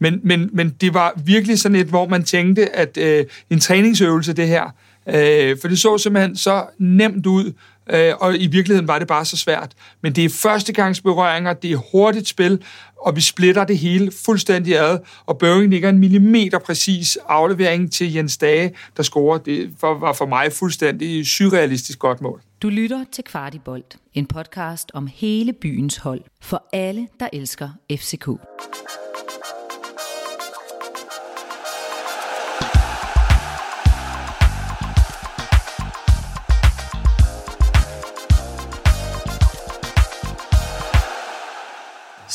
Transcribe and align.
Men, 0.00 0.20
men, 0.22 0.50
men 0.52 0.70
det 0.70 0.94
var 0.94 1.12
virkelig 1.24 1.58
sådan 1.58 1.76
et, 1.76 1.86
hvor 1.86 2.08
man 2.08 2.24
tænkte, 2.24 2.76
at 2.76 2.96
øh, 2.96 3.24
en 3.50 3.60
træningsøvelse, 3.60 4.32
det 4.32 4.48
her, 4.48 4.70
øh, 5.08 5.56
for 5.60 5.68
det 5.68 5.78
så 5.78 5.98
simpelthen 5.98 6.36
så 6.36 6.66
nemt 6.78 7.26
ud, 7.26 7.52
øh, 7.90 8.12
og 8.20 8.36
i 8.36 8.46
virkeligheden 8.46 8.88
var 8.88 8.98
det 8.98 9.08
bare 9.08 9.24
så 9.24 9.36
svært. 9.36 9.72
Men 10.02 10.12
det 10.12 10.24
er 10.24 10.28
førstegangsberøringer, 10.28 11.52
det 11.52 11.72
er 11.72 11.76
hurtigt 11.92 12.28
spil, 12.28 12.62
og 13.00 13.16
vi 13.16 13.20
splitter 13.20 13.64
det 13.64 13.78
hele 13.78 14.12
fuldstændig 14.24 14.78
ad, 14.78 14.98
og 15.26 15.38
Børing 15.38 15.70
ligger 15.70 15.88
en 15.88 15.98
millimeter 15.98 16.58
præcis 16.58 17.18
aflevering 17.28 17.92
til 17.92 18.12
Jens 18.12 18.36
Dage, 18.38 18.72
der 18.96 19.02
scorer. 19.02 19.38
Det 19.38 19.70
var 19.82 20.12
for 20.12 20.26
mig 20.26 20.52
fuldstændig 20.52 21.26
surrealistisk 21.26 21.98
godt 21.98 22.20
mål. 22.20 22.42
Du 22.62 22.68
lytter 22.68 23.04
til 23.12 23.24
Kvartibolt, 23.24 23.96
en 24.14 24.26
podcast 24.26 24.90
om 24.94 25.06
hele 25.06 25.52
byens 25.52 25.96
hold, 25.96 26.20
for 26.40 26.68
alle, 26.72 27.08
der 27.20 27.28
elsker 27.32 27.68
FCK. 27.90 28.28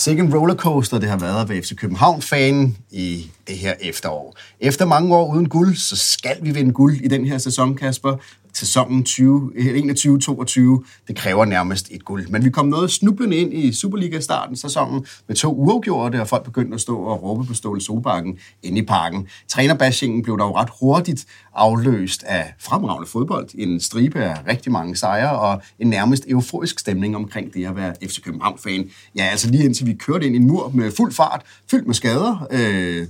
Sikke 0.03 0.29
rollercoaster 0.33 0.99
det 0.99 1.09
har 1.09 1.17
været 1.17 1.49
ved 1.49 1.63
FC 1.63 1.75
København-fanen 1.75 2.77
i 2.91 3.31
det 3.47 3.57
her 3.57 3.73
efterår. 3.81 4.35
Efter 4.59 4.85
mange 4.85 5.15
år 5.15 5.33
uden 5.33 5.49
guld, 5.49 5.75
så 5.75 5.95
skal 5.95 6.37
vi 6.41 6.51
vinde 6.51 6.73
guld 6.73 7.01
i 7.01 7.07
den 7.07 7.25
her 7.25 7.37
sæson, 7.37 7.75
Kasper 7.75 8.17
sæsonen 8.53 9.05
2021-22, 9.09 10.59
øh, 10.59 10.79
det 11.07 11.15
kræver 11.15 11.45
nærmest 11.45 11.87
et 11.91 12.05
guld. 12.05 12.27
Men 12.27 12.45
vi 12.45 12.49
kom 12.49 12.65
noget 12.65 12.91
snublende 12.91 13.37
ind 13.37 13.53
i 13.53 13.73
Superliga-starten 13.73 14.55
sæsonen 14.55 15.05
med 15.27 15.35
to 15.35 15.53
uafgjorte, 15.53 16.21
og 16.21 16.27
folk 16.27 16.43
begyndte 16.43 16.75
at 16.75 16.81
stå 16.81 16.97
og 16.97 17.23
råbe 17.23 17.45
på 17.45 17.53
Ståle 17.53 17.81
Solbakken 17.81 18.37
inde 18.63 18.79
i 18.79 18.85
parken. 18.85 19.27
Trænerbashingen 19.47 20.23
blev 20.23 20.37
dog 20.37 20.55
ret 20.55 20.69
hurtigt 20.79 21.25
afløst 21.53 22.23
af 22.23 22.53
fremragende 22.59 23.09
fodbold, 23.09 23.49
en 23.55 23.79
stribe 23.79 24.23
af 24.23 24.47
rigtig 24.47 24.71
mange 24.71 24.95
sejre 24.95 25.39
og 25.39 25.61
en 25.79 25.87
nærmest 25.87 26.25
euforisk 26.27 26.79
stemning 26.79 27.15
omkring 27.15 27.53
det 27.53 27.65
at 27.65 27.75
være 27.75 27.93
FC 28.03 28.21
København-fan. 28.21 28.89
Ja, 29.15 29.23
altså 29.23 29.51
lige 29.51 29.65
indtil 29.65 29.87
vi 29.87 29.93
kørte 29.93 30.25
ind 30.25 30.35
i 30.35 30.39
en 30.39 30.47
mur 30.47 30.71
med 30.73 30.91
fuld 30.91 31.13
fart, 31.13 31.41
fyldt 31.71 31.87
med 31.87 31.95
skader, 31.95 32.47
øh, 32.51 33.07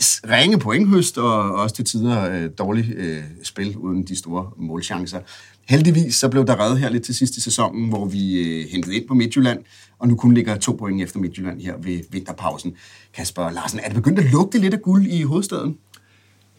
ringe 0.00 0.58
pointhøst 0.58 1.18
og 1.18 1.54
også 1.54 1.74
til 1.74 1.84
tider 1.84 2.30
øh, 2.30 2.50
dårligt 2.58 2.86
øh, 2.96 3.22
spil 3.42 3.76
uden 3.76 4.04
de 4.04 4.16
store 4.16 4.50
målchancer. 4.56 5.20
Heldigvis 5.68 6.16
så 6.16 6.28
blev 6.28 6.46
der 6.46 6.60
reddet 6.60 6.78
her 6.78 6.90
lidt 6.90 7.04
til 7.04 7.14
sidst 7.14 7.36
i 7.36 7.40
sæsonen, 7.40 7.88
hvor 7.88 8.04
vi 8.04 8.38
øh, 8.38 8.68
hentede 8.70 8.96
ind 8.96 9.08
på 9.08 9.14
Midtjylland, 9.14 9.58
og 9.98 10.08
nu 10.08 10.16
kun 10.16 10.34
ligger 10.34 10.56
to 10.56 10.72
point 10.72 11.02
efter 11.02 11.18
Midtjylland 11.18 11.60
her 11.60 11.74
ved 11.82 12.00
vinterpausen. 12.10 12.72
Kasper 13.14 13.50
Larsen, 13.50 13.80
er 13.80 13.84
det 13.84 13.94
begyndt 13.94 14.18
at 14.18 14.24
lugte 14.32 14.58
lidt 14.58 14.74
af 14.74 14.82
guld 14.82 15.06
i 15.06 15.22
hovedstaden? 15.22 15.76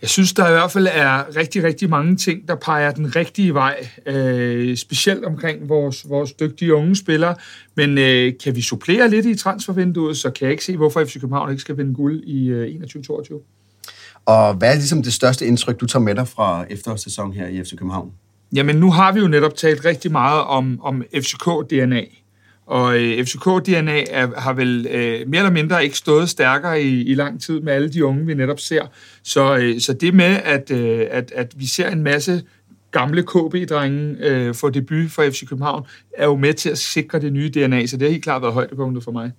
Jeg 0.02 0.10
synes, 0.10 0.34
der 0.34 0.48
i 0.48 0.52
hvert 0.52 0.72
fald 0.72 0.88
er 0.92 1.36
rigtig, 1.36 1.64
rigtig 1.64 1.90
mange 1.90 2.16
ting, 2.16 2.48
der 2.48 2.56
peger 2.56 2.92
den 2.92 3.16
rigtige 3.16 3.54
vej, 3.54 3.88
øh, 4.06 4.78
specielt 4.78 5.26
omkring 5.26 5.70
vores, 5.70 6.10
vores 6.10 6.34
dygtige 6.34 6.76
unge 6.76 6.96
spillere. 6.96 7.36
Men 7.76 7.98
øh, 7.98 8.34
kan 8.44 8.56
vi 8.56 8.62
supplere 8.62 9.10
lidt 9.10 9.26
i 9.26 9.36
transfervinduet, 9.36 10.18
så 10.18 10.30
kan 10.30 10.46
jeg 10.46 10.52
ikke 10.52 10.66
se, 10.66 10.78
hvorfor 10.78 11.06
FC 11.06 11.20
København 11.20 11.52
ikke 11.52 11.62
skal 11.62 11.78
vinde 11.78 11.94
guld 11.94 12.24
i 12.24 12.48
øh, 12.48 12.76
21-22. 12.76 14.22
Og 14.26 14.54
hvad 14.54 14.70
er 14.70 14.76
ligesom 14.76 15.04
det 15.04 15.14
største 15.14 15.46
indtryk, 15.46 15.80
du 15.80 15.86
tager 15.86 16.04
med 16.04 16.16
dig 16.16 16.28
fra 16.28 16.66
efterårssæsonen 16.70 17.34
her 17.34 17.48
i 17.48 17.64
FC 17.64 17.76
København? 17.76 18.12
Jamen, 18.56 18.76
nu 18.76 18.92
har 18.92 19.12
vi 19.12 19.20
jo 19.20 19.28
netop 19.28 19.56
talt 19.56 19.86
rigtig 19.86 20.12
meget 20.12 20.44
om, 20.44 20.80
om 20.82 21.04
FCK-DNA. 21.14 22.25
Og 22.66 22.98
øh, 22.98 23.26
FCK-DNA 23.26 24.04
er, 24.10 24.40
har 24.40 24.54
vel 24.54 24.88
øh, 24.92 25.28
mere 25.28 25.42
eller 25.42 25.52
mindre 25.52 25.84
ikke 25.84 25.98
stået 25.98 26.30
stærkere 26.30 26.82
i, 26.82 27.04
i 27.04 27.14
lang 27.14 27.42
tid 27.42 27.60
med 27.60 27.74
alle 27.74 27.90
de 27.90 28.06
unge, 28.06 28.26
vi 28.26 28.34
netop 28.34 28.60
ser. 28.60 28.84
Så, 29.24 29.58
øh, 29.58 29.80
så 29.80 29.94
det 29.94 30.14
med, 30.14 30.40
at, 30.44 30.72
øh, 30.72 31.08
at, 31.12 31.32
at 31.36 31.54
vi 31.56 31.66
ser 31.66 31.90
en 31.90 32.04
masse 32.04 32.44
gamle 32.92 33.24
KB-drenge 33.24 34.16
øh, 34.20 34.56
få 34.56 34.70
debut 34.70 35.12
for 35.12 35.24
FC 35.30 35.48
København, 35.48 35.84
er 36.18 36.26
jo 36.26 36.36
med 36.36 36.54
til 36.54 36.70
at 36.70 36.78
sikre 36.78 37.20
det 37.20 37.34
nye 37.34 37.50
DNA, 37.50 37.86
så 37.86 37.98
det 37.98 38.08
har 38.08 38.12
helt 38.12 38.24
klart 38.24 38.42
været 38.42 38.54
højdepunktet 38.54 39.04
for 39.04 39.12
mig. 39.12 39.32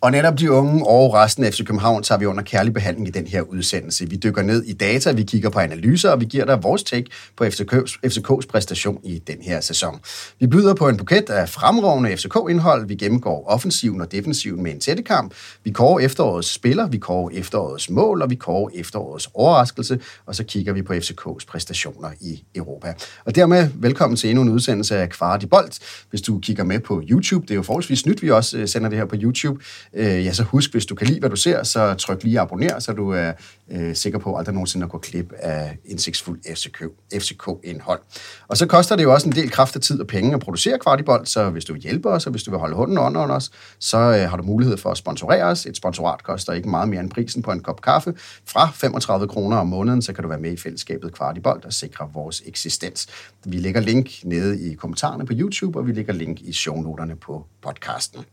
Og 0.00 0.10
netop 0.10 0.38
de 0.38 0.50
unge 0.50 0.86
og 0.86 1.14
resten 1.14 1.44
af 1.44 1.52
FC 1.52 1.58
København 1.58 2.02
tager 2.02 2.18
vi 2.18 2.26
under 2.26 2.42
kærlig 2.42 2.74
behandling 2.74 3.08
i 3.08 3.10
den 3.10 3.26
her 3.26 3.42
udsendelse. 3.42 4.10
Vi 4.10 4.16
dykker 4.16 4.42
ned 4.42 4.62
i 4.62 4.72
data, 4.72 5.12
vi 5.12 5.22
kigger 5.22 5.50
på 5.50 5.58
analyser, 5.58 6.10
og 6.10 6.20
vi 6.20 6.24
giver 6.24 6.44
dig 6.44 6.62
vores 6.62 6.82
take 6.82 7.06
på 7.36 7.44
FCK's, 7.44 7.98
FCK's 8.06 8.46
præstation 8.48 9.00
i 9.04 9.18
den 9.18 9.36
her 9.42 9.60
sæson. 9.60 10.00
Vi 10.40 10.46
byder 10.46 10.74
på 10.74 10.88
en 10.88 10.96
buket 10.96 11.30
af 11.30 11.48
fremragende 11.48 12.16
FCK-indhold. 12.16 12.86
Vi 12.86 12.94
gennemgår 12.94 13.44
offensiven 13.46 14.00
og 14.00 14.12
defensiven 14.12 14.62
med 14.62 14.72
en 14.72 14.80
tættekamp. 14.80 15.34
Vi 15.64 15.70
kårer 15.70 15.98
efterårets 15.98 16.54
spiller, 16.54 16.88
vi 16.88 16.98
kårer 16.98 17.30
efterårets 17.32 17.90
mål, 17.90 18.22
og 18.22 18.30
vi 18.30 18.34
kårer 18.34 18.70
efterårets 18.74 19.28
overraskelse. 19.34 20.00
Og 20.26 20.34
så 20.34 20.44
kigger 20.44 20.72
vi 20.72 20.82
på 20.82 20.92
FCK's 20.92 21.46
præstationer 21.48 22.10
i 22.20 22.44
Europa. 22.54 22.94
Og 23.24 23.34
dermed 23.34 23.68
velkommen 23.74 24.16
til 24.16 24.30
endnu 24.30 24.42
en 24.42 24.48
udsendelse 24.48 24.96
af 24.96 25.08
Kvart 25.08 25.42
i 25.42 25.46
Bold. 25.46 25.70
Hvis 26.10 26.22
du 26.22 26.38
kigger 26.38 26.64
med 26.64 26.80
på 26.80 27.02
YouTube, 27.10 27.42
det 27.42 27.50
er 27.50 27.54
jo 27.54 27.62
forholdsvis 27.62 28.06
nyt, 28.06 28.22
vi 28.22 28.30
også 28.30 28.58
øh, 28.58 28.68
sender 28.68 28.88
det 28.88 28.98
her 28.98 29.06
på 29.06 29.16
YouTube 29.18 29.60
øh, 29.94 30.24
ja, 30.24 30.32
så 30.32 30.42
husk, 30.42 30.72
hvis 30.72 30.86
du 30.86 30.94
kan 30.94 31.06
lide, 31.06 31.20
hvad 31.20 31.30
du 31.30 31.36
ser, 31.36 31.62
så 31.62 31.94
tryk 31.94 32.22
lige 32.22 32.40
abonner, 32.40 32.78
så 32.78 32.92
du 32.92 33.10
er 33.10 33.32
øh, 33.70 33.94
sikker 33.94 34.18
på 34.18 34.36
aldrig 34.36 34.54
nogensinde 34.54 34.84
at 34.84 34.90
gå 34.90 34.98
klip 34.98 35.32
af 35.38 35.78
indsigtsfuld 35.84 36.40
FCK, 36.54 36.82
FCK-indhold. 37.14 38.00
Og 38.48 38.56
så 38.56 38.66
koster 38.66 38.96
det 38.96 39.02
jo 39.02 39.12
også 39.12 39.28
en 39.28 39.34
del 39.34 39.50
kraft 39.50 39.76
og 39.76 39.82
tid 39.82 40.00
og 40.00 40.06
penge 40.06 40.34
at 40.34 40.40
producere 40.40 40.78
Kvartibold, 40.78 41.26
så 41.26 41.50
hvis 41.50 41.64
du 41.64 41.72
vil 41.72 41.82
hjælpe 41.82 42.08
os, 42.08 42.26
og 42.26 42.30
hvis 42.30 42.42
du 42.42 42.50
vil 42.50 42.60
holde 42.60 42.76
hånden 42.76 42.98
under 42.98 43.34
os, 43.34 43.50
så 43.78 43.98
øh, 43.98 44.30
har 44.30 44.36
du 44.36 44.42
mulighed 44.42 44.76
for 44.76 44.90
at 44.90 44.96
sponsorere 44.96 45.44
os. 45.44 45.66
Et 45.66 45.76
sponsorat 45.76 46.22
koster 46.22 46.52
ikke 46.52 46.68
meget 46.68 46.88
mere 46.88 47.00
end 47.00 47.10
prisen 47.10 47.42
på 47.42 47.52
en 47.52 47.60
kop 47.60 47.80
kaffe. 47.82 48.14
Fra 48.46 48.70
35 48.74 49.28
kroner 49.28 49.56
om 49.56 49.66
måneden, 49.66 50.02
så 50.02 50.12
kan 50.12 50.22
du 50.22 50.28
være 50.28 50.40
med 50.40 50.52
i 50.52 50.56
fællesskabet 50.56 51.14
Kvartibold 51.14 51.64
og 51.64 51.72
sikre 51.72 52.10
vores 52.14 52.42
eksistens. 52.46 53.06
Vi 53.44 53.56
lægger 53.56 53.80
link 53.80 54.10
nede 54.24 54.70
i 54.70 54.74
kommentarerne 54.74 55.26
på 55.26 55.32
YouTube, 55.36 55.78
og 55.78 55.86
vi 55.86 55.92
lægger 55.92 56.12
link 56.12 56.40
i 56.40 56.52
shownoterne 56.52 57.16
på 57.16 57.46
podcasten. 57.62 58.24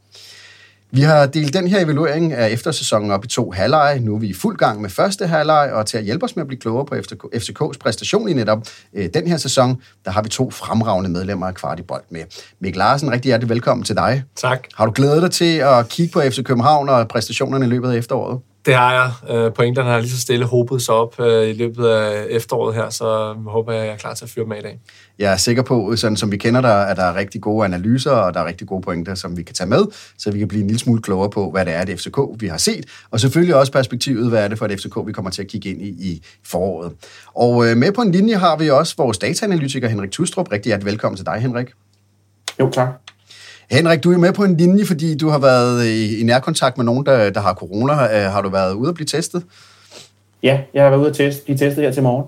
Vi 0.96 1.02
har 1.02 1.26
delt 1.26 1.54
den 1.54 1.68
her 1.68 1.80
evaluering 1.80 2.34
af 2.34 2.50
eftersæsonen 2.50 3.12
op 3.12 3.26
i 3.26 3.28
to 3.28 3.52
halvleje. 3.52 4.00
Nu 4.00 4.16
er 4.16 4.20
vi 4.20 4.28
i 4.28 4.34
fuld 4.34 4.58
gang 4.58 4.82
med 4.82 4.90
første 4.90 5.28
halvleg, 5.28 5.72
og 5.74 5.86
til 5.86 5.98
at 5.98 6.04
hjælpe 6.04 6.26
os 6.26 6.36
med 6.36 6.44
at 6.44 6.48
blive 6.48 6.60
klogere 6.60 6.86
på 6.86 6.96
FCK's 7.36 7.78
præstation 7.80 8.30
i 8.30 8.34
netop 8.34 8.68
øh, 8.94 9.10
den 9.14 9.28
her 9.28 9.38
sæson, 9.38 9.82
der 10.06 10.12
har 10.12 10.22
vi 10.22 10.30
to 10.30 10.52
fremragende 10.52 11.10
medlemmer 11.10 11.48
af 11.48 11.54
Kvartibold 11.54 12.04
med. 12.10 12.22
Mikkel 12.60 12.78
Larsen, 12.78 13.12
rigtig 13.12 13.30
hjertelig 13.30 13.50
velkommen 13.50 13.84
til 13.84 13.96
dig. 13.96 14.24
Tak. 14.36 14.68
Har 14.76 14.86
du 14.86 14.92
glædet 14.96 15.22
dig 15.22 15.32
til 15.32 15.58
at 15.58 15.90
kigge 15.90 16.14
på 16.14 16.22
FC 16.22 16.44
København 16.44 16.90
og 16.90 17.08
præstationerne 17.08 17.66
i 17.66 17.70
løbet 17.70 17.92
af 17.92 17.98
efteråret? 17.98 18.40
Det 18.66 18.76
har 18.76 18.94
jeg. 18.94 19.36
Øh, 19.36 19.54
pointerne 19.54 19.90
har 19.90 20.00
lige 20.00 20.12
så 20.12 20.20
stille 20.20 20.46
hobet 20.46 20.82
sig 20.82 20.96
op 20.96 21.20
øh, 21.20 21.50
i 21.50 21.54
løbet 21.54 21.88
af 21.88 22.26
efteråret 22.30 22.76
her, 22.76 22.90
så 22.90 23.26
jeg 23.26 23.52
håber, 23.52 23.74
jeg 23.74 23.88
er 23.88 23.98
klar 23.98 24.14
til 24.14 24.26
at 24.26 24.30
fyre 24.30 24.46
med 24.46 24.58
i 24.58 24.62
dag. 24.62 24.80
Jeg 25.20 25.34
er 25.34 25.38
sikker 25.38 25.64
på, 25.64 25.96
sådan 25.96 26.18
som 26.18 26.32
vi 26.32 26.38
kender 26.38 26.62
dig, 26.62 26.90
at 26.90 26.98
der 26.98 27.04
er 27.04 27.16
rigtig 27.16 27.42
gode 27.42 27.66
analyser, 27.66 28.12
og 28.12 28.34
der 28.34 28.40
er 28.40 28.46
rigtig 28.46 28.68
gode 28.68 28.82
pointer, 28.82 29.16
som 29.16 29.38
vi 29.38 29.44
kan 29.44 29.56
tage 29.56 29.70
med, 29.70 29.86
så 30.18 30.32
vi 30.32 30.40
kan 30.40 30.48
blive 30.48 30.62
en 30.62 30.68
lille 30.68 30.80
smule 30.80 31.02
klogere 31.02 31.30
på, 31.30 31.52
hvad 31.52 31.66
det 31.66 31.74
er, 31.74 31.84
det 31.84 32.00
FCK, 32.00 32.18
vi 32.38 32.48
har 32.48 32.58
set, 32.58 32.86
og 33.12 33.20
selvfølgelig 33.20 33.56
også 33.56 33.72
perspektivet, 33.72 34.30
hvad 34.30 34.44
er 34.44 34.48
det 34.48 34.58
for 34.58 34.66
et 34.66 34.80
FCK, 34.80 34.98
vi 35.06 35.12
kommer 35.12 35.32
til 35.32 35.42
at 35.42 35.48
kigge 35.48 35.70
ind 35.70 35.82
i 35.82 35.88
i 35.88 36.24
foråret. 36.46 36.92
Og 37.34 37.68
øh, 37.68 37.78
med 37.78 37.92
på 37.92 38.02
en 38.02 38.12
linje 38.12 38.36
har 38.36 38.58
vi 38.58 38.70
også 38.70 38.94
vores 38.98 39.18
dataanalytiker 39.18 39.88
Henrik 39.88 40.12
Tustrup. 40.12 40.52
Rigtig 40.52 40.70
hjertelig 40.70 40.92
velkommen 40.92 41.18
til 41.18 41.26
dig, 41.26 41.36
Henrik. 41.36 41.68
Jo, 42.60 42.70
tak. 42.70 43.03
Henrik, 43.74 44.04
du 44.04 44.12
er 44.12 44.18
med 44.18 44.34
på 44.34 44.44
en 44.44 44.58
linje, 44.58 44.86
fordi 44.86 45.16
du 45.16 45.30
har 45.30 45.40
været 45.40 45.86
i, 45.86 46.20
i 46.20 46.24
nærkontakt 46.24 46.78
med 46.78 46.86
nogen, 46.86 47.06
der, 47.06 47.30
der 47.30 47.42
har 47.42 47.54
corona. 47.54 47.94
Har 48.30 48.42
du 48.42 48.50
været 48.50 48.74
ude 48.74 48.90
at 48.90 48.96
blive 48.96 49.06
testet? 49.06 49.44
Ja, 50.44 50.60
jeg 50.74 50.84
har 50.84 50.90
været 50.90 51.02
ude 51.02 51.10
at 51.10 51.16
teste, 51.16 51.44
blive 51.44 51.58
testet 51.58 51.84
her 51.84 51.92
til 51.92 52.04
morgen. 52.04 52.28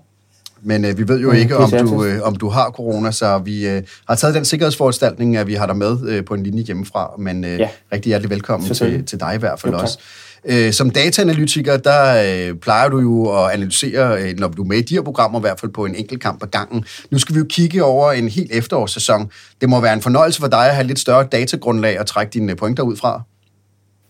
Men 0.61 0.85
øh, 0.85 0.97
vi 0.97 1.07
ved 1.07 1.19
jo 1.19 1.31
mm, 1.31 1.37
ikke, 1.37 1.57
om 1.57 1.71
du, 1.71 2.03
øh, 2.05 2.21
om 2.23 2.35
du 2.35 2.49
har 2.49 2.69
corona, 2.69 3.11
så 3.11 3.37
vi 3.37 3.67
øh, 3.67 3.83
har 4.07 4.15
taget 4.15 4.35
den 4.35 4.45
sikkerhedsforanstaltning, 4.45 5.37
at 5.37 5.47
vi 5.47 5.53
har 5.53 5.65
dig 5.65 5.77
med 5.77 5.97
øh, 6.07 6.25
på 6.25 6.33
en 6.33 6.43
linje 6.43 6.63
hjemmefra. 6.63 7.11
Men 7.19 7.43
øh, 7.43 7.59
ja. 7.59 7.69
rigtig 7.91 8.09
hjertelig 8.09 8.29
velkommen 8.29 8.73
til, 8.73 9.05
til 9.05 9.19
dig 9.19 9.35
i 9.35 9.37
hvert 9.37 9.59
fald 9.59 9.73
jo, 9.73 9.79
også. 9.79 9.99
Øh, 10.47 10.71
som 10.71 10.89
dataanalytiker, 10.89 11.77
der 11.77 12.23
øh, 12.49 12.55
plejer 12.55 12.89
du 12.89 12.99
jo 12.99 13.43
at 13.43 13.51
analysere, 13.51 14.21
øh, 14.21 14.39
når 14.39 14.47
du 14.47 14.63
er 14.63 14.67
med 14.67 14.77
i 14.77 14.81
de 14.81 14.93
her 14.93 15.01
programmer, 15.01 15.39
i 15.39 15.41
hvert 15.41 15.59
fald 15.59 15.71
på 15.71 15.85
en 15.85 15.95
enkelt 15.95 16.21
kamp 16.21 16.43
ad 16.43 16.47
gangen. 16.47 16.85
Nu 17.11 17.17
skal 17.17 17.35
vi 17.35 17.39
jo 17.39 17.45
kigge 17.49 17.83
over 17.83 18.11
en 18.11 18.29
helt 18.29 18.51
efterårssæson. 18.51 19.31
Det 19.61 19.69
må 19.69 19.81
være 19.81 19.93
en 19.93 20.01
fornøjelse 20.01 20.41
for 20.41 20.47
dig 20.47 20.67
at 20.67 20.75
have 20.75 20.87
lidt 20.87 20.99
større 20.99 21.23
datagrundlag 21.31 21.99
og 21.99 22.05
trække 22.05 22.31
dine 22.31 22.51
øh, 22.51 22.57
pointer 22.57 22.83
ud 22.83 22.95
fra. 22.95 23.21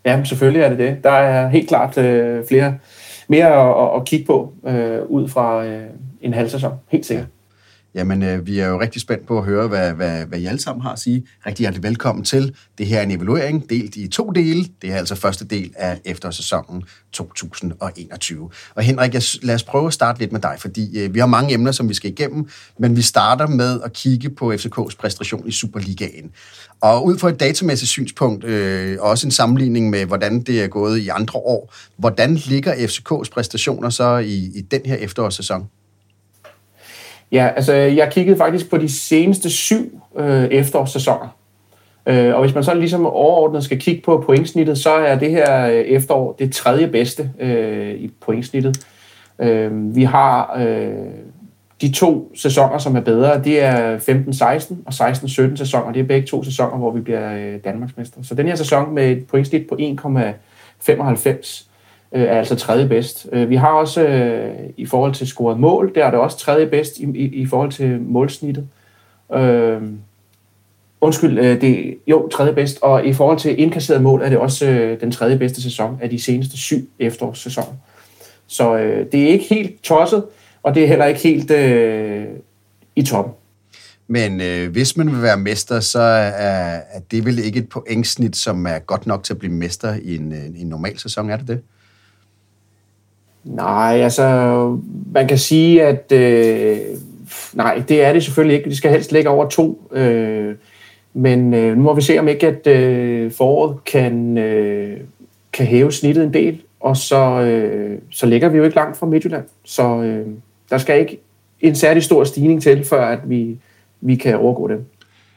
Ja, 0.06 0.24
selvfølgelig 0.24 0.62
er 0.62 0.70
det 0.70 0.78
det. 0.80 0.98
Der 1.04 1.12
er 1.12 1.50
helt 1.50 1.68
klart 1.68 1.98
øh, 1.98 2.48
flere 2.48 2.74
mere 3.28 3.48
at, 3.48 4.02
at 4.02 4.06
kigge 4.06 4.26
på 4.26 4.54
øh, 4.68 5.00
ud 5.10 5.28
fra 5.28 5.66
øh, 5.66 5.84
en 6.22 6.34
halv 6.34 6.50
sæson. 6.50 6.72
Helt 6.92 7.06
sikkert. 7.06 7.28
Jamen, 7.96 8.24
øh, 8.24 8.48
vi 8.48 8.60
er 8.60 8.68
jo 8.68 8.80
rigtig 8.80 9.02
spændt 9.02 9.28
på 9.28 9.38
at 9.38 9.46
høre, 9.46 9.68
hvad, 9.68 9.94
hvad, 9.94 10.26
hvad 10.26 10.40
I 10.40 10.46
alle 10.46 10.62
sammen 10.62 10.82
har 10.82 10.92
at 10.92 11.00
sige. 11.00 11.26
Rigtig 11.46 11.64
hjertelig 11.64 11.84
velkommen 11.84 12.26
til. 12.26 12.56
Det 12.78 12.88
her 12.88 13.00
er 13.00 13.04
en 13.04 13.12
evaluering, 13.12 13.70
delt 13.70 13.96
i 13.96 14.08
to 14.08 14.30
dele. 14.30 14.66
Det 14.82 14.92
er 14.92 14.96
altså 14.96 15.16
første 15.16 15.46
del 15.46 15.74
af 15.76 16.00
eftersæsonen 16.06 16.84
2021. 17.14 18.50
Og 18.76 18.84
Henrik, 18.84 19.14
jeg, 19.14 19.22
lad 19.42 19.56
os 19.56 19.64
prøve 19.64 19.88
at 19.88 19.94
starte 19.94 20.20
lidt 20.20 20.32
med 20.32 20.40
dig, 20.40 20.56
fordi 20.60 21.00
øh, 21.00 21.14
vi 21.14 21.20
har 21.20 21.28
mange 21.28 21.54
emner, 21.54 21.72
som 21.72 21.90
vi 21.90 21.94
skal 21.94 22.12
igennem, 22.12 22.50
men 22.80 22.96
vi 22.96 23.02
starter 23.02 23.48
med 23.48 23.82
at 23.84 23.94
kigge 23.94 24.30
på 24.30 24.54
FCK's 24.54 24.96
præstation 25.00 25.48
i 25.48 25.52
Superligaen. 25.52 26.32
Og 26.82 27.06
ud 27.06 27.18
fra 27.18 27.30
et 27.30 27.40
datamæssigt 27.40 27.90
synspunkt, 27.90 28.44
øh, 28.44 28.98
også 29.00 29.28
en 29.28 29.32
sammenligning 29.32 29.90
med, 29.90 30.06
hvordan 30.06 30.42
det 30.42 30.64
er 30.64 30.68
gået 30.68 31.00
i 31.00 31.08
andre 31.08 31.40
år, 31.40 31.74
hvordan 31.98 32.36
ligger 32.36 32.74
FCK's 32.74 33.30
præstationer 33.34 33.90
så 33.90 34.18
i, 34.18 34.52
i 34.56 34.62
den 34.62 34.82
her 34.86 34.96
efterårssæson? 34.96 35.66
Ja, 37.32 37.50
altså 37.56 37.74
jeg 37.74 38.12
kiggede 38.12 38.38
faktisk 38.38 38.70
på 38.70 38.78
de 38.78 38.90
seneste 38.90 39.50
syv 39.50 40.02
øh, 40.18 40.46
efterårssæsoner. 40.46 41.36
Øh, 42.08 42.36
og 42.36 42.42
hvis 42.42 42.56
man 42.56 42.64
så 42.64 42.74
ligesom 42.74 43.06
overordnet 43.06 43.64
skal 43.64 43.80
kigge 43.80 44.02
på 44.02 44.24
pointsnittet, 44.26 44.78
så 44.78 44.90
er 44.90 45.20
det 45.20 45.32
her 45.32 45.68
øh, 45.68 45.74
efterår 45.74 46.36
det 46.40 46.54
tredje 46.54 46.88
bedste 46.88 47.32
øh, 47.40 47.96
i 47.96 48.12
pointsnittet. 48.26 48.86
Øh, 49.40 49.96
vi 49.96 50.04
har 50.04 50.56
øh, 50.60 50.94
de 51.82 51.92
to 51.92 52.32
sæsoner, 52.36 52.78
som 52.78 52.96
er 52.96 53.02
bedre, 53.02 53.44
det 53.44 53.64
er 53.64 53.98
15-16 53.98 54.76
og 54.86 55.10
16-17 55.10 55.56
sæsoner. 55.56 55.92
Det 55.92 56.00
er 56.00 56.08
begge 56.08 56.28
to 56.28 56.44
sæsoner, 56.44 56.78
hvor 56.78 56.92
vi 56.92 57.02
bliver 57.02 57.34
øh, 57.36 57.60
Danmarksmester. 57.64 58.24
Så 58.24 58.36
den 58.36 58.48
her 58.48 58.56
sæson 58.56 58.94
med 58.96 59.12
et 59.12 59.28
pointsnit 59.28 59.68
på 59.70 59.76
1,95 59.76 61.70
øh, 62.12 62.22
er 62.22 62.38
altså 62.38 62.56
tredje 62.56 62.88
bedst. 62.88 63.28
Øh, 63.32 63.50
vi 63.50 63.56
har 63.56 63.70
også 63.70 64.04
øh, 64.04 64.56
i 64.78 64.86
forhold 64.86 65.14
til 65.14 65.28
scoret 65.28 65.60
mål, 65.60 65.96
der 65.96 66.06
er 66.06 66.12
det 66.12 66.20
også 66.20 66.38
tredje 66.38 66.68
bedst 66.68 66.98
i, 66.98 67.04
i, 67.04 67.26
i 67.26 67.46
forhold 67.46 67.72
til 67.72 68.02
målsnittet. 68.02 68.68
Øh, 69.34 69.82
undskyld, 71.02 71.40
øh, 71.40 71.62
det 71.62 71.98
jo 72.08 72.28
tredje 72.28 72.54
bedst, 72.54 72.80
og 72.82 73.06
i 73.06 73.14
forhold 73.14 73.40
til 73.40 73.60
indkasseret 73.60 74.02
mål 74.02 74.22
er 74.22 74.30
det 74.30 74.38
også 74.38 74.66
øh, 74.66 75.02
den 75.02 75.12
tredje 75.12 75.38
bedste 75.38 75.62
sæson 75.62 75.98
af 76.02 76.10
de 76.10 76.22
seneste 76.22 76.58
syv 76.58 76.90
efterårssæsoner. 77.00 77.74
Så 78.48 78.78
øh, 78.78 79.06
det 79.12 79.24
er 79.24 79.28
ikke 79.28 79.46
helt 79.50 79.84
tosset, 79.84 80.24
og 80.64 80.76
det 80.76 80.84
er 80.84 80.88
heller 80.88 81.06
ikke 81.06 81.20
helt 81.20 81.52
øh, 81.52 82.26
i 82.96 83.04
toppen. 83.04 83.34
Men 84.08 84.42
øh, 84.42 84.72
hvis 84.72 84.98
man 84.98 85.12
vil 85.12 85.22
være 85.22 85.38
mester, 85.38 85.80
så 85.80 86.00
er, 86.00 86.80
er 86.92 87.00
det 87.12 87.26
vel 87.26 87.40
ikke 87.40 87.60
et 87.60 87.70
pointsnit, 87.70 88.36
som 88.36 88.66
er 88.66 88.80
godt 88.80 89.08
nok 89.08 89.24
til 89.24 89.34
at 89.34 89.40
blive 89.40 89.54
mester 89.54 89.96
i 90.02 90.16
en, 90.16 90.32
øh, 90.32 90.62
en 90.62 90.68
normal 90.68 91.00
sæson, 91.00 91.30
er 91.30 91.38
det 91.38 91.48
det? 91.48 91.62
Nej, 93.46 94.00
altså, 94.04 94.78
man 95.12 95.28
kan 95.28 95.38
sige, 95.38 95.84
at 95.84 96.12
øh, 96.12 96.78
nej, 97.54 97.84
det 97.88 98.04
er 98.04 98.14
det 98.14 98.24
selvfølgelig 98.24 98.58
ikke. 98.58 98.70
De 98.70 98.76
skal 98.76 98.92
helst 98.92 99.12
ligge 99.12 99.30
over 99.30 99.50
to. 99.50 99.92
Øh, 99.92 100.56
men 101.14 101.54
øh, 101.54 101.78
nu 101.78 101.84
må 101.84 101.94
vi 101.94 102.02
se, 102.02 102.20
om 102.20 102.28
ikke 102.28 102.48
at 102.48 102.68
øh, 102.68 103.32
foråret 103.32 103.84
kan, 103.86 104.38
øh, 104.38 104.98
kan 105.54 105.66
hæve 105.66 105.92
snittet 105.92 106.24
en 106.24 106.34
del, 106.34 106.62
og 106.80 106.98
så, 106.98 107.42
øh, 107.42 107.98
så 108.12 108.26
ligger 108.26 108.50
vi 108.50 108.58
jo 108.58 108.64
ikke 108.64 108.76
langt 108.76 108.98
fra 108.98 109.06
Midtjylland. 109.06 109.44
Så 109.66 110.02
øh, 110.02 110.28
der 110.70 110.78
skal 110.78 111.00
ikke 111.00 111.20
en 111.62 111.76
særlig 111.76 112.04
stor 112.04 112.24
stigning 112.24 112.62
til, 112.62 112.86
før 112.86 113.06
at 113.06 113.20
vi, 113.30 113.58
vi 114.02 114.16
kan 114.16 114.36
overgå 114.36 114.68
dem. 114.68 114.86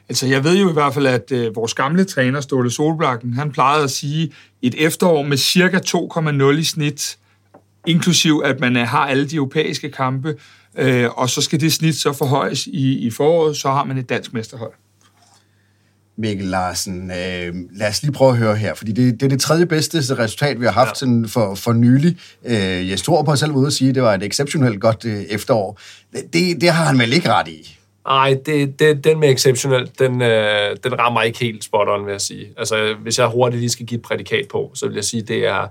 Altså, 0.09 0.27
jeg 0.27 0.43
ved 0.43 0.57
jo 0.57 0.69
i 0.69 0.73
hvert 0.73 0.93
fald, 0.93 1.07
at 1.07 1.31
øh, 1.31 1.55
vores 1.55 1.73
gamle 1.73 2.03
træner, 2.03 2.41
Ståle 2.41 2.71
Solblakken, 2.71 3.33
han 3.33 3.51
plejede 3.51 3.83
at 3.83 3.91
sige, 3.91 4.31
et 4.61 4.75
efterår 4.85 5.23
med 5.23 5.37
cirka 5.37 5.77
2,0 5.77 6.59
i 6.59 6.63
snit, 6.63 7.17
inklusiv 7.87 8.41
at 8.45 8.59
man 8.59 8.75
har 8.75 9.07
alle 9.07 9.27
de 9.27 9.35
europæiske 9.35 9.91
kampe, 9.91 10.35
øh, 10.77 11.09
og 11.09 11.29
så 11.29 11.41
skal 11.41 11.59
det 11.59 11.73
snit 11.73 11.95
så 11.95 12.13
forhøjes 12.13 12.67
i, 12.67 12.97
i 12.97 13.11
foråret, 13.11 13.57
så 13.57 13.69
har 13.69 13.83
man 13.83 13.97
et 13.97 14.09
dansk 14.09 14.33
mesterhold. 14.33 14.73
Mikkel 16.17 16.45
Larsen, 16.45 17.11
øh, 17.11 17.53
lad 17.71 17.87
os 17.89 18.01
lige 18.01 18.11
prøve 18.11 18.31
at 18.31 18.37
høre 18.37 18.55
her, 18.55 18.73
fordi 18.73 18.91
det, 18.91 19.13
det 19.13 19.23
er 19.23 19.29
det 19.29 19.41
tredje 19.41 19.65
bedste 19.65 19.97
resultat, 19.97 20.59
vi 20.59 20.65
har 20.65 20.71
haft 20.71 20.89
ja. 20.89 20.93
sådan 20.93 21.27
for, 21.27 21.55
for 21.55 21.73
nylig. 21.73 22.17
Øh, 22.45 22.89
jeg 22.89 22.99
tror 22.99 23.23
på 23.23 23.35
selv 23.35 23.51
ude 23.51 23.67
at 23.67 23.73
sige, 23.73 23.89
at 23.89 23.95
det 23.95 24.03
var 24.03 24.13
et 24.13 24.23
exceptionelt 24.23 24.81
godt 24.81 25.05
øh, 25.05 25.21
efterår. 25.21 25.79
Det, 26.33 26.61
det 26.61 26.69
har 26.69 26.85
han 26.85 26.99
vel 26.99 27.13
ikke 27.13 27.29
ret 27.31 27.47
i? 27.47 27.75
Nej, 28.07 28.37
det, 28.45 28.79
det, 28.79 29.03
den 29.03 29.19
med 29.19 29.29
exceptionel, 29.29 29.91
den, 29.99 30.21
øh, 30.21 30.77
den 30.83 30.99
rammer 30.99 31.21
ikke 31.21 31.39
helt 31.39 31.63
spot 31.63 31.87
on, 31.87 32.05
vil 32.05 32.11
jeg 32.11 32.21
sige. 32.21 32.47
Altså, 32.57 32.95
hvis 33.03 33.19
jeg 33.19 33.27
hurtigt 33.27 33.59
lige 33.59 33.69
skal 33.69 33.85
give 33.85 33.97
et 33.97 34.01
prædikat 34.01 34.45
på, 34.51 34.71
så 34.75 34.87
vil 34.87 34.95
jeg 34.95 35.03
sige, 35.03 35.21
det 35.21 35.47
er, 35.47 35.67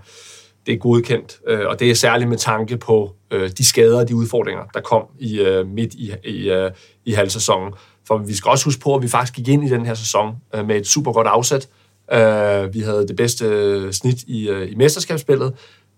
det 0.68 0.74
er 0.74 0.78
godkendt. 0.78 1.38
Øh, 1.48 1.66
og 1.66 1.80
det 1.80 1.90
er 1.90 1.94
særligt 1.94 2.30
med 2.30 2.38
tanke 2.38 2.76
på 2.76 3.14
øh, 3.30 3.50
de 3.58 3.64
skader 3.64 4.00
og 4.00 4.08
de 4.08 4.16
udfordringer, 4.16 4.62
der 4.74 4.80
kom 4.80 5.02
i 5.18 5.38
øh, 5.38 5.66
midt 5.66 5.94
i, 5.94 6.12
i, 6.24 6.50
øh, 6.50 6.70
i 7.04 7.12
halvsæsonen. 7.12 7.72
For 8.06 8.18
vi 8.18 8.34
skal 8.34 8.50
også 8.50 8.64
huske 8.64 8.80
på, 8.80 8.94
at 8.94 9.02
vi 9.02 9.08
faktisk 9.08 9.34
gik 9.34 9.48
ind 9.48 9.64
i 9.64 9.68
den 9.68 9.86
her 9.86 9.94
sæson 9.94 10.34
øh, 10.54 10.66
med 10.66 10.76
et 10.76 10.86
super 10.86 11.12
godt 11.12 11.26
afsæt. 11.26 11.68
Øh, 12.12 12.74
vi 12.74 12.80
havde 12.80 13.08
det 13.08 13.16
bedste 13.16 13.44
øh, 13.44 13.92
snit 13.92 14.22
i, 14.22 14.48
øh, 14.48 14.72
i 14.72 14.74
mesterskabsspillet. 14.74 15.52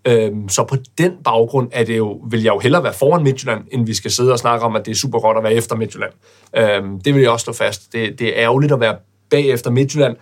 Øhm, 0.07 0.49
så 0.49 0.63
på 0.63 0.75
den 0.97 1.11
baggrund 1.23 1.69
er 1.71 1.83
det 1.83 1.97
jo, 1.97 2.21
vil 2.29 2.43
jeg 2.43 2.53
jo 2.53 2.59
hellere 2.59 2.83
være 2.83 2.93
foran 2.93 3.23
Midtjylland, 3.23 3.63
end 3.71 3.85
vi 3.85 3.93
skal 3.93 4.11
sidde 4.11 4.31
og 4.31 4.39
snakke 4.39 4.65
om, 4.65 4.75
at 4.75 4.85
det 4.85 4.91
er 4.91 4.95
super 4.95 5.19
godt 5.19 5.37
at 5.37 5.43
være 5.43 5.53
efter 5.53 5.75
Midtjylland. 5.75 6.13
Øhm, 6.57 7.01
det 7.01 7.13
vil 7.13 7.21
jeg 7.21 7.31
også 7.31 7.43
slå 7.43 7.53
fast. 7.53 7.93
Det, 7.93 8.19
det 8.19 8.27
er 8.27 8.33
ærgerligt 8.35 8.73
at 8.73 8.79
være 8.79 8.95
bagefter 9.29 9.71
Midtjylland, 9.71 10.15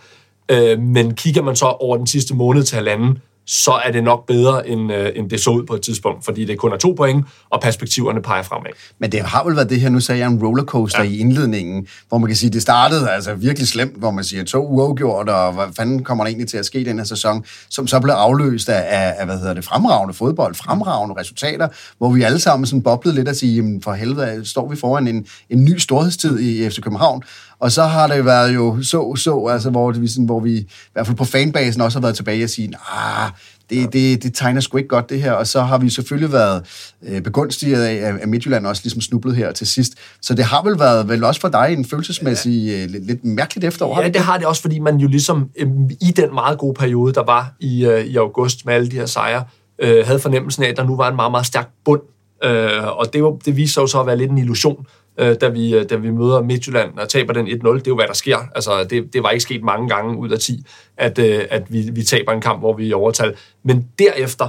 øh, 0.52 0.80
men 0.80 1.16
kigger 1.16 1.42
man 1.42 1.56
så 1.56 1.66
over 1.66 1.98
den 1.98 2.08
sidste 2.08 2.36
måned 2.36 2.64
til 2.64 2.76
halvanden, 2.76 3.18
så 3.52 3.72
er 3.86 3.92
det 3.92 4.04
nok 4.04 4.28
bedre, 4.28 4.68
end, 4.68 4.94
øh, 4.94 5.12
end 5.16 5.30
det 5.30 5.40
så 5.40 5.50
ud 5.50 5.66
på 5.66 5.76
et 5.76 5.82
tidspunkt, 5.82 6.26
fordi 6.26 6.46
det 6.46 6.58
kun 6.58 6.74
er 6.74 6.78
to 6.78 6.92
point, 6.92 7.26
og 7.50 7.62
perspektiverne 7.62 8.22
peger 8.22 8.44
fremad. 8.44 8.72
Men 9.00 9.12
det 9.12 9.22
har 9.22 9.44
vel 9.44 9.56
været 9.56 9.70
det 9.70 9.82
her, 9.82 9.90
nu 9.90 10.00
sagde 10.00 10.22
jeg 10.22 10.32
en 10.32 10.44
rollercoaster 10.44 11.04
ja. 11.04 11.10
i 11.10 11.18
indledningen, 11.18 11.88
hvor 12.08 12.18
man 12.18 12.28
kan 12.28 12.36
sige, 12.36 12.50
det 12.50 12.62
startede 12.62 13.10
altså 13.10 13.34
virkelig 13.34 13.68
slemt, 13.68 13.98
hvor 13.98 14.12
man 14.12 14.24
siger 14.24 14.44
to 14.44 14.68
uafgjort, 14.68 15.30
og 15.30 15.54
hvad 15.54 15.66
fanden 15.76 16.04
kommer 16.04 16.24
der 16.24 16.30
egentlig 16.30 16.48
til 16.48 16.58
at 16.58 16.66
ske 16.66 16.80
i 16.80 16.84
den 16.84 16.98
her 16.98 17.06
sæson, 17.06 17.46
som 17.70 17.88
så 17.88 18.00
blev 18.00 18.14
afløst 18.14 18.70
af, 18.70 18.86
af, 18.88 19.16
af 19.20 19.26
hvad 19.26 19.38
hedder 19.38 19.54
det, 19.54 19.66
fremragende 19.66 20.14
fodbold, 20.14 20.56
fremragende 20.56 21.16
resultater, 21.20 21.68
hvor 21.98 22.10
vi 22.10 22.22
alle 22.22 22.40
sammen 22.40 22.66
sådan 22.66 22.84
boblede 22.84 23.16
lidt 23.16 23.28
og 23.28 23.36
sige, 23.36 23.56
jamen 23.56 23.82
for 23.82 23.94
helvede, 23.94 24.46
står 24.46 24.70
vi 24.70 24.76
foran 24.76 25.08
en, 25.08 25.26
en 25.50 25.66
ny 25.66 25.78
storhedstid 25.78 26.40
i 26.40 26.70
FC 26.70 26.82
København, 26.82 27.24
og 27.60 27.72
så 27.72 27.84
har 27.84 28.08
det 28.08 28.26
været 28.26 28.56
jo 28.56 28.84
så, 28.84 29.16
så, 29.16 29.48
altså, 29.52 29.70
hvor, 29.70 29.92
vi, 29.92 30.08
sådan, 30.08 30.26
hvor 30.26 30.40
vi 30.40 30.58
i 30.58 30.68
hvert 30.94 31.08
fald 31.08 31.18
på 31.18 31.26
fanbasen 31.26 31.82
også 31.82 32.00
har 32.00 32.02
været 32.02 32.16
tilbage 32.16 32.44
og 32.44 32.50
sige, 32.50 32.74
ah, 32.92 33.32
det, 33.70 33.94
det, 33.94 34.24
det 34.24 34.34
tegner 34.34 34.62
sgu 34.62 34.78
ikke 34.78 34.88
godt 34.88 35.10
det 35.10 35.22
her, 35.22 35.32
og 35.32 35.48
så 35.48 35.62
har 35.62 35.78
vi 35.78 35.90
selvfølgelig 35.90 36.32
været 36.32 36.64
øh, 37.04 37.22
begunstiget 37.22 37.84
af, 37.84 38.14
at 38.22 38.30
Midtjylland 38.30 38.68
også 38.68 38.82
ligesom 38.84 39.02
snublet 39.02 39.36
her 39.36 39.52
til 39.52 39.68
sidst. 39.68 39.94
Så 40.22 40.34
det 40.34 40.46
har 40.46 40.64
vel 40.64 40.80
været 40.80 41.10
vel 41.10 41.24
også 41.24 41.42
for 41.42 41.48
dig 41.50 41.76
en 41.78 41.86
følelsesmæssig 41.86 42.70
øh, 42.70 42.90
lidt, 42.90 43.08
lidt 43.08 43.26
mærkeligt 43.26 43.66
efterår? 43.66 44.02
Ja, 44.02 44.10
det 44.10 44.22
har 44.22 44.38
det 44.38 44.48
også, 44.48 44.62
fordi 44.62 44.80
man 44.80 44.98
jo 44.98 45.08
ligesom 45.08 45.50
øh, 45.58 45.68
i 46.02 46.12
den 46.16 46.34
meget 46.34 46.58
gode 46.58 46.74
periode, 46.74 47.14
der 47.14 47.24
var 47.24 47.54
i, 47.60 47.86
øh, 47.86 48.06
i 48.06 48.16
august 48.16 48.66
med 48.66 48.74
alle 48.74 48.92
de 48.92 48.96
her 48.96 49.06
sejre, 49.06 49.44
øh, 49.80 50.06
havde 50.06 50.20
fornemmelsen 50.20 50.64
af, 50.64 50.68
at 50.68 50.78
der 50.78 50.84
nu 50.84 50.96
var 50.96 51.10
en 51.10 51.16
meget, 51.16 51.32
meget 51.32 51.46
stærk 51.46 51.70
bund. 51.86 52.02
Øh, 52.44 52.98
og 52.98 53.14
det, 53.14 53.24
var, 53.24 53.32
det 53.46 53.58
viste 53.58 53.74
sig 53.74 53.82
jo 53.82 53.88
så 53.88 54.00
at 54.00 54.08
være 54.08 54.18
lidt 54.18 54.32
en 54.32 54.38
illusion 54.38 54.86
øh, 55.18 55.36
da, 55.42 55.48
vi, 55.48 55.76
øh, 55.76 55.90
da 55.90 55.96
vi 55.96 56.12
møder 56.12 56.42
Midtjylland 56.42 56.98
og 56.98 57.10
taber 57.10 57.34
den 57.34 57.48
1-0. 57.48 57.52
Det 57.52 57.66
er 57.66 57.82
jo, 57.88 57.96
hvad 57.96 58.08
der 58.08 58.14
sker. 58.14 58.38
Altså, 58.56 58.84
det, 58.84 59.14
det 59.14 59.24
var 59.24 59.30
ikke 59.30 59.44
sket 59.44 59.64
mange 59.64 59.90
gange 59.90 60.18
ud 60.18 60.30
af 60.30 60.40
10, 60.40 60.66
at, 60.98 61.20
øh, 61.20 61.46
at 61.50 61.74
vi, 61.74 61.90
vi 61.94 62.04
taber 62.04 62.32
en 62.32 62.42
kamp, 62.42 62.60
hvor 62.60 62.74
vi 62.74 62.92
er 62.92 62.96
overtal. 62.96 63.36
Men 63.64 63.88
derefter, 64.00 64.48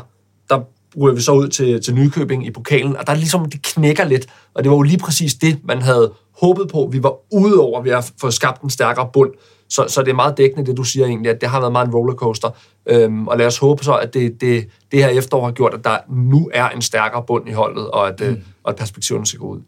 der 0.49 0.61
ryger 1.01 1.15
vi 1.15 1.21
så 1.21 1.33
ud 1.33 1.49
til, 1.49 1.83
til 1.83 1.95
Nykøbing 1.95 2.47
i 2.47 2.51
pokalen, 2.51 2.97
og 2.97 3.07
der 3.07 3.13
er 3.13 3.17
ligesom, 3.17 3.51
det 3.51 3.63
knækker 3.63 4.05
lidt, 4.05 4.27
og 4.55 4.65
det 4.65 4.71
var 4.71 4.77
jo 4.77 4.83
lige 4.83 4.99
præcis 4.99 5.35
det, 5.35 5.59
man 5.65 5.83
havde 5.83 6.13
håbet 6.41 6.69
på. 6.69 6.89
Vi 6.93 7.03
var 7.03 7.35
ude 7.35 7.61
over 7.61 7.83
ved 7.83 7.93
at 7.93 8.13
få 8.21 8.31
skabt 8.31 8.63
en 8.63 8.71
stærkere 8.71 9.09
bund. 9.13 9.31
Så, 9.69 9.85
så 9.89 10.03
det 10.03 10.11
er 10.11 10.15
meget 10.15 10.39
dækkende, 10.39 10.67
det 10.67 10.77
du 10.77 10.85
siger 10.85 11.07
egentlig, 11.07 11.31
at 11.31 11.41
det 11.41 11.49
har 11.49 11.61
været 11.61 11.73
meget 11.73 11.87
en 11.87 11.95
rollercoaster. 11.95 12.51
Øhm, 12.87 13.29
og 13.29 13.39
lad 13.39 13.47
os 13.47 13.59
håbe 13.59 13.85
så, 13.85 13.95
at 13.95 14.15
det, 14.15 14.41
det, 14.41 14.69
det 14.93 15.05
her 15.05 15.09
efterår 15.09 15.45
har 15.45 15.53
gjort, 15.53 15.75
at 15.75 15.85
der 15.85 15.97
nu 16.09 16.51
er 16.55 16.69
en 16.69 16.83
stærkere 16.83 17.23
bund 17.27 17.49
i 17.49 17.53
holdet, 17.53 17.91
og 17.91 18.09
at, 18.09 18.21
mm. 18.21 18.43
og 18.65 18.71
at 18.71 18.77
perspektiverne 18.77 19.27
ser 19.27 19.39
ud. 19.39 19.61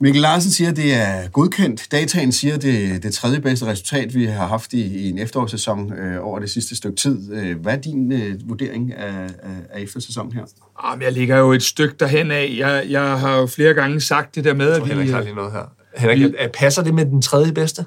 Mikkel 0.00 0.22
Larsen 0.22 0.50
siger, 0.50 0.70
at 0.70 0.76
det 0.76 0.94
er 0.94 1.28
godkendt. 1.28 1.92
Dataen 1.92 2.32
siger, 2.32 2.54
at 2.54 2.62
det 2.62 2.94
er 2.94 2.98
det 2.98 3.14
tredje 3.14 3.40
bedste 3.40 3.66
resultat, 3.66 4.14
vi 4.14 4.24
har 4.24 4.46
haft 4.46 4.72
i, 4.72 5.06
i 5.06 5.10
en 5.10 5.18
efterårssæson 5.18 5.92
øh, 5.92 6.26
over 6.26 6.38
det 6.38 6.50
sidste 6.50 6.76
stykke 6.76 6.96
tid. 6.96 7.32
Øh, 7.32 7.60
hvad 7.60 7.72
er 7.72 7.76
din 7.76 8.12
øh, 8.12 8.34
vurdering 8.48 8.94
af, 8.94 9.30
af, 9.72 9.80
eftersæsonen 9.82 10.32
her? 10.32 10.42
Jamen, 10.84 11.02
jeg 11.02 11.12
ligger 11.12 11.38
jo 11.38 11.52
et 11.52 11.62
stykke 11.62 11.94
derhen 12.00 12.30
af. 12.30 12.54
Jeg, 12.58 12.84
jeg 12.88 13.20
har 13.20 13.38
jo 13.38 13.46
flere 13.46 13.74
gange 13.74 14.00
sagt 14.00 14.34
det 14.34 14.44
der 14.44 14.54
med, 14.54 14.70
at 14.70 14.84
vi... 14.84 14.88
Henrik 14.88 15.10
har 15.10 15.22
lige 15.22 15.34
noget 15.34 15.52
her. 15.52 15.72
Henrik, 15.96 16.18
vi, 16.18 16.34
passer 16.54 16.82
det 16.82 16.94
med 16.94 17.06
den 17.06 17.22
tredje 17.22 17.52
bedste? 17.52 17.84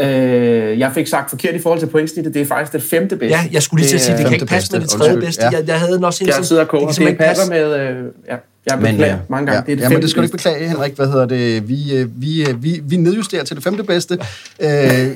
Øh, 0.00 0.78
jeg 0.78 0.92
fik 0.94 1.06
sagt 1.06 1.30
forkert 1.30 1.54
i 1.54 1.58
forhold 1.58 1.80
til 1.80 1.86
pointsnittet. 1.86 2.34
Det 2.34 2.42
er 2.42 2.46
faktisk 2.46 2.72
det 2.72 2.82
femte 2.82 3.16
bedste. 3.16 3.38
Ja, 3.38 3.48
jeg 3.52 3.62
skulle 3.62 3.80
lige 3.80 3.88
til 3.88 3.96
at 3.96 4.00
sige, 4.00 4.16
det 4.16 4.24
kan 4.24 4.34
ikke 4.34 4.46
passe 4.46 4.72
med 4.72 4.80
det 4.80 4.88
tredje 4.88 5.20
bedste. 5.20 5.44
Ja. 5.44 5.50
Jeg, 5.50 5.68
jeg 5.68 5.80
havde 5.80 5.92
den 5.92 6.04
også 6.04 6.20
hele 6.20 6.32
tiden. 6.32 6.40
Jeg 6.40 6.46
sidder 6.46 6.64
og 6.64 6.96
Det 6.98 7.18
passer 7.18 7.50
med... 7.50 7.80
Øh, 7.80 8.04
ja. 8.28 8.36
Jeg 8.66 8.78
beklager 8.78 9.16
men, 9.16 9.24
mange 9.28 9.46
gange. 9.46 9.58
Ja, 9.58 9.64
det 9.66 9.72
er 9.72 9.76
det 9.76 9.82
ja, 9.82 9.88
men 9.88 10.02
det 10.02 10.10
skal 10.10 10.20
du 10.20 10.24
ikke 10.24 10.36
beklage, 10.36 10.68
Henrik. 10.68 10.96
Hvad 10.96 11.06
hedder 11.06 11.26
det? 11.26 11.68
Vi, 11.68 11.96
øh, 11.96 12.22
vi, 12.22 12.48
øh, 12.48 12.62
vi, 12.62 12.80
vi 12.84 12.96
nedjusterer 12.96 13.44
til 13.44 13.56
det 13.56 13.64
femte 13.64 13.82
bedste. 13.82 14.18
Øh, 14.60 14.70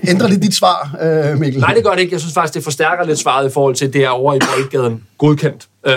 ændrer 0.09 0.29
lidt 0.29 0.43
dit 0.43 0.55
svar, 0.55 0.97
øh, 1.03 1.39
Mikkel? 1.39 1.61
Nej, 1.61 1.75
det 1.75 1.85
gør 1.85 1.91
det 1.91 2.01
ikke. 2.01 2.13
Jeg 2.13 2.21
synes 2.21 2.35
faktisk, 2.35 2.55
det 2.55 2.65
forstærker 2.65 3.05
lidt 3.05 3.19
svaret 3.19 3.51
i 3.51 3.53
forhold 3.53 3.75
til, 3.75 3.93
det 3.93 4.05
er 4.05 4.09
over 4.09 4.35
i 4.35 4.39
boldgaden 4.39 5.03
godkendt. 5.19 5.69
øh, 5.87 5.95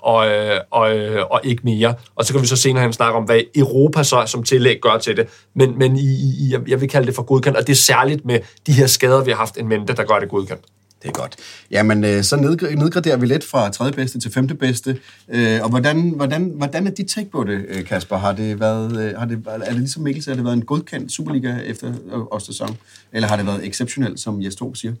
og, 0.00 0.28
øh, 0.28 0.60
og, 0.70 0.96
øh, 0.96 1.24
og 1.30 1.40
ikke 1.44 1.62
mere. 1.64 1.94
Og 2.16 2.24
så 2.24 2.32
kan 2.32 2.42
vi 2.42 2.46
så 2.46 2.56
senere 2.56 2.82
hen 2.82 2.92
snakke 2.92 3.16
om, 3.16 3.24
hvad 3.24 3.40
Europa 3.56 4.02
så 4.02 4.22
som 4.26 4.42
tillæg 4.42 4.78
gør 4.82 4.98
til 4.98 5.16
det. 5.16 5.26
Men, 5.54 5.78
men 5.78 5.96
i, 5.96 6.00
i, 6.00 6.56
jeg 6.68 6.80
vil 6.80 6.88
kalde 6.88 7.06
det 7.06 7.14
for 7.14 7.22
godkendt, 7.22 7.58
og 7.58 7.66
det 7.66 7.72
er 7.72 7.76
særligt 7.76 8.24
med 8.24 8.38
de 8.66 8.72
her 8.72 8.86
skader, 8.86 9.24
vi 9.24 9.30
har 9.30 9.38
haft 9.38 9.58
en 9.58 9.68
mente, 9.68 9.92
der 9.96 10.04
gør 10.04 10.18
det 10.18 10.28
godkendt. 10.28 10.62
Det 11.02 11.08
er 11.08 11.12
godt. 11.12 11.36
Jamen, 11.70 12.04
øh, 12.04 12.22
så 12.22 12.36
nedgraderer 12.36 13.16
vi 13.16 13.26
lidt 13.26 13.44
fra 13.44 13.70
tredje 13.70 13.92
bedste 13.92 14.20
til 14.20 14.32
femte 14.32 14.54
bedste. 14.54 14.98
Øh, 15.28 15.62
og 15.62 15.70
hvordan, 15.70 16.10
hvordan, 16.10 16.52
hvordan 16.56 16.86
er 16.86 16.90
dit 16.90 17.06
take 17.06 17.30
på 17.30 17.44
det, 17.44 17.64
øh, 17.68 17.84
Kasper? 17.84 18.16
Har 18.16 18.32
det 18.32 18.60
været, 18.60 19.00
øh, 19.00 19.18
har 19.18 19.26
det, 19.26 19.42
er 19.46 19.58
det 19.58 19.74
ligesom 19.74 20.02
Mikkel 20.02 20.24
har 20.28 20.34
det 20.34 20.44
været 20.44 20.56
en 20.56 20.64
godkendt 20.64 21.12
Superliga 21.12 21.56
efter 21.64 21.88
øh, 21.88 22.18
års 22.18 22.46
sæson? 22.46 22.76
Eller 23.12 23.28
har 23.28 23.36
det 23.36 23.46
været 23.46 23.66
exceptionelt, 23.66 24.20
som 24.20 24.42
Jes 24.42 24.56
Torp 24.56 24.76
siger? 24.76 24.94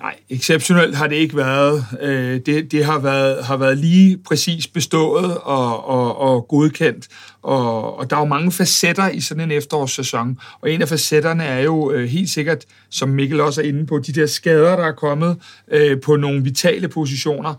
Nej, 0.00 0.16
exceptionelt 0.30 0.96
har 0.96 1.06
det 1.06 1.16
ikke 1.16 1.36
været. 1.36 1.84
Øh, 2.00 2.40
det, 2.46 2.72
det 2.72 2.84
har, 2.84 2.98
været, 2.98 3.44
har 3.44 3.56
været 3.56 3.78
lige 3.78 4.18
præcis 4.26 4.66
bestået 4.66 5.38
og, 5.38 5.88
og, 5.88 6.18
og 6.18 6.48
godkendt. 6.48 7.08
Og, 7.42 7.98
og 7.98 8.10
der 8.10 8.16
er 8.16 8.20
jo 8.20 8.26
mange 8.26 8.52
facetter 8.52 9.08
i 9.08 9.20
sådan 9.20 9.44
en 9.44 9.50
efterårssæson. 9.50 10.38
Og 10.60 10.70
en 10.70 10.82
af 10.82 10.88
facetterne 10.88 11.44
er 11.44 11.60
jo 11.60 11.92
øh, 11.92 12.08
helt 12.08 12.30
sikkert, 12.30 12.64
som 12.90 13.08
Mikkel 13.08 13.40
også 13.40 13.62
er 13.62 13.66
inde 13.66 13.86
på, 13.86 13.98
de 13.98 14.12
der 14.12 14.26
skader, 14.26 14.76
der 14.76 14.84
er 14.84 14.92
kommet 14.92 15.36
øh, 15.72 16.00
på 16.00 16.16
nogle 16.16 16.42
vitale 16.44 16.88
positioner. 16.88 17.54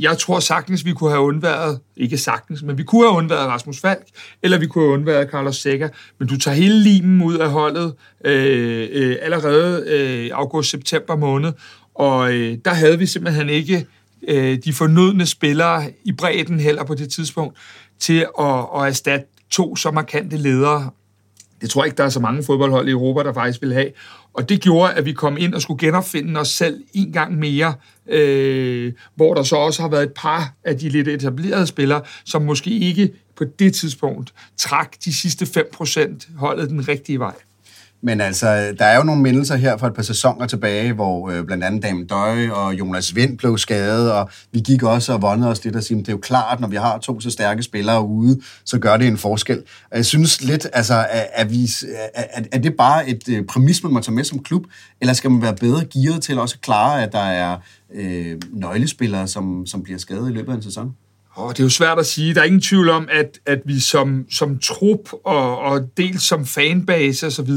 Jeg 0.00 0.18
tror 0.18 0.40
sagtens, 0.40 0.84
vi 0.84 0.92
kunne 0.92 1.10
have 1.10 1.22
undværet, 1.22 1.80
ikke 1.96 2.18
sagtens, 2.18 2.62
men 2.62 2.78
vi 2.78 2.82
kunne 2.82 3.06
have 3.06 3.16
undværet 3.16 3.46
Rasmus 3.46 3.80
Falk, 3.80 4.06
eller 4.42 4.58
vi 4.58 4.66
kunne 4.66 4.84
have 4.84 4.94
undværet 4.94 5.30
Carlos 5.30 5.56
Sækker. 5.56 5.88
Men 6.18 6.28
du 6.28 6.38
tager 6.38 6.54
hele 6.54 6.80
limen 6.80 7.22
ud 7.22 7.34
af 7.34 7.50
holdet 7.50 7.94
allerede 9.22 10.30
august-september 10.32 11.16
måned, 11.16 11.43
og 11.94 12.32
øh, 12.32 12.58
der 12.64 12.74
havde 12.74 12.98
vi 12.98 13.06
simpelthen 13.06 13.48
ikke 13.48 13.86
øh, 14.28 14.58
de 14.64 14.72
fornødne 14.72 15.26
spillere 15.26 15.90
i 16.04 16.12
bredden 16.12 16.60
heller 16.60 16.84
på 16.84 16.94
det 16.94 17.12
tidspunkt 17.12 17.56
til 17.98 18.26
at, 18.38 18.66
at 18.76 18.86
erstatte 18.86 19.26
to 19.50 19.76
så 19.76 19.90
markante 19.90 20.36
ledere. 20.36 20.90
Det 21.60 21.70
tror 21.70 21.82
jeg 21.82 21.86
ikke, 21.86 21.96
der 21.96 22.04
er 22.04 22.08
så 22.08 22.20
mange 22.20 22.44
fodboldhold 22.44 22.88
i 22.88 22.90
Europa, 22.90 23.22
der 23.22 23.32
faktisk 23.32 23.62
vil 23.62 23.72
have. 23.72 23.90
Og 24.32 24.48
det 24.48 24.60
gjorde, 24.60 24.92
at 24.92 25.04
vi 25.04 25.12
kom 25.12 25.36
ind 25.38 25.54
og 25.54 25.62
skulle 25.62 25.86
genopfinde 25.86 26.40
os 26.40 26.48
selv 26.48 26.82
en 26.94 27.12
gang 27.12 27.38
mere, 27.38 27.74
øh, 28.08 28.92
hvor 29.14 29.34
der 29.34 29.42
så 29.42 29.56
også 29.56 29.82
har 29.82 29.88
været 29.88 30.02
et 30.02 30.12
par 30.16 30.54
af 30.64 30.78
de 30.78 30.88
lidt 30.88 31.08
etablerede 31.08 31.66
spillere, 31.66 32.02
som 32.24 32.42
måske 32.42 32.70
ikke 32.70 33.10
på 33.36 33.44
det 33.58 33.74
tidspunkt 33.74 34.34
trak 34.56 34.96
de 35.04 35.12
sidste 35.12 35.44
5% 35.44 36.38
holdet 36.38 36.70
den 36.70 36.88
rigtige 36.88 37.18
vej. 37.18 37.34
Men 38.06 38.20
altså, 38.20 38.74
der 38.78 38.84
er 38.84 38.96
jo 38.96 39.02
nogle 39.02 39.22
mindelser 39.22 39.56
her 39.56 39.76
fra 39.76 39.86
et 39.86 39.94
par 39.94 40.02
sæsoner 40.02 40.46
tilbage, 40.46 40.92
hvor 40.92 41.30
øh, 41.30 41.44
blandt 41.44 41.64
andet 41.64 41.82
Dame 41.82 42.04
Døj 42.04 42.48
og 42.48 42.74
Jonas 42.74 43.16
Vind 43.16 43.38
blev 43.38 43.58
skadet, 43.58 44.12
og 44.12 44.30
vi 44.52 44.60
gik 44.60 44.82
også 44.82 45.12
og 45.12 45.22
vondede 45.22 45.50
os 45.50 45.64
lidt 45.64 45.76
og 45.76 45.82
sige, 45.82 46.00
det 46.00 46.08
er 46.08 46.12
jo 46.12 46.18
klart, 46.18 46.60
når 46.60 46.68
vi 46.68 46.76
har 46.76 46.98
to 46.98 47.20
så 47.20 47.30
stærke 47.30 47.62
spillere 47.62 48.06
ude, 48.06 48.40
så 48.64 48.78
gør 48.78 48.96
det 48.96 49.06
en 49.06 49.18
forskel. 49.18 49.62
Og 49.90 49.96
jeg 49.96 50.06
synes 50.06 50.42
lidt, 50.42 50.66
altså, 50.72 50.94
er, 50.94 51.24
er, 51.32 51.44
vi, 51.44 51.70
er, 52.14 52.42
er 52.52 52.58
det 52.58 52.74
bare 52.76 53.08
et 53.08 53.28
øh, 53.28 53.44
præmis, 53.44 53.82
man 53.82 53.92
må 53.92 54.00
tage 54.00 54.14
med 54.14 54.24
som 54.24 54.38
klub, 54.38 54.64
eller 55.00 55.12
skal 55.12 55.30
man 55.30 55.42
være 55.42 55.54
bedre 55.54 55.84
gearet 55.84 56.22
til 56.22 56.38
også 56.38 56.54
at 56.58 56.60
klare, 56.60 57.02
at 57.02 57.12
der 57.12 57.18
er 57.18 57.56
øh, 57.94 58.40
nøglespillere, 58.52 59.28
som, 59.28 59.66
som 59.66 59.82
bliver 59.82 59.98
skadet 59.98 60.30
i 60.30 60.32
løbet 60.32 60.52
af 60.52 60.56
en 60.56 60.62
sæson? 60.62 60.94
Og 61.34 61.56
det 61.56 61.62
er 61.62 61.64
jo 61.64 61.70
svært 61.70 61.98
at 61.98 62.06
sige. 62.06 62.34
Der 62.34 62.40
er 62.40 62.44
ingen 62.44 62.60
tvivl 62.60 62.88
om, 62.88 63.08
at, 63.10 63.38
at 63.46 63.62
vi 63.64 63.80
som, 63.80 64.26
som 64.30 64.58
trup 64.58 65.12
og, 65.24 65.58
og 65.58 65.90
dels 65.96 66.22
som 66.22 66.46
fanbase 66.46 67.26
osv. 67.26 67.50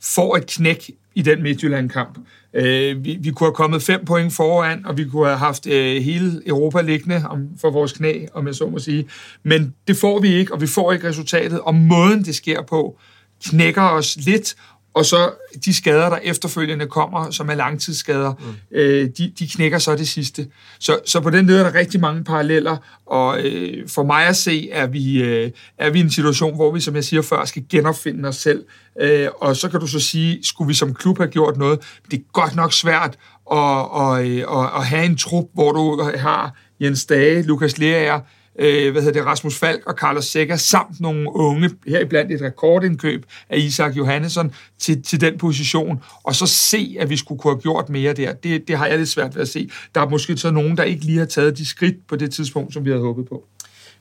får 0.00 0.36
et 0.36 0.46
knæk 0.46 0.90
i 1.14 1.22
den 1.22 1.42
Midtjylland-kamp. 1.42 2.18
Øh, 2.54 3.04
vi, 3.04 3.18
vi 3.20 3.30
kunne 3.30 3.46
have 3.46 3.54
kommet 3.54 3.82
fem 3.82 4.04
point 4.04 4.32
foran, 4.32 4.86
og 4.86 4.96
vi 4.96 5.04
kunne 5.04 5.26
have 5.26 5.38
haft 5.38 5.66
øh, 5.66 6.02
hele 6.02 6.42
Europa 6.46 6.80
liggende 6.80 7.22
om, 7.30 7.48
for 7.60 7.70
vores 7.70 7.92
knæ, 7.92 8.26
om 8.34 8.46
jeg 8.46 8.54
så 8.54 8.66
må 8.66 8.78
sige. 8.78 9.06
Men 9.42 9.74
det 9.88 9.96
får 9.96 10.20
vi 10.20 10.34
ikke, 10.34 10.54
og 10.54 10.60
vi 10.60 10.66
får 10.66 10.92
ikke 10.92 11.08
resultatet. 11.08 11.60
Og 11.60 11.74
måden, 11.74 12.24
det 12.24 12.34
sker 12.34 12.62
på, 12.62 12.98
knækker 13.44 13.82
os 13.82 14.16
lidt, 14.16 14.54
og 14.94 15.04
så 15.04 15.30
de 15.64 15.74
skader, 15.74 16.08
der 16.08 16.18
efterfølgende 16.22 16.86
kommer, 16.86 17.30
som 17.30 17.50
er 17.50 17.54
langtidsskader, 17.54 18.32
mm. 18.32 18.76
øh, 18.78 19.08
de, 19.18 19.32
de 19.38 19.48
knækker 19.48 19.78
så 19.78 19.96
det 19.96 20.08
sidste. 20.08 20.46
Så, 20.78 20.98
så 21.06 21.20
på 21.20 21.30
den 21.30 21.46
led 21.46 21.58
er 21.58 21.62
der 21.62 21.74
rigtig 21.74 22.00
mange 22.00 22.24
paralleller, 22.24 22.76
og 23.06 23.40
øh, 23.44 23.88
for 23.88 24.02
mig 24.02 24.26
at 24.26 24.36
se, 24.36 24.70
er 24.70 24.86
vi, 24.86 25.22
øh, 25.22 25.50
er 25.78 25.90
vi 25.90 25.98
i 25.98 26.02
en 26.02 26.10
situation, 26.10 26.54
hvor 26.54 26.72
vi, 26.72 26.80
som 26.80 26.94
jeg 26.94 27.04
siger 27.04 27.22
før, 27.22 27.44
skal 27.44 27.64
genopfinde 27.70 28.28
os 28.28 28.36
selv. 28.36 28.64
Øh, 29.00 29.28
og 29.40 29.56
så 29.56 29.68
kan 29.68 29.80
du 29.80 29.86
så 29.86 30.00
sige, 30.00 30.38
skulle 30.42 30.68
vi 30.68 30.74
som 30.74 30.94
klub 30.94 31.18
have 31.18 31.30
gjort 31.30 31.56
noget? 31.56 31.80
Det 32.10 32.18
er 32.18 32.22
godt 32.32 32.56
nok 32.56 32.72
svært 32.72 33.18
at, 33.52 33.86
at, 34.00 34.26
at, 34.58 34.70
at 34.76 34.86
have 34.86 35.04
en 35.04 35.16
trup, 35.16 35.44
hvor 35.54 35.72
du 35.72 36.02
har 36.16 36.56
Jens 36.80 37.06
Dage, 37.06 37.42
Lukas 37.42 37.78
Lerager, 37.78 38.20
øh, 38.58 38.92
hvad 38.92 39.02
hedder 39.02 39.20
det, 39.20 39.26
Rasmus 39.26 39.58
Falk 39.58 39.86
og 39.86 39.94
Carlos 39.94 40.24
Sækker, 40.24 40.56
samt 40.56 41.00
nogle 41.00 41.36
unge, 41.36 41.70
heriblandt 41.86 42.32
et 42.32 42.42
rekordindkøb 42.42 43.26
af 43.50 43.58
Isak 43.58 43.96
Johannesson 43.96 44.52
til, 44.78 45.02
til 45.02 45.20
den 45.20 45.38
position, 45.38 46.02
og 46.22 46.34
så 46.34 46.46
se, 46.46 46.96
at 47.00 47.10
vi 47.10 47.16
skulle 47.16 47.40
kunne 47.40 47.54
have 47.54 47.60
gjort 47.60 47.88
mere 47.88 48.12
der. 48.12 48.32
Det, 48.32 48.68
det 48.68 48.78
har 48.78 48.86
jeg 48.86 48.98
lidt 48.98 49.08
svært 49.08 49.34
ved 49.34 49.42
at 49.42 49.48
se. 49.48 49.70
Der 49.94 50.00
er 50.00 50.08
måske 50.08 50.36
så 50.36 50.50
nogen, 50.50 50.76
der 50.76 50.82
ikke 50.82 51.04
lige 51.04 51.18
har 51.18 51.26
taget 51.26 51.58
de 51.58 51.66
skridt 51.66 52.06
på 52.08 52.16
det 52.16 52.30
tidspunkt, 52.30 52.74
som 52.74 52.84
vi 52.84 52.90
havde 52.90 53.02
håbet 53.02 53.28
på. 53.28 53.44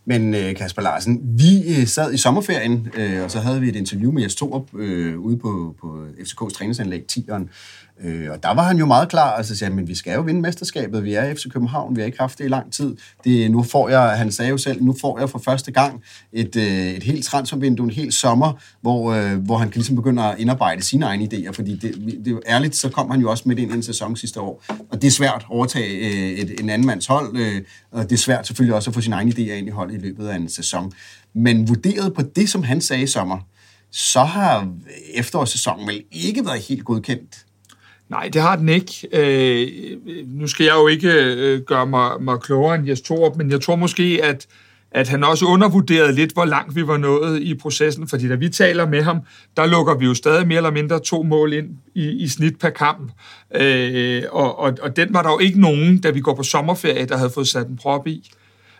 Men 0.05 0.35
øh, 0.35 0.55
Kasper 0.55 0.81
Larsen, 0.81 1.21
vi 1.23 1.79
øh, 1.79 1.87
sad 1.87 2.13
i 2.13 2.17
sommerferien, 2.17 2.87
øh, 2.97 3.23
og 3.23 3.31
så 3.31 3.39
havde 3.39 3.61
vi 3.61 3.69
et 3.69 3.75
interview 3.75 4.11
med 4.11 4.21
Jes 4.21 4.35
Torup 4.35 4.73
ude 4.73 5.37
på, 5.37 5.75
på 5.81 6.05
FCK's 6.19 6.53
træningsanlæg 6.53 7.03
10'eren, 7.11 7.47
Øh, 8.03 8.31
og 8.31 8.43
der 8.43 8.53
var 8.53 8.63
han 8.63 8.77
jo 8.77 8.85
meget 8.85 9.09
klar, 9.09 9.31
altså 9.31 9.57
sagde, 9.57 9.73
men 9.73 9.87
vi 9.87 9.95
skal 9.95 10.13
jo 10.13 10.21
vinde 10.21 10.41
mesterskabet, 10.41 11.03
vi 11.03 11.13
er 11.13 11.33
FC 11.35 11.49
København, 11.49 11.95
vi 11.95 12.01
har 12.01 12.05
ikke 12.05 12.19
haft 12.19 12.37
det 12.37 12.45
i 12.45 12.47
lang 12.47 12.73
tid. 12.73 12.95
Det, 13.23 13.51
nu 13.51 13.63
får 13.63 13.89
jeg, 13.89 14.01
han 14.01 14.31
sagde 14.31 14.49
jo 14.49 14.57
selv, 14.57 14.83
nu 14.83 14.95
får 15.01 15.19
jeg 15.19 15.29
for 15.29 15.39
første 15.39 15.71
gang 15.71 16.01
et, 16.33 16.55
øh, 16.55 16.63
et 16.65 17.03
helt 17.03 17.25
transfervindue, 17.25 17.83
en 17.85 17.91
helt 17.91 18.13
sommer, 18.13 18.53
hvor, 18.81 19.11
øh, 19.11 19.37
hvor 19.37 19.57
han 19.57 19.69
kan 19.69 19.79
ligesom 19.79 19.95
begynde 19.95 20.23
at 20.23 20.35
indarbejde 20.39 20.83
sine 20.83 21.05
egne 21.05 21.29
idéer, 21.33 21.51
fordi 21.51 21.75
det, 21.75 21.95
det 22.25 22.33
er 22.33 22.39
ærligt, 22.47 22.75
så 22.75 22.89
kom 22.89 23.11
han 23.11 23.21
jo 23.21 23.29
også 23.29 23.43
midt 23.45 23.59
ind 23.59 23.71
i 23.71 23.75
en 23.75 23.83
sæson 23.83 24.15
sidste 24.15 24.39
år, 24.39 24.63
og 24.91 25.01
det 25.01 25.07
er 25.07 25.11
svært 25.11 25.35
at 25.35 25.45
overtage 25.49 25.89
øh, 25.89 26.39
et, 26.39 26.59
en 26.59 26.69
anden 26.69 26.87
mands 26.87 27.05
hold, 27.05 27.37
øh, 27.37 27.61
og 27.91 28.03
det 28.03 28.11
er 28.11 28.17
svært 28.17 28.47
selvfølgelig 28.47 28.75
også 28.75 28.89
at 28.89 28.93
få 28.93 29.01
sine 29.01 29.15
egne 29.15 29.31
idéer 29.31 29.53
ind 29.53 29.67
i 29.67 29.71
holdet 29.71 29.95
i 29.95 29.97
løbet 29.97 30.27
af 30.27 30.35
en 30.35 30.49
sæson. 30.49 30.91
Men 31.33 31.67
vurderet 31.67 32.13
på 32.13 32.21
det, 32.21 32.49
som 32.49 32.63
han 32.63 32.81
sagde 32.81 33.03
i 33.03 33.07
sommer, 33.07 33.37
så 33.91 34.23
har 34.23 34.73
efterårssæsonen 35.13 35.87
vel 35.87 36.03
ikke 36.11 36.45
været 36.45 36.59
helt 36.59 36.85
godkendt. 36.85 37.45
Nej, 38.13 38.29
det 38.33 38.41
har 38.41 38.55
den 38.55 38.69
ikke. 38.69 39.07
Øh, 39.11 39.67
nu 40.27 40.47
skal 40.47 40.63
jeg 40.63 40.75
jo 40.75 40.87
ikke 40.87 41.11
øh, 41.13 41.61
gøre 41.61 41.87
mig, 41.87 42.11
mig 42.21 42.39
klogere 42.39 42.75
end 42.75 42.87
Jes 42.87 43.01
Torup, 43.01 43.37
men 43.37 43.51
jeg 43.51 43.61
tror 43.61 43.75
måske, 43.75 44.19
at, 44.23 44.47
at 44.91 45.09
han 45.09 45.23
også 45.23 45.45
undervurderede 45.45 46.13
lidt, 46.13 46.33
hvor 46.33 46.45
langt 46.45 46.75
vi 46.75 46.87
var 46.87 46.97
nået 46.97 47.41
i 47.41 47.55
processen, 47.55 48.07
fordi 48.07 48.27
da 48.27 48.35
vi 48.35 48.49
taler 48.49 48.89
med 48.89 49.01
ham, 49.01 49.19
der 49.57 49.65
lukker 49.65 49.97
vi 49.97 50.05
jo 50.05 50.13
stadig 50.13 50.47
mere 50.47 50.57
eller 50.57 50.71
mindre 50.71 50.99
to 50.99 51.23
mål 51.23 51.53
ind 51.53 51.69
i, 51.95 52.09
i 52.09 52.27
snit 52.27 52.59
per 52.59 52.69
kamp. 52.69 53.11
Øh, 53.55 54.23
og, 54.31 54.59
og, 54.59 54.77
og 54.81 54.95
den 54.95 55.13
var 55.13 55.21
der 55.21 55.29
jo 55.29 55.39
ikke 55.39 55.61
nogen, 55.61 56.01
da 56.01 56.09
vi 56.09 56.19
går 56.19 56.35
på 56.35 56.43
sommerferie, 56.43 57.05
der 57.05 57.17
havde 57.17 57.31
fået 57.33 57.47
sat 57.47 57.67
en 57.67 57.77
prop 57.77 58.07
i. 58.07 58.31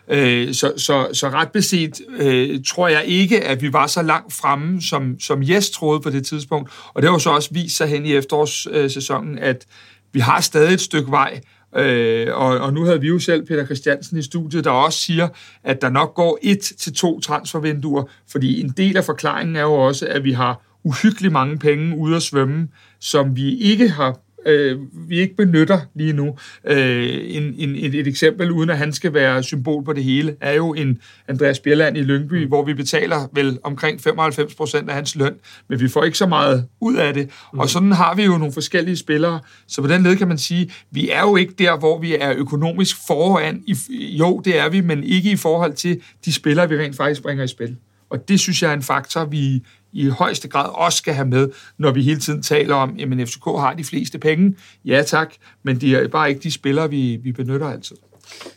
Øh, 0.08 0.54
så, 0.54 0.72
så, 0.76 1.08
så 1.12 1.28
ret 1.28 1.52
beset 1.52 2.00
øh, 2.18 2.60
tror 2.66 2.88
jeg 2.88 3.04
ikke, 3.04 3.44
at 3.44 3.62
vi 3.62 3.72
var 3.72 3.86
så 3.86 4.02
langt 4.02 4.32
fremme, 4.32 4.82
som, 4.82 5.20
som 5.20 5.42
Jes 5.42 5.70
troede 5.70 6.00
på 6.00 6.10
det 6.10 6.26
tidspunkt. 6.26 6.70
Og 6.94 7.02
det 7.02 7.10
har 7.10 7.14
jo 7.14 7.18
så 7.18 7.30
også 7.30 7.48
vist 7.52 7.76
sig 7.76 7.88
hen 7.88 8.06
i 8.06 8.14
efterårssæsonen, 8.14 9.38
at 9.38 9.66
vi 10.12 10.20
har 10.20 10.40
stadig 10.40 10.74
et 10.74 10.80
stykke 10.80 11.10
vej, 11.10 11.40
Øh, 11.76 12.26
og, 12.36 12.58
og 12.58 12.72
nu 12.72 12.84
havde 12.84 13.00
vi 13.00 13.08
jo 13.08 13.18
selv 13.18 13.46
Peter 13.46 13.64
Christiansen 13.64 14.18
i 14.18 14.22
studiet, 14.22 14.64
der 14.64 14.70
også 14.70 14.98
siger, 14.98 15.28
at 15.64 15.82
der 15.82 15.88
nok 15.88 16.14
går 16.14 16.38
et 16.42 16.60
til 16.60 16.94
to 16.94 17.20
transfervinduer, 17.20 18.04
fordi 18.30 18.60
en 18.60 18.68
del 18.68 18.96
af 18.96 19.04
forklaringen 19.04 19.56
er 19.56 19.62
jo 19.62 19.74
også, 19.74 20.06
at 20.06 20.24
vi 20.24 20.32
har 20.32 20.60
uhyggeligt 20.84 21.32
mange 21.32 21.58
penge 21.58 21.96
ude 21.96 22.16
at 22.16 22.22
svømme, 22.22 22.68
som 23.00 23.36
vi 23.36 23.58
ikke 23.58 23.88
har 23.88 24.18
øh, 24.46 24.78
vi 25.08 25.20
ikke 25.20 25.36
benytter 25.36 25.80
lige 25.94 26.12
nu. 26.12 26.36
Øh, 26.64 27.20
en, 27.24 27.54
en, 27.58 27.76
et, 27.76 27.94
et 27.94 28.06
eksempel, 28.06 28.50
uden 28.50 28.70
at 28.70 28.78
han 28.78 28.92
skal 28.92 29.14
være 29.14 29.42
symbol 29.42 29.84
på 29.84 29.92
det 29.92 30.04
hele, 30.04 30.36
er 30.40 30.52
jo 30.52 30.74
en 30.74 30.98
Andreas 31.28 31.60
Bjelland 31.60 31.96
i 31.96 32.00
Lyngby, 32.00 32.42
mm. 32.42 32.48
hvor 32.48 32.64
vi 32.64 32.74
betaler 32.74 33.28
vel 33.32 33.58
omkring 33.62 34.00
95 34.00 34.54
procent 34.54 34.88
af 34.88 34.94
hans 34.94 35.16
løn, 35.16 35.34
men 35.68 35.80
vi 35.80 35.88
får 35.88 36.04
ikke 36.04 36.18
så 36.18 36.26
meget 36.26 36.66
ud 36.80 36.96
af 36.96 37.14
det. 37.14 37.30
Mm. 37.52 37.58
Og 37.58 37.68
sådan 37.68 37.92
har 37.92 38.14
vi 38.14 38.24
jo 38.24 38.38
nogle 38.38 38.52
forskellige 38.52 38.96
spillere, 38.96 39.40
så 39.66 39.82
på 39.82 39.88
den 39.88 40.02
led 40.02 40.16
kan 40.16 40.28
man 40.28 40.38
sige, 40.38 40.72
vi 40.90 41.10
er 41.10 41.20
jo 41.20 41.36
ikke 41.36 41.54
der, 41.58 41.78
hvor 41.78 41.98
vi 41.98 42.16
er 42.20 42.34
økonomisk 42.36 42.96
foran. 43.06 43.62
I, 43.66 43.76
jo, 44.18 44.40
det 44.44 44.58
er 44.58 44.68
vi, 44.68 44.80
men 44.80 45.04
ikke 45.04 45.30
i 45.30 45.36
forhold 45.36 45.72
til 45.72 46.00
de 46.24 46.32
spillere, 46.32 46.68
vi 46.68 46.78
rent 46.78 46.96
faktisk 46.96 47.22
bringer 47.22 47.44
i 47.44 47.48
spil. 47.48 47.76
Og 48.10 48.28
det 48.28 48.40
synes 48.40 48.62
jeg 48.62 48.70
er 48.70 48.74
en 48.74 48.82
faktor, 48.82 49.24
vi 49.24 49.62
i 49.94 50.08
højeste 50.08 50.48
grad 50.48 50.70
også 50.74 50.98
skal 50.98 51.14
have 51.14 51.28
med, 51.28 51.48
når 51.78 51.92
vi 51.92 52.02
hele 52.02 52.20
tiden 52.20 52.42
taler 52.42 52.74
om, 52.74 52.96
at 53.00 53.28
FCK 53.28 53.44
har 53.44 53.74
de 53.78 53.84
fleste 53.84 54.18
penge. 54.18 54.54
Ja 54.84 55.02
tak, 55.06 55.28
men 55.62 55.80
de 55.80 55.96
er 55.96 56.08
bare 56.08 56.28
ikke 56.28 56.40
de 56.40 56.50
spillere, 56.50 56.90
vi, 56.90 57.16
vi 57.22 57.32
benytter 57.32 57.68
altid. 57.68 57.96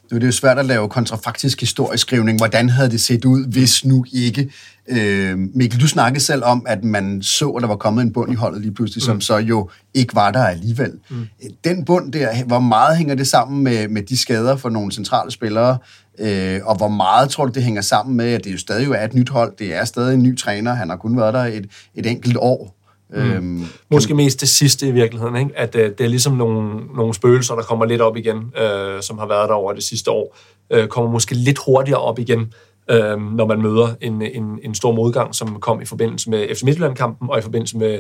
Det 0.10 0.24
er 0.24 0.26
jo 0.26 0.32
svært 0.32 0.60
at 0.60 0.66
lave 0.66 0.90
kontrafaktisk 0.90 1.60
historieskrivning. 1.60 2.40
Hvordan 2.40 2.70
havde 2.70 2.92
det 2.92 3.02
set 3.02 3.26
ud, 3.26 3.48
hvis 3.52 3.86
nu 3.86 4.06
ikke... 4.14 4.52
Øh, 4.90 5.38
Mikkel, 5.38 5.82
du 5.82 5.88
snakkede 5.88 6.24
selv 6.24 6.44
om, 6.44 6.66
at 6.68 6.84
man 6.84 7.22
så, 7.22 7.50
at 7.50 7.62
der 7.62 7.68
var 7.68 7.76
kommet 7.76 8.02
en 8.02 8.14
bund 8.14 8.32
i 8.32 8.36
holdet 8.36 8.62
lige 8.62 8.74
pludselig, 8.74 9.04
mm. 9.04 9.06
som 9.06 9.22
så 9.22 9.38
jo 9.38 9.70
ikke 9.94 10.16
var 10.16 10.32
der 10.32 10.44
alligevel. 10.44 10.92
Mm. 11.10 11.28
Den 11.64 11.86
bund 11.86 12.14
der, 12.14 12.44
hvor 12.44 12.60
meget 12.60 12.98
hænger 12.98 13.16
det 13.16 13.28
sammen 13.28 13.64
med, 13.64 13.88
med 13.88 14.02
de 14.02 14.18
skader 14.18 14.56
for 14.56 14.70
nogle 14.70 14.92
centrale 14.92 15.32
spillere, 15.32 15.78
øh, 16.20 16.60
og 16.64 16.78
hvor 16.78 16.88
meget 16.88 17.30
tror 17.30 17.46
du, 17.46 17.52
det 17.52 17.64
hænger 17.64 17.82
sammen 17.82 18.18
med, 18.18 18.34
at 18.34 18.44
det 18.44 18.52
jo 18.52 18.58
stadig 18.58 18.88
er 18.88 19.06
et 19.06 19.14
nyt 19.14 19.30
hold, 19.30 19.54
det 19.60 19.76
er 19.76 19.86
stadig 19.86 20.14
en 20.14 20.24
ny 20.24 20.38
træner, 20.38 20.74
han 20.74 20.90
har 20.90 20.98
kun 20.98 21.18
været 21.18 21.34
der 21.34 21.44
et, 21.44 21.68
et 21.96 22.06
enkelt 22.06 22.38
år. 22.40 22.78
Mm. 23.10 23.18
Øhm, 23.18 23.66
Måske 23.92 24.14
mest 24.14 24.42
det 24.42 24.50
sidste 24.50 24.88
i 24.88 24.92
virkeligheden, 24.92 25.36
ikke? 25.36 25.52
at 25.56 25.76
øh, 25.76 25.92
det 25.98 26.02
er 26.02 26.08
ligesom 26.08 26.34
nogle, 26.34 26.80
nogle 26.96 27.14
spøgelser, 27.14 27.56
der 27.56 27.64
kommer 27.64 27.86
lidt 27.86 28.02
op 28.02 28.18
igen, 28.18 28.38
øh, 28.38 29.02
som 29.02 29.18
har 29.18 29.28
været 29.28 29.50
der 29.50 29.56
over 29.56 29.74
det 29.74 29.84
sidste 29.84 30.12
år, 30.12 30.38
øh, 30.70 30.88
kommer 30.88 31.12
måske 31.12 31.36
lidt 31.36 31.58
hurtigere 31.66 32.02
op 32.02 32.20
igen, 32.20 32.54
øh, 32.90 33.22
når 33.36 33.46
man 33.46 33.62
møder 33.62 33.88
en, 34.02 34.22
en, 34.22 34.60
en 34.64 34.76
stor 34.76 34.92
modgang, 34.92 35.36
som 35.36 35.60
kom 35.60 35.82
i 35.82 35.86
forbindelse 35.86 36.30
med 36.30 36.56
FC 36.56 36.64
Midtjylland-kampen 36.64 37.30
og 37.30 37.40
i 37.40 37.42
forbindelse 37.42 37.78
med, 37.78 38.00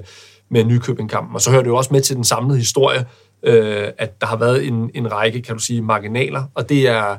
med 0.50 0.63
Nykøbing-kampen. 0.63 1.36
Og 1.36 1.41
så 1.41 1.51
hører 1.51 1.62
det 1.62 1.69
jo 1.69 1.75
også 1.75 1.93
med 1.93 2.01
til 2.01 2.15
den 2.15 2.24
samlede 2.24 2.57
historie, 2.57 3.05
øh, 3.43 3.88
at 3.97 4.21
der 4.21 4.27
har 4.27 4.38
været 4.38 4.67
en, 4.67 4.91
en 4.93 5.12
række, 5.12 5.41
kan 5.41 5.55
du 5.55 5.62
sige, 5.62 5.81
marginaler, 5.81 6.43
og 6.55 6.69
det 6.69 6.88
er, 6.88 7.17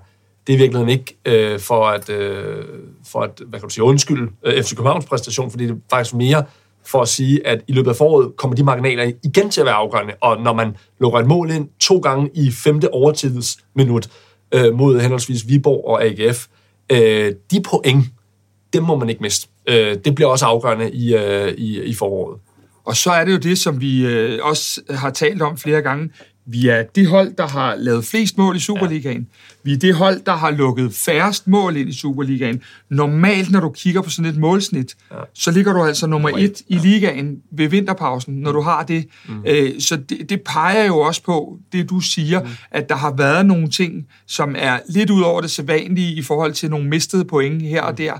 det 0.48 0.54
er 0.54 0.58
i 0.58 0.60
virkeligheden 0.60 0.88
ikke 0.88 1.16
øh, 1.24 1.60
for, 1.60 1.86
at, 1.86 2.10
øh, 2.10 2.64
for 3.06 3.20
at, 3.20 3.30
hvad 3.46 3.60
kan 3.60 3.68
du 3.68 3.74
sige, 3.74 3.84
undskylde 3.84 4.30
øh, 4.44 4.62
FC 4.62 4.76
Københavns 4.76 5.04
præstation, 5.04 5.50
fordi 5.50 5.64
det 5.64 5.72
er 5.72 5.76
faktisk 5.90 6.14
mere 6.14 6.44
for 6.86 7.02
at 7.02 7.08
sige, 7.08 7.46
at 7.46 7.60
i 7.68 7.72
løbet 7.72 7.90
af 7.90 7.96
foråret 7.96 8.36
kommer 8.36 8.56
de 8.56 8.64
marginaler 8.64 9.12
igen 9.22 9.50
til 9.50 9.60
at 9.60 9.66
være 9.66 9.74
afgørende, 9.74 10.14
og 10.20 10.40
når 10.40 10.52
man 10.52 10.76
lukker 11.00 11.18
et 11.18 11.26
mål 11.26 11.50
ind 11.50 11.68
to 11.80 11.98
gange 11.98 12.30
i 12.34 12.50
femte 12.50 12.94
overtidsminut 12.94 14.08
øh, 14.54 14.74
mod 14.74 15.00
henholdsvis 15.00 15.48
Viborg 15.48 15.88
og 15.88 16.04
AGF, 16.04 16.46
øh, 16.92 17.32
de 17.50 17.60
point, 17.60 18.04
dem 18.72 18.82
må 18.82 18.96
man 18.96 19.08
ikke 19.08 19.22
miste. 19.22 19.48
Øh, 19.68 19.96
det 20.04 20.14
bliver 20.14 20.28
også 20.28 20.46
afgørende 20.46 20.90
i, 20.90 21.14
øh, 21.14 21.52
i, 21.52 21.82
i 21.82 21.94
foråret. 21.94 22.38
Og 22.84 22.96
så 22.96 23.10
er 23.10 23.24
det 23.24 23.32
jo 23.32 23.38
det, 23.38 23.58
som 23.58 23.80
vi 23.80 24.06
øh, 24.06 24.38
også 24.42 24.80
har 24.90 25.10
talt 25.10 25.42
om 25.42 25.58
flere 25.58 25.82
gange. 25.82 26.10
Vi 26.50 26.68
er 26.68 26.82
det 26.82 27.06
hold, 27.06 27.36
der 27.36 27.46
har 27.46 27.74
lavet 27.76 28.04
flest 28.04 28.38
mål 28.38 28.56
i 28.56 28.58
Superligaen. 28.58 29.26
Vi 29.62 29.72
er 29.72 29.76
det 29.76 29.94
hold, 29.94 30.20
der 30.26 30.32
har 30.32 30.50
lukket 30.50 30.94
færrest 30.94 31.48
mål 31.48 31.76
ind 31.76 31.88
i 31.88 31.92
Superligaen. 31.92 32.62
Normalt, 32.90 33.50
når 33.50 33.60
du 33.60 33.70
kigger 33.70 34.02
på 34.02 34.10
sådan 34.10 34.30
et 34.30 34.38
målsnit, 34.38 34.96
ja. 35.12 35.16
så 35.34 35.50
ligger 35.50 35.72
du 35.72 35.84
altså 35.84 36.06
nummer 36.06 36.28
et 36.38 36.62
i 36.68 36.78
ligaen 36.78 37.36
ved 37.52 37.68
vinterpausen, 37.68 38.34
når 38.34 38.52
du 38.52 38.60
har 38.60 38.82
det. 38.82 39.06
Mm. 39.28 39.44
Øh, 39.46 39.80
så 39.80 39.96
det, 39.96 40.30
det 40.30 40.40
peger 40.40 40.84
jo 40.84 40.98
også 40.98 41.22
på, 41.22 41.58
det 41.72 41.90
du 41.90 42.00
siger, 42.00 42.40
mm. 42.40 42.48
at 42.70 42.88
der 42.88 42.96
har 42.96 43.14
været 43.16 43.46
nogle 43.46 43.68
ting, 43.68 44.06
som 44.26 44.54
er 44.58 44.78
lidt 44.88 45.10
ud 45.10 45.22
over 45.22 45.40
det 45.40 45.50
sædvanlige 45.50 46.14
i 46.14 46.22
forhold 46.22 46.52
til 46.52 46.70
nogle 46.70 46.88
mistede 46.88 47.24
point 47.24 47.62
her 47.62 47.82
og 47.82 47.98
der. 47.98 48.12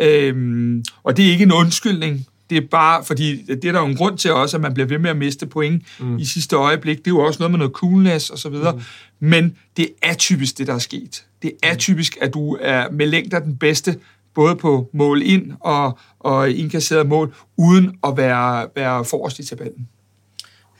Øhm, 0.00 0.84
og 1.04 1.16
det 1.16 1.26
er 1.26 1.30
ikke 1.30 1.44
en 1.44 1.52
undskyldning 1.52 2.26
det 2.50 2.56
er 2.58 2.66
bare, 2.70 3.04
fordi 3.04 3.42
det 3.42 3.64
er 3.64 3.72
der 3.72 3.80
jo 3.80 3.86
en 3.86 3.96
grund 3.96 4.18
til 4.18 4.32
også, 4.32 4.56
at 4.56 4.60
man 4.60 4.74
bliver 4.74 4.86
ved 4.86 4.98
med 4.98 5.10
at 5.10 5.16
miste 5.16 5.46
point 5.46 5.82
mm. 6.00 6.18
i 6.18 6.24
sidste 6.24 6.56
øjeblik. 6.56 6.98
Det 6.98 7.06
er 7.06 7.10
jo 7.10 7.20
også 7.20 7.38
noget 7.38 7.50
med 7.50 7.58
noget 7.58 7.72
coolness 7.72 8.30
og 8.30 8.38
så 8.38 8.48
videre. 8.48 8.72
Mm. 8.72 8.80
Men 9.20 9.56
det 9.76 9.88
er 10.02 10.14
typisk 10.14 10.58
det, 10.58 10.66
der 10.66 10.74
er 10.74 10.78
sket. 10.78 11.24
Det 11.42 11.52
er 11.62 11.72
mm. 11.72 11.78
typisk, 11.78 12.18
at 12.20 12.34
du 12.34 12.58
er 12.60 12.90
med 12.90 13.06
længder 13.06 13.38
den 13.38 13.56
bedste, 13.56 13.98
både 14.34 14.56
på 14.56 14.90
mål 14.92 15.22
ind 15.22 15.52
og, 15.60 15.98
og 16.20 16.50
indkasseret 16.50 17.06
mål, 17.06 17.34
uden 17.56 17.96
at 18.06 18.16
være, 18.16 18.68
være 18.76 19.04
forrest 19.04 19.38
i 19.38 19.44
tabellen. 19.44 19.88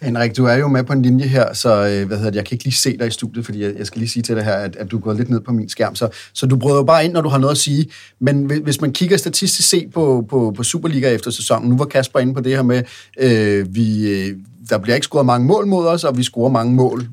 Henrik, 0.02 0.36
du 0.36 0.44
er 0.44 0.54
jo 0.54 0.68
med 0.68 0.84
på 0.84 0.92
en 0.92 1.02
linje 1.02 1.26
her, 1.26 1.54
så 1.54 1.68
øh, 1.68 2.06
hvad 2.06 2.16
hedder 2.16 2.30
det, 2.30 2.36
jeg 2.36 2.44
kan 2.44 2.54
ikke 2.54 2.64
lige 2.64 2.74
se 2.74 2.96
dig 2.98 3.06
i 3.06 3.10
studiet, 3.10 3.44
fordi 3.44 3.62
jeg, 3.62 3.74
jeg 3.78 3.86
skal 3.86 3.98
lige 3.98 4.08
sige 4.08 4.22
til 4.22 4.36
dig 4.36 4.44
her, 4.44 4.52
at, 4.52 4.76
at 4.76 4.90
du 4.90 4.96
er 4.96 5.00
gået 5.00 5.16
lidt 5.16 5.30
ned 5.30 5.40
på 5.40 5.52
min 5.52 5.68
skærm. 5.68 5.94
Så, 5.94 6.08
så 6.32 6.46
du 6.46 6.56
bryder 6.56 6.76
jo 6.76 6.82
bare 6.82 7.04
ind, 7.04 7.12
når 7.12 7.20
du 7.20 7.28
har 7.28 7.38
noget 7.38 7.52
at 7.52 7.58
sige. 7.58 7.86
Men 8.20 8.50
hvis 8.62 8.80
man 8.80 8.92
kigger 8.92 9.16
statistisk 9.16 9.68
set 9.68 9.90
på, 9.94 10.26
på, 10.28 10.52
på 10.56 10.62
Superliga 10.62 11.14
efter 11.14 11.30
sæsonen, 11.30 11.70
nu 11.70 11.76
var 11.76 11.84
Kasper 11.84 12.18
inde 12.18 12.34
på 12.34 12.40
det 12.40 12.52
her 12.52 12.62
med, 12.62 12.82
øh, 13.20 13.74
vi, 13.74 14.10
øh, 14.10 14.36
der 14.70 14.78
bliver 14.78 14.94
ikke 14.94 15.04
scoret 15.04 15.26
mange 15.26 15.46
mål 15.46 15.66
mod 15.66 15.86
os, 15.86 16.04
og 16.04 16.16
vi 16.16 16.22
scorer 16.22 16.50
mange 16.50 16.74
mål. 16.74 17.06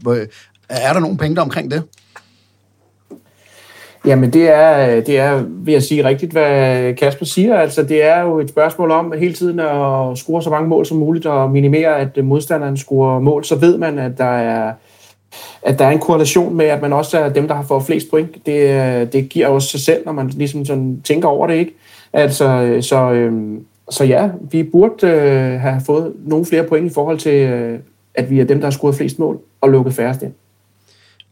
Er 0.70 0.94
der 0.94 1.00
nogle 1.00 1.18
penge 1.18 1.42
omkring 1.42 1.72
det? 1.72 1.84
Jamen 4.06 4.34
det 4.34 4.50
er, 4.50 5.02
det 5.02 5.20
er, 5.20 5.44
vil 5.48 5.72
jeg 5.72 5.84
sige 5.84 6.06
rigtigt, 6.06 6.32
hvad 6.32 6.94
Kasper 6.94 7.26
siger. 7.26 7.56
Altså 7.56 7.84
det 7.84 8.04
er 8.04 8.22
jo 8.22 8.40
et 8.40 8.50
spørgsmål 8.50 8.92
om 8.92 9.14
hele 9.18 9.34
tiden 9.34 9.60
at 9.60 10.18
score 10.18 10.42
så 10.42 10.50
mange 10.50 10.70
mål 10.70 10.86
som 10.86 10.98
muligt 10.98 11.26
og 11.26 11.52
minimere, 11.52 12.00
at 12.00 12.26
modstanderen 12.26 12.78
scorer 12.78 13.20
mål. 13.20 13.44
Så 13.44 13.56
ved 13.56 13.78
man, 13.78 14.00
at 14.00 14.18
der 14.18 14.38
er, 14.38 14.74
at 15.62 15.80
der 15.80 15.86
er 15.86 15.92
en 15.92 16.00
korrelation 16.00 16.56
med, 16.56 16.66
at 16.66 16.82
man 16.82 16.94
også 16.94 17.20
er 17.20 17.30
dem, 17.30 17.48
der 17.48 17.56
har 17.56 17.64
fået 17.64 17.84
flest 17.84 18.10
point. 18.10 18.46
Det, 18.46 19.14
det 19.14 19.30
giver 19.30 19.48
også 19.48 19.68
sig 19.68 19.80
selv, 19.80 20.06
når 20.06 20.12
man 20.12 20.28
ligesom 20.28 20.66
sådan 20.66 21.02
tænker 21.04 21.28
over 21.28 21.48
det, 21.48 21.56
ikke? 21.56 21.76
Altså, 22.14 22.78
så, 22.82 23.12
øhm, 23.12 23.66
så 23.90 24.04
ja, 24.04 24.30
vi 24.52 24.64
burde 24.64 25.08
øh, 25.08 25.60
have 25.60 25.82
fået 25.86 26.14
nogle 26.26 26.46
flere 26.46 26.64
point 26.64 26.92
i 26.92 26.94
forhold 26.94 27.18
til, 27.18 27.34
øh, 27.34 27.80
at 28.16 28.30
vi 28.30 28.40
er 28.40 28.46
dem, 28.46 28.58
der 28.58 28.66
har 28.66 28.72
scoret 28.72 28.96
flest 28.96 29.20
mål 29.20 29.40
og 29.62 29.70
lukket 29.70 29.94
færrest 29.94 30.22
ind. 30.22 30.34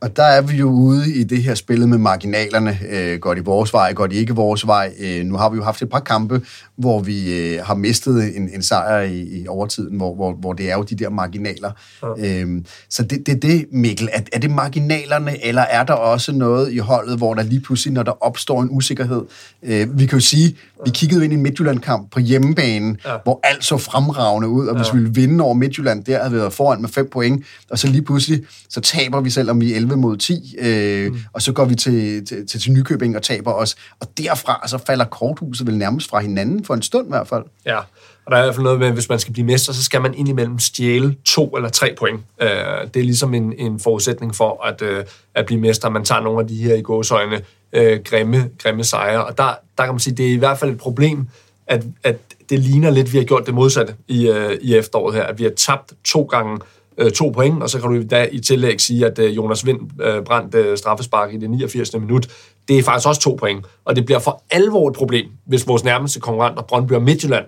Og 0.02 0.16
der 0.16 0.24
er 0.24 0.42
vi 0.42 0.56
jo 0.58 0.70
ude 0.70 1.16
i 1.16 1.24
det 1.24 1.44
her 1.44 1.56
spillet 1.56 1.90
med 1.90 1.98
marginalerne. 1.98 2.80
Øh, 2.90 3.20
går 3.20 3.34
de 3.34 3.46
vores 3.46 3.74
vej, 3.74 3.94
går 3.94 4.08
de 4.08 4.16
ikke 4.16 4.36
vores 4.36 4.68
vej? 4.68 4.94
Øh, 5.00 5.26
nu 5.26 5.38
har 5.38 5.50
vi 5.50 5.56
jo 5.56 5.64
haft 5.64 5.82
et 5.82 5.90
par 5.90 6.00
kampe, 6.00 6.42
hvor 6.78 7.00
vi 7.00 7.40
øh, 7.40 7.60
har 7.64 7.76
mistet 7.76 8.38
en, 8.38 8.50
en 8.54 8.64
sejr 8.64 9.02
i, 9.02 9.22
i 9.22 9.48
overtiden, 9.48 9.98
hvor, 9.98 10.16
hvor, 10.16 10.34
hvor 10.34 10.54
det 10.54 10.72
er 10.72 10.76
jo 10.76 10.84
de 10.84 10.96
der 10.96 11.10
marginaler. 11.10 11.72
Ja. 12.18 12.42
Øh, 12.42 12.62
så 12.90 13.04
det 13.04 13.18
er 13.18 13.24
det, 13.24 13.42
det, 13.42 13.66
Mikkel. 13.72 14.10
Er, 14.14 14.22
er 14.34 14.40
det 14.40 14.52
marginalerne, 14.52 15.46
eller 15.46 15.62
er 15.62 15.84
der 15.84 15.94
også 15.94 16.32
noget 16.32 16.72
i 16.72 16.78
holdet, 16.78 17.18
hvor 17.18 17.34
der 17.34 17.44
lige 17.44 17.62
pludselig, 17.62 17.94
når 17.94 18.04
der 18.04 18.24
opstår 18.24 18.62
en 18.62 18.70
usikkerhed? 18.72 19.22
Øh, 19.64 20.00
vi 20.00 20.06
kan 20.06 20.18
jo 20.18 20.26
sige, 20.26 20.56
vi 20.86 20.92
kiggede 20.92 21.24
ind 21.24 21.34
i 21.34 21.36
en 21.36 21.44
Midtjylland-kamp 21.44 22.12
på 22.12 22.20
hjemmebane, 22.20 22.98
ja. 23.06 23.16
hvor 23.24 23.40
alt 23.44 23.64
så 23.64 23.78
fremragende 23.78 24.48
ud, 24.48 24.68
og 24.68 24.76
hvis 24.76 24.88
ja. 24.88 24.94
vi 24.94 25.00
ville 25.00 25.16
vinde 25.16 25.44
over 25.44 25.54
Midtjylland, 25.54 26.04
der 26.04 26.18
havde 26.18 26.32
vi 26.32 26.38
været 26.38 26.54
foran 26.54 26.82
med 26.82 26.90
fem 26.90 27.10
point, 27.12 27.46
og 27.70 27.80
så 27.80 27.88
lige 27.88 28.02
pludselig, 28.02 28.44
så 28.70 28.82
taber 28.82 29.22
vi 29.22 29.30
selvom 29.30 29.62
vi 29.62 29.74
er 29.74 29.78
11 29.92 30.02
mod 30.02 30.18
10, 30.18 30.56
øh, 30.60 31.12
mm. 31.12 31.20
og 31.34 31.42
så 31.42 31.54
går 31.54 31.66
vi 31.66 31.76
til, 31.76 32.26
til, 32.26 32.48
til, 32.48 32.60
til 32.60 32.72
Nykøbing 32.72 33.16
og 33.16 33.24
taber 33.24 33.54
os, 33.54 33.76
og 34.00 34.08
derfra 34.18 34.68
så 34.68 34.78
falder 34.78 35.06
korthuset 35.06 35.68
vel 35.68 35.78
nærmest 35.78 36.10
fra 36.10 36.20
hinanden, 36.20 36.66
for 36.66 36.74
en 36.74 36.82
stund 36.82 37.08
i 37.08 37.10
hvert 37.10 37.28
fald. 37.28 37.44
Ja, 37.66 37.78
og 38.26 38.32
der 38.32 38.38
er 38.38 38.42
i 38.42 38.46
hvert 38.46 38.56
fald 38.56 38.64
noget 38.64 38.80
med, 38.80 38.88
at 38.88 38.94
hvis 38.94 39.10
man 39.10 39.20
skal 39.20 39.34
blive 39.34 39.46
mester, 39.46 39.74
så 39.74 39.84
skal 39.84 40.02
man 40.02 40.14
indimellem 40.14 40.60
stjæle 40.60 41.16
to 41.26 41.50
eller 41.50 41.70
tre 41.70 41.96
point. 42.00 42.22
Øh, 42.42 42.50
det 42.94 43.00
er 43.00 43.04
ligesom 43.04 43.34
en, 43.34 43.54
en 43.58 43.80
forudsætning 43.80 44.36
for 44.36 44.66
at, 44.66 44.82
øh, 44.82 45.06
at 45.36 45.46
blive 45.46 45.62
mester. 45.62 45.90
Man 45.90 46.06
tager 46.06 46.22
nogle 46.22 46.40
af 46.40 46.48
de 46.48 46.56
her 46.56 46.76
i 46.76 46.82
gåsøjne 46.82 47.42
øh, 47.74 48.00
grimme, 48.04 48.50
grimme 48.64 48.84
sejre, 48.84 49.26
og 49.26 49.38
der, 49.38 49.56
der 49.78 49.84
kan 49.84 49.94
man 49.94 50.00
sige, 50.00 50.16
det 50.16 50.28
er 50.28 50.34
i 50.34 50.38
hvert 50.38 50.58
fald 50.58 50.72
et 50.72 50.78
problem, 50.78 51.28
at, 51.68 51.84
at 52.04 52.18
det 52.50 52.60
ligner 52.60 52.90
lidt, 52.90 53.08
at 53.08 53.14
vi 53.14 53.18
har 53.18 53.26
gjort 53.26 53.46
det 53.46 53.54
modsatte 53.54 53.96
i, 54.08 54.28
øh, 54.30 54.58
i 54.62 54.76
efteråret 54.76 55.16
her, 55.16 55.24
at 55.24 55.40
vi 55.40 55.44
har 55.44 55.52
tabt 55.52 55.94
to 56.04 56.24
gange 56.24 56.60
øh, 57.02 57.12
to 57.12 57.30
point, 57.30 57.64
og 57.64 57.70
så 57.70 57.80
kan 57.80 57.90
du 57.90 58.04
da 58.12 58.28
i 58.32 58.40
tillæg 58.40 58.82
sige, 58.82 59.06
at 59.06 59.20
øh, 59.20 59.36
Jonas 59.36 59.66
Vind 59.66 60.02
øh, 60.02 60.24
brændte 60.24 60.58
øh, 60.58 60.78
straffespark 60.78 61.34
i 61.34 61.38
det 61.38 61.50
89. 61.50 61.94
minut. 61.94 62.28
Det 62.68 62.78
er 62.78 62.84
faktisk 62.84 63.08
også 63.08 63.22
to 63.22 63.36
point, 63.40 63.66
og 63.86 63.96
det 63.96 64.06
bliver 64.06 64.20
for 64.20 64.44
alvor 64.52 64.90
et 64.90 64.96
problem, 64.96 65.26
hvis 65.46 65.68
vores 65.68 65.84
nærmeste 65.84 66.20
konkurrenter, 66.20 66.62
Brøndby 66.62 66.92
og 66.92 67.02
Midtjylland, 67.02 67.46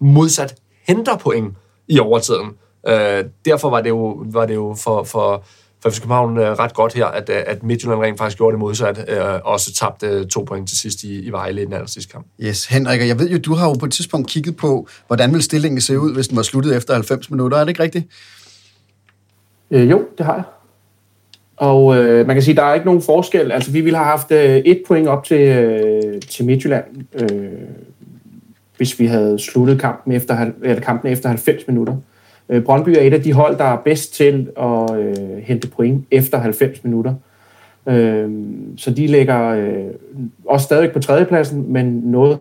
modsat 0.00 0.54
henter 0.86 1.16
point 1.16 1.54
i 1.88 1.98
overtiden. 1.98 2.50
Øh, 2.88 3.24
derfor 3.44 3.70
var 3.70 3.80
det 3.80 3.88
jo, 3.88 4.22
var 4.26 4.46
det 4.46 4.54
jo 4.54 4.76
for, 4.78 5.04
for, 5.04 5.44
for 5.82 5.90
FC 5.90 6.00
København 6.00 6.38
øh, 6.38 6.44
ret 6.44 6.74
godt 6.74 6.94
her, 6.94 7.06
at, 7.06 7.28
øh, 7.28 7.42
at 7.46 7.62
Midtjylland 7.62 8.00
rent 8.00 8.18
faktisk 8.18 8.36
gjorde 8.36 8.52
det 8.52 8.60
modsat, 8.60 9.04
øh, 9.08 9.40
også 9.44 9.72
tabte 9.74 10.06
øh, 10.06 10.26
to 10.26 10.42
point 10.42 10.68
til 10.68 10.78
sidst 10.78 11.02
i, 11.02 11.20
i 11.20 11.30
Vejle 11.30 11.62
i 11.62 11.64
den 11.64 11.72
aller 11.72 11.86
sidste 11.86 12.12
kamp. 12.12 12.26
Yes, 12.40 12.66
Henrik, 12.66 13.00
jeg 13.00 13.18
ved 13.18 13.30
jo, 13.30 13.38
du 13.38 13.54
har 13.54 13.68
jo 13.68 13.74
på 13.74 13.86
et 13.86 13.92
tidspunkt 13.92 14.28
kigget 14.28 14.56
på, 14.56 14.88
hvordan 15.06 15.32
vil 15.32 15.42
stillingen 15.42 15.80
se 15.80 15.98
ud, 15.98 16.14
hvis 16.14 16.28
den 16.28 16.36
var 16.36 16.42
sluttet 16.42 16.76
efter 16.76 16.94
90 16.94 17.30
minutter, 17.30 17.58
er 17.58 17.60
det 17.60 17.68
ikke 17.68 17.82
rigtigt? 17.82 18.06
Øh, 19.70 19.90
jo, 19.90 20.04
det 20.18 20.26
har 20.26 20.34
jeg. 20.34 20.44
Og 21.56 21.96
øh, 21.96 22.26
man 22.26 22.36
kan 22.36 22.42
sige, 22.42 22.52
at 22.52 22.56
der 22.56 22.62
er 22.62 22.74
ikke 22.74 22.86
nogen 22.86 23.02
forskel. 23.02 23.52
Altså, 23.52 23.70
vi 23.70 23.80
ville 23.80 23.96
have 23.96 24.06
haft 24.06 24.32
øh, 24.32 24.56
et 24.56 24.82
point 24.86 25.08
op 25.08 25.24
til, 25.24 25.40
øh, 25.40 26.20
til 26.20 26.44
Midtjylland, 26.44 26.84
øh, 27.14 27.48
hvis 28.76 29.00
vi 29.00 29.06
havde 29.06 29.38
sluttet 29.38 29.80
kampen 29.80 30.12
efter, 30.12 30.46
eller 30.62 30.82
kampen 30.82 31.12
efter 31.12 31.28
90 31.28 31.68
minutter. 31.68 31.96
Øh, 32.48 32.62
Brøndby 32.62 32.88
er 32.88 33.00
et 33.00 33.14
af 33.14 33.22
de 33.22 33.32
hold, 33.32 33.58
der 33.58 33.64
er 33.64 33.76
bedst 33.76 34.14
til 34.14 34.48
at 34.56 34.98
øh, 34.98 35.38
hente 35.42 35.68
point 35.68 36.04
efter 36.10 36.38
90 36.38 36.84
minutter. 36.84 37.14
Øh, 37.86 38.30
så 38.76 38.90
de 38.90 39.06
ligger 39.06 39.48
øh, 39.48 39.86
også 40.46 40.64
stadig 40.64 40.92
på 40.92 40.98
tredjepladsen, 41.00 41.72
men 41.72 41.86
noget 42.04 42.38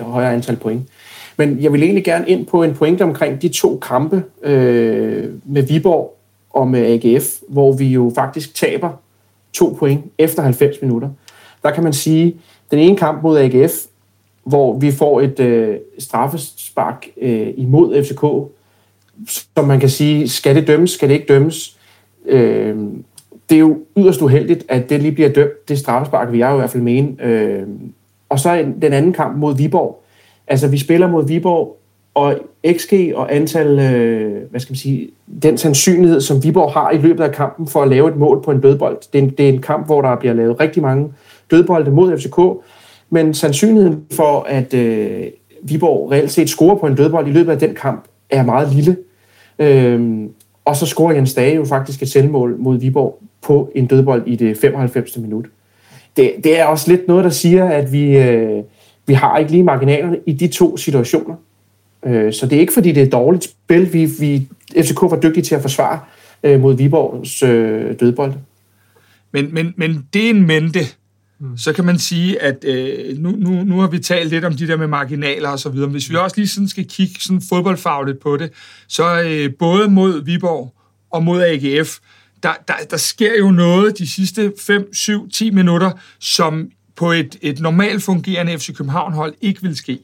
højere 0.00 0.32
antal 0.32 0.56
point. 0.56 0.82
Men 1.36 1.58
jeg 1.60 1.72
vil 1.72 1.82
egentlig 1.82 2.04
gerne 2.04 2.28
ind 2.28 2.46
på 2.46 2.62
en 2.62 2.74
pointe 2.74 3.02
omkring 3.02 3.42
de 3.42 3.48
to 3.48 3.78
kampe 3.78 4.22
øh, 4.42 5.28
med 5.44 5.62
Viborg 5.62 6.19
og 6.50 6.68
med 6.68 6.80
AGF, 7.04 7.24
hvor 7.48 7.72
vi 7.72 7.86
jo 7.86 8.12
faktisk 8.14 8.54
taber 8.54 8.90
to 9.52 9.76
point 9.78 10.04
efter 10.18 10.42
90 10.42 10.76
minutter. 10.82 11.08
Der 11.62 11.70
kan 11.70 11.84
man 11.84 11.92
sige, 11.92 12.36
den 12.70 12.78
ene 12.78 12.96
kamp 12.96 13.22
mod 13.22 13.38
AGF, 13.38 13.72
hvor 14.44 14.78
vi 14.78 14.92
får 14.92 15.20
et 15.20 15.40
øh, 15.40 15.76
straffespark 15.98 17.06
øh, 17.20 17.48
imod 17.56 18.04
FCK, 18.04 18.52
som 19.54 19.64
man 19.64 19.80
kan 19.80 19.88
sige, 19.88 20.28
skal 20.28 20.54
det 20.54 20.66
dømmes, 20.66 20.90
skal 20.90 21.08
det 21.08 21.14
ikke 21.14 21.26
dømmes? 21.26 21.76
Øh, 22.26 22.76
det 23.50 23.56
er 23.56 23.60
jo 23.60 23.78
yderst 23.96 24.22
uheldigt, 24.22 24.64
at 24.68 24.90
det 24.90 25.02
lige 25.02 25.12
bliver 25.12 25.32
dømt. 25.32 25.68
Det 25.68 25.78
straffespark, 25.78 26.32
vi 26.32 26.40
er 26.40 26.48
jo 26.48 26.54
i 26.54 26.58
hvert 26.58 26.70
fald 26.70 26.82
mene. 26.82 27.24
Øh, 27.24 27.62
og 28.28 28.40
så 28.40 28.72
den 28.82 28.92
anden 28.92 29.12
kamp 29.12 29.36
mod 29.36 29.56
Viborg. 29.56 30.02
Altså, 30.46 30.68
vi 30.68 30.78
spiller 30.78 31.08
mod 31.08 31.26
Viborg, 31.26 31.79
og 32.14 32.38
XG 32.72 32.92
og 33.14 33.34
antal, 33.34 33.78
øh, 33.78 34.50
hvad 34.50 34.60
skal 34.60 34.72
man 34.72 34.76
sige, 34.76 35.08
den 35.42 35.58
sandsynlighed, 35.58 36.20
som 36.20 36.44
Viborg 36.44 36.72
har 36.72 36.90
i 36.90 36.98
løbet 36.98 37.24
af 37.24 37.32
kampen 37.32 37.66
for 37.66 37.82
at 37.82 37.88
lave 37.88 38.08
et 38.08 38.16
mål 38.16 38.42
på 38.42 38.50
en 38.50 38.60
dødbold. 38.60 38.98
Det 39.12 39.18
er 39.18 39.22
en, 39.22 39.30
det 39.30 39.48
er 39.48 39.52
en 39.52 39.62
kamp, 39.62 39.86
hvor 39.86 40.02
der 40.02 40.16
bliver 40.16 40.34
lavet 40.34 40.60
rigtig 40.60 40.82
mange 40.82 41.12
dødbolde 41.50 41.90
mod 41.90 42.18
FCK, 42.18 42.66
men 43.10 43.34
sandsynligheden 43.34 44.04
for, 44.12 44.46
at 44.48 44.74
øh, 44.74 45.26
Viborg 45.62 46.10
reelt 46.10 46.30
set 46.30 46.48
scorer 46.48 46.76
på 46.76 46.86
en 46.86 46.94
dødbold 46.94 47.28
i 47.28 47.30
løbet 47.30 47.52
af 47.52 47.58
den 47.58 47.74
kamp, 47.74 48.04
er 48.30 48.42
meget 48.42 48.74
lille. 48.74 48.96
Øhm, 49.58 50.30
og 50.64 50.76
så 50.76 50.86
scorer 50.86 51.14
Jens 51.14 51.34
Dage 51.34 51.56
jo 51.56 51.64
faktisk 51.64 52.02
et 52.02 52.08
selvmål 52.08 52.56
mod 52.58 52.78
Viborg 52.78 53.18
på 53.42 53.70
en 53.74 53.86
dødbold 53.86 54.22
i 54.26 54.36
det 54.36 54.56
95. 54.56 55.16
minut. 55.16 55.46
Det, 56.16 56.32
det 56.44 56.60
er 56.60 56.64
også 56.64 56.90
lidt 56.90 57.08
noget, 57.08 57.24
der 57.24 57.30
siger, 57.30 57.64
at 57.64 57.92
vi, 57.92 58.18
øh, 58.18 58.62
vi 59.06 59.14
har 59.14 59.38
ikke 59.38 59.50
lige 59.50 59.62
marginalerne 59.62 60.18
i 60.26 60.32
de 60.32 60.48
to 60.48 60.76
situationer. 60.76 61.34
Øh, 62.06 62.32
så 62.32 62.46
det 62.46 62.56
er 62.56 62.60
ikke, 62.60 62.72
fordi 62.72 62.92
det 62.92 63.00
er 63.00 63.06
et 63.06 63.12
dårligt 63.12 63.44
spil. 63.44 63.92
Vi, 63.92 64.04
vi, 64.04 64.48
FCK 64.82 65.02
var 65.02 65.20
dygtige 65.20 65.44
til 65.44 65.54
at 65.54 65.62
forsvare 65.62 66.00
øh, 66.42 66.60
mod 66.60 66.76
Viborgs 66.76 67.42
øh, 67.42 68.00
dødbold. 68.00 68.32
Men, 69.32 69.54
men, 69.54 69.74
men 69.76 70.06
det 70.12 70.26
er 70.26 70.30
en 70.30 70.46
mente. 70.46 70.80
Mm. 71.40 71.56
Så 71.56 71.72
kan 71.72 71.84
man 71.84 71.98
sige, 71.98 72.42
at 72.42 72.64
øh, 72.64 73.18
nu, 73.18 73.30
nu, 73.30 73.64
nu 73.64 73.80
har 73.80 73.88
vi 73.88 73.98
talt 73.98 74.30
lidt 74.30 74.44
om 74.44 74.54
de 74.54 74.66
der 74.66 74.76
med 74.76 74.86
marginaler 74.86 75.48
og 75.48 75.58
så 75.58 75.68
videre. 75.68 75.88
Hvis 75.88 76.10
vi 76.10 76.16
også 76.16 76.36
lige 76.36 76.48
sådan 76.48 76.68
skal 76.68 76.88
kigge 76.88 77.14
sådan 77.20 77.42
fodboldfagligt 77.48 78.20
på 78.20 78.36
det, 78.36 78.50
så 78.88 79.22
øh, 79.22 79.50
både 79.58 79.88
mod 79.88 80.24
Viborg 80.24 80.74
og 81.10 81.22
mod 81.22 81.42
AGF, 81.42 81.98
der, 82.42 82.52
der, 82.68 82.74
der 82.90 82.96
sker 82.96 83.38
jo 83.38 83.50
noget 83.50 83.98
de 83.98 84.08
sidste 84.08 84.52
5, 84.58 84.94
7, 84.94 85.30
10 85.30 85.50
minutter, 85.50 85.90
som 86.18 86.70
på 86.96 87.12
et, 87.12 87.36
et 87.42 87.60
normalt 87.60 88.02
fungerende 88.02 88.58
FC 88.58 88.74
København-hold 88.74 89.34
ikke 89.40 89.62
vil 89.62 89.76
ske. 89.76 89.98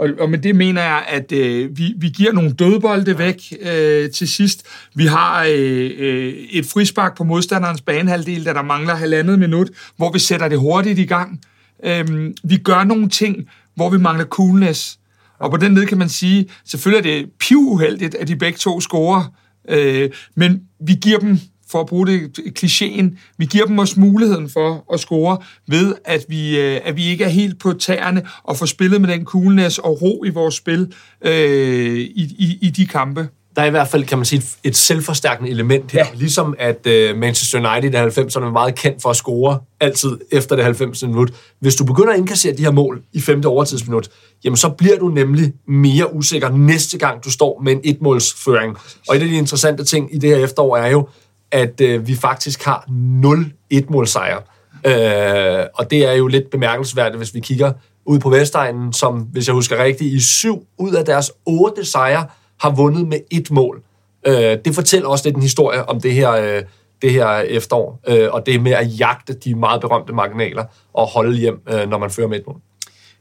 Og, 0.00 0.08
og 0.18 0.30
med 0.30 0.38
det 0.38 0.56
mener 0.56 0.82
jeg, 0.82 1.04
at 1.08 1.32
øh, 1.32 1.78
vi, 1.78 1.94
vi 1.96 2.08
giver 2.08 2.32
nogle 2.32 2.52
dødbolde 2.52 3.18
væk 3.18 3.52
øh, 3.60 4.10
til 4.10 4.28
sidst. 4.28 4.66
Vi 4.94 5.06
har 5.06 5.44
øh, 5.44 5.90
øh, 5.98 6.34
et 6.50 6.66
frispark 6.66 7.16
på 7.16 7.24
modstanderens 7.24 7.80
banehalvdel, 7.80 8.44
der 8.44 8.52
der 8.52 8.62
mangler 8.62 8.94
halvandet 8.94 9.38
minut, 9.38 9.70
hvor 9.96 10.12
vi 10.12 10.18
sætter 10.18 10.48
det 10.48 10.58
hurtigt 10.58 10.98
i 10.98 11.04
gang. 11.04 11.40
Øh, 11.84 12.30
vi 12.44 12.56
gør 12.56 12.84
nogle 12.84 13.08
ting, 13.08 13.36
hvor 13.74 13.90
vi 13.90 13.98
mangler 13.98 14.24
coolness. 14.24 14.98
Og 15.38 15.50
på 15.50 15.56
den 15.56 15.74
led 15.74 15.86
kan 15.86 15.98
man 15.98 16.08
sige, 16.08 16.48
selvfølgelig 16.64 17.10
er 17.10 17.16
det 17.16 17.30
pivuheldigt, 17.40 18.14
at 18.14 18.28
de 18.28 18.36
begge 18.36 18.58
to 18.58 18.80
scorer, 18.80 19.32
øh, 19.68 20.10
men 20.36 20.60
vi 20.86 20.92
giver 21.02 21.18
dem 21.18 21.38
for 21.70 21.80
at 21.80 21.86
bruge 21.86 22.06
det 22.06 22.38
klichéen, 22.58 23.34
vi 23.38 23.44
giver 23.44 23.66
dem 23.66 23.78
også 23.78 24.00
muligheden 24.00 24.50
for 24.50 24.84
at 24.92 25.00
score 25.00 25.38
ved, 25.66 25.94
at 26.04 26.24
vi, 26.28 26.60
øh, 26.60 26.80
at 26.84 26.96
vi 26.96 27.06
ikke 27.06 27.24
er 27.24 27.28
helt 27.28 27.58
på 27.58 27.72
tæerne 27.72 28.22
og 28.42 28.56
får 28.56 28.66
spillet 28.66 29.00
med 29.00 29.08
den 29.08 29.24
coolness 29.24 29.78
og 29.78 30.02
ro 30.02 30.24
i 30.24 30.30
vores 30.30 30.54
spil 30.54 30.92
øh, 31.24 31.96
i, 31.96 32.34
i, 32.38 32.58
i 32.62 32.70
de 32.70 32.86
kampe 32.86 33.28
der 33.56 33.62
er 33.62 33.66
i 33.66 33.70
hvert 33.70 33.88
fald, 33.88 34.04
kan 34.04 34.18
man 34.18 34.24
sige, 34.24 34.42
et 34.64 34.76
selvforstærkende 34.76 35.50
element 35.50 35.92
her. 35.92 36.06
Ja. 36.06 36.18
Ligesom 36.18 36.54
at 36.58 36.86
uh, 36.86 37.18
Manchester 37.18 37.72
United 37.72 37.94
i 37.94 37.96
90'erne 37.96 38.44
er 38.44 38.50
meget 38.50 38.74
kendt 38.74 39.02
for 39.02 39.10
at 39.10 39.16
score 39.16 39.58
altid 39.80 40.18
efter 40.32 40.56
det 40.56 40.64
90. 40.64 41.02
minut. 41.02 41.32
Hvis 41.60 41.74
du 41.74 41.84
begynder 41.84 42.12
at 42.12 42.18
indkassere 42.18 42.56
de 42.56 42.62
her 42.62 42.70
mål 42.70 43.02
i 43.12 43.20
femte 43.20 43.46
overtidsminut, 43.46 44.08
jamen 44.44 44.56
så 44.56 44.68
bliver 44.68 44.98
du 44.98 45.08
nemlig 45.08 45.52
mere 45.68 46.14
usikker 46.14 46.50
næste 46.50 46.98
gang, 46.98 47.24
du 47.24 47.30
står 47.30 47.60
med 47.64 47.72
en 47.72 47.80
etmålsføring. 47.84 48.76
Og 49.08 49.16
et 49.16 49.22
af 49.22 49.28
de 49.28 49.34
interessante 49.34 49.84
ting 49.84 50.14
i 50.14 50.18
det 50.18 50.30
her 50.30 50.44
efterår 50.44 50.76
er 50.76 50.90
jo, 50.90 51.08
at 51.52 51.80
øh, 51.80 52.06
vi 52.06 52.14
faktisk 52.14 52.64
har 52.64 52.84
0 52.88 53.52
etmålsejre. 53.70 54.40
Øh, 54.86 55.66
og 55.74 55.90
det 55.90 56.06
er 56.06 56.12
jo 56.12 56.26
lidt 56.26 56.50
bemærkelsesværdigt, 56.50 57.16
hvis 57.16 57.34
vi 57.34 57.40
kigger 57.40 57.72
ud 58.04 58.18
på 58.18 58.30
Vestegnen, 58.30 58.92
som, 58.92 59.18
hvis 59.18 59.46
jeg 59.46 59.54
husker 59.54 59.84
rigtigt, 59.84 60.14
i 60.14 60.20
syv 60.20 60.66
ud 60.78 60.92
af 60.92 61.04
deres 61.04 61.32
otte 61.46 61.84
sejre 61.84 62.26
har 62.60 62.70
vundet 62.70 63.08
med 63.08 63.18
et 63.30 63.50
mål. 63.50 63.82
Øh, 64.26 64.34
det 64.64 64.74
fortæller 64.74 65.08
også 65.08 65.28
lidt 65.28 65.36
en 65.36 65.42
historie 65.42 65.88
om 65.88 66.00
det 66.00 66.12
her, 66.12 66.30
øh, 66.30 66.62
det 67.02 67.12
her 67.12 67.38
efterår, 67.38 68.00
øh, 68.08 68.28
og 68.32 68.46
det 68.46 68.62
med 68.62 68.72
at 68.72 69.00
jagte 69.00 69.32
de 69.32 69.54
meget 69.54 69.80
berømte 69.80 70.12
marginaler 70.12 70.64
og 70.94 71.06
holde 71.06 71.36
hjem, 71.36 71.60
øh, 71.68 71.90
når 71.90 71.98
man 71.98 72.10
fører 72.10 72.28
med 72.28 72.38
et 72.38 72.46
mål. 72.46 72.60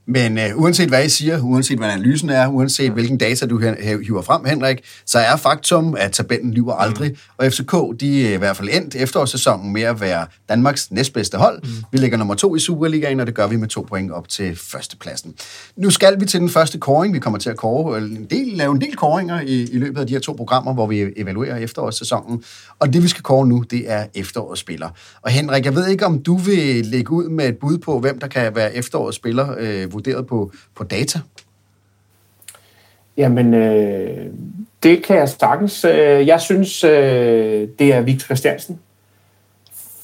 Men 0.09 0.37
uh, 0.37 0.61
uanset 0.61 0.89
hvad 0.89 1.05
I 1.05 1.09
siger, 1.09 1.41
uanset 1.41 1.77
hvad 1.77 1.89
analysen 1.89 2.29
er, 2.29 2.47
uanset 2.47 2.91
hvilken 2.91 3.17
data 3.17 3.45
du 3.45 3.57
hiver 3.57 4.21
frem, 4.21 4.45
Henrik, 4.45 4.81
så 5.05 5.19
er 5.19 5.35
faktum, 5.35 5.95
at 5.97 6.11
tabellen 6.11 6.53
lyver 6.53 6.73
aldrig. 6.73 7.09
Mm. 7.09 7.17
Og 7.37 7.45
FCK, 7.45 7.73
de 7.99 8.27
er 8.27 8.33
i 8.33 8.37
hvert 8.37 8.57
fald 8.57 8.69
endt 8.71 8.95
efterårssæsonen 8.95 9.73
med 9.73 9.81
at 9.81 10.01
være 10.01 10.25
Danmarks 10.49 10.91
næstbedste 10.91 11.37
hold. 11.37 11.61
Mm. 11.63 11.69
Vi 11.91 11.97
ligger 11.97 12.17
nummer 12.17 12.35
to 12.35 12.55
i 12.55 12.59
Superligaen, 12.59 13.19
og 13.19 13.27
det 13.27 13.35
gør 13.35 13.47
vi 13.47 13.55
med 13.55 13.67
to 13.67 13.81
point 13.81 14.11
op 14.11 14.29
til 14.29 14.55
førstepladsen. 14.55 15.33
Nu 15.75 15.89
skal 15.89 16.19
vi 16.19 16.25
til 16.25 16.39
den 16.39 16.49
første 16.49 16.77
koring. 16.77 17.13
Vi 17.13 17.19
kommer 17.19 17.39
til 17.39 17.49
at 17.49 17.57
kåre 17.57 17.97
en 17.97 18.27
del, 18.29 18.47
lave 18.47 18.71
en 18.71 18.81
del 18.81 18.95
koringer 18.95 19.41
i, 19.41 19.63
i 19.71 19.77
løbet 19.77 20.01
af 20.01 20.07
de 20.07 20.13
her 20.13 20.19
to 20.19 20.33
programmer, 20.33 20.73
hvor 20.73 20.87
vi 20.87 21.05
evaluerer 21.17 21.57
efterårssæsonen. 21.57 22.43
Og 22.79 22.93
det, 22.93 23.03
vi 23.03 23.07
skal 23.07 23.23
kåre 23.23 23.47
nu, 23.47 23.63
det 23.71 23.91
er 23.91 24.05
efterårets 24.15 24.61
spiller. 24.61 24.89
Og 25.21 25.31
Henrik, 25.31 25.65
jeg 25.65 25.75
ved 25.75 25.87
ikke, 25.87 26.05
om 26.05 26.21
du 26.21 26.37
vil 26.37 26.85
lægge 26.85 27.11
ud 27.11 27.29
med 27.29 27.49
et 27.49 27.57
bud 27.57 27.77
på, 27.77 27.99
hvem 27.99 28.19
der 28.19 28.27
kan 28.27 28.55
være 28.55 28.75
efterårets 28.75 29.15
spiller, 29.15 29.55
øh, 29.59 29.87
vurderet 29.99 30.27
på, 30.27 30.51
på 30.75 30.83
data? 30.83 31.19
Jamen, 33.17 33.53
øh, 33.53 34.25
det 34.83 35.03
kan 35.03 35.17
jeg 35.17 35.29
sagtens. 35.29 35.85
Øh, 35.85 36.27
jeg 36.27 36.41
synes, 36.41 36.83
øh, 36.83 37.67
det 37.79 37.93
er 37.93 38.01
Victor 38.01 38.25
Christiansen. 38.25 38.79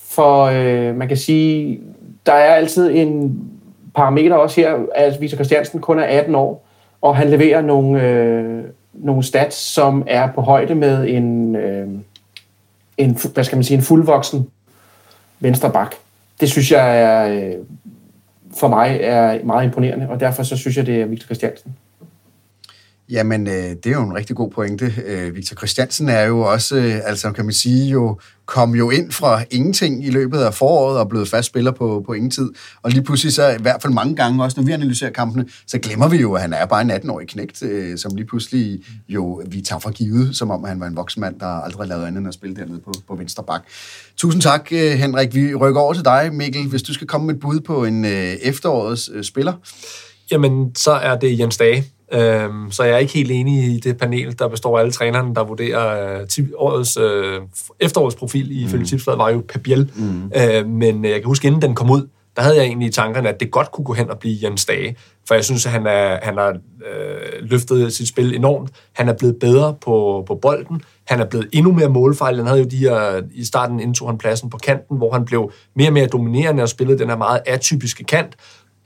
For 0.10 0.44
øh, 0.44 0.96
man 0.96 1.08
kan 1.08 1.18
sige, 1.18 1.80
der 2.26 2.34
er 2.34 2.56
altid 2.56 2.92
en 2.92 3.42
parameter 3.96 4.36
også 4.36 4.62
her, 4.62 4.78
at 4.96 5.22
Victor 5.22 5.36
Christiansen 5.36 5.82
kun 5.82 6.00
er 6.00 6.04
18 6.04 6.36
år, 6.36 6.68
og 7.02 7.16
han 7.16 7.30
leverer 7.30 7.62
nogle, 7.62 8.04
øh, 8.04 8.64
nogle 8.94 9.24
stats, 9.24 9.56
som 9.56 10.04
er 10.08 10.32
på 10.32 10.42
højde 10.42 10.76
med 10.76 11.10
en, 11.10 11.56
øh, 11.56 11.88
en, 12.98 13.18
hvad 13.34 13.44
skal 13.44 13.56
man 13.56 13.64
sige, 13.64 13.78
en 13.78 13.84
fuldvoksen 13.84 14.48
venstre 15.40 15.72
bak. 15.72 15.96
Det 16.40 16.52
synes 16.52 16.72
jeg 16.72 17.02
er 17.02 17.28
øh, 17.28 17.56
for 18.60 18.68
mig 18.68 18.98
er 19.02 19.44
meget 19.44 19.66
imponerende, 19.66 20.10
og 20.10 20.20
derfor 20.20 20.44
så 20.44 20.58
synes 20.58 20.78
jeg, 20.78 20.86
det 20.86 21.02
er 21.02 21.06
Victor 21.06 21.26
Christiansen. 21.26 21.76
Jamen, 23.10 23.48
øh, 23.48 23.54
det 23.54 23.86
er 23.86 23.92
jo 23.92 24.04
en 24.04 24.16
rigtig 24.16 24.36
god 24.36 24.52
pointe. 24.52 24.94
Øh, 25.06 25.36
Victor 25.36 25.56
Christiansen 25.56 26.10
er 26.10 26.22
jo 26.22 26.40
også, 26.40 26.76
øh, 26.76 27.00
altså 27.04 27.32
kan 27.32 27.46
man 27.46 27.54
sige, 27.54 27.90
jo 27.90 28.20
kom 28.46 28.76
jo 28.76 28.90
ind 28.90 29.12
fra 29.12 29.44
ingenting 29.52 30.06
i 30.06 30.10
løbet 30.10 30.40
af 30.40 30.54
foråret 30.54 31.00
og 31.00 31.10
blevet 31.10 31.28
fast 31.28 31.48
spiller 31.48 31.72
på, 31.72 32.04
på 32.06 32.14
ingen 32.14 32.32
tid. 32.32 32.50
Og 32.82 32.92
lige 32.92 33.04
pludselig 33.04 33.34
så, 33.34 33.50
i 33.50 33.62
hvert 33.62 33.82
fald 33.82 33.94
mange 33.94 34.16
gange 34.16 34.44
også, 34.44 34.60
når 34.60 34.66
vi 34.66 34.72
analyserer 34.72 35.12
kampene, 35.12 35.46
så 35.68 35.80
glemmer 35.80 36.08
vi 36.08 36.18
jo, 36.18 36.34
at 36.34 36.42
han 36.42 36.54
er 36.54 36.66
bare 36.66 36.82
en 36.82 36.92
18-årig 36.92 37.28
knægt, 37.28 37.64
øh, 37.64 37.98
som 37.98 38.16
lige 38.16 38.28
pludselig 38.28 38.80
jo, 39.10 39.44
vi 39.48 39.62
tager 39.62 39.80
for 39.80 39.92
givet, 39.92 40.36
som 40.36 40.52
om 40.52 40.64
han 40.64 40.80
var 40.80 40.88
en 40.88 40.96
voksen 40.96 41.22
mand, 41.22 41.40
der 41.40 41.48
aldrig 41.48 41.88
lavede 41.88 42.08
andet 42.08 42.20
end 42.20 42.28
at 42.28 42.34
spille 42.34 42.56
dernede 42.56 42.80
på, 42.80 42.94
på 43.08 43.16
venstre 43.16 43.44
bak. 43.44 43.62
Tusind 44.18 44.42
tak, 44.42 44.68
øh, 44.72 44.92
Henrik. 44.92 45.36
Vi 45.36 45.56
rykker 45.56 45.82
over 45.82 45.94
til 45.94 46.06
dig, 46.06 46.30
Mikkel, 46.34 46.68
hvis 46.68 46.84
du 46.84 46.94
skal 46.94 47.08
komme 47.08 47.28
med 47.28 47.36
et 47.36 47.40
bud 47.40 47.60
på 47.60 47.86
en 47.86 48.06
øh, 48.06 48.34
efterårets 48.42 49.10
øh, 49.14 49.24
spiller. 49.24 49.54
Jamen, 50.32 50.76
så 50.76 50.92
er 50.92 51.16
det 51.16 51.40
Jens 51.40 51.58
Dage. 51.58 51.84
Øhm, 52.14 52.72
så 52.72 52.84
jeg 52.84 52.94
er 52.94 52.98
ikke 52.98 53.14
helt 53.14 53.32
enig 53.32 53.76
i 53.76 53.80
det 53.80 53.98
panel, 53.98 54.40
der 54.40 54.48
består 54.48 54.78
af 54.78 54.82
alle 54.82 54.92
trænerne, 54.92 55.36
der 55.36 55.44
vurderer 55.44 56.22
øh, 56.22 56.48
årets, 56.56 56.98
øh, 56.98 57.42
efterårets 57.80 58.16
profil 58.16 58.64
i 58.64 58.68
følge 58.68 58.82
mm. 58.82 58.88
tipsbladet, 58.88 59.20
var 59.20 59.30
jo 59.30 59.44
Pep 59.48 59.64
Biel. 59.64 59.92
Mm. 59.96 60.32
Øh, 60.36 60.68
men 60.68 61.06
øh, 61.06 61.12
jeg 61.12 61.20
kan 61.20 61.28
huske, 61.28 61.48
inden 61.48 61.62
den 61.62 61.76
kom 61.76 61.92
ud, 61.92 62.08
der 62.36 62.42
havde 62.42 62.56
jeg 62.56 62.66
egentlig 62.66 62.88
i 62.88 62.92
tankerne, 62.92 63.30
at 63.30 63.40
det 63.40 63.52
godt 63.52 63.72
kunne 63.72 63.86
gå 63.86 63.94
hen 63.94 64.10
og 64.10 64.20
blive 64.20 64.38
Jens 64.44 64.66
Dage. 64.66 64.96
For 65.28 65.36
jeg 65.36 65.46
synes, 65.46 65.66
at 65.66 65.72
han, 65.72 65.88
er, 65.88 66.20
han 66.24 66.38
har 66.38 66.50
øh, 66.50 67.42
løftet 67.42 67.94
sit 67.94 68.08
spil 68.08 68.36
enormt. 68.36 68.70
Han 68.94 69.10
er 69.10 69.14
blevet 69.14 69.36
bedre 69.40 69.76
på, 69.82 70.24
på 70.28 70.36
bolden. 70.36 70.82
Han 71.08 71.20
er 71.20 71.26
blevet 71.26 71.50
endnu 71.54 71.72
mere 71.72 71.90
målfejl. 71.90 72.36
Han 72.36 72.48
havde 72.48 72.60
jo 72.60 72.66
de 72.66 72.78
her, 72.78 73.22
i 73.34 73.46
starten 73.46 73.80
indtog 73.80 74.10
han 74.10 74.18
pladsen 74.18 74.50
på 74.50 74.58
kanten, 74.58 74.98
hvor 74.98 75.12
han 75.12 75.26
blev 75.26 75.52
mere 75.76 75.90
og 75.90 75.94
mere 75.94 76.08
dominerende 76.08 76.64
og 76.64 76.70
spillede 76.70 77.00
den 77.00 77.10
her 77.10 77.18
meget 77.18 77.42
atypiske 77.46 78.04
kant. 78.04 78.36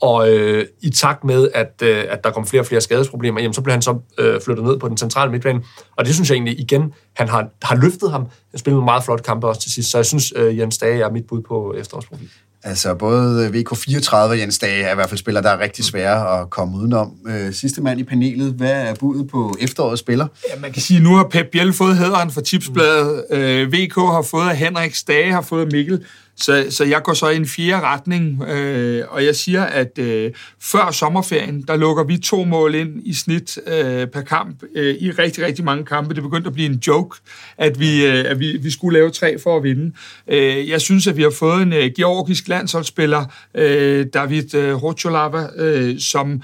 Og 0.00 0.30
øh, 0.30 0.66
i 0.80 0.90
takt 0.90 1.24
med, 1.24 1.48
at, 1.54 1.82
øh, 1.82 2.04
at 2.08 2.24
der 2.24 2.30
kom 2.30 2.46
flere 2.46 2.62
og 2.62 2.66
flere 2.66 2.80
skadesproblemer, 2.80 3.40
jamen, 3.40 3.54
så 3.54 3.62
blev 3.62 3.72
han 3.72 3.82
så 3.82 3.98
øh, 4.18 4.40
flyttet 4.40 4.64
ned 4.64 4.78
på 4.78 4.88
den 4.88 4.96
centrale 4.96 5.30
midtbane. 5.30 5.62
Og 5.96 6.04
det 6.04 6.14
synes 6.14 6.30
jeg 6.30 6.34
egentlig 6.34 6.60
igen, 6.60 6.92
han 7.16 7.28
har, 7.28 7.48
har 7.62 7.76
løftet 7.76 8.10
ham. 8.10 8.26
Han 8.50 8.58
spillede 8.58 8.78
en 8.78 8.84
meget 8.84 9.04
flot 9.04 9.22
kampe 9.22 9.46
også 9.48 9.60
til 9.60 9.72
sidst, 9.72 9.90
så 9.90 9.98
jeg 9.98 10.06
synes, 10.06 10.32
øh, 10.36 10.58
Jens 10.58 10.78
Dage 10.78 11.02
er 11.02 11.10
mit 11.10 11.26
bud 11.26 11.42
på 11.42 11.74
efterårsprofil. 11.78 12.28
Altså, 12.62 12.94
både 12.94 13.48
VK34 13.48 14.14
og 14.14 14.38
Jens 14.38 14.58
Dage 14.58 14.82
er 14.82 14.92
i 14.92 14.94
hvert 14.94 15.08
fald 15.08 15.18
spillere, 15.18 15.42
der 15.44 15.50
er 15.50 15.58
rigtig 15.58 15.84
svære 15.84 16.40
at 16.40 16.50
komme 16.50 16.78
udenom. 16.78 17.12
Øh, 17.28 17.52
sidste 17.52 17.82
mand 17.82 18.00
i 18.00 18.04
panelet, 18.04 18.52
hvad 18.52 18.72
er 18.72 18.94
budet 18.94 19.28
på 19.28 19.56
efterårets 19.60 20.00
spiller? 20.00 20.26
Ja, 20.54 20.60
man 20.60 20.72
kan 20.72 20.82
sige, 20.82 20.96
at 20.96 21.02
nu 21.02 21.14
har 21.14 21.24
Pep 21.24 21.46
Biel 21.52 21.72
fået 21.72 21.96
hederen 21.96 22.30
for 22.30 22.40
tipsbladet. 22.40 23.24
Mm. 23.30 23.36
Øh, 23.36 23.72
VK 23.72 23.94
har 23.94 24.22
fået 24.30 24.56
Henrik, 24.56 24.94
Stage 24.94 25.32
har 25.32 25.42
fået 25.42 25.72
Mikkel 25.72 26.04
så, 26.40 26.66
så 26.70 26.84
jeg 26.84 27.02
går 27.02 27.14
så 27.14 27.28
i 27.28 27.36
en 27.36 27.46
fjerde 27.46 27.82
retning, 27.82 28.42
øh, 28.42 29.04
og 29.08 29.24
jeg 29.24 29.36
siger, 29.36 29.64
at 29.64 29.98
øh, 29.98 30.32
før 30.60 30.90
sommerferien, 30.90 31.62
der 31.62 31.76
lukker 31.76 32.04
vi 32.04 32.18
to 32.18 32.44
mål 32.44 32.74
ind 32.74 33.06
i 33.06 33.14
snit 33.14 33.58
øh, 33.66 34.06
per 34.06 34.20
kamp 34.20 34.62
øh, 34.74 34.94
i 34.94 35.10
rigtig, 35.10 35.44
rigtig 35.44 35.64
mange 35.64 35.84
kampe. 35.84 36.14
Det 36.14 36.22
begyndte 36.22 36.48
at 36.48 36.54
blive 36.54 36.70
en 36.70 36.82
joke, 36.86 37.18
at 37.58 37.80
vi, 37.80 38.06
øh, 38.06 38.24
at 38.26 38.40
vi, 38.40 38.56
vi 38.56 38.70
skulle 38.70 38.98
lave 38.98 39.10
tre 39.10 39.38
for 39.38 39.56
at 39.56 39.62
vinde. 39.62 39.92
Øh, 40.28 40.68
jeg 40.68 40.80
synes, 40.80 41.06
at 41.06 41.16
vi 41.16 41.22
har 41.22 41.30
fået 41.30 41.62
en 41.62 41.72
øh, 41.72 41.90
georgisk 41.96 42.48
landsholdsspiller, 42.48 43.24
øh, 43.54 44.06
David 44.14 44.54
øh, 44.54 44.82
Rocholava, 44.82 45.46
øh, 45.56 45.98
som 45.98 46.42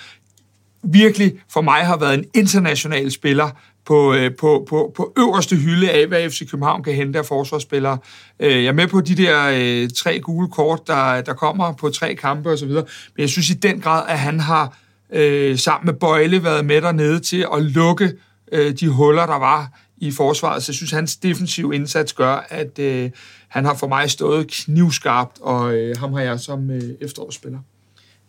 virkelig 0.83 1.33
for 1.53 1.61
mig 1.61 1.87
har 1.87 1.97
været 1.97 2.15
en 2.15 2.25
international 2.35 3.11
spiller, 3.11 3.51
på, 3.87 4.15
øh, 4.15 4.31
på, 4.41 4.67
på, 4.69 4.93
på 4.97 5.13
øverste 5.19 5.57
hylde 5.57 5.91
af, 5.91 6.07
hvad 6.07 6.31
FC 6.31 6.51
København 6.51 6.83
kan 6.83 6.95
hente 6.95 7.19
af 7.19 7.27
forsvarsspillere. 7.27 7.99
Øh, 8.41 8.65
jeg 8.65 8.69
er 8.69 8.73
med 8.73 8.87
på 8.87 9.01
de 9.01 9.17
der 9.17 9.51
øh, 9.55 9.91
tre 9.91 10.21
gule 10.21 10.49
kort, 10.49 10.87
der, 10.87 11.21
der 11.21 11.35
kommer 11.35 11.73
på 11.73 11.91
tre 11.91 12.15
kampe 12.15 12.51
osv., 12.51 12.69
men 12.69 12.85
jeg 13.19 13.29
synes 13.29 13.51
i 13.51 13.55
den 13.55 13.81
grad, 13.81 14.05
at 14.09 14.19
han 14.19 14.41
har 14.41 14.79
øh, 15.13 15.59
sammen 15.59 15.87
med 15.87 15.95
Bøjle 15.95 16.45
været 16.45 16.65
med 16.65 16.83
dernede 16.83 17.21
til 17.21 17.47
at 17.55 17.63
lukke 17.63 18.13
øh, 18.53 18.73
de 18.81 18.89
huller, 18.89 19.27
der 19.27 19.39
var 19.39 19.71
i 19.97 20.11
forsvaret. 20.11 20.63
Så 20.63 20.73
jeg 20.73 20.77
synes, 20.77 20.91
hans 20.91 21.17
defensive 21.17 21.75
indsats 21.75 22.13
gør, 22.13 22.47
at 22.49 22.79
øh, 22.79 23.11
han 23.49 23.65
har 23.65 23.75
for 23.75 23.89
mig 23.89 24.11
stået 24.11 24.47
knivskarpt, 24.49 25.39
og 25.41 25.75
øh, 25.75 25.97
ham 25.97 26.13
har 26.13 26.21
jeg 26.21 26.41
som 26.41 26.71
øh, 26.71 26.83
efterårsspiller. 27.01 27.59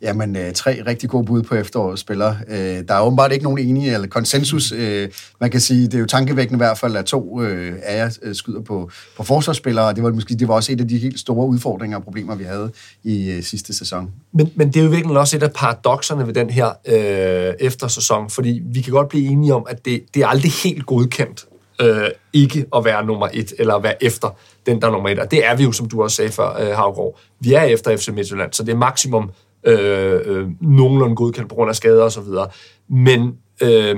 Jamen, 0.02 0.36
øh, 0.36 0.54
tre 0.54 0.84
rigtig 0.88 1.10
gode 1.10 1.26
bud 1.26 1.44
på 1.44 1.56
efterårets 1.56 2.02
spillere. 2.02 2.38
Øh, 2.48 2.58
der 2.88 2.94
er 2.94 3.02
åbenbart 3.02 3.32
ikke 3.32 3.44
nogen 3.44 3.60
enige, 3.60 3.94
eller 3.94 4.08
konsensus. 4.08 4.72
Øh, 4.72 5.10
man 5.42 5.52
kan 5.52 5.60
sige, 5.60 5.86
det 5.86 5.94
er 5.94 6.00
jo 6.00 6.06
tankevækkende 6.06 6.58
i 6.58 6.64
hvert 6.66 6.78
fald, 6.78 6.96
at 6.96 7.06
to 7.06 7.42
øh, 7.42 7.76
af 7.84 7.98
jer 7.98 8.34
skyder 8.34 8.62
på, 8.62 8.90
på 9.18 9.24
forsvarsspillere, 9.24 9.86
og 9.86 9.96
det 9.96 10.04
var 10.04 10.12
måske 10.12 10.36
det 10.36 10.48
var 10.48 10.54
også 10.54 10.72
et 10.72 10.82
af 10.82 10.88
de 10.88 10.98
helt 10.98 11.20
store 11.20 11.48
udfordringer 11.48 11.98
og 11.98 12.04
problemer, 12.04 12.36
vi 12.36 12.44
havde 12.44 12.72
i 13.04 13.32
øh, 13.32 13.44
sidste 13.44 13.74
sæson. 13.74 14.12
Men, 14.34 14.52
men 14.56 14.68
det 14.68 14.80
er 14.80 14.84
jo 14.84 14.90
virkelig 14.90 15.18
også 15.18 15.38
et 15.38 15.44
af 15.44 15.54
paradoxerne 15.54 16.28
ved 16.28 16.34
den 16.34 16.50
her 16.50 16.68
øh, 16.88 17.54
eftersæson, 17.60 18.30
fordi 18.30 18.62
vi 18.66 18.82
kan 18.82 18.94
godt 18.94 19.10
blive 19.10 19.28
enige 19.28 19.54
om, 19.54 19.66
at 19.70 19.86
det, 19.86 20.04
det 20.14 20.24
er 20.24 20.28
aldrig 20.28 20.52
helt 20.64 20.86
godkendt 20.86 21.46
øh, 21.82 22.10
ikke 22.34 22.66
at 22.76 22.86
være 22.86 23.06
nummer 23.06 23.30
et, 23.34 23.54
eller 23.60 23.76
at 23.76 23.84
være 23.84 24.04
efter 24.04 24.38
den, 24.66 24.82
der 24.82 24.88
er 24.88 24.92
nummer 24.92 25.10
et. 25.10 25.20
Og 25.20 25.32
det 25.32 25.46
er 25.46 25.56
vi 25.56 25.64
jo, 25.64 25.72
som 25.72 25.90
du 25.90 26.04
også 26.04 26.16
sagde 26.16 26.32
før, 26.32 26.62
øh, 26.62 26.76
Havgård. 26.76 27.20
Vi 27.40 27.54
er 27.54 27.62
efter 27.62 27.98
FC 27.98 28.08
Midtjylland, 28.08 28.54
så 28.54 28.64
det 28.64 28.72
er 28.72 28.78
maksimum 28.78 29.32
øh, 29.68 30.22
øh, 30.26 30.48
nogenlunde 30.62 31.16
godkendt 31.16 31.50
på 31.50 31.56
grund 31.56 31.70
af 31.70 31.76
skader 31.76 32.04
og 32.04 32.12
så 32.12 32.22
videre. 32.22 32.48
Men 32.90 33.38
øh, 33.62 33.96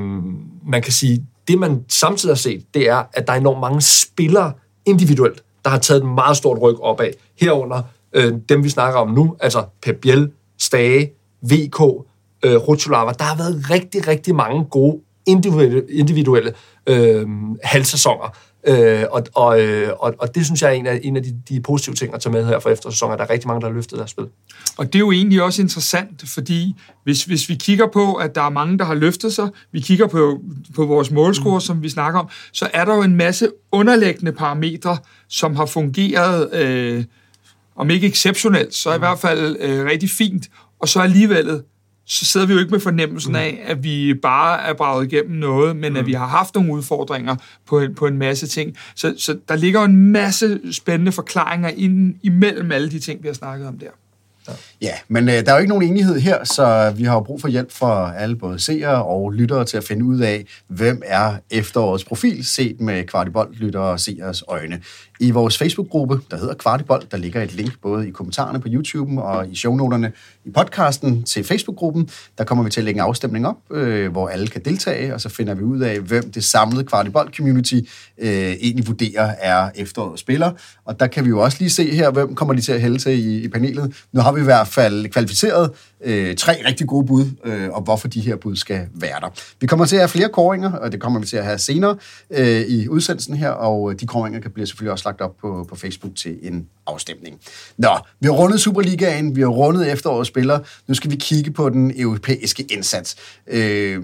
man 0.68 0.82
kan 0.82 0.92
sige, 0.92 1.26
det 1.48 1.60
man 1.60 1.86
samtidig 1.88 2.36
har 2.36 2.38
set, 2.38 2.66
det 2.74 2.90
er, 2.90 3.04
at 3.14 3.28
der 3.28 3.34
er 3.34 3.38
enormt 3.38 3.60
mange 3.60 3.82
spillere 3.82 4.54
individuelt, 4.86 5.44
der 5.64 5.70
har 5.70 5.80
taget 5.80 6.04
et 6.04 6.10
meget 6.10 6.38
stort 6.38 6.62
ryg 6.62 6.80
opad. 6.82 7.12
Herunder 7.42 7.82
øh, 8.14 8.34
dem, 8.50 8.64
vi 8.64 8.70
snakker 8.70 9.00
om 9.00 9.10
nu, 9.10 9.36
altså 9.40 9.64
Pep 9.82 9.96
Biel, 10.02 10.32
Stage, 10.58 11.12
VK, 11.42 11.82
øh, 12.46 12.56
Rutsulava. 12.56 13.12
Der 13.12 13.24
har 13.24 13.38
været 13.38 13.70
rigtig, 13.70 14.08
rigtig 14.08 14.36
mange 14.36 14.66
gode 14.66 15.00
individuelle, 15.26 15.84
individuelle 15.90 16.54
øh, 16.88 17.28
halvsæsoner. 17.64 18.38
Øh, 18.64 19.06
og, 19.12 19.24
og, 19.34 19.62
øh, 19.62 19.90
og, 20.00 20.14
og 20.20 20.36
det 20.36 20.46
synes 20.46 20.62
jeg 20.62 20.70
er 20.70 20.74
en 20.74 20.88
af, 20.88 21.00
en 21.04 21.16
af 21.16 21.24
de, 21.24 21.42
de 21.50 21.62
positive 21.62 21.96
ting 21.96 22.14
at 22.14 22.22
tage 22.22 22.34
med 22.34 22.46
her 22.46 22.60
for 22.60 22.70
eftersæsonen, 22.70 23.14
at 23.14 23.20
der 23.20 23.26
er 23.26 23.30
rigtig 23.30 23.48
mange, 23.48 23.62
der 23.62 23.68
har 23.68 23.74
løftet 23.74 23.98
deres 23.98 24.12
spil. 24.12 24.28
Og 24.80 24.86
det 24.86 24.96
er 24.96 25.00
jo 25.00 25.12
egentlig 25.12 25.44
også 25.44 25.62
interessant, 25.62 26.24
fordi 26.26 26.76
hvis, 27.04 27.24
hvis 27.24 27.50
vi 27.50 27.56
kigger 27.56 27.88
på, 27.88 28.14
at 28.14 28.36
der 28.36 28.42
er 28.42 28.50
mange, 28.50 28.78
der 28.78 28.86
har 28.86 28.94
løftet 28.94 29.34
sig, 29.34 29.50
vi 29.72 29.80
kigger 29.80 30.08
på, 30.08 30.42
på 30.76 30.86
vores 30.86 31.12
målscore, 31.12 31.58
mm. 31.58 31.62
som 31.62 31.84
vi 31.84 31.90
snakker 31.90 32.20
om, 32.20 32.30
så 32.54 32.70
er 32.74 32.86
der 32.86 32.96
jo 32.96 33.02
en 33.02 33.16
masse 33.16 33.50
underliggende 33.72 34.32
parametre, 34.32 34.98
som 35.28 35.56
har 35.56 35.66
fungeret, 35.66 36.54
øh, 36.54 37.04
om 37.76 37.90
ikke 37.90 38.08
exceptionelt, 38.08 38.76
så 38.76 38.94
i 38.94 38.98
mm. 38.98 39.02
hvert 39.02 39.20
fald 39.20 39.58
øh, 39.60 39.86
rigtig 39.86 40.10
fint, 40.10 40.50
og 40.80 40.90
så 40.90 41.00
alligevel 41.00 41.62
så 42.06 42.26
sidder 42.26 42.48
vi 42.48 42.54
jo 42.54 42.60
ikke 42.60 42.72
med 42.72 42.80
fornemmelsen 42.80 43.36
af, 43.36 43.62
at 43.66 43.84
vi 43.84 44.14
bare 44.14 44.62
er 44.62 44.74
braget 44.74 45.14
igennem 45.14 45.38
noget, 45.38 45.76
men 45.76 45.98
at 45.98 46.06
vi 46.06 46.14
har 46.14 46.28
haft 46.28 46.56
nogle 46.56 46.74
udfordringer 46.74 47.36
på 47.68 47.80
en, 47.80 47.96
på 47.96 48.08
en 48.08 48.18
masse 48.18 48.48
ting. 48.48 48.76
Så, 48.96 49.16
så 49.18 49.38
der 49.50 49.56
ligger 49.56 49.84
en 49.84 50.12
masse 50.12 50.60
spændende 50.72 51.12
forklaringer 51.12 51.70
ind 51.70 52.16
imellem 52.24 52.72
alle 52.72 52.92
de 52.92 53.00
ting, 53.00 53.24
vi 53.24 53.28
har 53.28 53.36
snakket 53.36 53.68
om 53.68 53.78
der. 53.80 53.90
Ja, 54.82 54.94
men 55.08 55.30
øh, 55.30 55.34
der 55.34 55.52
er 55.52 55.54
jo 55.54 55.60
ikke 55.60 55.70
nogen 55.70 55.88
enighed 55.88 56.20
her, 56.20 56.44
så 56.44 56.94
vi 56.96 57.04
har 57.04 57.14
jo 57.14 57.20
brug 57.20 57.42
for 57.42 57.48
hjælp 57.48 57.72
fra 57.72 58.14
alle 58.18 58.36
både 58.36 58.60
seere 58.60 59.06
og 59.06 59.32
lyttere 59.32 59.66
til 59.66 59.78
at 59.78 59.84
finde 59.84 60.06
ud 60.06 60.20
af, 60.20 60.46
hvem 60.68 61.02
er 61.06 61.36
efterårets 61.52 62.04
profil 62.04 62.46
set 62.46 62.82
med 62.82 63.04
kvartibold 63.04 63.56
lyttere 63.56 63.84
og 63.84 64.00
seers 64.00 64.44
øjne. 64.48 64.82
I 65.22 65.32
vores 65.32 65.58
Facebook-gruppe, 65.58 66.20
der 66.32 66.38
hedder 66.38 66.54
Kvartibold, 66.54 67.04
der 67.12 67.18
ligger 67.18 67.42
et 67.42 67.54
link 67.54 67.72
både 67.82 68.08
i 68.08 68.12
kommentarerne 68.12 68.60
på 68.60 68.68
YouTube 68.72 69.22
og 69.22 69.48
i 69.52 69.56
shownoterne 69.56 70.12
i 70.46 70.52
podcasten 70.52 71.24
til 71.24 71.44
Facebook-gruppen. 71.44 72.10
Der 72.38 72.44
kommer 72.44 72.64
vi 72.64 72.70
til 72.70 72.82
at 72.82 72.86
lægge 72.86 72.98
en 72.98 73.06
afstemning 73.06 73.48
op, 73.48 73.56
øh, 73.72 74.12
hvor 74.12 74.28
alle 74.28 74.48
kan 74.48 74.62
deltage, 74.66 75.14
og 75.14 75.22
så 75.22 75.30
finder 75.30 75.54
vi 75.54 75.64
ud 75.64 75.80
af, 75.80 76.00
hvem 76.00 76.32
det 76.32 76.44
samlede 76.44 76.84
Kvartibold-community 76.84 77.76
øh, 78.18 78.30
egentlig 78.30 78.88
vurderer 78.88 79.36
er 79.40 79.70
efterårets 79.76 80.22
spiller. 80.22 80.52
Og 80.86 81.00
der 81.00 81.08
kan 81.08 81.26
vi 81.26 81.30
jo 81.30 81.40
også 81.40 81.58
lige 81.60 81.70
se 81.70 81.96
her, 81.96 82.12
hvem 82.12 82.36
kommer 82.36 82.54
de 82.54 82.62
til 82.62 82.72
at 82.72 82.82
hælde 82.82 82.98
til 82.98 83.26
i, 83.26 83.44
i 83.44 83.48
panelet. 83.48 84.06
Nu 84.14 84.22
har 84.22 84.32
vi 84.32 84.42
i 84.42 84.44
hvert 84.44 84.68
fald 84.68 85.08
kvalificeret 85.08 85.72
øh, 86.04 86.36
tre 86.36 86.62
rigtig 86.66 86.88
gode 86.88 87.06
bud, 87.08 87.26
øh, 87.46 87.70
og 87.70 87.82
hvorfor 87.82 88.08
de 88.08 88.22
her 88.22 88.36
bud 88.36 88.56
skal 88.56 88.88
være 88.94 89.20
der. 89.22 89.30
Vi 89.60 89.68
kommer 89.68 89.86
til 89.86 89.96
at 89.96 90.02
have 90.02 90.10
flere 90.10 90.30
koringer, 90.30 90.72
og 90.72 90.92
det 90.92 91.02
kommer 91.02 91.20
vi 91.20 91.26
til 91.26 91.38
at 91.38 91.46
have 91.46 91.58
senere 91.58 91.98
øh, 92.30 92.62
i 92.62 92.88
udsendelsen 92.88 93.36
her, 93.36 93.50
og 93.50 93.92
øh, 93.92 94.00
de 94.00 94.08
koringer 94.08 94.40
kan 94.40 94.52
blive 94.52 94.68
selvfølgelig 94.68 94.92
også 94.92 95.08
lagt 95.08 95.22
op 95.22 95.38
på, 95.42 95.66
på 95.70 95.76
Facebook 95.76 96.16
til 96.16 96.38
en 96.42 96.68
afstemning. 96.88 97.40
Nå, 97.78 97.98
vi 98.20 98.26
har 98.26 98.34
rundet 98.34 98.60
Superligaen, 98.60 99.36
vi 99.36 99.42
har 99.42 99.48
rundet 99.48 99.92
efterårets 99.92 100.28
spillere, 100.28 100.62
nu 100.88 100.94
skal 100.94 101.12
vi 101.12 101.16
kigge 101.16 101.52
på 101.52 101.70
den 101.70 101.94
europæiske 101.96 102.64
indsats. 102.64 103.16
Øh, 103.48 104.04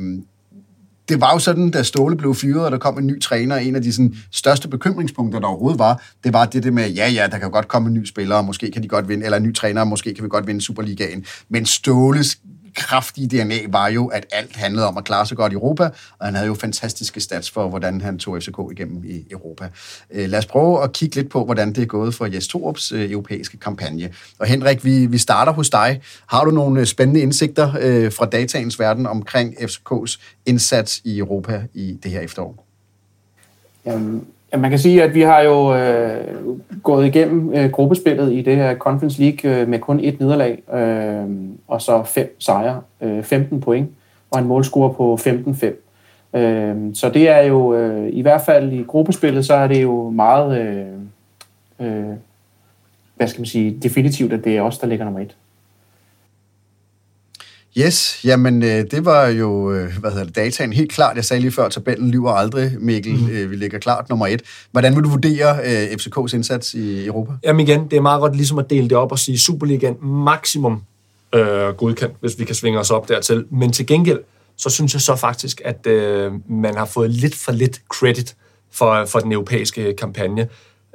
det 1.10 1.22
var 1.22 1.34
jo 1.34 1.39
sådan, 1.39 1.72
da 1.72 1.84
Ståle 1.84 2.15
blev 2.15 2.36
fyret, 2.36 2.65
og 2.65 2.72
der 2.72 2.78
kom 2.78 2.98
en 2.98 3.08
ny 3.08 3.22
træner, 3.22 3.56
en 3.56 3.76
af 3.76 3.82
de 3.82 3.94
sådan, 3.94 4.15
største 4.32 4.68
bekymringspunkter, 4.68 5.39
der 5.39 5.48
overhovedet 5.48 5.80
var, 5.80 6.04
det 6.24 6.34
var 6.34 6.46
det, 6.46 6.63
det 6.63 6.74
med, 6.74 6.89
ja, 6.89 7.10
ja, 7.10 7.28
der 7.32 7.38
kan 7.38 7.52
godt 7.52 7.68
komme 7.68 7.88
en 7.88 7.94
ny 7.94 8.06
spiller, 8.06 8.36
og 8.36 8.46
måske 8.46 8.72
kan 8.72 8.84
de 8.84 8.88
godt 8.88 9.10
vinde, 9.10 9.26
eller 9.26 9.38
en 9.38 9.44
ny 9.44 9.54
træner, 9.54 9.82
og 9.82 9.88
måske 9.88 10.13
kan 10.13 10.24
vi 10.24 10.30
godt 10.30 10.48
vinde 10.48 10.62
Superligaen. 10.62 11.26
Men 11.50 11.65
Ståles 11.65 12.38
kraftige 12.76 13.28
DNA 13.28 13.56
var 13.70 13.88
jo, 13.88 14.08
at 14.08 14.26
alt 14.32 14.56
handlede 14.56 14.88
om 14.88 14.98
at 14.98 15.04
klare 15.04 15.26
sig 15.26 15.38
godt 15.38 15.52
i 15.52 15.56
Europa, 15.56 15.84
og 16.20 16.26
han 16.26 16.36
havde 16.36 16.48
jo 16.48 16.54
fantastiske 16.54 17.22
stats 17.22 17.52
for, 17.52 17.70
hvordan 17.70 18.02
han 18.02 18.20
tog 18.20 18.38
FCK 18.42 18.58
igennem 18.72 19.04
i 19.06 19.26
Europa. 19.32 19.70
Øh, 20.12 20.30
lad 20.30 20.40
os 20.40 20.46
prøve 20.46 20.84
at 20.84 20.94
kigge 20.94 21.16
lidt 21.16 21.30
på, 21.30 21.46
hvordan 21.46 21.74
det 21.74 21.82
er 21.82 21.86
gået 21.86 22.16
for 22.16 22.26
Jes 22.26 22.48
Torups 22.48 22.92
øh, 22.92 23.12
europæiske 23.12 23.58
kampagne. 23.58 24.14
Og 24.40 24.48
Henrik, 24.48 24.86
vi, 24.86 25.06
vi 25.06 25.18
starter 25.18 25.52
hos 25.52 25.70
dig. 25.70 26.02
Har 26.28 26.44
du 26.44 26.52
nogle 26.52 26.80
øh, 26.80 26.86
spændende 26.86 27.22
indsigter 27.22 27.72
fra 28.10 28.26
dataens 28.26 28.80
verden 28.80 29.06
omkring 29.06 29.54
FCK's 29.54 30.20
indsats 30.46 31.02
i 31.04 31.18
Europa 31.18 31.64
i 31.74 32.00
det 32.04 32.12
her 32.12 32.20
efterår? 32.20 32.66
Jamen, 33.86 34.28
Ja, 34.56 34.60
man 34.60 34.70
kan 34.70 34.80
sige, 34.80 35.04
at 35.04 35.15
vi 35.15 35.22
har 35.22 35.41
jo 35.41 35.76
øh, 35.76 36.24
gået 36.84 37.08
igennem 37.08 37.54
øh, 37.54 37.72
gruppespillet 37.72 38.34
i 38.34 38.41
det 38.41 38.56
her 38.56 38.76
Conference 38.76 39.22
League 39.22 39.52
øh, 39.52 39.68
med 39.68 39.80
kun 39.80 40.00
et 40.00 40.20
nederlag, 40.20 40.74
øh, 40.74 41.26
og 41.68 41.82
så 41.82 42.04
fem 42.04 42.36
sejre, 42.39 42.82
øh, 43.02 43.24
15 43.24 43.62
point, 43.62 43.89
og 44.32 44.39
en 44.39 44.48
målscore 44.48 44.94
på 44.94 45.18
15-5. 45.22 46.39
Øh, 46.39 46.76
så 46.94 47.10
det 47.10 47.30
er 47.30 47.41
jo, 47.41 47.76
øh, 47.76 48.10
i 48.12 48.22
hvert 48.22 48.41
fald 48.41 48.72
i 48.74 48.84
gruppespillet, 48.84 49.46
så 49.46 49.54
er 49.54 49.68
det 49.68 49.82
jo 49.82 50.10
meget, 50.10 50.60
øh, 50.60 51.88
øh, 51.88 52.13
hvad 53.15 53.28
skal 53.28 53.41
man 53.41 53.46
sige, 53.46 53.80
definitivt, 53.84 54.34
at 54.34 54.44
det 54.44 54.58
er 54.58 54.62
os, 54.62 54.78
der 54.78 54.88
ligger 54.88 55.06
nummer 55.06 55.22
et. 55.22 55.36
Yes, 57.78 58.20
jamen 58.24 58.64
øh, 58.64 58.86
det 58.92 59.06
var 59.06 59.28
jo, 59.28 59.72
øh, 59.72 59.98
hvad 60.00 60.12
hedder 60.12 60.26
det, 60.26 60.36
dataen 60.36 60.74
helt 60.74 60.92
klart. 60.92 61.16
Jeg 61.16 61.26
sagde 61.26 61.42
lige 61.42 61.52
før, 61.52 61.70
tabellen 61.70 62.12
lyver 62.12 62.32
aldrig, 62.32 62.72
Mikkel. 62.80 63.14
Mm. 63.14 63.52
Vi 63.52 63.56
ligger 63.56 63.80
klart 63.80 64.10
nummer 64.10 64.28
et. 64.28 64.42
Hvordan 64.72 64.96
vil 64.96 65.04
du 65.04 65.10
vurdere 65.10 65.60
FCK's 65.94 66.36
indsats 66.36 66.74
i 66.74 67.06
Europa? 67.06 67.32
Jamen 67.44 67.68
igen, 67.68 67.88
det 67.92 67.98
er 67.98 68.02
meget 68.02 68.20
godt 68.20 68.36
ligesom 68.36 68.60
at 68.60 68.70
dele 68.70 68.90
det 68.90 68.98
op 68.98 69.12
og 69.12 69.20
sige 69.20 69.40
Superligaen 69.40 69.96
maksimum 70.02 70.82
øh, 71.36 71.68
godkendt, 71.78 72.16
hvis 72.20 72.40
vi 72.40 72.46
kan 72.46 72.56
svinge 72.56 72.80
os 72.80 72.92
op 72.92 73.10
dertil. 73.10 73.46
Men 73.52 73.72
til 73.72 73.86
gengæld, 73.86 74.20
så 74.58 74.70
synes 74.70 74.94
jeg 74.94 75.02
så 75.02 75.16
faktisk, 75.16 75.62
at 75.66 75.88
øh, 75.88 76.32
man 76.50 76.76
har 76.76 76.86
fået 76.86 77.10
lidt 77.10 77.36
for 77.36 77.52
lidt 77.52 77.82
credit 77.90 78.36
for, 78.72 79.06
for 79.06 79.20
den 79.20 79.32
europæiske 79.32 79.94
kampagne. 79.94 80.48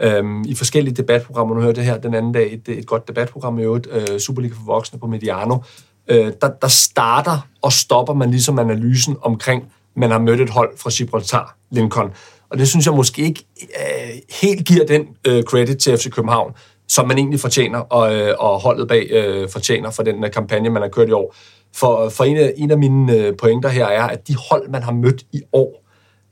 Øhm, 0.03 0.43
I 0.43 0.55
forskellige 0.55 0.95
debatprogrammer, 0.95 1.55
nu 1.55 1.61
hørte 1.61 1.77
det 1.77 1.85
her 1.85 1.99
den 1.99 2.15
anden 2.15 2.33
dag, 2.33 2.53
et, 2.53 2.79
et 2.79 2.87
godt 2.87 3.09
debatprogram 3.09 3.59
i 3.59 3.63
øvrigt, 3.63 3.89
øh, 3.93 4.19
Superliga 4.19 4.55
for 4.55 4.65
voksne 4.65 4.99
på 4.99 5.07
Mediano, 5.07 5.59
øh, 6.09 6.33
der, 6.41 6.51
der 6.63 6.69
starter 6.69 7.49
og 7.63 7.73
stopper 7.73 8.15
man 8.15 8.31
ligesom 8.31 8.59
analysen 8.59 9.17
omkring, 9.23 9.73
man 9.97 10.11
har 10.11 10.19
mødt 10.19 10.41
et 10.41 10.51
hold 10.51 10.79
fra 10.79 10.91
Gibraltar, 10.91 11.57
Lincoln. 11.71 12.11
Og 12.51 12.59
det 12.59 12.69
synes 12.69 12.87
jeg 12.87 12.95
måske 12.95 13.23
ikke 13.23 13.45
øh, 13.61 14.11
helt 14.41 14.67
giver 14.67 14.87
den 14.87 15.07
øh, 15.27 15.43
credit 15.43 15.79
til 15.79 15.97
FC 15.97 16.11
København, 16.11 16.53
som 16.89 17.09
man 17.09 17.19
egentlig 17.19 17.41
fortjener, 17.41 17.79
og, 17.79 18.15
øh, 18.15 18.35
og 18.39 18.61
holdet 18.61 18.89
bag 18.89 19.07
øh, 19.11 19.49
fortjener 19.49 19.91
for 19.91 20.03
den 20.03 20.25
øh, 20.25 20.31
kampagne, 20.31 20.71
man 20.71 20.83
har 20.83 20.89
kørt 20.89 21.09
i 21.09 21.13
år. 21.13 21.35
For, 21.77 22.09
for 22.09 22.25
en, 22.25 22.37
af, 22.37 22.55
en 22.57 22.71
af 22.71 22.79
mine 22.79 23.15
øh, 23.15 23.37
pointer 23.37 23.69
her 23.69 23.87
er, 23.87 24.03
at 24.03 24.29
de 24.29 24.35
hold, 24.51 24.69
man 24.69 24.83
har 24.83 24.93
mødt 24.93 25.23
i 25.33 25.43
år, 25.53 25.81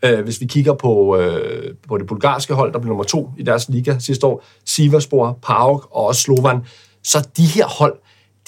Øh, 0.04 0.24
hvis 0.24 0.40
vi 0.40 0.46
kigger 0.46 0.74
på, 0.74 1.16
øh, 1.16 1.74
på 1.88 1.98
det 1.98 2.06
bulgarske 2.06 2.54
hold, 2.54 2.72
der 2.72 2.78
blev 2.78 2.88
nummer 2.88 3.04
to 3.04 3.30
i 3.38 3.42
deres 3.42 3.68
liga 3.68 3.98
sidste 3.98 4.26
år, 4.26 4.44
Sivaspor, 4.64 5.38
PAOK 5.42 5.88
og 5.90 6.06
også 6.06 6.20
Slovan, 6.20 6.60
så 7.04 7.28
de 7.36 7.46
her 7.46 7.66
hold, 7.66 7.94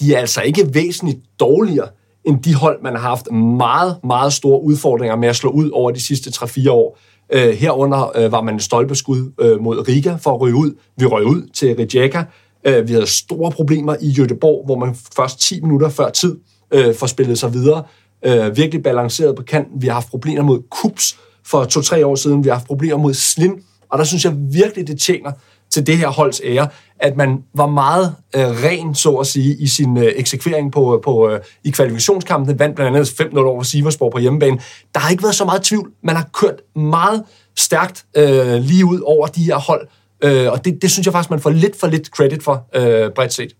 de 0.01 0.15
er 0.15 0.19
altså 0.19 0.41
ikke 0.41 0.75
væsentligt 0.75 1.19
dårligere 1.41 1.89
end 2.25 2.43
de 2.43 2.55
hold, 2.55 2.83
man 2.83 2.93
har 2.93 3.01
haft 3.01 3.33
meget, 3.33 3.97
meget 4.05 4.33
store 4.33 4.63
udfordringer 4.63 5.17
med 5.17 5.29
at 5.29 5.37
slå 5.37 5.51
ud 5.51 5.71
over 5.71 5.91
de 5.91 6.03
sidste 6.03 6.31
3-4 6.31 6.71
år. 6.71 6.99
Øh, 7.33 7.55
herunder 7.55 8.19
øh, 8.19 8.33
var 8.33 8.41
man 8.41 8.55
en 8.55 8.61
stolpeskud 8.61 9.33
øh, 9.41 9.61
mod 9.61 9.89
Riga 9.89 10.15
for 10.15 10.35
at 10.35 10.41
ryge 10.41 10.55
ud. 10.55 10.75
Vi 10.97 11.07
røg 11.07 11.27
ud 11.27 11.49
til 11.55 11.77
Rijeka. 11.77 12.23
Øh, 12.67 12.89
vi 12.89 12.93
havde 12.93 13.07
store 13.07 13.51
problemer 13.51 13.97
i 14.01 14.13
Göteborg, 14.21 14.65
hvor 14.65 14.79
man 14.79 14.97
først 15.17 15.41
10 15.41 15.61
minutter 15.61 15.89
før 15.89 16.11
tid 16.11 16.37
øh, 16.71 16.95
får 16.95 17.07
spillet 17.07 17.39
sig 17.39 17.53
videre. 17.53 17.83
Øh, 18.25 18.57
virkelig 18.57 18.83
balanceret 18.83 19.37
på 19.37 19.43
kanten. 19.43 19.83
Vi 19.83 19.87
har 19.87 19.95
haft 19.95 20.11
problemer 20.11 20.43
mod 20.43 20.63
Kups 20.71 21.19
for 21.47 21.65
to-tre 21.65 22.07
år 22.07 22.15
siden. 22.15 22.45
Vi 22.45 22.49
har 22.49 22.57
haft 22.57 22.67
problemer 22.67 22.97
mod 22.97 23.15
Slim. 23.15 23.63
Og 23.91 23.99
der 23.99 24.05
synes 24.05 24.25
jeg 24.25 24.35
virkelig, 24.37 24.87
det 24.87 25.01
tjener 25.01 25.33
til 25.71 25.87
det 25.87 25.99
her 25.99 26.09
holds 26.09 26.41
ære, 26.45 26.69
at 27.01 27.17
man 27.17 27.39
var 27.55 27.67
meget 27.67 28.15
øh, 28.37 28.43
ren, 28.43 28.95
så 28.95 29.11
at 29.11 29.27
sige, 29.27 29.57
i 29.57 29.67
sin 29.67 29.97
øh, 29.97 30.13
eksekvering 30.17 30.73
på, 30.73 31.01
på, 31.05 31.31
øh, 31.31 31.41
i 31.65 31.71
kvalifikationskampen. 31.71 32.59
vandt 32.59 32.77
blandt 32.77 32.97
andet 32.97 33.35
5-0 33.35 33.39
over 33.39 33.63
Siversborg 33.63 34.13
på 34.13 34.19
hjemmebane. 34.19 34.59
Der 34.95 35.01
har 35.01 35.11
ikke 35.11 35.23
været 35.23 35.35
så 35.35 35.45
meget 35.45 35.63
tvivl. 35.63 35.91
Man 36.03 36.17
har 36.17 36.29
kørt 36.33 36.77
meget 36.77 37.23
stærkt 37.57 38.05
øh, 38.17 38.55
lige 38.63 38.85
ud 38.85 39.01
over 39.01 39.27
de 39.27 39.43
her 39.45 39.57
hold, 39.57 39.89
øh, 40.25 40.53
og 40.53 40.65
det, 40.65 40.83
det 40.83 40.91
synes 40.91 41.07
jeg 41.07 41.13
faktisk, 41.13 41.31
man 41.31 41.41
får 41.41 41.51
lidt 41.51 41.81
for 41.81 41.87
lidt 41.87 42.07
credit 42.07 42.43
for, 42.43 42.67
øh, 42.75 43.11
bredt 43.11 43.33
set. 43.33 43.53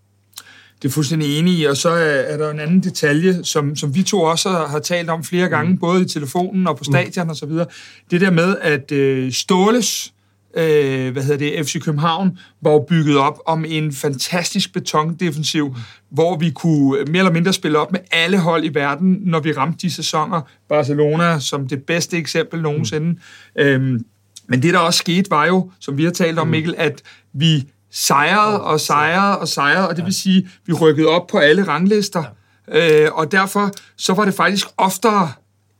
Det 0.81 0.87
er 0.87 0.91
fuldstændig 0.91 1.39
enig 1.39 1.53
i, 1.53 1.65
og 1.65 1.77
så 1.77 1.89
er 1.89 2.37
der 2.37 2.49
en 2.49 2.59
anden 2.59 2.83
detalje, 2.83 3.43
som, 3.43 3.75
som 3.75 3.95
vi 3.95 4.03
to 4.03 4.21
også 4.21 4.49
har, 4.49 4.67
har 4.67 4.79
talt 4.79 5.09
om 5.09 5.23
flere 5.23 5.49
gange, 5.49 5.71
mm. 5.71 5.77
både 5.79 6.01
i 6.01 6.05
telefonen 6.05 6.67
og 6.67 6.77
på 6.77 6.83
stadion 6.83 7.25
mm. 7.25 7.29
og 7.29 7.35
så 7.35 7.45
videre. 7.45 7.65
Det 8.11 8.21
der 8.21 8.31
med, 8.31 8.55
at 8.61 8.91
øh, 8.91 9.31
Ståles 9.31 10.13
øh, 10.57 11.11
hvad 11.11 11.23
hedder 11.23 11.37
det, 11.37 11.65
FC 11.65 11.81
København 11.81 12.37
var 12.61 12.71
jo 12.71 12.85
bygget 12.89 13.17
op 13.17 13.39
om 13.45 13.65
en 13.67 13.93
fantastisk 13.93 14.73
betondefensiv, 14.73 15.67
mm. 15.67 15.75
hvor 16.09 16.37
vi 16.37 16.51
kunne 16.51 17.03
mere 17.03 17.19
eller 17.19 17.31
mindre 17.31 17.53
spille 17.53 17.79
op 17.79 17.91
med 17.91 17.99
alle 18.11 18.39
hold 18.39 18.65
i 18.65 18.73
verden, 18.73 19.17
når 19.21 19.39
vi 19.39 19.51
ramte 19.51 19.77
de 19.81 19.93
sæsoner. 19.93 20.41
Barcelona 20.69 21.39
som 21.39 21.67
det 21.67 21.83
bedste 21.83 22.17
eksempel 22.17 22.61
nogensinde. 22.61 23.09
Mm. 23.09 23.61
Øhm, 23.61 24.05
men 24.47 24.61
det, 24.61 24.73
der 24.73 24.79
også 24.79 24.97
skete, 24.97 25.31
var 25.31 25.45
jo, 25.45 25.71
som 25.79 25.97
vi 25.97 26.03
har 26.03 26.11
talt 26.11 26.39
om, 26.39 26.47
Mikkel, 26.47 26.75
at 26.77 27.01
vi 27.33 27.63
sejrede 27.91 28.61
og 28.61 28.79
sejrede 28.79 29.39
og 29.39 29.47
sejrede, 29.47 29.89
og 29.89 29.95
det 29.95 30.05
vil 30.05 30.13
sige, 30.13 30.37
at 30.37 30.61
vi 30.65 30.73
rykkede 30.73 31.07
op 31.07 31.27
på 31.27 31.37
alle 31.37 31.67
ranglister. 31.67 32.23
Øh, 32.71 33.07
og 33.11 33.31
derfor 33.31 33.71
så 33.97 34.13
var 34.13 34.25
det 34.25 34.33
faktisk 34.33 34.67
oftere, 34.77 35.31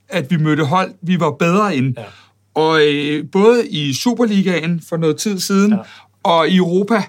at 0.09 0.31
vi 0.31 0.37
mødte 0.37 0.63
hold, 0.63 0.91
vi 1.01 1.19
var 1.19 1.31
bedre 1.31 1.75
end. 1.75 1.93
Ja. 1.97 2.03
Og 2.53 2.87
øh, 2.87 3.25
både 3.31 3.67
i 3.67 3.93
Superligaen 3.93 4.81
for 4.89 4.97
noget 4.97 5.17
tid 5.17 5.39
siden, 5.39 5.71
ja. 5.71 5.77
og 6.23 6.49
i 6.49 6.57
Europa, 6.57 7.03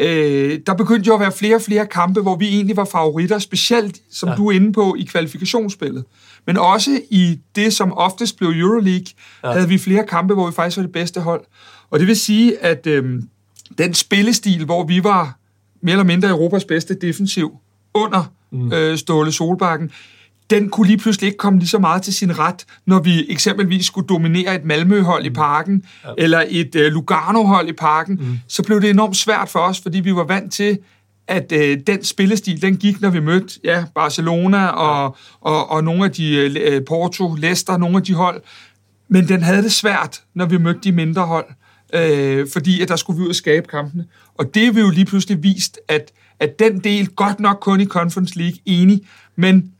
øh, 0.00 0.60
der 0.66 0.74
begyndte 0.74 1.08
jo 1.08 1.14
at 1.14 1.20
være 1.20 1.32
flere 1.32 1.54
og 1.54 1.62
flere 1.62 1.86
kampe, 1.86 2.20
hvor 2.20 2.36
vi 2.36 2.48
egentlig 2.48 2.76
var 2.76 2.84
favoritter, 2.84 3.38
specielt, 3.38 4.00
som 4.10 4.28
ja. 4.28 4.34
du 4.34 4.48
er 4.48 4.52
inde 4.52 4.72
på, 4.72 4.96
i 4.98 5.02
kvalifikationsspillet. 5.02 6.04
Men 6.46 6.56
også 6.56 7.00
i 7.10 7.38
det, 7.56 7.72
som 7.72 7.92
oftest 7.92 8.36
blev 8.36 8.48
Euroleague, 8.48 9.06
ja. 9.44 9.52
havde 9.52 9.68
vi 9.68 9.78
flere 9.78 10.06
kampe, 10.06 10.34
hvor 10.34 10.46
vi 10.46 10.52
faktisk 10.52 10.76
var 10.76 10.82
det 10.82 10.92
bedste 10.92 11.20
hold. 11.20 11.44
Og 11.90 11.98
det 11.98 12.08
vil 12.08 12.16
sige, 12.16 12.58
at 12.58 12.86
øh, 12.86 13.22
den 13.78 13.94
spillestil, 13.94 14.64
hvor 14.64 14.84
vi 14.84 15.04
var 15.04 15.38
mere 15.82 15.92
eller 15.92 16.04
mindre 16.04 16.28
Europas 16.28 16.64
bedste 16.64 16.94
defensiv 16.94 17.52
under 17.94 18.32
mm. 18.52 18.72
øh, 18.72 18.98
Ståle 18.98 19.32
Solbakken, 19.32 19.90
den 20.50 20.70
kunne 20.70 20.86
lige 20.86 20.98
pludselig 20.98 21.26
ikke 21.26 21.38
komme 21.38 21.58
lige 21.58 21.68
så 21.68 21.78
meget 21.78 22.02
til 22.02 22.14
sin 22.14 22.38
ret, 22.38 22.64
når 22.86 22.98
vi 22.98 23.26
eksempelvis 23.28 23.86
skulle 23.86 24.06
dominere 24.06 24.54
et 24.54 24.64
Malmø-hold 24.64 25.26
i 25.26 25.30
parken, 25.30 25.82
ja. 26.04 26.10
eller 26.18 26.44
et 26.48 26.74
uh, 26.74 26.80
Lugano-hold 26.80 27.68
i 27.68 27.72
parken, 27.72 28.14
mm. 28.20 28.38
så 28.48 28.62
blev 28.62 28.80
det 28.80 28.90
enormt 28.90 29.16
svært 29.16 29.48
for 29.48 29.58
os, 29.58 29.80
fordi 29.80 30.00
vi 30.00 30.14
var 30.14 30.24
vant 30.24 30.52
til, 30.52 30.78
at 31.28 31.52
uh, 31.52 31.82
den 31.86 32.04
spillestil, 32.04 32.62
den 32.62 32.76
gik, 32.76 33.00
når 33.00 33.10
vi 33.10 33.20
mødte 33.20 33.60
ja, 33.64 33.84
Barcelona 33.94 34.66
og, 34.66 35.16
ja. 35.44 35.50
og, 35.50 35.70
og 35.70 35.84
nogle 35.84 36.04
af 36.04 36.10
de 36.10 36.76
uh, 36.76 36.84
Porto, 36.84 37.34
Leicester, 37.34 37.76
nogle 37.76 37.96
af 37.96 38.02
de 38.02 38.14
hold, 38.14 38.42
men 39.08 39.28
den 39.28 39.42
havde 39.42 39.62
det 39.62 39.72
svært, 39.72 40.22
når 40.34 40.46
vi 40.46 40.58
mødte 40.58 40.80
de 40.84 40.92
mindre 40.92 41.22
hold, 41.22 41.46
uh, 41.94 42.48
fordi 42.52 42.80
at 42.80 42.88
der 42.88 42.96
skulle 42.96 43.16
vi 43.16 43.24
ud 43.24 43.28
og 43.28 43.34
skabe 43.34 43.66
kampene. 43.66 44.04
Og 44.38 44.54
det 44.54 44.74
vi 44.74 44.80
jo 44.80 44.90
lige 44.90 45.04
pludselig 45.04 45.42
vist, 45.42 45.78
at, 45.88 46.12
at 46.40 46.58
den 46.58 46.78
del, 46.78 47.08
godt 47.08 47.40
nok 47.40 47.58
kun 47.60 47.80
i 47.80 47.86
Conference 47.86 48.38
League, 48.38 48.58
enig, 48.66 49.00
men 49.36 49.72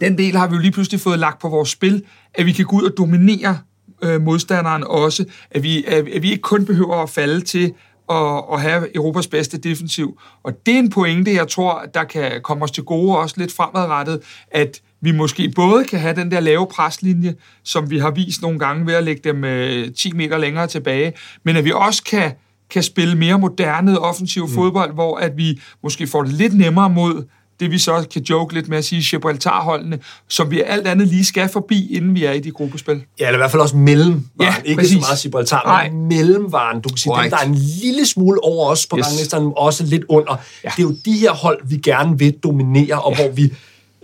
den 0.00 0.18
del 0.18 0.36
har 0.36 0.46
vi 0.46 0.54
jo 0.54 0.60
lige 0.60 0.72
pludselig 0.72 1.00
fået 1.00 1.18
lagt 1.18 1.40
på 1.40 1.48
vores 1.48 1.68
spil, 1.68 2.02
at 2.34 2.46
vi 2.46 2.52
kan 2.52 2.64
gå 2.64 2.76
ud 2.76 2.82
og 2.82 2.92
dominere 2.98 3.58
øh, 4.02 4.22
modstanderen 4.22 4.84
også, 4.86 5.24
at 5.50 5.62
vi, 5.62 5.84
at, 5.84 6.08
at 6.08 6.22
vi 6.22 6.30
ikke 6.30 6.42
kun 6.42 6.66
behøver 6.66 7.02
at 7.02 7.10
falde 7.10 7.40
til 7.40 7.72
at, 8.10 8.42
at 8.52 8.60
have 8.60 8.96
Europas 8.96 9.26
bedste 9.26 9.58
defensiv. 9.58 10.20
Og 10.42 10.52
det 10.66 10.74
er 10.74 10.78
en 10.78 10.90
pointe, 10.90 11.34
jeg 11.34 11.48
tror, 11.48 11.84
der 11.94 12.04
kan 12.04 12.40
komme 12.42 12.64
os 12.64 12.70
til 12.70 12.82
gode 12.82 13.18
også 13.18 13.34
lidt 13.38 13.52
fremadrettet, 13.52 14.20
at 14.50 14.80
vi 15.00 15.12
måske 15.12 15.52
både 15.56 15.84
kan 15.84 15.98
have 15.98 16.16
den 16.16 16.30
der 16.30 16.40
lave 16.40 16.66
preslinje, 16.66 17.34
som 17.64 17.90
vi 17.90 17.98
har 17.98 18.10
vist 18.10 18.42
nogle 18.42 18.58
gange 18.58 18.86
ved 18.86 18.94
at 18.94 19.04
lægge 19.04 19.20
dem 19.24 19.44
øh, 19.44 19.92
10 19.92 20.12
meter 20.12 20.38
længere 20.38 20.66
tilbage, 20.66 21.12
men 21.44 21.56
at 21.56 21.64
vi 21.64 21.72
også 21.72 22.02
kan, 22.04 22.32
kan 22.70 22.82
spille 22.82 23.14
mere 23.14 23.38
moderne 23.38 23.98
offensiv 23.98 24.46
mm. 24.46 24.54
fodbold, 24.54 24.94
hvor 24.94 25.16
at 25.16 25.36
vi 25.36 25.60
måske 25.82 26.06
får 26.06 26.22
det 26.22 26.32
lidt 26.32 26.54
nemmere 26.54 26.90
mod 26.90 27.24
det 27.60 27.70
vi 27.70 27.78
så 27.78 28.06
kan 28.12 28.22
joke 28.22 28.54
lidt 28.54 28.68
med 28.68 28.78
at 28.78 28.84
sige 28.84 29.02
Gibraltar-holdene, 29.02 29.98
som 30.28 30.50
vi 30.50 30.62
alt 30.62 30.86
andet 30.86 31.08
lige 31.08 31.24
skal 31.24 31.48
forbi, 31.48 31.96
inden 31.96 32.14
vi 32.14 32.24
er 32.24 32.32
i 32.32 32.40
de 32.40 32.50
gruppespil. 32.50 33.02
Ja, 33.20 33.26
eller 33.26 33.38
i 33.38 33.40
hvert 33.40 33.50
fald 33.50 33.62
også 33.62 33.76
mellemvaren. 33.76 34.24
Ja, 34.40 34.54
Ikke 34.64 34.80
præcis. 34.80 34.94
så 34.94 34.98
meget 35.00 35.18
Gibraltar, 35.22 35.62
Nej. 35.66 35.90
men 35.90 36.08
mellemvaren. 36.08 36.80
Du 36.80 36.88
kan 36.88 36.98
sige, 36.98 37.12
dem, 37.22 37.30
der 37.30 37.36
er 37.36 37.44
en 37.46 37.54
lille 37.82 38.06
smule 38.06 38.44
over 38.44 38.70
os 38.70 38.86
på 38.86 38.98
yes. 38.98 39.06
ranglisteren, 39.06 39.52
også 39.56 39.84
lidt 39.84 40.04
under. 40.08 40.36
Ja. 40.64 40.68
Det 40.76 40.78
er 40.78 40.82
jo 40.82 40.94
de 41.04 41.12
her 41.12 41.32
hold, 41.32 41.60
vi 41.68 41.76
gerne 41.76 42.18
vil 42.18 42.34
dominere, 42.42 43.02
og 43.02 43.14
ja. 43.18 43.22
hvor 43.22 43.32
vi 43.32 43.52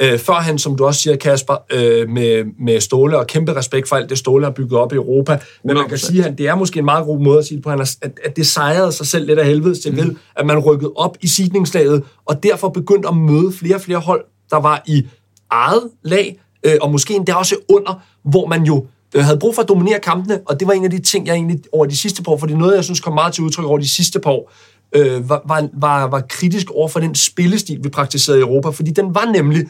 Øh, 0.02 0.18
førhen, 0.18 0.58
som 0.58 0.76
du 0.76 0.84
også 0.84 1.00
siger, 1.00 1.16
Kasper, 1.16 1.56
øh, 1.72 2.08
med, 2.08 2.44
med 2.60 2.80
Ståle, 2.80 3.18
og 3.18 3.26
kæmpe 3.26 3.56
respekt 3.56 3.88
for 3.88 3.96
alt 3.96 4.10
det, 4.10 4.18
Ståle 4.18 4.44
har 4.44 4.52
bygget 4.52 4.80
op 4.80 4.92
i 4.92 4.96
Europa. 4.96 5.38
Men 5.64 5.76
man 5.76 5.88
kan 5.88 5.98
sige, 5.98 6.24
at 6.24 6.38
det 6.38 6.48
er 6.48 6.54
måske 6.54 6.78
en 6.78 6.84
meget 6.84 7.06
god 7.06 7.20
måde 7.20 7.38
at 7.38 7.44
sige 7.44 7.56
det 7.56 7.64
på, 7.64 7.70
at, 7.70 7.98
at 8.24 8.36
det 8.36 8.46
sejrede 8.46 8.92
sig 8.92 9.06
selv 9.06 9.26
lidt 9.26 9.38
af 9.38 9.46
helvede 9.46 9.74
til 9.74 10.04
mm. 10.04 10.16
at 10.36 10.46
man 10.46 10.58
rykkede 10.58 10.92
op 10.96 11.16
i 11.20 11.26
sidningslaget, 11.26 12.02
og 12.24 12.42
derfor 12.42 12.68
begyndte 12.68 13.08
at 13.08 13.16
møde 13.16 13.52
flere 13.52 13.74
og 13.74 13.80
flere 13.80 13.98
hold, 13.98 14.24
der 14.50 14.60
var 14.60 14.82
i 14.86 15.06
eget 15.50 15.82
lag, 16.04 16.40
øh, 16.66 16.74
og 16.80 16.90
måske 16.90 17.14
endda 17.14 17.34
også 17.34 17.56
under, 17.68 18.02
hvor 18.24 18.46
man 18.46 18.62
jo 18.62 18.86
øh, 19.14 19.24
havde 19.24 19.38
brug 19.38 19.54
for 19.54 19.62
at 19.62 19.68
dominere 19.68 19.98
kampene, 20.00 20.40
og 20.46 20.60
det 20.60 20.68
var 20.68 20.74
en 20.74 20.84
af 20.84 20.90
de 20.90 20.98
ting, 20.98 21.26
jeg 21.26 21.34
egentlig 21.34 21.60
over 21.72 21.86
de 21.86 21.96
sidste 21.96 22.22
par 22.22 22.32
år, 22.32 22.38
fordi 22.38 22.54
noget, 22.54 22.76
jeg 22.76 22.84
synes 22.84 23.00
kom 23.00 23.14
meget 23.14 23.34
til 23.34 23.44
udtryk 23.44 23.66
over 23.66 23.78
de 23.78 23.88
sidste 23.88 24.20
par 24.20 24.30
år, 24.30 24.52
øh, 24.92 25.28
var, 25.28 25.42
var, 25.48 25.68
var, 25.72 26.06
var 26.06 26.20
kritisk 26.20 26.70
over 26.70 26.88
for 26.88 27.00
den 27.00 27.14
spillestil, 27.14 27.78
vi 27.82 27.88
praktiserede 27.88 28.40
i 28.40 28.42
Europa, 28.42 28.68
fordi 28.68 28.90
den 28.90 29.14
var 29.14 29.32
nemlig 29.32 29.66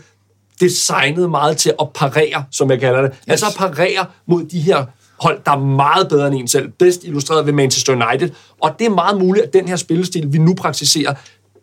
designet 0.62 1.30
meget 1.30 1.56
til 1.56 1.72
at 1.80 1.88
parere, 1.94 2.44
som 2.50 2.70
jeg 2.70 2.80
kalder 2.80 3.02
det. 3.02 3.10
Yes. 3.12 3.28
Altså 3.28 3.46
at 3.46 3.54
parere 3.56 4.06
mod 4.26 4.44
de 4.44 4.60
her 4.60 4.84
hold, 5.20 5.40
der 5.46 5.52
er 5.52 5.58
meget 5.58 6.08
bedre 6.08 6.26
end 6.26 6.36
en 6.36 6.48
selv. 6.48 6.68
Bedst 6.78 7.04
illustreret 7.04 7.46
ved 7.46 7.52
Manchester 7.52 7.92
United. 7.92 8.30
Og 8.62 8.70
det 8.78 8.86
er 8.86 8.90
meget 8.90 9.20
muligt, 9.20 9.46
at 9.46 9.52
den 9.52 9.68
her 9.68 9.76
spillestil, 9.76 10.32
vi 10.32 10.38
nu 10.38 10.54
praktiserer, 10.54 11.14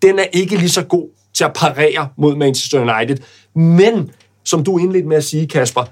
den 0.02 0.20
er 0.20 0.26
ikke 0.34 0.56
lige 0.56 0.70
så 0.70 0.84
god 0.84 1.08
til 1.34 1.44
at 1.44 1.54
parere 1.54 2.08
mod 2.18 2.36
Manchester 2.36 2.82
United. 2.82 3.18
Men, 3.56 4.12
som 4.46 4.64
du 4.64 4.78
indledte 4.78 5.08
med 5.08 5.18
at 5.18 5.24
sige, 5.24 5.48
Kasper, 5.48 5.84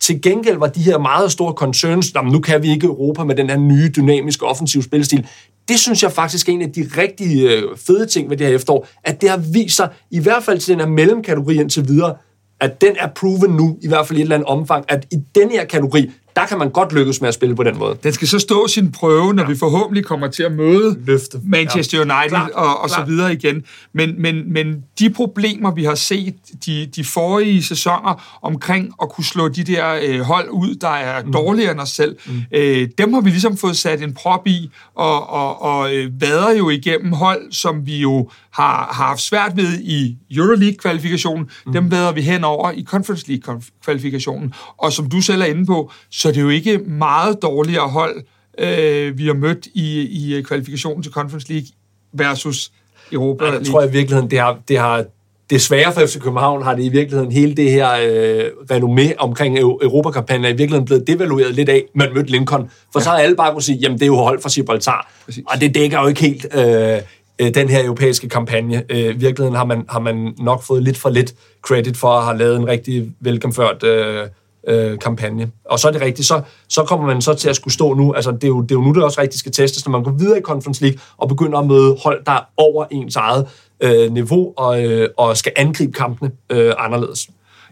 til 0.00 0.22
gengæld 0.22 0.58
var 0.58 0.66
de 0.66 0.80
her 0.80 0.98
meget 0.98 1.32
store 1.32 1.52
concerns, 1.52 2.14
nu 2.32 2.40
kan 2.40 2.62
vi 2.62 2.70
ikke 2.70 2.86
Europa 2.86 3.24
med 3.24 3.34
den 3.34 3.50
her 3.50 3.56
nye, 3.56 3.90
dynamiske, 3.96 4.46
offensiv 4.46 4.82
spillestil, 4.82 5.26
det 5.68 5.80
synes 5.80 6.02
jeg 6.02 6.12
faktisk 6.12 6.48
er 6.48 6.52
en 6.52 6.62
af 6.62 6.72
de 6.72 6.90
rigtig 6.98 7.44
øh, 7.44 7.62
fede 7.76 8.06
ting 8.06 8.30
ved 8.30 8.36
det 8.36 8.46
her 8.46 8.54
efterår, 8.54 8.86
at 9.04 9.20
det 9.20 9.30
har 9.30 9.36
vist 9.36 9.76
sig, 9.76 9.88
i 10.10 10.20
hvert 10.20 10.42
fald 10.42 10.58
til 10.58 10.72
den 10.72 10.80
her 10.80 10.88
mellemkategori 10.88 11.60
indtil 11.60 11.88
videre, 11.88 12.14
at 12.62 12.80
den 12.80 12.96
er 12.98 13.06
proven 13.06 13.50
nu, 13.50 13.78
i 13.82 13.88
hvert 13.88 14.06
fald 14.06 14.18
i 14.18 14.20
et 14.20 14.24
eller 14.24 14.36
andet 14.36 14.48
omfang, 14.48 14.84
at 14.88 15.06
i 15.10 15.16
den 15.34 15.50
her 15.50 15.64
kategori, 15.64 16.10
der 16.36 16.46
kan 16.46 16.58
man 16.58 16.70
godt 16.70 16.92
lykkes 16.92 17.20
med 17.20 17.28
at 17.28 17.34
spille 17.34 17.56
på 17.56 17.62
den 17.62 17.78
måde. 17.78 17.96
Den 18.02 18.12
skal 18.12 18.28
så 18.28 18.38
stå 18.38 18.68
sin 18.68 18.92
prøve, 18.92 19.34
når 19.34 19.42
ja. 19.42 19.48
vi 19.48 19.56
forhåbentlig 19.56 20.04
kommer 20.04 20.28
til 20.28 20.42
at 20.42 20.52
møde 20.52 20.96
Løfte. 21.06 21.40
Manchester 21.44 21.98
ja. 21.98 22.02
United 22.02 22.28
klar, 22.28 22.50
og, 22.54 22.80
og 22.80 22.88
klar. 22.88 22.98
så 22.98 23.10
videre 23.10 23.32
igen. 23.32 23.64
Men, 23.94 24.22
men, 24.22 24.52
men 24.52 24.82
de 24.98 25.10
problemer, 25.10 25.70
vi 25.74 25.84
har 25.84 25.94
set 25.94 26.34
de, 26.66 26.86
de 26.96 27.04
forrige 27.04 27.62
sæsoner 27.62 28.38
omkring 28.42 28.92
at 29.02 29.08
kunne 29.08 29.24
slå 29.24 29.48
de 29.48 29.64
der 29.64 30.00
øh, 30.02 30.20
hold 30.20 30.48
ud, 30.50 30.74
der 30.74 30.88
er 30.88 31.24
mm. 31.24 31.32
dårligere 31.32 31.72
end 31.72 31.80
os 31.80 31.88
selv, 31.88 32.16
mm. 32.26 32.42
øh, 32.52 32.88
dem 32.98 33.12
har 33.12 33.20
vi 33.20 33.30
ligesom 33.30 33.56
fået 33.56 33.76
sat 33.76 34.02
en 34.02 34.14
prop 34.14 34.46
i, 34.46 34.70
og, 34.94 35.30
og, 35.30 35.62
og 35.62 35.94
øh, 35.94 36.20
vader 36.20 36.50
jo 36.50 36.70
igennem 36.70 37.12
hold, 37.12 37.52
som 37.52 37.86
vi 37.86 37.96
jo 37.96 38.30
har, 38.52 38.88
har 38.92 39.04
haft 39.06 39.20
svært 39.20 39.56
ved 39.56 39.78
i 39.80 40.16
Euroleague-kvalifikationen, 40.30 41.50
mm. 41.66 41.72
dem 41.72 41.90
vader 41.90 42.12
vi 42.12 42.20
hen 42.20 42.44
over 42.44 42.70
i 42.70 42.84
Conference 42.84 43.28
League-kvalifikationen. 43.28 44.54
Og 44.78 44.92
som 44.92 45.08
du 45.10 45.20
selv 45.20 45.42
er 45.42 45.46
inde 45.46 45.66
på, 45.66 45.92
så 46.22 46.28
er 46.28 46.32
det 46.32 46.40
jo 46.40 46.48
ikke 46.48 46.78
meget 46.78 47.42
dårligere 47.42 47.88
hold, 47.88 48.22
øh, 48.58 49.18
vi 49.18 49.26
har 49.26 49.34
mødt 49.34 49.66
i, 49.74 50.00
i 50.00 50.42
kvalifikationen 50.42 51.02
til 51.02 51.12
Conference 51.12 51.52
League 51.52 51.68
versus 52.12 52.72
Europa 53.12 53.44
League. 53.44 53.58
Jeg 53.58 53.66
tror 53.66 53.82
i 53.82 53.90
virkeligheden, 53.90 54.30
det 54.30 54.38
har, 54.38 54.58
det 54.68 54.78
har 54.78 55.04
det 55.50 55.62
svære 55.62 55.92
for 55.92 56.06
FC 56.06 56.18
København 56.20 56.62
har 56.62 56.74
det 56.74 56.84
i 56.84 56.88
virkeligheden 56.88 57.32
hele 57.32 57.54
det 57.54 57.70
her 57.70 57.90
øh, 58.02 58.44
renommé 58.72 59.14
omkring 59.18 59.58
Europakampagnen 59.58 60.44
er 60.44 60.48
i 60.48 60.52
virkeligheden 60.52 60.84
blevet 60.84 61.06
devalueret 61.06 61.54
lidt 61.54 61.68
af, 61.68 61.84
man 61.94 62.14
mødte 62.14 62.30
Lincoln. 62.30 62.70
For 62.92 63.00
ja. 63.00 63.04
så 63.04 63.10
har 63.10 63.16
alle 63.16 63.36
bare 63.36 63.52
kunne 63.52 63.62
sige, 63.62 63.78
jamen 63.78 63.98
det 63.98 64.02
er 64.02 64.06
jo 64.06 64.16
hold 64.16 64.42
fra 64.42 64.50
Gibraltar. 64.54 65.12
Præcis. 65.24 65.44
Og 65.48 65.60
det 65.60 65.74
dækker 65.74 66.00
jo 66.00 66.06
ikke 66.06 66.20
helt 66.20 66.46
øh, 66.54 66.98
øh, 67.38 67.54
den 67.54 67.68
her 67.68 67.84
europæiske 67.84 68.28
kampagne. 68.28 68.82
Øh, 68.88 68.98
I 68.98 69.12
virkeligheden 69.12 69.54
har 69.54 69.64
man, 69.64 69.84
har 69.88 70.00
man 70.00 70.34
nok 70.38 70.62
fået 70.62 70.82
lidt 70.82 70.96
for 70.96 71.10
lidt 71.10 71.34
credit 71.62 71.96
for 71.96 72.08
at 72.08 72.24
have 72.24 72.38
lavet 72.38 72.56
en 72.56 72.68
rigtig 72.68 73.12
velgenført 73.20 73.82
øh, 73.84 74.26
øh, 74.68 74.98
kampagne. 74.98 75.50
Og 75.64 75.78
så 75.78 75.88
er 75.88 75.92
det 75.92 76.00
rigtigt, 76.00 76.28
så, 76.28 76.42
så 76.68 76.84
kommer 76.84 77.06
man 77.06 77.22
så 77.22 77.34
til 77.34 77.48
at 77.48 77.56
skulle 77.56 77.74
stå 77.74 77.94
nu, 77.94 78.12
altså 78.12 78.30
det 78.30 78.44
er 78.44 78.48
jo, 78.48 78.62
det 78.62 78.70
er 78.70 78.74
jo 78.74 78.80
nu, 78.80 78.92
det 78.92 79.04
også 79.04 79.20
rigtig 79.20 79.38
skal 79.38 79.52
testes, 79.52 79.86
når 79.86 79.92
man 79.92 80.02
går 80.02 80.10
videre 80.10 80.38
i 80.38 80.42
Conference 80.42 80.82
League 80.82 81.00
og 81.16 81.28
begynder 81.28 81.58
at 81.58 81.66
møde 81.66 81.96
hold, 82.02 82.24
der 82.24 82.32
er 82.32 82.42
over 82.56 82.84
ens 82.90 83.16
eget 83.16 83.46
øh, 83.80 84.12
niveau 84.12 84.52
og, 84.56 84.84
øh, 84.84 85.08
og 85.16 85.36
skal 85.36 85.52
angribe 85.56 85.92
kampene 85.92 86.30
øh, 86.50 86.72
anderledes. 86.78 87.28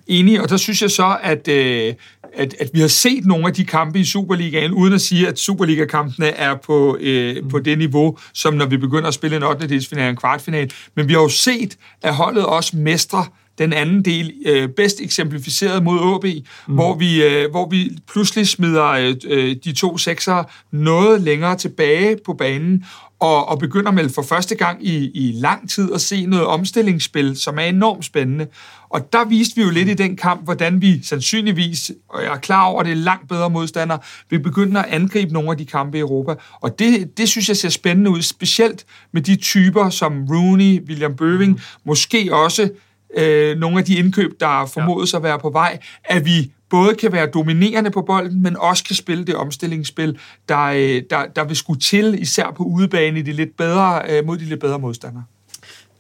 Enig, 0.06 0.42
og 0.42 0.48
der 0.48 0.56
synes 0.56 0.82
jeg 0.82 0.90
så, 0.90 1.16
at, 1.22 1.48
øh, 1.48 1.94
at, 2.34 2.54
at 2.60 2.70
vi 2.72 2.80
har 2.80 2.88
set 2.88 3.26
nogle 3.26 3.46
af 3.46 3.54
de 3.54 3.64
kampe 3.64 3.98
i 3.98 4.04
Superligaen, 4.04 4.72
uden 4.72 4.92
at 4.94 5.00
sige, 5.00 5.28
at 5.28 5.38
Superliga-kampene 5.38 6.26
er 6.26 6.54
på, 6.54 6.96
øh, 7.00 7.36
på 7.50 7.58
det 7.58 7.78
niveau, 7.78 8.18
som 8.34 8.54
når 8.54 8.66
vi 8.66 8.76
begynder 8.76 9.08
at 9.08 9.14
spille 9.14 9.36
en 9.36 9.42
8. 9.42 9.68
delsfinal 9.68 10.04
og 10.04 10.10
en 10.10 10.16
kvartfinal. 10.16 10.70
Men 10.96 11.08
vi 11.08 11.12
har 11.12 11.20
jo 11.20 11.28
set, 11.28 11.76
at 12.02 12.14
holdet 12.14 12.46
også 12.46 12.76
mestre 12.76 13.24
den 13.58 13.72
anden 13.72 14.04
del 14.04 14.32
øh, 14.46 14.68
bedst 14.68 15.00
eksemplificeret 15.00 15.82
mod 15.82 16.14
AB, 16.14 16.24
mm. 16.68 16.74
hvor, 16.74 16.94
vi, 16.94 17.24
øh, 17.24 17.50
hvor 17.50 17.68
vi 17.68 17.98
pludselig 18.12 18.48
smider 18.48 18.86
øh, 18.86 19.14
øh, 19.24 19.56
de 19.64 19.72
to 19.72 19.98
sekser 19.98 20.44
noget 20.72 21.20
længere 21.20 21.56
tilbage 21.56 22.16
på 22.24 22.32
banen, 22.32 22.84
og, 23.20 23.48
og 23.48 23.58
begynder 23.58 23.90
med 23.90 24.08
for 24.08 24.22
første 24.22 24.54
gang 24.54 24.86
i, 24.86 25.10
i 25.14 25.32
lang 25.32 25.70
tid 25.70 25.92
at 25.92 26.00
se 26.00 26.26
noget 26.26 26.46
omstillingsspil, 26.46 27.36
som 27.36 27.58
er 27.58 27.62
enormt 27.62 28.04
spændende. 28.04 28.46
Og 28.90 29.12
der 29.12 29.24
viste 29.24 29.56
vi 29.56 29.62
jo 29.62 29.70
lidt 29.70 29.88
i 29.88 29.94
den 29.94 30.16
kamp, 30.16 30.44
hvordan 30.44 30.82
vi 30.82 31.02
sandsynligvis, 31.02 31.92
og 32.08 32.22
jeg 32.22 32.32
er 32.32 32.38
klar 32.38 32.64
over, 32.64 32.80
at 32.80 32.86
det 32.86 32.92
er 32.92 32.96
langt 32.96 33.28
bedre 33.28 33.50
modstandere, 33.50 33.98
vil 34.30 34.42
begynde 34.42 34.80
at 34.80 34.86
angribe 34.88 35.32
nogle 35.32 35.50
af 35.50 35.56
de 35.56 35.66
kampe 35.66 35.98
i 35.98 36.00
Europa. 36.00 36.34
Og 36.60 36.78
det, 36.78 37.18
det 37.18 37.28
synes 37.28 37.48
jeg 37.48 37.56
ser 37.56 37.68
spændende 37.68 38.10
ud, 38.10 38.22
specielt 38.22 38.84
med 39.12 39.22
de 39.22 39.36
typer 39.36 39.90
som 39.90 40.26
Rooney, 40.30 40.88
William 40.88 41.16
Bøving, 41.16 41.52
mm. 41.52 41.60
måske 41.84 42.34
også 42.34 42.70
øh, 43.16 43.58
nogle 43.58 43.78
af 43.78 43.84
de 43.84 43.94
indkøb, 43.94 44.40
der 44.40 44.70
formodes 44.74 45.14
at 45.14 45.22
være 45.22 45.38
på 45.38 45.50
vej, 45.50 45.78
at 46.04 46.24
vi 46.24 46.52
både 46.70 46.94
kan 46.94 47.12
være 47.12 47.26
dominerende 47.26 47.90
på 47.90 48.02
bolden, 48.02 48.42
men 48.42 48.56
også 48.56 48.84
kan 48.84 48.96
spille 48.96 49.24
det 49.24 49.34
omstillingsspil, 49.34 50.18
der, 50.48 50.64
øh, 50.64 51.02
der, 51.10 51.26
der 51.36 51.44
vil 51.44 51.56
skulle 51.56 51.80
til, 51.80 52.22
især 52.22 52.52
på 52.56 52.62
udebane 52.62 53.18
i 53.18 53.22
de 53.22 53.32
lidt 53.32 53.56
bedre, 53.56 54.02
øh, 54.08 54.26
mod 54.26 54.38
de 54.38 54.44
lidt 54.44 54.60
bedre 54.60 54.78
modstandere. 54.78 55.24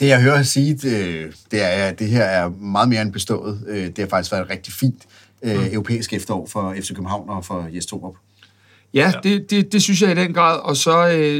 Det, 0.00 0.06
jeg 0.06 0.22
hører 0.22 0.42
sige, 0.42 0.74
det, 0.74 1.26
det 1.50 1.62
er, 1.62 1.66
at 1.66 1.98
det 1.98 2.08
her 2.08 2.24
er 2.24 2.48
meget 2.48 2.88
mere 2.88 3.02
end 3.02 3.12
bestået. 3.12 3.64
Øh, 3.68 3.86
det 3.86 3.98
har 3.98 4.06
faktisk 4.06 4.32
været 4.32 4.44
et 4.44 4.50
rigtig 4.50 4.72
fint 4.72 5.02
mm. 5.42 5.50
europæisk 5.50 6.12
efterår 6.12 6.46
for 6.46 6.74
FC 6.80 6.88
København 6.88 7.28
og 7.28 7.44
for 7.44 7.68
Jes 7.74 7.86
Torup. 7.86 8.14
Ja, 8.94 9.12
det, 9.22 9.50
det, 9.50 9.72
det 9.72 9.82
synes 9.82 10.02
jeg 10.02 10.10
i 10.10 10.14
den 10.14 10.32
grad, 10.32 10.58
og 10.58 10.76
så, 10.76 10.92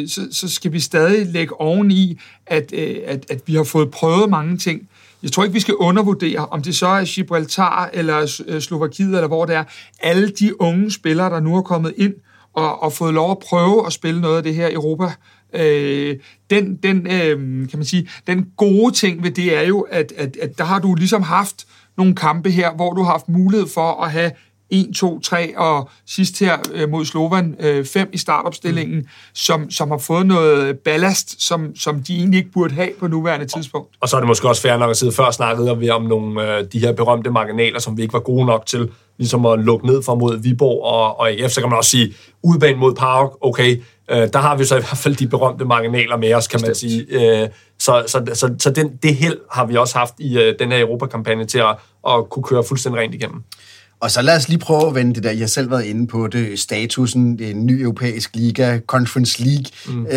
så, 0.08 0.28
så 0.32 0.48
skal 0.48 0.72
vi 0.72 0.80
stadig 0.80 1.26
lægge 1.26 1.60
oveni, 1.60 2.20
at, 2.46 2.72
at, 2.72 3.26
at 3.30 3.40
vi 3.46 3.54
har 3.54 3.64
fået 3.64 3.90
prøvet 3.90 4.30
mange 4.30 4.56
ting. 4.56 4.88
Jeg 5.22 5.32
tror 5.32 5.42
ikke, 5.42 5.54
vi 5.54 5.60
skal 5.60 5.74
undervurdere, 5.74 6.46
om 6.46 6.62
det 6.62 6.76
så 6.76 6.86
er 6.86 7.04
Gibraltar 7.04 7.90
eller 7.92 8.42
øh, 8.46 8.60
Slovakiet, 8.60 9.14
eller 9.14 9.26
hvor 9.26 9.44
det 9.44 9.54
er. 9.54 9.64
Alle 10.02 10.28
de 10.28 10.60
unge 10.60 10.90
spillere, 10.90 11.30
der 11.30 11.40
nu 11.40 11.56
er 11.56 11.62
kommet 11.62 11.94
ind 11.96 12.14
og, 12.52 12.82
og 12.82 12.92
fået 12.92 13.14
lov 13.14 13.30
at 13.30 13.38
prøve 13.38 13.86
at 13.86 13.92
spille 13.92 14.20
noget 14.20 14.36
af 14.36 14.42
det 14.42 14.54
her 14.54 14.68
Europa, 14.72 15.12
øh, 15.52 16.16
den, 16.50 16.76
den, 16.76 17.06
øh, 17.06 17.68
kan 17.68 17.78
man 17.78 17.84
sige, 17.84 18.08
den 18.26 18.46
gode 18.56 18.94
ting 18.94 19.22
ved 19.22 19.30
det 19.30 19.56
er 19.56 19.62
jo, 19.62 19.80
at, 19.80 20.12
at, 20.16 20.36
at 20.36 20.58
der 20.58 20.64
har 20.64 20.78
du 20.78 20.94
ligesom 20.94 21.22
haft 21.22 21.66
nogle 21.96 22.14
kampe 22.14 22.50
her, 22.50 22.74
hvor 22.74 22.92
du 22.92 23.02
har 23.02 23.10
haft 23.10 23.28
mulighed 23.28 23.66
for 23.68 24.04
at 24.04 24.10
have 24.10 24.30
1, 24.70 24.94
2, 24.96 25.20
3 25.20 25.58
og 25.58 25.90
sidst 26.06 26.38
her 26.38 26.58
øh, 26.72 26.90
mod 26.90 27.04
Slovan 27.04 27.56
øh, 27.60 27.84
5 27.84 28.10
i 28.12 28.18
startopstillingen, 28.18 28.98
mm. 28.98 29.08
som, 29.34 29.70
som 29.70 29.90
har 29.90 29.98
fået 29.98 30.26
noget 30.26 30.78
ballast, 30.78 31.42
som, 31.42 31.76
som 31.76 32.02
de 32.02 32.16
egentlig 32.16 32.38
ikke 32.38 32.50
burde 32.52 32.74
have 32.74 32.90
på 33.00 33.06
nuværende 33.06 33.46
tidspunkt. 33.46 33.88
Og 34.00 34.08
så 34.08 34.16
er 34.16 34.20
det 34.20 34.28
måske 34.28 34.48
også 34.48 34.62
fair 34.62 34.76
nok 34.76 34.90
at 34.90 34.96
sidde 34.96 35.12
før 35.12 35.30
snakket 35.30 35.80
vi 35.80 35.90
om 35.90 36.02
nogle 36.02 36.56
øh, 36.56 36.64
de 36.72 36.78
her 36.78 36.92
berømte 36.92 37.30
marginaler, 37.30 37.78
som 37.78 37.96
vi 37.96 38.02
ikke 38.02 38.14
var 38.14 38.20
gode 38.20 38.46
nok 38.46 38.66
til 38.66 38.90
ligesom 39.18 39.46
at 39.46 39.58
lukke 39.58 39.86
ned 39.86 40.02
for 40.02 40.14
mod 40.14 40.38
Viborg 40.42 40.84
og, 40.84 41.20
og 41.20 41.30
AF, 41.30 41.50
så 41.50 41.60
kan 41.60 41.70
man 41.70 41.76
også 41.78 41.90
sige, 41.90 42.14
udbanen 42.42 42.80
mod 42.80 42.94
Park, 42.94 43.30
okay, 43.40 43.82
øh, 44.10 44.28
der 44.32 44.38
har 44.38 44.56
vi 44.56 44.64
så 44.64 44.76
i 44.76 44.80
hvert 44.80 44.98
fald 44.98 45.16
de 45.16 45.28
berømte 45.28 45.64
marginaler 45.64 46.16
med 46.16 46.34
os, 46.34 46.48
kan 46.48 46.60
man 46.60 46.74
sige. 46.74 47.06
Øh, 47.10 47.48
så 47.78 48.04
så, 48.06 48.24
så, 48.34 48.54
så 48.58 48.70
den, 48.70 48.96
det 49.02 49.14
held 49.14 49.38
har 49.50 49.66
vi 49.66 49.76
også 49.76 49.98
haft 49.98 50.14
i 50.18 50.38
øh, 50.38 50.54
den 50.58 50.72
her 50.72 50.80
Europakampagne 50.80 51.44
til 51.44 51.58
at, 51.58 51.76
at 52.08 52.30
kunne 52.30 52.42
køre 52.42 52.64
fuldstændig 52.64 53.00
rent 53.00 53.14
igennem. 53.14 53.42
Og 54.00 54.10
så 54.10 54.22
lad 54.22 54.36
os 54.36 54.48
lige 54.48 54.58
prøve 54.58 54.86
at 54.86 54.94
vende 54.94 55.14
det 55.14 55.22
der, 55.22 55.30
jeg 55.30 55.40
har 55.40 55.46
selv 55.46 55.70
været 55.70 55.84
inde 55.84 56.06
på 56.06 56.26
det, 56.26 56.58
statusen, 56.58 57.38
det 57.38 57.46
er 57.46 57.50
en 57.50 57.66
ny 57.66 57.82
europæisk 57.82 58.36
liga, 58.36 58.80
Conference 58.86 59.44
League, 59.44 59.64
mm. 59.86 60.06
øh, 60.06 60.12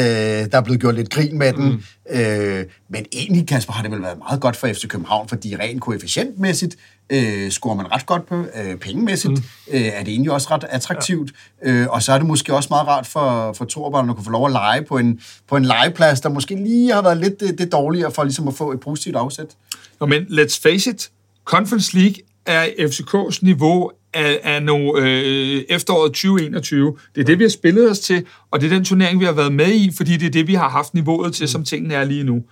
der 0.52 0.58
er 0.58 0.62
blevet 0.62 0.82
gjort 0.82 0.96
lidt 0.96 1.10
grin 1.10 1.38
med 1.38 1.54
den. 1.54 1.66
Mm. 1.66 1.82
Øh, 2.16 2.66
men 2.90 3.06
egentlig, 3.14 3.48
Kasper, 3.48 3.74
har 3.74 3.82
det 3.82 3.92
vel 3.92 4.02
været 4.02 4.18
meget 4.18 4.42
godt 4.42 4.56
for 4.56 4.68
FC 4.68 4.88
København, 4.88 5.30
fordi 5.30 5.56
rent 5.56 5.82
koefficientmæssigt 5.82 6.76
øh, 7.10 7.52
scorer 7.52 7.76
man 7.76 7.92
ret 7.92 8.06
godt 8.06 8.28
på, 8.28 8.36
øh, 8.36 8.76
pengemæssigt 8.76 9.34
mm. 9.34 9.74
øh, 9.74 9.82
er 9.82 10.04
det 10.04 10.12
egentlig 10.12 10.32
også 10.32 10.48
ret 10.52 10.66
attraktivt. 10.70 11.32
Ja. 11.66 11.72
Øh, 11.72 11.88
og 11.90 12.04
så 12.04 12.14
er 12.14 12.18
det 12.18 12.28
måske 12.28 12.54
også 12.54 12.68
meget 12.72 12.88
rart 12.88 13.08
for, 13.08 13.54
for 13.54 13.66
Torbjørn 13.66 14.10
at 14.10 14.16
kunne 14.16 14.26
få 14.26 14.32
lov 14.32 14.46
at 14.46 14.52
lege 14.52 14.82
på 14.86 14.98
en, 14.98 15.20
på 15.50 15.58
en 15.58 15.66
legeplads, 15.66 16.22
der 16.22 16.30
måske 16.30 16.56
lige 16.56 16.94
har 16.94 17.02
været 17.02 17.18
lidt 17.18 17.40
det, 17.40 17.58
det 17.58 17.72
dårligere 17.72 18.12
for 18.12 18.24
ligesom 18.24 18.48
at 18.48 18.54
få 18.54 18.72
et 18.72 18.80
positivt 18.80 19.16
afsæt. 19.16 19.48
Nå, 20.00 20.06
men 20.06 20.24
let's 20.24 20.62
face 20.64 20.90
it, 20.90 21.10
Conference 21.46 21.98
League 21.98 22.16
er 22.46 22.66
FCK's 22.66 23.40
niveau 23.42 23.92
af, 24.14 24.40
af 24.44 24.64
no, 24.64 24.98
øh, 24.98 25.64
efteråret 25.70 26.12
2021. 26.12 26.98
Det 27.16 27.22
er 27.22 27.26
det, 27.26 27.40
vi 27.40 27.44
har 27.44 27.50
spillet 27.50 27.92
os 27.92 28.00
til, 28.00 28.26
og 28.52 28.62
det 28.62 28.72
er 28.72 28.76
den 28.76 28.86
turnering, 28.86 29.20
vi 29.20 29.26
har 29.26 29.32
været 29.32 29.54
med 29.54 29.74
i, 29.74 29.92
fordi 29.98 30.18
det 30.18 30.26
er 30.26 30.32
det, 30.32 30.48
vi 30.48 30.54
har 30.54 30.70
haft 30.70 30.94
niveauet 30.94 31.34
til, 31.34 31.48
som 31.48 31.64
tingene 31.64 31.94
er 31.94 32.04
lige 32.04 32.24
nu. 32.24 32.44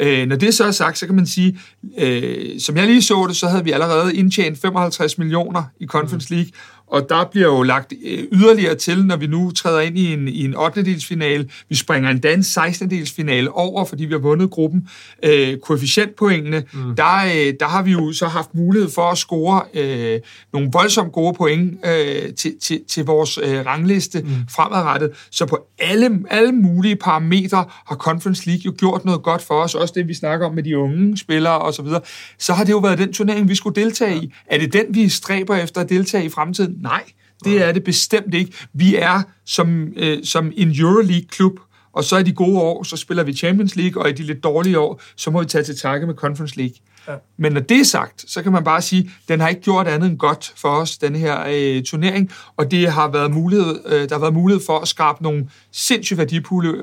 Øh, 0.00 0.28
når 0.28 0.36
det 0.36 0.54
så 0.54 0.64
er 0.64 0.70
sagt, 0.70 0.98
så 0.98 1.06
kan 1.06 1.14
man 1.14 1.26
sige, 1.26 1.58
øh, 1.98 2.60
som 2.60 2.76
jeg 2.76 2.86
lige 2.86 3.02
så 3.02 3.26
det, 3.28 3.36
så 3.36 3.48
havde 3.48 3.64
vi 3.64 3.70
allerede 3.70 4.16
indtjent 4.16 4.58
55 4.58 5.18
millioner 5.18 5.62
i 5.80 5.86
Conference 5.86 6.34
League, 6.34 6.50
og 6.90 7.08
der 7.08 7.24
bliver 7.30 7.46
jo 7.46 7.62
lagt 7.62 7.92
øh, 8.04 8.24
yderligere 8.32 8.74
til, 8.74 9.04
når 9.06 9.16
vi 9.16 9.26
nu 9.26 9.50
træder 9.50 9.80
ind 9.80 9.98
i 9.98 10.12
en, 10.12 10.28
i 10.28 10.44
en 10.44 10.56
8. 10.56 10.84
delsfinale. 10.84 11.48
Vi 11.68 11.74
springer 11.74 12.10
en 12.10 12.42
16. 12.42 12.90
delsfinale 12.90 13.52
over, 13.52 13.84
fordi 13.84 14.04
vi 14.04 14.12
har 14.12 14.18
vundet 14.18 14.50
gruppen. 14.50 14.88
Øh, 15.24 15.58
koefficientpoengene, 15.58 16.64
mm. 16.72 16.96
der, 16.96 17.16
øh, 17.24 17.54
der 17.60 17.66
har 17.66 17.82
vi 17.82 17.92
jo 17.92 18.12
så 18.12 18.26
haft 18.26 18.54
mulighed 18.54 18.90
for 18.90 19.10
at 19.10 19.18
score 19.18 19.62
øh, 19.74 20.20
nogle 20.52 20.68
voldsomt 20.72 21.12
gode 21.12 21.34
point 21.34 21.78
øh, 21.86 22.34
til, 22.34 22.54
til, 22.62 22.80
til 22.88 23.04
vores 23.04 23.38
øh, 23.38 23.66
rangliste 23.66 24.20
mm. 24.20 24.28
fremadrettet. 24.50 25.10
Så 25.30 25.46
på 25.46 25.66
alle, 25.78 26.10
alle 26.30 26.52
mulige 26.52 26.96
parametre 26.96 27.64
har 27.86 27.96
Conference 27.96 28.46
League 28.46 28.62
jo 28.66 28.74
gjort 28.78 29.04
noget 29.04 29.22
godt 29.22 29.42
for 29.42 29.54
os. 29.54 29.74
Også 29.74 29.94
det, 29.96 30.08
vi 30.08 30.14
snakker 30.14 30.46
om 30.46 30.54
med 30.54 30.62
de 30.62 30.78
unge 30.78 31.16
spillere 31.16 31.58
osv. 31.58 31.76
Så, 31.76 31.82
videre. 31.82 32.00
så 32.38 32.52
har 32.52 32.64
det 32.64 32.72
jo 32.72 32.78
været 32.78 32.98
den 32.98 33.12
turnering, 33.12 33.48
vi 33.48 33.54
skulle 33.54 33.82
deltage 33.82 34.16
i. 34.16 34.32
Er 34.46 34.58
det 34.58 34.72
den, 34.72 34.84
vi 34.90 35.08
stræber 35.08 35.56
efter 35.56 35.80
at 35.80 35.88
deltage 35.88 36.24
i 36.24 36.28
fremtiden? 36.28 36.77
Nej, 36.82 37.04
det 37.44 37.64
er 37.64 37.72
det 37.72 37.84
bestemt 37.84 38.34
ikke. 38.34 38.52
Vi 38.72 38.96
er 38.96 39.22
som, 39.44 39.92
øh, 39.96 40.24
som 40.24 40.52
en 40.56 40.80
Euroleague-klub, 40.80 41.60
og 41.92 42.04
så 42.04 42.16
i 42.16 42.22
de 42.22 42.32
gode 42.32 42.58
år, 42.58 42.82
så 42.82 42.96
spiller 42.96 43.22
vi 43.22 43.32
Champions 43.32 43.76
League, 43.76 44.02
og 44.02 44.08
i 44.10 44.12
de 44.12 44.22
lidt 44.22 44.44
dårlige 44.44 44.78
år, 44.78 45.02
så 45.16 45.30
må 45.30 45.40
vi 45.40 45.46
tage 45.46 45.64
til 45.64 45.76
takke 45.76 46.06
med 46.06 46.14
Conference 46.14 46.56
League. 46.56 46.76
Ja. 47.08 47.14
Men 47.38 47.52
når 47.52 47.60
det 47.60 47.80
er 47.80 47.84
sagt, 47.84 48.24
så 48.26 48.42
kan 48.42 48.52
man 48.52 48.64
bare 48.64 48.82
sige, 48.82 49.10
den 49.28 49.40
har 49.40 49.48
ikke 49.48 49.60
gjort 49.60 49.88
andet 49.88 50.10
end 50.10 50.18
godt 50.18 50.52
for 50.56 50.68
os, 50.68 50.98
den 50.98 51.16
her 51.16 51.44
øh, 51.50 51.82
turnering, 51.82 52.30
og 52.56 52.70
det 52.70 52.88
har 52.88 53.08
været 53.08 53.30
mulighed, 53.30 53.80
øh, 53.86 54.08
der 54.08 54.14
har 54.14 54.20
været 54.20 54.34
mulighed 54.34 54.64
for 54.66 54.78
at 54.78 54.88
skabe 54.88 55.22
nogle 55.22 55.48
sindssygt 55.72 56.18
værdifulde 56.18 56.82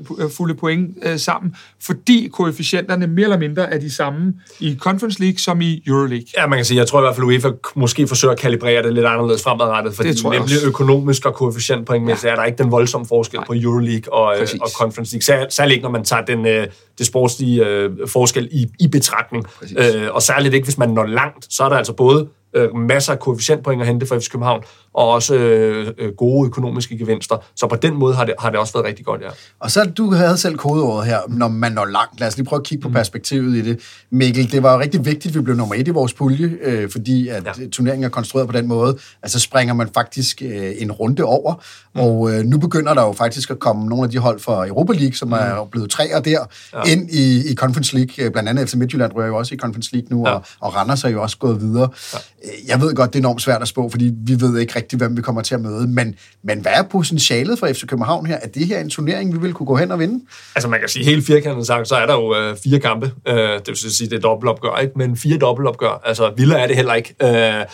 øh, 0.51 0.57
point 0.57 0.97
øh, 1.03 1.19
sammen, 1.19 1.55
fordi 1.81 2.29
koefficienterne 2.33 3.07
mere 3.07 3.23
eller 3.23 3.37
mindre 3.37 3.73
er 3.73 3.79
de 3.79 3.91
samme 3.91 4.33
i 4.59 4.77
Conference 4.79 5.19
League 5.19 5.37
som 5.37 5.61
i 5.61 5.83
Euroleague. 5.87 6.25
Ja, 6.37 6.47
man 6.47 6.57
kan 6.57 6.65
sige, 6.65 6.77
jeg 6.77 6.87
tror 6.87 6.99
i 6.99 7.01
hvert 7.01 7.15
fald, 7.15 7.25
UEFA 7.25 7.49
måske 7.75 8.07
forsøger 8.07 8.31
at 8.31 8.39
kalibrere 8.39 8.83
det 8.83 8.93
lidt 8.93 9.05
anderledes 9.05 9.43
fremadrettet, 9.43 9.95
fordi 9.95 10.09
det 10.09 10.17
tror 10.17 10.33
nemlig 10.33 10.55
også. 10.55 10.67
økonomisk 10.67 11.25
og 11.25 11.33
koefficientpointmæssigt 11.33 12.23
ja. 12.23 12.31
er 12.31 12.35
der 12.35 12.43
ikke 12.43 12.63
den 12.63 12.71
voldsomme 12.71 13.07
forskel 13.07 13.37
Nej. 13.37 13.45
på 13.47 13.53
Euroleague 13.53 14.13
og, 14.13 14.35
øh, 14.41 14.47
og 14.61 14.69
Conference 14.69 15.17
League, 15.17 15.49
særligt 15.49 15.75
ikke, 15.75 15.83
når 15.83 15.91
man 15.91 16.03
tager 16.03 16.25
den, 16.25 16.47
øh, 16.47 16.67
det 16.97 17.05
sportslige 17.05 17.65
øh, 17.65 17.91
forskel 18.07 18.49
i, 18.51 18.67
i 18.79 18.87
betragtning. 18.87 19.45
Øh, 19.77 20.07
og 20.11 20.21
særligt 20.21 20.53
ikke, 20.53 20.65
hvis 20.65 20.77
man 20.77 20.89
når 20.89 21.05
langt, 21.05 21.53
så 21.53 21.63
er 21.63 21.69
der 21.69 21.77
altså 21.77 21.93
både 21.93 22.27
øh, 22.55 22.75
masser 22.75 23.13
af 23.13 23.19
koefficientpoint 23.19 23.81
at 23.81 23.87
hente 23.87 24.05
for 24.05 24.19
FC 24.19 24.29
København, 24.29 24.63
og 24.95 25.09
også 25.09 25.35
øh, 25.35 25.93
øh, 25.97 26.13
gode 26.17 26.47
økonomiske 26.47 26.97
gevinster. 26.97 27.37
Så 27.55 27.67
på 27.67 27.75
den 27.75 27.93
måde 27.93 28.15
har 28.15 28.25
det, 28.25 28.33
har 28.39 28.49
det 28.49 28.59
også 28.59 28.73
været 28.73 28.85
rigtig 28.85 29.05
godt, 29.05 29.21
ja. 29.21 29.27
Og 29.59 29.71
så 29.71 29.83
du 29.97 30.13
havde 30.13 30.37
selv 30.37 30.57
kodeordet 30.57 31.07
her, 31.07 31.19
når 31.27 31.47
man 31.47 31.71
når 31.71 31.85
langt. 31.85 32.19
Lad 32.19 32.27
os 32.27 32.37
lige 32.37 32.45
prøve 32.45 32.59
at 32.59 32.65
kigge 32.65 32.81
på 32.81 32.89
perspektivet 32.89 33.55
i 33.55 33.61
det. 33.61 33.79
Mikkel, 34.11 34.51
det 34.51 34.63
var 34.63 34.73
jo 34.73 34.79
rigtig 34.79 35.05
vigtigt, 35.05 35.25
at 35.25 35.35
vi 35.35 35.41
blev 35.41 35.55
nummer 35.55 35.75
et 35.75 35.87
i 35.87 35.91
vores 35.91 36.13
pulje, 36.13 36.57
øh, 36.61 36.89
fordi 36.91 37.27
at 37.27 37.43
ja. 37.45 37.67
turneringen 37.71 38.05
er 38.05 38.09
konstrueret 38.09 38.49
på 38.49 38.57
den 38.57 38.67
måde, 38.67 38.97
at 39.23 39.31
så 39.31 39.39
springer 39.39 39.73
man 39.73 39.89
faktisk 39.93 40.41
øh, 40.45 40.71
en 40.77 40.91
runde 40.91 41.23
over. 41.23 41.53
Mm. 41.95 42.01
Og 42.01 42.33
øh, 42.33 42.43
nu 42.43 42.57
begynder 42.57 42.93
der 42.93 43.01
jo 43.01 43.11
faktisk 43.11 43.51
at 43.51 43.59
komme 43.59 43.85
nogle 43.85 44.03
af 44.03 44.09
de 44.09 44.17
hold 44.17 44.39
fra 44.39 44.67
Europa 44.67 44.93
League, 44.93 45.13
som 45.13 45.27
mm. 45.27 45.33
er 45.33 45.67
blevet 45.71 45.89
træer 45.89 46.19
der, 46.19 46.39
ja. 46.73 46.91
ind 46.91 47.09
i, 47.11 47.51
i 47.51 47.55
Conference 47.55 47.95
League. 47.95 48.31
Blandt 48.31 48.49
andet 48.49 48.69
FC 48.69 48.73
Midtjylland 48.73 49.11
rører 49.15 49.27
jo 49.27 49.37
også 49.37 49.55
i 49.55 49.57
Conference 49.57 49.89
League 49.93 50.17
nu, 50.17 50.27
ja. 50.27 50.33
og, 50.33 50.45
og 50.59 50.75
Randers 50.75 51.03
er 51.03 51.09
jo 51.09 51.21
også 51.21 51.37
gået 51.37 51.61
videre. 51.61 51.89
Ja. 52.13 52.19
Jeg 52.67 52.81
ved 52.81 52.95
godt, 52.95 53.13
det 53.13 53.19
er 53.19 53.21
enormt 53.21 53.41
svært 53.41 53.61
at 53.61 53.67
spå, 53.67 53.89
fordi 53.89 54.11
vi 54.25 54.41
ved 54.41 54.59
ikke 54.59 54.75
rigtig, 54.75 54.84
hvem 54.93 55.17
vi 55.17 55.21
kommer 55.21 55.41
til 55.41 55.55
at 55.55 55.61
møde. 55.61 55.87
Men, 55.87 56.15
men 56.43 56.59
hvad 56.59 56.71
er 56.75 56.83
potentialet 56.83 57.59
for 57.59 57.67
FC 57.67 57.85
København 57.87 58.25
her? 58.25 58.35
Er 58.41 58.47
det 58.47 58.67
her 58.67 58.79
en 58.79 58.89
turnering, 58.89 59.33
vi 59.33 59.39
vil 59.39 59.53
kunne 59.53 59.67
gå 59.67 59.75
hen 59.75 59.91
og 59.91 59.99
vinde? 59.99 60.25
Altså 60.55 60.69
man 60.69 60.79
kan 60.79 60.89
sige 60.89 61.05
helt 61.05 61.25
firkantet 61.25 61.67
sagt, 61.67 61.87
så 61.87 61.95
er 61.95 62.05
der 62.05 62.13
jo 62.13 62.35
øh, 62.35 62.57
fire 62.63 62.79
kampe. 62.79 63.11
Øh, 63.27 63.35
det 63.35 63.67
vil 63.67 63.77
sige, 63.77 64.09
det 64.09 64.15
er 64.15 64.21
dobbeltopgør, 64.21 64.77
ikke? 64.77 64.93
Men 64.95 65.17
fire 65.17 65.37
dobbeltopgør. 65.37 66.01
Altså 66.05 66.33
Villa 66.37 66.59
er 66.59 66.67
det 66.67 66.75
heller 66.75 66.93
ikke. 66.93 67.15
Øh, 67.23 67.65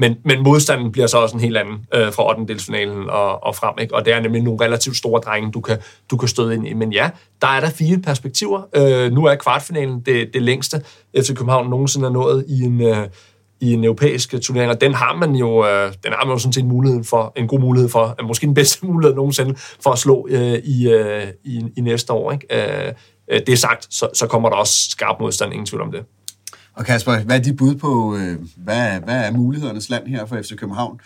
men, 0.00 0.16
men 0.24 0.42
modstanden 0.42 0.92
bliver 0.92 1.06
så 1.06 1.18
også 1.18 1.36
en 1.36 1.40
helt 1.40 1.56
anden 1.56 1.86
øh, 1.94 2.12
fra 2.12 2.28
8. 2.28 2.44
delsfinalen 2.48 3.10
og, 3.10 3.44
og 3.44 3.54
frem. 3.54 3.74
Ikke? 3.80 3.94
Og 3.94 4.04
det 4.04 4.12
er 4.12 4.20
nemlig 4.20 4.42
nogle 4.42 4.64
relativt 4.64 4.96
store 4.96 5.20
drenge, 5.20 5.52
du 5.52 5.60
kan, 5.60 5.78
du 6.10 6.16
kan 6.16 6.28
støde 6.28 6.54
ind 6.54 6.68
i. 6.68 6.74
Men 6.74 6.92
ja, 6.92 7.10
der 7.42 7.48
er 7.48 7.60
der 7.60 7.70
fire 7.70 7.98
perspektiver. 7.98 8.62
Øh, 8.76 9.12
nu 9.12 9.24
er 9.24 9.34
kvartfinalen 9.34 10.00
det, 10.00 10.30
det 10.34 10.42
længste, 10.42 10.82
FC 11.16 11.34
København 11.34 11.70
nogensinde 11.70 12.06
er 12.06 12.12
nået 12.12 12.44
i 12.48 12.62
en, 12.62 12.82
øh, 12.82 13.06
i 13.60 13.72
en 13.72 13.84
europæisk 13.84 14.34
turnering, 14.42 14.70
og 14.70 14.80
den 14.80 14.94
har 14.94 15.16
man 15.16 15.34
jo, 15.34 15.66
øh, 15.66 15.92
den 16.04 16.12
har 16.12 16.24
man 16.24 16.34
jo 16.34 16.38
sådan 16.38 16.52
set 16.52 16.64
muligheden 16.64 17.04
for, 17.04 17.32
en 17.36 17.48
god 17.48 17.60
mulighed 17.60 17.88
for, 17.88 18.16
øh, 18.20 18.26
måske 18.26 18.46
den 18.46 18.54
bedste 18.54 18.86
mulighed 18.86 19.16
nogensinde, 19.16 19.54
for 19.56 19.90
at 19.90 19.98
slå 19.98 20.28
øh, 20.30 20.54
i, 20.64 20.88
øh, 20.88 21.26
i, 21.44 21.64
i 21.76 21.80
næste 21.80 22.12
år. 22.12 22.32
Ikke? 22.32 22.86
Øh, 22.86 22.92
øh, 23.30 23.40
det 23.46 23.48
er 23.48 23.56
sagt, 23.56 23.94
så, 23.94 24.08
så 24.14 24.26
kommer 24.26 24.48
der 24.48 24.56
også 24.56 24.90
skarp 24.90 25.16
modstand, 25.20 25.52
ingen 25.52 25.66
tvivl 25.66 25.82
om 25.82 25.92
det. 25.92 26.04
Og 26.74 26.84
Kasper, 26.84 27.18
hvad 27.18 27.38
er 27.38 27.42
dit 27.42 27.56
bud 27.56 27.74
på, 27.74 28.16
øh, 28.16 28.36
hvad, 28.56 29.00
hvad 29.04 29.24
er 29.24 29.32
mulighedernes 29.32 29.90
land 29.90 30.06
her 30.06 30.26
for 30.26 30.36
FC 30.42 30.56
København? 30.56 31.00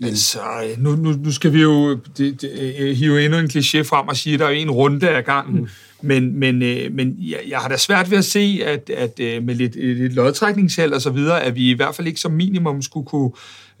Men... 0.00 0.08
Altså, 0.08 0.38
nu, 0.78 0.96
nu, 0.96 1.12
nu 1.12 1.32
skal 1.32 1.52
vi 1.52 1.62
jo 1.62 1.94
det, 2.16 2.40
det, 2.40 2.96
hive 2.96 3.24
endnu 3.24 3.38
en 3.38 3.46
kliché 3.46 3.82
frem 3.82 4.08
og 4.08 4.16
sige, 4.16 4.34
at 4.34 4.40
der 4.40 4.46
er 4.46 4.50
en 4.50 4.70
runde 4.70 5.08
af 5.08 5.24
gangen. 5.24 5.60
Mm. 5.60 5.68
Men, 6.04 6.38
men, 6.38 6.62
øh, 6.62 6.92
men 6.92 7.16
jeg, 7.18 7.38
jeg 7.48 7.58
har 7.58 7.68
da 7.68 7.76
svært 7.76 8.10
ved 8.10 8.18
at 8.18 8.24
se, 8.24 8.60
at, 8.64 8.90
at 8.90 9.20
øh, 9.20 9.42
med 9.42 9.54
lidt, 9.54 9.74
lidt 9.74 10.14
lodtrækningsheld 10.14 10.92
og 10.92 11.00
så 11.00 11.10
videre, 11.10 11.42
at 11.42 11.54
vi 11.54 11.70
i 11.70 11.74
hvert 11.74 11.94
fald 11.94 12.06
ikke 12.06 12.20
som 12.20 12.32
minimum 12.32 12.82
skulle 12.82 13.06
kunne 13.06 13.30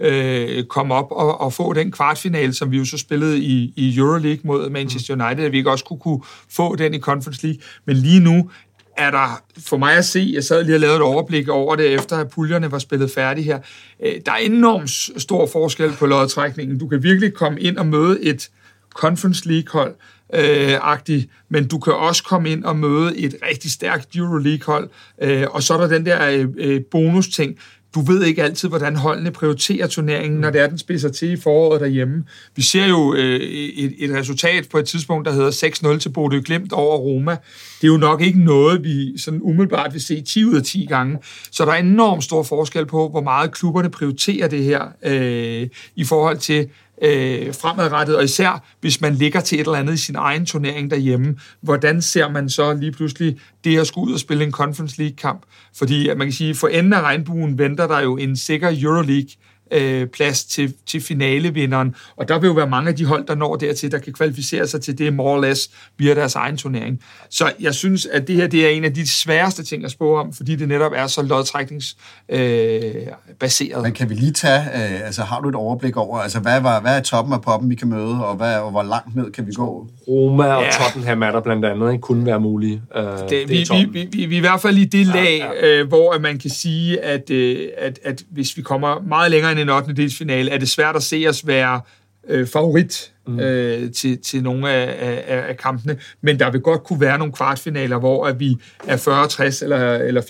øh, 0.00 0.64
komme 0.64 0.94
op 0.94 1.06
og, 1.10 1.40
og 1.40 1.52
få 1.52 1.72
den 1.72 1.92
kvartfinale, 1.92 2.52
som 2.52 2.70
vi 2.70 2.76
jo 2.78 2.84
så 2.84 2.98
spillede 2.98 3.38
i, 3.38 3.72
i 3.76 3.96
Euroleague 3.96 4.40
mod 4.44 4.70
Manchester 4.70 5.14
United, 5.14 5.44
at 5.44 5.52
vi 5.52 5.58
ikke 5.58 5.70
også 5.70 5.84
kunne, 5.84 5.98
kunne 5.98 6.20
få 6.50 6.76
den 6.76 6.94
i 6.94 6.98
Conference 6.98 7.46
League. 7.46 7.60
Men 7.84 7.96
lige 7.96 8.20
nu 8.20 8.50
er 8.96 9.10
der 9.10 9.42
for 9.58 9.76
mig 9.76 9.96
at 9.96 10.04
se, 10.04 10.30
jeg 10.34 10.44
sad 10.44 10.64
lige 10.64 10.76
og 10.76 10.80
lavede 10.80 10.96
et 10.96 11.02
overblik 11.02 11.48
over 11.48 11.76
det, 11.76 11.94
efter 11.94 12.16
at 12.16 12.28
puljerne 12.28 12.72
var 12.72 12.78
spillet 12.78 13.10
færdige 13.10 13.44
her, 13.44 13.58
øh, 14.04 14.12
der 14.26 14.32
er 14.32 14.36
enormt 14.36 14.90
stor 15.22 15.46
forskel 15.46 15.92
på 15.92 16.06
lodtrækningen. 16.06 16.78
Du 16.78 16.88
kan 16.88 17.02
virkelig 17.02 17.34
komme 17.34 17.60
ind 17.60 17.76
og 17.76 17.86
møde 17.86 18.22
et 18.22 18.50
Conference 18.94 19.48
League-hold, 19.48 19.94
øh, 20.34 20.74
agtigt, 20.82 21.30
men 21.48 21.68
du 21.68 21.78
kan 21.78 21.92
også 21.92 22.24
komme 22.24 22.50
ind 22.50 22.64
og 22.64 22.76
møde 22.76 23.18
et 23.18 23.36
rigtig 23.48 23.70
stærkt 23.70 24.16
Euroleague-hold, 24.16 24.90
øh, 25.22 25.46
og 25.50 25.62
så 25.62 25.74
er 25.74 25.78
der 25.78 25.88
den 25.88 26.06
der 26.06 26.30
øh, 26.30 26.48
øh 26.56 26.80
bonus-ting, 26.90 27.58
du 27.94 28.00
ved 28.00 28.24
ikke 28.24 28.42
altid, 28.42 28.68
hvordan 28.68 28.96
holdene 28.96 29.30
prioriterer 29.30 29.86
turneringen, 29.86 30.40
når 30.40 30.50
det 30.50 30.60
er, 30.60 30.66
den 30.66 30.78
spidser 30.78 31.08
til 31.08 31.32
i 31.32 31.36
foråret 31.36 31.80
derhjemme. 31.80 32.24
Vi 32.56 32.62
ser 32.62 32.86
jo 32.86 33.14
øh, 33.14 33.40
et, 33.40 33.94
et 33.98 34.14
resultat 34.14 34.68
på 34.68 34.78
et 34.78 34.84
tidspunkt, 34.84 35.26
der 35.26 35.32
hedder 35.32 35.94
6-0 35.94 35.98
til 35.98 36.08
Bodø 36.08 36.40
Glimt 36.44 36.72
over 36.72 36.96
Roma. 36.96 37.36
Det 37.80 37.86
er 37.88 37.92
jo 37.92 37.96
nok 37.96 38.22
ikke 38.22 38.44
noget, 38.44 38.84
vi 38.84 39.18
sådan 39.18 39.40
umiddelbart 39.42 39.92
vil 39.92 40.02
se 40.02 40.20
10 40.22 40.44
ud 40.44 40.54
af 40.54 40.62
10 40.62 40.86
gange. 40.88 41.18
Så 41.50 41.64
der 41.64 41.72
er 41.72 41.76
enormt 41.76 42.24
stor 42.24 42.42
forskel 42.42 42.86
på, 42.86 43.08
hvor 43.08 43.22
meget 43.22 43.52
klubberne 43.52 43.90
prioriterer 43.90 44.48
det 44.48 44.64
her 44.64 44.82
øh, 45.04 45.68
i 45.96 46.04
forhold 46.04 46.38
til, 46.38 46.68
øh, 47.02 47.54
fremadrettet, 47.54 48.16
og 48.16 48.24
især 48.24 48.64
hvis 48.80 49.00
man 49.00 49.14
ligger 49.14 49.40
til 49.40 49.60
et 49.60 49.66
eller 49.66 49.78
andet 49.78 49.94
i 49.94 49.96
sin 49.96 50.16
egen 50.16 50.46
turnering 50.46 50.90
derhjemme, 50.90 51.36
hvordan 51.60 52.02
ser 52.02 52.28
man 52.28 52.48
så 52.48 52.74
lige 52.74 52.92
pludselig 52.92 53.38
det 53.64 53.78
at 53.78 53.86
skulle 53.86 54.08
ud 54.08 54.14
og 54.14 54.20
spille 54.20 54.44
en 54.44 54.52
Conference 54.52 54.98
League-kamp? 54.98 55.42
Fordi 55.76 56.08
at 56.08 56.16
man 56.16 56.26
kan 56.26 56.32
sige, 56.32 56.54
for 56.54 56.68
enden 56.68 56.92
af 56.92 57.00
regnbuen 57.00 57.58
venter 57.58 57.86
der 57.86 58.00
jo 58.00 58.16
en 58.16 58.36
sikker 58.36 58.70
Euroleague 58.82 59.30
øh, 59.74 60.06
plads 60.06 60.44
til, 60.44 60.74
til 60.86 61.00
finalevinderen. 61.00 61.94
Og 62.16 62.28
der 62.28 62.38
vil 62.38 62.46
jo 62.46 62.52
være 62.52 62.68
mange 62.68 62.88
af 62.88 62.96
de 62.96 63.04
hold, 63.04 63.26
der 63.26 63.34
når 63.34 63.56
dertil, 63.56 63.92
der 63.92 63.98
kan 63.98 64.12
kvalificere 64.12 64.66
sig 64.66 64.80
til 64.80 64.98
det 64.98 65.12
more 65.12 65.36
or 65.36 65.40
less 65.40 65.70
via 65.98 66.14
deres 66.14 66.34
egen 66.34 66.56
turnering. 66.56 67.00
Så 67.30 67.52
jeg 67.60 67.74
synes, 67.74 68.06
at 68.06 68.28
det 68.28 68.36
her 68.36 68.46
det 68.46 68.66
er 68.66 68.68
en 68.68 68.84
af 68.84 68.94
de 68.94 69.08
sværeste 69.08 69.64
ting 69.64 69.84
at 69.84 69.90
spå 69.90 70.16
om, 70.16 70.32
fordi 70.32 70.56
det 70.56 70.68
netop 70.68 70.92
er 70.96 71.06
så 71.06 71.22
lodtrækningsbaseret. 71.22 73.76
Øh, 73.76 73.82
Men 73.82 73.92
kan 73.92 74.10
vi 74.10 74.14
lige 74.14 74.32
tage, 74.32 74.60
øh, 74.60 75.06
altså 75.06 75.22
har 75.22 75.40
du 75.40 75.48
et 75.48 75.54
overblik 75.54 75.96
over, 75.96 76.18
altså 76.18 76.40
hvad, 76.40 76.60
var, 76.60 76.80
hvad 76.80 76.96
er 76.96 77.00
toppen 77.00 77.34
af 77.34 77.42
poppen, 77.42 77.70
vi 77.70 77.74
kan 77.74 77.88
møde, 77.88 78.24
og, 78.24 78.36
hvad, 78.36 78.58
og 78.58 78.70
hvor 78.70 78.82
langt 78.82 79.16
ned 79.16 79.32
kan 79.32 79.46
vi 79.46 79.52
gå? 79.52 79.86
Roma 80.08 80.44
og 80.44 80.62
ja. 80.62 80.70
Tottenham 80.70 81.22
er 81.22 81.30
der 81.30 81.40
blandt 81.40 81.64
andet, 81.64 81.92
ikke? 81.92 82.02
kunne 82.02 82.26
være 82.26 82.40
mulige. 82.40 82.82
Øh, 82.96 83.04
det, 83.04 83.30
det 83.30 83.48
vi, 83.48 83.66
vi, 83.70 83.84
vi, 83.92 84.08
vi, 84.12 84.26
vi 84.26 84.34
er 84.34 84.38
i 84.38 84.40
hvert 84.40 84.60
fald 84.60 84.76
i 84.76 84.84
det 84.84 85.06
lag, 85.06 85.38
ja, 85.38 85.66
ja. 85.66 85.80
Øh, 85.80 85.88
hvor 85.88 86.18
man 86.18 86.38
kan 86.38 86.50
sige, 86.50 87.04
at, 87.04 87.30
øh, 87.30 87.68
at, 87.78 87.98
at 88.04 88.22
hvis 88.30 88.56
vi 88.56 88.62
kommer 88.62 89.00
meget 89.08 89.30
længere 89.30 89.52
end 89.52 89.60
en 89.64 89.70
8. 89.70 89.92
delsfinale, 89.92 90.50
er 90.50 90.58
det 90.58 90.68
svært 90.68 90.96
at 90.96 91.02
se 91.02 91.26
os 91.28 91.46
være 91.46 91.80
øh, 92.28 92.46
favorit 92.46 93.12
mm. 93.26 93.40
øh, 93.40 93.92
til, 93.92 94.18
til 94.18 94.42
nogle 94.42 94.70
af, 94.70 94.96
af, 95.26 95.48
af 95.48 95.56
kampene. 95.56 95.96
Men 96.20 96.38
der 96.38 96.50
vil 96.50 96.60
godt 96.60 96.84
kunne 96.84 97.00
være 97.00 97.18
nogle 97.18 97.32
kvartfinaler, 97.32 97.98
hvor 97.98 98.26
at 98.26 98.40
vi 98.40 98.56
er 98.86 98.96
40-60 98.96 99.64
eller, 99.64 99.92
eller 99.92 100.20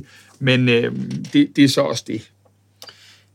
50-50. 0.00 0.36
Men 0.38 0.68
øh, 0.68 0.92
det, 1.32 1.48
det 1.56 1.64
er 1.64 1.68
så 1.68 1.80
også 1.80 2.04
det. 2.06 2.30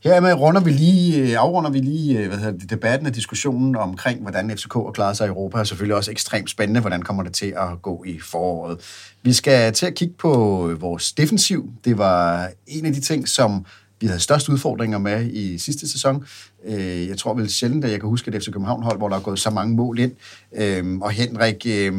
Hermed 0.04 0.34
runder 0.34 0.62
vi 0.62 0.72
lige, 0.72 1.22
øh, 1.22 1.36
afrunder 1.38 1.70
vi 1.70 1.80
lige 1.80 2.20
øh, 2.20 2.28
hvad 2.28 2.38
hedder 2.38 2.58
det, 2.58 2.70
debatten 2.70 3.08
og 3.08 3.16
diskussionen 3.16 3.76
omkring, 3.76 4.22
hvordan 4.22 4.58
FCK 4.58 4.74
har 4.74 4.92
klaret 4.92 5.18
sig 5.18 5.26
i 5.26 5.28
Europa, 5.28 5.60
og 5.60 5.68
selvfølgelig 5.68 5.96
også 5.96 6.12
ekstremt 6.12 6.50
spændende, 6.50 6.82
hvordan 6.82 7.02
kommer 7.02 7.24
det 7.24 7.34
til 7.34 7.54
at 7.58 7.82
gå 7.82 8.04
i 8.08 8.20
foråret. 8.20 8.80
Vi 9.24 9.34
skal 9.34 9.74
til 9.74 9.86
at 9.86 9.96
kigge 9.96 10.14
på 10.18 10.32
vores 10.80 11.12
defensiv. 11.12 11.70
Det 11.86 11.98
var 11.98 12.50
en 12.68 12.86
af 12.86 12.94
de 12.94 13.02
ting, 13.02 13.28
som 13.28 13.66
vi 14.02 14.08
havde 14.08 14.20
størst 14.20 14.50
udfordringer 14.50 14.97
med 14.97 15.26
i 15.32 15.58
sidste 15.58 15.91
sæson. 15.91 16.26
Øh, 16.66 17.08
jeg 17.08 17.18
tror 17.18 17.34
vel 17.34 17.50
sjældent, 17.50 17.86
at 17.86 17.91
jeg 17.91 18.00
kan 18.00 18.10
huske 18.10 18.36
et 18.36 18.43
FC 18.43 18.52
København-hold, 18.52 18.97
hvor 18.97 19.10
der 19.10 19.16
er 19.16 19.22
gået 19.22 19.39
så 19.39 19.50
mange 19.50 19.76
mål 19.76 20.00
ind. 20.00 20.12
Øh, 20.56 20.97
og 21.02 21.12
Henrik, 21.12 21.66
øh, 21.70 21.93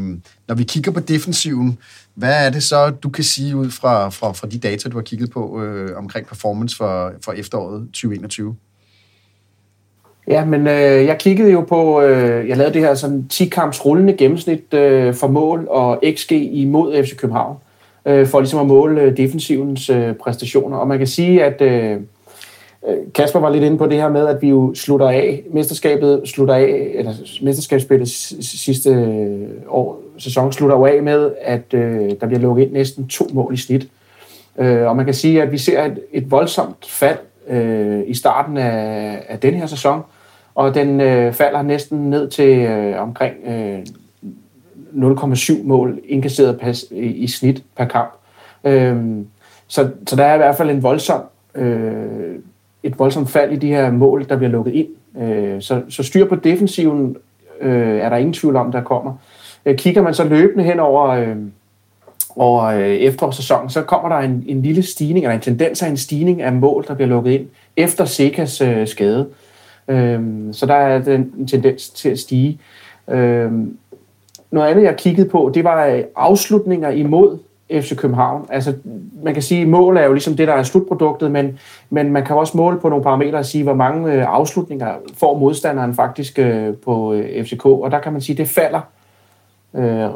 når 0.49 0.55
vi 0.55 0.65
kigger 0.65 0.93
på 0.93 1.01
defensiven, 1.01 1.79
hvad 2.15 2.47
er 2.47 2.51
det 2.51 2.63
så, 2.63 2.91
du 2.91 3.09
kan 3.09 3.25
sige 3.25 3.57
ud 3.57 3.71
fra, 3.71 4.09
fra, 4.09 4.33
fra 4.33 4.47
de 4.47 4.59
data, 4.59 4.89
du 4.89 4.97
har 4.97 5.03
kigget 5.03 5.31
på 5.31 5.63
øh, 5.63 5.99
omkring 5.99 6.27
performance 6.27 6.77
for, 6.77 7.13
for 7.25 7.33
efteråret 7.33 7.87
2021? 7.93 8.57
Ja, 10.29 10.45
men 10.45 10.67
øh, 10.67 11.05
jeg 11.07 11.19
kiggede 11.19 11.53
jo 11.53 11.61
på, 11.61 12.03
øh, 12.03 12.49
jeg 12.49 12.57
lavede 12.57 12.75
det 12.75 12.83
her 12.83 12.95
sådan 12.95 13.29
10-kamps 13.33 13.85
rullende 13.85 14.13
gennemsnit 14.13 14.75
øh, 14.75 15.15
for 15.15 15.29
mål 15.29 15.67
og 15.71 16.03
XG 16.17 16.33
imod 16.33 17.05
FC 17.05 17.17
København 17.17 17.57
øh, 17.57 17.70
Øh, 18.07 18.27
for 18.27 18.41
ligesom 18.41 18.61
at 18.61 18.67
måle 18.67 19.01
øh, 19.01 19.17
defensivens 19.17 19.91
øh, 19.91 20.15
præstationer. 20.15 20.77
Og 20.77 20.89
man 20.89 20.99
kan 20.99 21.07
sige, 21.07 21.45
at 21.45 21.63
øh, 21.63 22.01
øh, 22.89 22.97
Kasper 23.15 23.41
var 23.41 23.51
lidt 23.51 23.65
inde 23.65 23.79
på 23.79 23.87
det 23.87 23.97
her 23.97 24.09
med, 24.09 24.27
at 24.27 24.43
vi 24.43 24.49
jo 24.49 24.75
slutter 24.75 25.09
af, 25.09 25.43
mesterskabet 25.53 26.23
slutter 26.25 26.55
af, 26.55 26.91
eller 26.95 27.13
mesterskabsspillet 27.43 28.09
sidste 28.43 29.17
år, 29.69 30.03
sæson 30.19 30.53
slutter 30.53 30.77
jo 30.77 30.87
af 30.87 31.03
med, 31.03 31.31
at 31.43 31.75
øh, 31.75 32.11
der 32.21 32.27
bliver 32.27 32.41
lukket 32.41 32.63
ind 32.63 32.73
næsten 32.73 33.09
to 33.09 33.27
mål 33.33 33.55
i 33.55 33.57
snit. 33.57 33.89
Øh, 34.59 34.87
og 34.87 34.97
man 34.97 35.05
kan 35.05 35.15
sige, 35.15 35.43
at 35.43 35.53
vi 35.53 35.59
ser 35.59 35.85
et, 35.85 36.01
et 36.13 36.31
voldsomt 36.31 36.87
fald 36.89 37.19
øh, 37.49 38.01
i 38.07 38.15
starten 38.15 38.57
af, 38.57 39.19
af 39.29 39.39
den 39.39 39.55
her 39.55 39.67
sæson, 39.67 40.03
og 40.55 40.75
den 40.75 41.01
øh, 41.01 41.33
falder 41.33 41.63
næsten 41.63 42.11
ned 42.11 42.29
til 42.29 42.59
øh, 42.59 43.03
omkring 43.03 43.35
øh, 43.47 43.79
0,7 44.95 45.63
mål 45.63 46.01
indkasseret 46.09 46.61
pas, 46.61 46.85
i, 46.91 47.07
i 47.07 47.27
snit 47.27 47.63
per 47.77 47.85
kamp. 47.85 48.13
Øhm, 48.65 49.27
så, 49.67 49.91
så 50.07 50.17
der 50.17 50.25
er 50.25 50.35
i 50.35 50.39
hvert 50.39 50.57
fald 50.57 50.71
en 50.71 50.83
voldsom, 50.83 51.21
øh, 51.55 52.35
et 52.83 52.99
voldsomt 52.99 53.31
fald 53.31 53.53
i 53.53 53.57
de 53.57 53.69
her 53.69 53.91
mål, 53.91 54.29
der 54.29 54.37
bliver 54.37 54.51
lukket 54.51 54.75
ind. 54.75 55.23
Øh, 55.23 55.63
så, 55.63 55.83
så 55.89 56.03
styr 56.03 56.29
på 56.29 56.35
defensiven 56.35 57.17
øh, 57.61 57.99
er 57.99 58.09
der 58.09 58.17
ingen 58.17 58.33
tvivl 58.33 58.57
om, 58.57 58.73
der 58.73 58.83
kommer. 58.83 59.13
Øh, 59.67 59.77
kigger 59.77 60.03
man 60.03 60.15
så 60.15 60.25
løbende 60.25 60.65
hen 60.65 60.81
over, 60.81 61.09
øh, 61.09 61.37
over 62.37 62.65
øh, 62.65 62.89
efterårssæsonen, 62.89 63.71
så 63.71 63.83
kommer 63.83 64.09
der 64.09 64.17
en, 64.17 64.45
en 64.49 64.63
lille 64.63 64.83
stigning, 64.83 65.25
eller 65.25 65.35
en 65.35 65.41
tendens 65.41 65.83
af 65.83 65.89
en 65.89 65.97
stigning 65.97 66.43
af 66.43 66.53
mål, 66.53 66.85
der 66.89 66.95
bliver 66.95 67.09
lukket 67.09 67.33
ind 67.33 67.47
efter 67.77 68.05
Sekas 68.05 68.61
øh, 68.61 68.89
skade. 68.89 69.29
Øh, 69.89 70.21
så 70.53 70.67
der 70.67 70.75
er 70.75 71.03
den, 71.03 71.33
en 71.39 71.47
tendens 71.47 71.91
til 71.91 72.09
at 72.09 72.19
stige. 72.19 72.59
Øh, 73.09 73.53
noget 74.51 74.69
andet, 74.69 74.83
jeg 74.83 74.97
kiggede 74.97 75.29
på, 75.29 75.51
det 75.55 75.65
var 75.65 75.87
øh, 75.87 76.03
afslutninger 76.17 76.91
imod 76.91 77.39
FC 77.73 77.97
København. 77.97 78.47
Altså, 78.51 78.75
man 79.23 79.35
kan 79.35 79.43
sige, 79.43 79.63
at 79.63 79.69
mål 79.69 79.97
er 79.97 80.05
jo 80.05 80.13
ligesom 80.13 80.37
det, 80.37 80.49
der 80.49 80.55
er 80.55 80.63
slutproduktet, 80.63 81.31
men, 81.31 81.59
men 81.91 82.13
man 82.13 82.25
kan 82.25 82.37
også 82.37 82.57
måle 82.57 82.81
på 82.81 82.89
nogle 82.89 83.05
parametre 83.05 83.39
og 83.39 83.45
sige, 83.45 83.65
hvor 83.65 83.75
mange 83.75 84.13
øh, 84.13 84.25
afslutninger 84.29 84.95
får 85.17 85.39
modstanderen 85.39 85.95
faktisk 85.95 86.39
øh, 86.39 86.75
på 86.75 87.15
FCK, 87.43 87.67
og 87.67 87.91
der 87.91 88.01
kan 88.01 88.13
man 88.13 88.21
sige, 88.21 88.35
at 88.35 88.39
det 88.39 88.49
falder 88.49 88.81
øh, 89.75 90.11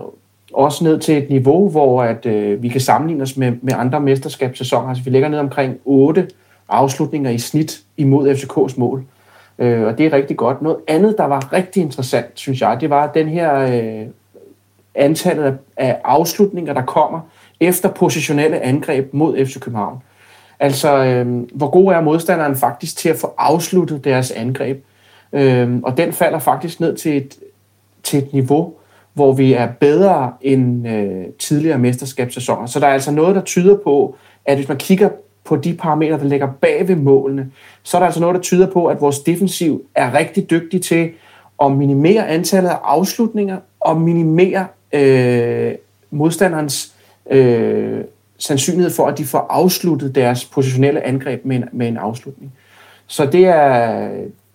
også 0.52 0.84
ned 0.84 0.98
til 0.98 1.18
et 1.18 1.30
niveau, 1.30 1.68
hvor 1.68 2.02
at, 2.02 2.26
øh, 2.26 2.62
vi 2.62 2.68
kan 2.68 2.80
sammenligne 2.80 3.22
os 3.22 3.36
med, 3.36 3.52
med 3.62 3.72
andre 3.76 4.00
mesterskabssæsoner. 4.00 4.88
Altså, 4.88 5.04
vi 5.04 5.10
ligger 5.10 5.28
ned 5.28 5.38
omkring 5.38 5.76
8 5.84 6.28
afslutninger 6.68 7.30
i 7.30 7.38
snit 7.38 7.80
imod 7.96 8.30
FCK's 8.30 8.74
mål. 8.76 9.04
Øh, 9.58 9.86
og 9.86 9.98
det 9.98 10.06
er 10.06 10.12
rigtig 10.12 10.36
godt. 10.36 10.62
Noget 10.62 10.78
andet, 10.88 11.14
der 11.18 11.24
var 11.24 11.52
rigtig 11.52 11.82
interessant, 11.82 12.26
synes 12.34 12.60
jeg, 12.60 12.76
det 12.80 12.90
var 12.90 13.12
den 13.12 13.28
her 13.28 13.58
øh, 13.58 14.06
antallet 14.94 15.58
af 15.76 16.00
afslutninger, 16.04 16.72
der 16.72 16.82
kommer 16.82 17.20
efter 17.60 17.88
positionelle 17.88 18.60
angreb 18.60 19.14
mod 19.14 19.46
FC 19.46 19.60
København. 19.60 20.02
Altså, 20.60 21.04
øh, 21.04 21.42
hvor 21.54 21.70
god 21.70 21.92
er 21.92 22.00
modstanderen 22.00 22.56
faktisk 22.56 22.96
til 22.96 23.08
at 23.08 23.16
få 23.16 23.34
afsluttet 23.38 24.04
deres 24.04 24.30
angreb? 24.30 24.84
Øh, 25.32 25.78
og 25.82 25.96
den 25.96 26.12
falder 26.12 26.38
faktisk 26.38 26.80
ned 26.80 26.96
til 26.96 27.16
et, 27.16 27.38
til 28.02 28.18
et 28.18 28.32
niveau, 28.32 28.74
hvor 29.14 29.32
vi 29.32 29.52
er 29.52 29.68
bedre 29.80 30.32
end 30.40 30.88
øh, 30.88 31.24
tidligere 31.38 31.78
mesterskabssæsoner. 31.78 32.66
Så 32.66 32.80
der 32.80 32.86
er 32.86 32.92
altså 32.92 33.10
noget, 33.10 33.36
der 33.36 33.42
tyder 33.42 33.76
på, 33.84 34.16
at 34.44 34.56
hvis 34.56 34.68
man 34.68 34.76
kigger 34.76 35.08
på 35.44 35.56
de 35.56 35.74
parametre, 35.74 36.18
der 36.18 36.24
ligger 36.24 36.48
bag 36.60 36.88
ved 36.88 36.96
målene, 36.96 37.50
så 37.82 37.96
er 37.96 37.98
der 37.98 38.06
altså 38.06 38.20
noget, 38.20 38.34
der 38.34 38.40
tyder 38.40 38.70
på, 38.70 38.86
at 38.86 39.00
vores 39.00 39.18
defensiv 39.18 39.82
er 39.94 40.14
rigtig 40.14 40.50
dygtig 40.50 40.82
til 40.82 41.10
at 41.62 41.72
minimere 41.72 42.28
antallet 42.28 42.70
af 42.70 42.78
afslutninger 42.84 43.58
og 43.80 44.00
minimere 44.00 44.66
øh, 44.94 45.74
modstanderens 46.10 46.92
øh, 47.30 48.00
sandsynlighed 48.38 48.90
for, 48.90 49.06
at 49.06 49.18
de 49.18 49.24
får 49.24 49.46
afsluttet 49.50 50.14
deres 50.14 50.44
positionelle 50.44 51.06
angreb 51.06 51.44
med 51.44 51.56
en, 51.56 51.64
med 51.72 51.88
en 51.88 51.96
afslutning. 51.96 52.52
Så 53.06 53.26
det 53.26 53.44
er, 53.44 54.10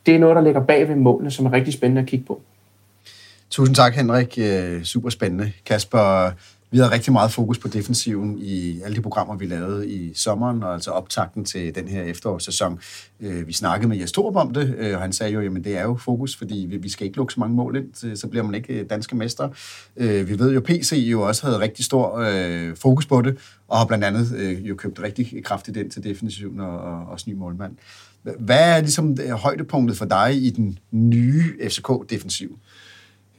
det 0.06 0.16
er 0.16 0.20
noget, 0.20 0.36
der 0.36 0.42
ligger 0.42 0.62
bag 0.62 0.88
ved 0.88 0.96
målene, 0.96 1.32
som 1.32 1.46
er 1.46 1.54
rigtig 1.54 1.74
spændende 1.74 2.02
at 2.02 2.08
kigge 2.08 2.26
på. 2.26 2.42
Tusind 3.50 3.76
tak, 3.76 3.96
Henrik. 3.96 4.38
Øh, 4.42 4.84
Super 4.84 5.10
spændende. 5.10 5.52
Kasper, 5.66 6.32
vi 6.72 6.78
havde 6.78 6.92
rigtig 6.92 7.14
meget 7.14 7.32
fokus 7.32 7.58
på 7.60 7.68
defensiven 7.68 8.38
i 8.40 8.82
alle 8.82 8.96
de 8.96 9.02
programmer, 9.02 9.36
vi 9.36 9.46
lavede 9.46 9.90
i 9.90 10.14
sommeren, 10.14 10.64
og 10.64 10.74
altså 10.74 10.92
optakten 10.92 11.46
til 11.46 11.76
den 11.76 11.88
her 11.88 12.04
efterårssæson. 12.04 12.80
Øh, 13.20 13.48
vi 13.48 13.54
snakkede 13.54 13.90
med 13.90 13.98
Jes 13.98 14.12
Torup 14.12 14.36
om 14.36 14.54
det, 14.54 14.76
øh, 14.78 14.96
og 14.96 15.02
han 15.02 15.14
sagde 15.14 15.34
jo, 15.34 15.56
at 15.56 15.64
det 15.64 15.78
er 15.78 15.84
jo 15.84 15.96
fokus, 15.96 16.36
fordi 16.36 16.78
vi 16.82 16.90
skal 16.90 17.06
ikke 17.06 17.18
lukke 17.18 17.34
så 17.34 17.40
mange 17.40 17.56
mål 17.56 17.76
ind, 17.76 18.16
så 18.16 18.28
bliver 18.28 18.44
man 18.44 18.56
ikke 18.56 18.74
øh, 18.74 18.90
danske 18.90 19.16
mestre. 19.16 19.50
Vi 19.96 20.40
ved 20.40 20.52
jo, 20.52 20.58
at 20.58 20.64
PC 20.64 20.94
jo 21.12 21.22
også 21.22 21.46
havde 21.46 21.60
rigtig 21.60 21.86
stor 21.86 22.26
fokus 22.76 23.06
på 23.06 23.22
det, 23.22 23.38
og 23.68 23.78
har 23.78 23.86
blandt 23.86 24.06
andet 24.06 24.60
jo 24.64 24.76
købt 24.76 25.00
rigtig 25.02 25.44
kraftigt 25.44 25.78
ind 25.78 25.92
til 25.92 26.04
defensiven 26.04 26.60
og, 26.60 26.80
og 26.80 27.06
også 27.08 27.26
ny 27.30 27.34
målmand. 27.34 27.72
Hvad 28.40 28.78
er 28.78 28.82
ligesom 28.82 29.18
højdepunktet 29.32 29.98
for 29.98 30.06
dig 30.06 30.36
i 30.36 30.50
den 30.50 30.80
nye 30.92 31.44
FCK-defensiv? 31.64 32.60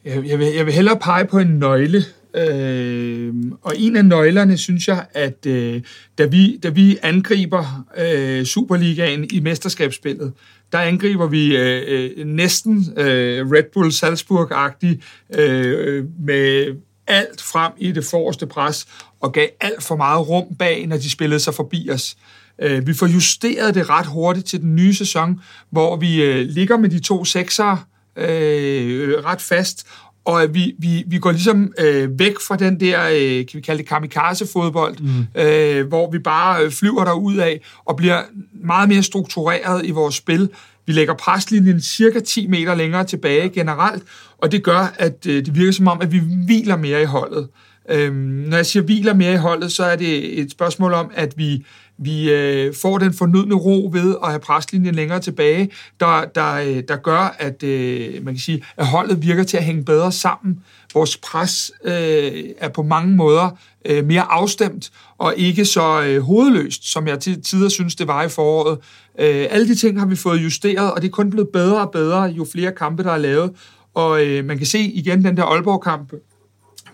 Jeg, 0.05 0.27
jeg, 0.27 0.39
vil, 0.39 0.47
jeg 0.47 0.67
vil 0.67 0.75
hellere 0.75 0.99
pege 0.99 1.25
på 1.25 1.39
en 1.39 1.59
nøgle, 1.59 2.05
øh, 2.37 3.35
og 3.63 3.75
en 3.77 3.97
af 3.97 4.05
nøglerne 4.05 4.59
synes 4.59 4.89
jeg, 4.89 5.07
at 5.15 5.47
øh, 5.47 5.83
da, 6.19 6.27
vi, 6.27 6.57
da 6.57 6.69
vi 6.69 6.99
angriber 7.03 7.85
øh, 7.99 8.45
Superligaen 8.45 9.29
i 9.33 9.41
mesterskabsspillet, 9.41 10.33
der 10.73 10.79
angriber 10.79 11.27
vi 11.27 11.57
øh, 11.57 11.83
øh, 11.89 12.27
næsten 12.27 12.87
øh, 12.97 13.51
Red 13.51 13.65
Bull 13.73 13.91
Salzburg-agtigt 13.91 15.01
øh, 15.41 16.05
med 16.19 16.77
alt 17.07 17.43
frem 17.43 17.73
i 17.79 17.93
det 17.93 18.05
forreste 18.05 18.47
pres, 18.47 18.87
og 19.21 19.33
gav 19.33 19.49
alt 19.61 19.83
for 19.83 19.97
meget 19.97 20.29
rum 20.29 20.57
bag, 20.59 20.87
når 20.87 20.97
de 20.97 21.11
spillede 21.11 21.41
sig 21.41 21.55
forbi 21.55 21.89
os. 21.93 22.17
Øh, 22.63 22.87
vi 22.87 22.95
får 22.95 23.07
justeret 23.07 23.75
det 23.75 23.89
ret 23.91 24.07
hurtigt 24.07 24.47
til 24.47 24.61
den 24.61 24.77
nye 24.77 24.95
sæson, 24.95 25.41
hvor 25.71 25.97
vi 25.97 26.23
øh, 26.23 26.47
ligger 26.47 26.77
med 26.77 26.89
de 26.89 26.99
to 26.99 27.25
seksere, 27.25 27.79
øh, 28.21 29.25
ret 29.25 29.41
fast, 29.41 29.87
og 30.25 30.43
at 30.43 30.55
vi, 30.55 30.75
vi, 30.79 31.05
vi 31.07 31.19
går 31.19 31.31
ligesom 31.31 31.73
øh, 31.79 32.19
væk 32.19 32.35
fra 32.49 32.57
den 32.57 32.81
der, 32.81 33.09
øh, 33.13 33.47
kan 33.47 33.51
vi 33.55 33.61
kalde 33.61 33.79
det 33.79 33.89
kamikaze-fodbold, 33.89 34.97
mm. 35.01 35.41
øh, 35.41 35.87
hvor 35.87 36.11
vi 36.11 36.19
bare 36.19 36.65
øh, 36.65 36.71
flyver 36.71 37.05
derud 37.05 37.37
af 37.37 37.61
og 37.85 37.97
bliver 37.97 38.23
meget 38.65 38.89
mere 38.89 39.03
struktureret 39.03 39.87
i 39.87 39.91
vores 39.91 40.15
spil. 40.15 40.51
Vi 40.87 40.93
lægger 40.93 41.15
preslinjen 41.15 41.81
cirka 41.81 42.21
10 42.21 42.47
meter 42.47 42.75
længere 42.75 43.05
tilbage 43.05 43.49
generelt, 43.49 44.03
og 44.39 44.53
det 44.53 44.63
gør, 44.63 44.95
at 44.99 45.27
øh, 45.27 45.47
det 45.47 45.55
virker 45.55 45.73
som 45.73 45.89
om, 45.89 46.01
at 46.01 46.13
vi 46.13 46.23
hviler 46.47 46.77
mere 46.77 47.03
i 47.03 47.05
holdet. 47.05 47.49
Øh, 47.91 48.15
når 48.15 48.57
jeg 48.57 48.67
siger 48.67 48.83
hviler 48.83 49.15
mere 49.15 49.33
i 49.33 49.37
holdet, 49.37 49.73
så 49.73 49.85
er 49.85 49.97
det 49.97 50.41
et 50.41 50.51
spørgsmål 50.51 50.93
om, 50.93 51.11
at 51.15 51.33
vi 51.37 51.65
vi 52.01 52.31
øh, 52.31 52.75
får 52.75 52.99
den 52.99 53.13
fornødne 53.13 53.55
ro 53.55 53.91
ved 53.93 54.17
at 54.23 54.29
have 54.29 54.41
preslinjen 54.41 54.95
længere 54.95 55.21
tilbage, 55.21 55.71
der, 56.01 56.25
der, 56.35 56.53
øh, 56.55 56.83
der 56.89 56.97
gør, 56.97 57.37
at, 57.39 57.63
øh, 57.63 58.25
man 58.25 58.35
kan 58.35 58.41
sige, 58.41 58.65
at 58.77 58.87
holdet 58.87 59.23
virker 59.23 59.43
til 59.43 59.57
at 59.57 59.65
hænge 59.65 59.85
bedre 59.85 60.13
sammen. 60.13 60.59
Vores 60.95 61.17
pres 61.17 61.73
øh, 61.85 62.45
er 62.59 62.69
på 62.69 62.83
mange 62.83 63.17
måder 63.17 63.51
øh, 63.85 64.05
mere 64.05 64.23
afstemt 64.23 64.91
og 65.19 65.35
ikke 65.37 65.65
så 65.65 66.03
øh, 66.03 66.23
hovedløst, 66.23 66.93
som 66.93 67.09
jeg 67.09 67.21
til 67.21 67.43
tider 67.43 67.69
synes, 67.69 67.95
det 67.95 68.07
var 68.07 68.23
i 68.23 68.29
foråret. 68.29 68.79
Øh, 69.19 69.47
alle 69.51 69.69
de 69.69 69.75
ting 69.75 69.99
har 69.99 70.07
vi 70.07 70.17
fået 70.17 70.45
justeret, 70.45 70.93
og 70.93 71.03
det 71.03 71.09
er 71.09 71.13
kun 71.13 71.31
blevet 71.31 71.49
bedre 71.49 71.81
og 71.81 71.91
bedre, 71.91 72.23
jo 72.23 72.47
flere 72.53 72.73
kampe, 72.73 73.03
der 73.03 73.13
er 73.13 73.19
lavet. 73.19 73.51
Og 73.95 74.27
øh, 74.27 74.45
man 74.45 74.59
kan 74.59 74.67
se 74.67 74.79
igen 74.79 75.25
den 75.25 75.37
der 75.37 75.45
Aalborg-kamp, 75.45 76.13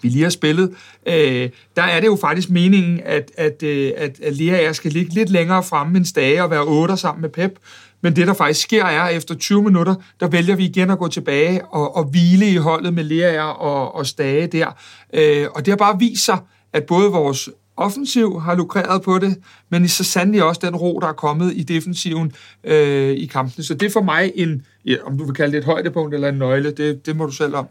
vi 0.06 0.10
lige 0.10 0.22
har 0.22 0.30
spillet, 0.30 0.70
øh, 1.06 1.50
der 1.76 1.82
er 1.82 2.00
det 2.00 2.06
jo 2.06 2.16
faktisk 2.20 2.50
meningen, 2.50 3.00
at, 3.04 3.32
at, 3.36 3.62
øh, 3.62 3.92
at, 3.96 4.20
at 4.20 4.36
Lea 4.36 4.72
skal 4.72 4.92
ligge 4.92 5.14
lidt 5.14 5.30
længere 5.30 5.62
fremme 5.62 5.96
end 5.96 6.04
Stage 6.04 6.42
og 6.42 6.50
være 6.50 6.64
otter 6.64 6.96
sammen 6.96 7.22
med 7.22 7.30
Pep. 7.30 7.58
Men 8.00 8.16
det, 8.16 8.26
der 8.26 8.34
faktisk 8.34 8.60
sker, 8.60 8.84
er, 8.84 9.00
at 9.00 9.16
efter 9.16 9.34
20 9.34 9.62
minutter, 9.62 9.94
der 10.20 10.28
vælger 10.28 10.56
vi 10.56 10.64
igen 10.64 10.90
at 10.90 10.98
gå 10.98 11.08
tilbage 11.08 11.64
og, 11.64 11.96
og 11.96 12.04
hvile 12.04 12.50
i 12.50 12.56
holdet 12.56 12.94
med 12.94 13.04
Lea 13.04 13.42
og, 13.42 13.94
og 13.94 14.06
Stage 14.06 14.46
der. 14.46 14.66
Øh, 15.14 15.46
og 15.54 15.66
det 15.66 15.72
har 15.72 15.76
bare 15.76 15.98
vist 15.98 16.24
sig, 16.24 16.38
at 16.72 16.84
både 16.84 17.10
vores 17.10 17.48
offensiv 17.76 18.40
har 18.40 18.54
lukreret 18.54 19.02
på 19.02 19.18
det, 19.18 19.36
men 19.70 19.84
i 19.84 19.88
så 19.88 20.04
sandelig 20.04 20.42
også 20.42 20.60
den 20.64 20.76
ro, 20.76 20.98
der 21.02 21.08
er 21.08 21.12
kommet 21.12 21.52
i 21.56 21.62
defensiven 21.62 22.32
øh, 22.64 23.10
i 23.10 23.26
kampen. 23.26 23.62
Så 23.62 23.74
det 23.74 23.86
er 23.86 23.90
for 23.90 24.02
mig 24.02 24.32
en, 24.34 24.66
ja, 24.84 24.96
om 25.04 25.18
du 25.18 25.24
vil 25.24 25.34
kalde 25.34 25.52
det 25.52 25.58
et 25.58 25.64
højdepunkt 25.64 26.14
eller 26.14 26.28
en 26.28 26.38
nøgle, 26.38 26.70
det, 26.70 27.06
det 27.06 27.16
må 27.16 27.26
du 27.26 27.32
selv 27.32 27.54
om 27.54 27.66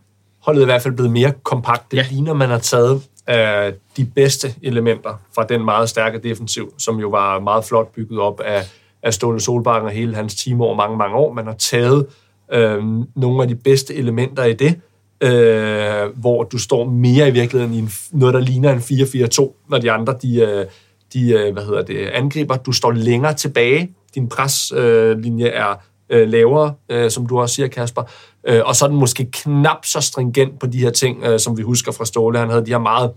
holdet 0.45 0.61
i 0.61 0.65
hvert 0.65 0.81
fald 0.81 0.93
blevet 0.93 1.11
mere 1.11 1.33
kompakt. 1.43 1.91
Det 1.91 1.97
ja. 1.97 2.05
ligner, 2.11 2.33
man 2.33 2.49
har 2.49 2.59
taget 2.59 3.01
øh, 3.29 3.73
de 3.97 4.05
bedste 4.05 4.55
elementer 4.61 5.21
fra 5.35 5.43
den 5.43 5.65
meget 5.65 5.89
stærke 5.89 6.19
defensiv, 6.19 6.73
som 6.77 6.99
jo 6.99 7.09
var 7.09 7.39
meget 7.39 7.65
flot 7.65 7.93
bygget 7.95 8.19
op 8.19 8.39
af, 8.39 8.61
af 9.03 9.13
Ståle 9.13 9.39
Solbakken 9.39 9.87
og 9.87 9.93
hele 9.93 10.15
hans 10.15 10.43
team 10.43 10.61
over 10.61 10.75
mange, 10.75 10.97
mange 10.97 11.15
år. 11.15 11.33
Man 11.33 11.45
har 11.45 11.53
taget 11.53 12.05
øh, 12.53 12.83
nogle 13.15 13.41
af 13.41 13.47
de 13.47 13.55
bedste 13.55 13.95
elementer 13.95 14.43
i 14.43 14.53
det, 14.53 14.79
øh, 15.21 16.19
hvor 16.19 16.43
du 16.43 16.57
står 16.57 16.85
mere 16.85 17.27
i 17.27 17.31
virkeligheden 17.31 17.73
i 17.73 17.79
en, 17.79 17.89
noget, 18.11 18.33
der 18.33 18.39
ligner 18.39 18.71
en 18.71 18.79
4-4-2, 18.79 19.65
når 19.69 19.77
de 19.77 19.91
andre 19.91 20.15
de, 20.21 20.39
øh, 20.41 20.65
de 21.13 21.31
øh, 21.31 21.53
hvad 21.53 21.63
hedder 21.63 21.81
det, 21.81 22.07
angriber. 22.07 22.57
Du 22.57 22.71
står 22.71 22.91
længere 22.91 23.33
tilbage. 23.33 23.91
Din 24.15 24.29
preslinje 24.29 25.45
øh, 25.45 25.53
er 25.53 25.75
øh, 26.09 26.27
lavere, 26.27 26.73
øh, 26.89 27.11
som 27.11 27.27
du 27.27 27.39
også 27.39 27.55
siger, 27.55 27.67
Kasper. 27.67 28.03
Øh, 28.47 28.61
og 28.65 28.75
så 28.75 28.85
er 28.85 28.89
den 28.89 28.97
måske 28.97 29.31
knap 29.31 29.85
så 29.85 30.01
stringent 30.01 30.59
på 30.59 30.67
de 30.67 30.77
her 30.77 30.89
ting, 30.89 31.23
øh, 31.23 31.39
som 31.39 31.57
vi 31.57 31.63
husker 31.63 31.91
fra 31.91 32.05
Ståle. 32.05 32.39
Han 32.39 32.49
havde 32.49 32.65
de 32.65 32.71
her 32.71 32.79
meget 32.79 33.11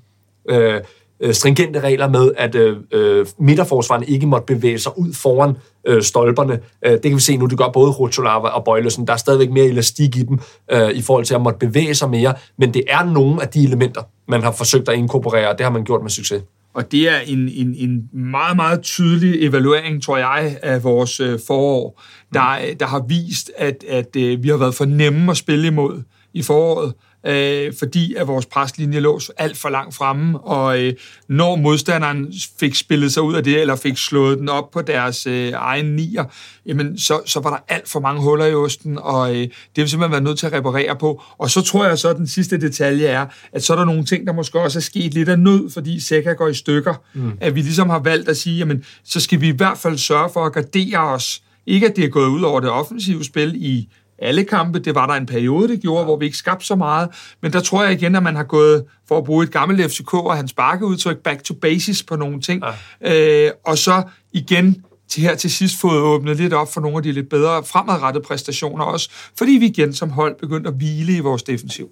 øh, 0.49 0.81
øh 1.21 1.35
stringente 1.35 1.81
regler 1.81 2.09
med, 2.09 2.33
at 2.37 2.55
øh, 2.55 2.69
øh 2.69 2.77
midterforsvarerne 2.77 3.47
midterforsvaren 3.47 4.05
ikke 4.09 4.27
måtte 4.27 4.55
bevæge 4.55 4.79
sig 4.79 4.99
ud 4.99 5.15
foran 5.15 5.57
øh, 5.87 6.03
stolperne. 6.03 6.61
Øh, 6.85 6.93
det 6.93 7.03
kan 7.03 7.15
vi 7.15 7.21
se 7.21 7.37
nu, 7.37 7.47
det 7.47 7.59
gør 7.59 7.69
både 7.69 7.91
Rotolava 7.91 8.49
og 8.49 8.65
Bøjlesen. 8.65 9.07
Der 9.07 9.13
er 9.13 9.17
stadigvæk 9.17 9.51
mere 9.51 9.65
elastik 9.65 10.17
i 10.17 10.23
dem, 10.23 10.41
øh, 10.71 10.91
i 10.91 11.03
forhold 11.03 11.25
til 11.25 11.35
at 11.35 11.41
måtte 11.41 11.59
bevæge 11.59 11.95
sig 11.95 12.11
mere, 12.11 12.35
men 12.59 12.75
det 12.75 12.85
er 12.89 13.05
nogle 13.05 13.43
af 13.43 13.49
de 13.49 13.65
elementer, 13.65 14.03
man 14.29 14.43
har 14.43 14.53
forsøgt 14.53 14.89
at 14.89 14.95
inkorporere, 14.95 15.49
og 15.49 15.59
det 15.59 15.65
har 15.65 15.73
man 15.73 15.85
gjort 15.85 16.03
med 16.03 16.11
succes. 16.11 16.43
Og 16.79 16.93
det 16.93 17.09
er 17.09 17.19
en, 17.19 17.49
en, 17.49 17.75
en 17.75 18.09
meget, 18.13 18.57
meget 18.57 18.83
tydelig 18.83 19.47
evaluering, 19.47 20.03
tror 20.03 20.17
jeg, 20.17 20.59
af 20.63 20.85
vores 20.85 21.21
øh, 21.21 21.39
forår, 21.47 22.03
der, 22.33 22.59
der 22.81 22.87
har 22.87 23.05
vist, 23.09 23.51
at, 23.57 23.85
at 23.89 24.17
øh, 24.17 24.43
vi 24.43 24.49
har 24.49 24.57
været 24.57 24.75
for 24.75 24.85
nemme 24.85 25.31
at 25.31 25.37
spille 25.37 25.67
imod 25.67 26.03
i 26.35 26.43
foråret 26.43 26.93
øh, 27.29 27.73
fordi 27.79 28.15
at 28.15 28.27
vores 28.27 28.47
preslinje 28.47 29.01
lå 29.01 29.21
alt 29.37 29.57
for 29.57 29.69
langt 29.69 29.95
fremme, 29.95 30.39
og 30.39 30.83
øh, 30.83 30.93
når 31.29 31.57
modstanderen 31.57 32.33
fik 32.61 32.75
spillet 32.75 33.13
sig 33.13 33.23
ud 33.23 33.35
af 33.35 33.45
det, 33.45 33.61
eller 33.61 33.77
fik 33.77 33.97
slået 33.97 34.39
den 34.39 34.49
op 34.49 34.71
på 34.71 34.83
deres 34.83 35.27
øh, 35.27 35.53
egen 35.55 35.87
nier, 35.87 36.25
jamen 36.67 36.99
så, 36.99 37.21
så 37.27 37.41
var 37.41 37.51
der 37.51 37.75
alt 37.75 37.89
for 37.89 38.01
mange 38.01 38.23
huller 38.23 38.47
i 38.47 38.55
osten, 38.55 38.99
og 39.03 39.31
øh, 39.31 39.37
det 39.37 39.51
vil 39.77 39.89
simpelthen 39.89 40.13
være 40.13 40.21
nødt 40.21 40.39
til 40.39 40.47
at 40.47 40.53
reparere 40.53 40.97
på. 40.97 41.23
Og 41.39 41.51
så 41.51 41.61
tror 41.61 41.87
jeg 41.87 41.99
så, 41.99 42.09
at 42.09 42.17
den 42.17 42.27
sidste 42.27 42.61
detalje 42.61 43.07
er, 43.07 43.27
at 43.53 43.63
så 43.63 43.73
er 43.73 43.77
der 43.77 43.85
nogle 43.85 44.05
ting, 44.05 44.27
der 44.27 44.33
måske 44.33 44.61
også 44.61 44.79
er 44.79 44.83
sket 44.83 45.15
lidt 45.15 45.29
af 45.29 45.39
nød, 45.39 45.71
fordi 45.71 46.01
Seca 46.01 46.33
går 46.33 46.49
i 46.49 46.55
stykker, 46.55 46.95
mm. 47.15 47.33
at 47.41 47.55
vi 47.55 47.61
ligesom 47.61 47.91
har 47.91 47.99
valgt 47.99 48.29
at 48.29 48.37
sige, 48.37 48.59
jamen 48.59 48.85
så 49.05 49.21
skal 49.21 49.41
vi 49.41 49.49
i 49.49 49.57
hvert 49.57 49.79
fald 49.79 49.99
sørge 49.99 50.31
for 50.33 50.47
at 50.47 50.53
gardere 50.53 50.99
os, 50.99 51.43
ikke 51.67 51.89
at 51.89 51.97
det 51.97 52.05
er 52.05 52.09
gået 52.09 52.29
ud 52.29 52.43
over 52.43 52.61
det 52.61 52.71
offensive 52.71 53.25
spil 53.25 53.55
i 53.57 53.89
alle 54.19 54.45
kampe. 54.45 54.79
Det 54.79 54.95
var 54.95 55.07
der 55.07 55.15
en 55.15 55.27
periode, 55.27 55.69
det 55.69 55.81
gjorde, 55.81 56.05
hvor 56.05 56.17
vi 56.17 56.25
ikke 56.25 56.39
skabte 56.39 56.67
så 56.67 56.75
meget. 56.75 57.09
Men 57.43 57.53
der 57.53 57.61
tror 57.61 57.85
jeg 57.85 57.93
igen, 57.93 58.15
at 58.15 58.23
man 58.23 58.37
har 58.37 58.45
gået, 58.45 58.85
for 59.09 59.19
at 59.19 59.25
bruge 59.25 59.45
et 59.45 59.53
gammelt 59.53 59.93
FCK 59.93 60.15
og 60.15 60.37
hans 60.37 60.51
sparkeudtryk, 60.51 61.19
back 61.19 61.45
to 61.45 61.55
basis 61.55 62.03
på 62.03 62.17
nogle 62.17 62.41
ting. 62.41 62.63
Ja. 63.03 63.47
Øh, 63.47 63.53
og 63.67 63.79
så 63.79 64.03
igen 64.33 64.85
til 65.09 65.23
her 65.23 65.35
til 65.35 65.51
sidst 65.51 65.81
fået 65.81 66.01
åbnet 66.01 66.37
lidt 66.37 66.53
op 66.53 66.73
for 66.73 66.81
nogle 66.81 66.97
af 66.97 67.03
de 67.03 67.13
lidt 67.13 67.29
bedre 67.29 67.65
fremadrettede 67.65 68.25
præstationer 68.25 68.85
også, 68.85 69.11
fordi 69.39 69.53
vi 69.53 69.67
igen 69.67 69.95
som 69.95 70.11
hold 70.11 70.37
begyndte 70.41 70.69
at 70.69 70.75
hvile 70.77 71.17
i 71.17 71.21
vores 71.21 71.43
defensiv. 71.43 71.91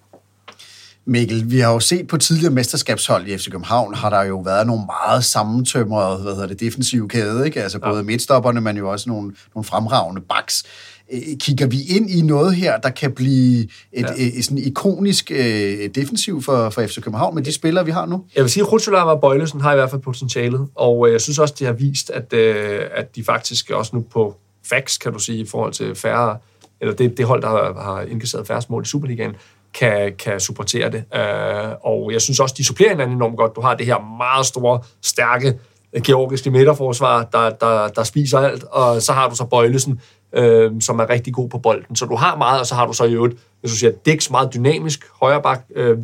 Mikkel, 1.09 1.51
vi 1.51 1.59
har 1.59 1.73
jo 1.73 1.81
set 1.81 2.07
på 2.07 2.17
tidligere 2.17 2.53
mesterskabshold 2.53 3.29
i 3.29 3.39
FC 3.39 3.51
København, 3.51 3.95
har 3.95 4.11
der 4.11 4.23
jo 4.23 4.39
været 4.39 4.67
nogle 4.67 4.87
meget 4.87 5.25
sammentømrede, 5.25 6.23
hvad 6.23 6.33
hedder 6.33 6.47
det, 6.47 6.61
defensive 6.61 7.09
kæde, 7.09 7.47
ikke? 7.47 7.63
Altså 7.63 7.79
både 7.79 7.97
ja. 7.97 8.03
midtstopperne, 8.03 8.61
men 8.61 8.77
jo 8.77 8.91
også 8.91 9.09
nogle, 9.09 9.33
nogle 9.55 9.65
fremragende 9.65 10.21
backs. 10.21 10.65
Øh, 11.13 11.21
kigger 11.41 11.67
vi 11.67 11.83
ind 11.97 12.11
i 12.11 12.23
noget 12.23 12.55
her, 12.55 12.79
der 12.79 12.91
kan 12.91 13.13
blive 13.13 13.63
et, 13.63 13.71
ja. 13.93 14.07
et, 14.17 14.39
et 14.39 14.45
sådan 14.45 14.59
ikonisk 14.59 15.31
øh, 15.31 15.91
defensiv 15.95 16.43
for, 16.43 16.71
for 16.71 16.87
FC 16.87 17.01
København 17.01 17.35
med 17.35 17.43
de 17.43 17.53
spillere, 17.53 17.85
vi 17.85 17.91
har 17.91 18.07
nu? 18.07 18.25
Jeg 18.37 18.43
vil 18.43 18.51
sige, 18.51 18.63
at 18.65 18.73
Rutscholav 18.73 19.09
og 19.09 19.21
Bøjlesen 19.21 19.61
har 19.61 19.73
i 19.73 19.77
hvert 19.77 19.91
fald 19.91 20.03
potentialet, 20.03 20.69
og 20.75 21.07
øh, 21.07 21.13
jeg 21.13 21.21
synes 21.21 21.39
også, 21.39 21.55
de 21.59 21.65
har 21.65 21.73
vist, 21.73 22.11
at, 22.11 22.33
øh, 22.33 22.81
at 22.95 23.17
de 23.17 23.25
faktisk 23.25 23.71
også 23.71 23.97
nu 23.97 24.05
på 24.13 24.37
facts, 24.69 24.99
kan 24.99 25.13
du 25.13 25.19
sige, 25.19 25.39
i 25.39 25.47
forhold 25.47 25.73
til 25.73 25.95
færre, 25.95 26.39
eller 26.81 26.95
det, 26.95 27.19
det 27.19 27.27
hold, 27.27 27.43
der 27.43 27.49
har, 27.49 27.83
har 27.83 28.03
indkasseret 28.03 28.47
færre 28.47 28.63
mål 28.69 28.83
i 28.83 28.87
Superligaen, 28.87 29.33
kan, 29.75 30.13
kan 30.19 30.41
supportere 30.41 30.91
det. 30.91 31.05
Øh, 31.15 31.73
og 31.85 32.13
jeg 32.13 32.23
synes 32.23 32.41
også, 32.41 32.55
de 32.59 32.65
supplerer 32.65 32.91
hinanden 32.91 33.17
enormt 33.17 33.37
godt. 33.37 33.57
Du 33.57 33.61
har 33.61 33.75
det 33.75 33.87
her 33.87 34.17
meget 34.19 34.47
store, 34.47 34.81
stærke 35.03 35.59
georgiske 36.05 36.51
midterforsvar, 36.51 37.25
der, 37.33 37.51
der, 37.51 37.89
der 37.89 38.03
spiser 38.03 38.39
alt, 38.39 38.65
og 38.65 39.03
så 39.03 39.13
har 39.13 39.29
du 39.29 39.37
så 39.37 39.45
Bøjlesen, 39.45 40.01
øh, 40.33 40.73
som 40.81 40.99
er 40.99 41.11
rigtig 41.11 41.35
god 41.35 41.49
på 41.49 41.59
bolden. 41.59 41.97
Så 41.97 42.05
du 42.05 42.17
har 42.17 42.37
meget, 42.37 42.61
og 42.61 42.67
så 42.67 42.75
har 42.75 42.87
du 42.87 42.93
så 42.93 43.05
i 43.05 43.13
øvrigt, 43.13 43.37
hvis 43.61 43.73
du 43.73 43.77
siger, 43.77 43.93
Dix 44.07 44.31
meget 44.31 44.55
dynamisk 44.55 45.07
højre 45.21 45.43
bak, 45.43 45.65
øh, 45.77 45.99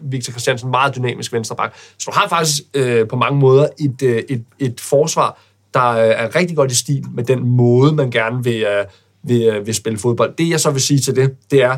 Victor 0.00 0.30
Christiansen 0.30 0.70
meget 0.70 0.96
dynamisk 0.96 1.32
venstre 1.32 1.56
bak. 1.56 1.74
Så 1.98 2.10
du 2.10 2.18
har 2.18 2.28
faktisk 2.28 2.62
øh, 2.74 3.08
på 3.08 3.16
mange 3.16 3.40
måder 3.40 3.68
et, 3.80 4.02
øh, 4.02 4.22
et, 4.28 4.44
et 4.58 4.80
forsvar, 4.80 5.40
der 5.74 5.90
øh, 5.90 6.08
er 6.08 6.36
rigtig 6.36 6.56
godt 6.56 6.72
i 6.72 6.74
stil 6.74 7.04
med 7.14 7.24
den 7.24 7.48
måde, 7.48 7.92
man 7.92 8.10
gerne 8.10 8.44
vil, 8.44 8.62
øh, 8.62 8.84
vil, 9.22 9.42
øh, 9.42 9.66
vil 9.66 9.74
spille 9.74 9.98
fodbold. 9.98 10.34
Det 10.38 10.50
jeg 10.50 10.60
så 10.60 10.70
vil 10.70 10.80
sige 10.80 11.00
til 11.00 11.16
det, 11.16 11.36
det 11.50 11.62
er, 11.62 11.76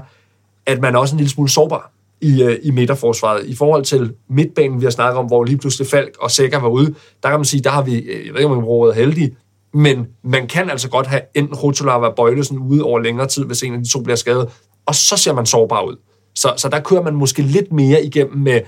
at 0.66 0.80
man 0.80 0.94
er 0.94 0.98
også 0.98 1.14
en 1.14 1.18
lille 1.18 1.30
smule 1.30 1.50
sårbar 1.50 1.92
i, 2.20 2.42
øh, 2.42 2.58
i 2.62 2.70
midterforsvaret. 2.70 3.46
I 3.46 3.56
forhold 3.56 3.84
til 3.84 4.14
midtbanen, 4.28 4.80
vi 4.80 4.86
har 4.86 4.90
snakket 4.90 5.18
om, 5.18 5.26
hvor 5.26 5.44
lige 5.44 5.58
pludselig 5.58 5.88
Falk 5.88 6.16
og 6.20 6.30
Sækker 6.30 6.58
var 6.58 6.68
ude, 6.68 6.94
der 7.22 7.28
kan 7.28 7.38
man 7.38 7.44
sige, 7.44 7.62
der 7.62 7.70
har 7.70 7.82
vi, 7.82 7.98
øh, 7.98 8.26
jeg 8.26 8.34
ved 8.34 8.40
ikke 8.40 8.46
om 8.46 8.62
vi 8.62 8.66
har 8.66 8.92
heldige, 8.92 9.36
men 9.78 10.06
man 10.24 10.46
kan 10.46 10.70
altså 10.70 10.88
godt 10.88 11.06
have 11.06 11.20
enten 11.34 11.56
Rotolava 11.56 12.06
og 12.06 12.14
Bøjlesen 12.16 12.58
ude 12.58 12.82
over 12.82 13.00
længere 13.00 13.26
tid, 13.26 13.44
hvis 13.44 13.62
en 13.62 13.74
af 13.74 13.78
de 13.78 13.92
to 13.92 14.02
bliver 14.02 14.16
skadet, 14.16 14.48
og 14.86 14.94
så 14.94 15.16
ser 15.16 15.32
man 15.32 15.46
sårbar 15.46 15.82
ud. 15.82 15.96
Så, 16.34 16.54
så 16.56 16.68
der 16.68 16.80
kører 16.80 17.02
man 17.02 17.14
måske 17.14 17.42
lidt 17.42 17.72
mere 17.72 18.04
igennem 18.04 18.38
med, 18.38 18.60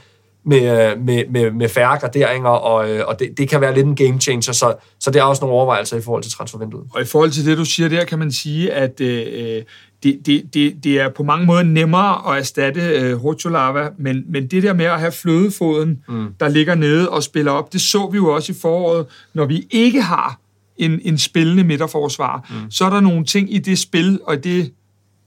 med, 0.44 0.96
med, 0.96 1.24
med, 1.30 1.50
med 1.50 1.68
færre 1.68 1.98
graderinger, 1.98 2.48
og, 2.48 2.90
øh, 2.90 3.04
og 3.06 3.18
det, 3.18 3.38
det 3.38 3.48
kan 3.48 3.60
være 3.60 3.74
lidt 3.74 3.86
en 3.86 3.96
game 3.96 4.20
changer, 4.20 4.52
så, 4.52 4.74
så 5.00 5.10
det 5.10 5.20
er 5.20 5.22
også 5.22 5.40
nogle 5.40 5.56
overvejelser 5.56 5.96
i 5.96 6.00
forhold 6.00 6.22
til 6.22 6.32
transfervinduet. 6.32 6.84
Og 6.94 7.02
i 7.02 7.04
forhold 7.04 7.30
til 7.30 7.46
det, 7.46 7.58
du 7.58 7.64
siger 7.64 7.88
der, 7.88 8.04
kan 8.04 8.18
man 8.18 8.32
sige, 8.32 8.72
at 8.72 9.00
øh, 9.00 9.62
det, 10.02 10.20
det, 10.26 10.54
det, 10.54 10.84
det 10.84 11.00
er 11.00 11.08
på 11.08 11.22
mange 11.22 11.46
måder 11.46 11.62
nemmere 11.62 12.32
at 12.32 12.38
erstatte 12.38 12.80
øh, 12.80 13.16
Hocholava, 13.16 13.88
men, 13.98 14.24
men 14.28 14.46
det 14.46 14.62
der 14.62 14.72
med 14.72 14.84
at 14.86 15.00
have 15.00 15.12
flødefoden, 15.12 16.04
mm. 16.08 16.26
der 16.40 16.48
ligger 16.48 16.74
nede 16.74 17.08
og 17.08 17.22
spiller 17.22 17.52
op, 17.52 17.72
det 17.72 17.80
så 17.80 18.08
vi 18.12 18.16
jo 18.16 18.34
også 18.34 18.52
i 18.52 18.56
foråret, 18.62 19.06
når 19.34 19.44
vi 19.44 19.66
ikke 19.70 20.02
har 20.02 20.40
en, 20.80 21.00
en 21.04 21.18
spillende 21.18 21.64
midterforsvar, 21.64 22.48
mm. 22.50 22.70
så 22.70 22.84
er 22.84 22.90
der 22.90 23.00
nogle 23.00 23.24
ting 23.24 23.54
i 23.54 23.58
det 23.58 23.78
spil, 23.78 24.20
og 24.24 24.44
det 24.44 24.72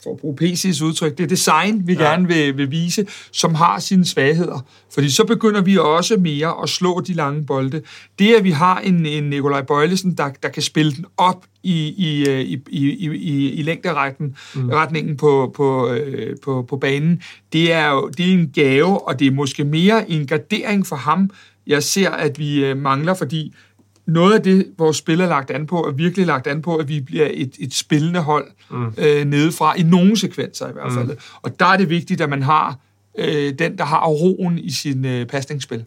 for 0.04 0.12
at 0.12 0.18
bruge 0.18 0.38
PC's 0.42 0.84
udtryk, 0.84 1.18
det 1.18 1.24
er 1.24 1.28
design, 1.28 1.88
vi 1.88 1.94
ja. 1.94 2.04
gerne 2.04 2.28
vil, 2.28 2.58
vil 2.58 2.72
vise, 2.72 3.06
som 3.32 3.56
har 3.56 3.80
sine 3.80 4.06
svagheder. 4.06 4.66
Fordi 4.94 5.10
så 5.10 5.24
begynder 5.24 5.62
vi 5.62 5.78
også 5.78 6.18
mere 6.18 6.64
at 6.64 6.70
slå 6.70 7.02
de 7.02 7.14
lange 7.14 7.46
bolde. 7.46 7.82
Det, 8.20 8.34
at 8.34 8.44
vi 8.44 8.52
har 8.52 8.80
en, 8.80 9.06
en 9.06 9.24
Nikolaj 9.24 9.62
Bøjlesen, 9.62 10.18
der, 10.18 10.30
der 10.44 10.50
kan 10.50 10.62
spille 10.62 10.92
den 10.92 11.06
op 11.18 11.46
i, 11.64 11.88
i, 11.98 12.42
i, 12.42 12.62
i, 12.70 13.10
i, 13.16 13.52
i 13.52 13.62
længderetningen 13.62 14.36
mm. 14.56 14.70
retningen 14.70 15.18
på, 15.18 15.54
på, 15.56 15.90
øh, 15.90 16.36
på, 16.44 16.66
på 16.70 16.78
banen, 16.78 17.22
det 17.54 17.74
er 17.74 17.90
jo 17.90 18.10
det 18.18 18.30
er 18.30 18.34
en 18.34 18.52
gave, 18.54 19.08
og 19.08 19.20
det 19.20 19.28
er 19.28 19.32
måske 19.32 19.64
mere 19.64 20.12
en 20.12 20.28
gardering 20.28 20.88
for 20.88 20.96
ham, 20.96 21.30
jeg 21.68 21.84
ser, 21.84 22.10
at 22.10 22.40
vi 22.40 22.66
øh, 22.66 22.78
mangler, 22.78 23.14
fordi 23.14 23.54
noget 24.06 24.34
af 24.34 24.42
det, 24.42 24.66
vores 24.78 24.98
spil 24.98 25.22
er 25.22 25.28
lagt 25.28 25.52
an 25.52 25.68
på, 25.68 25.84
er 25.84 25.92
virkelig 25.92 26.26
lagt 26.26 26.48
an 26.48 26.62
på, 26.62 26.76
at 26.76 26.88
vi 26.88 27.00
bliver 27.00 27.28
et, 27.32 27.52
et 27.60 27.74
spillende 27.74 28.20
hold 28.20 28.48
mm. 28.72 28.94
øh, 28.98 29.26
nedefra, 29.26 29.76
i 29.78 29.84
nogle 29.84 30.18
sekvenser 30.18 30.70
i 30.70 30.72
hvert 30.74 30.94
fald. 30.94 31.08
Mm. 31.08 31.18
Og 31.42 31.60
der 31.60 31.66
er 31.66 31.78
det 31.78 31.90
vigtigt, 31.90 32.22
at 32.22 32.30
man 32.30 32.44
har 32.44 32.78
øh, 33.18 33.54
den, 33.60 33.78
der 33.78 33.84
har 33.84 34.06
roen 34.06 34.60
i 34.60 34.72
sin 34.72 35.06
øh, 35.06 35.26
pasningsspil. 35.26 35.86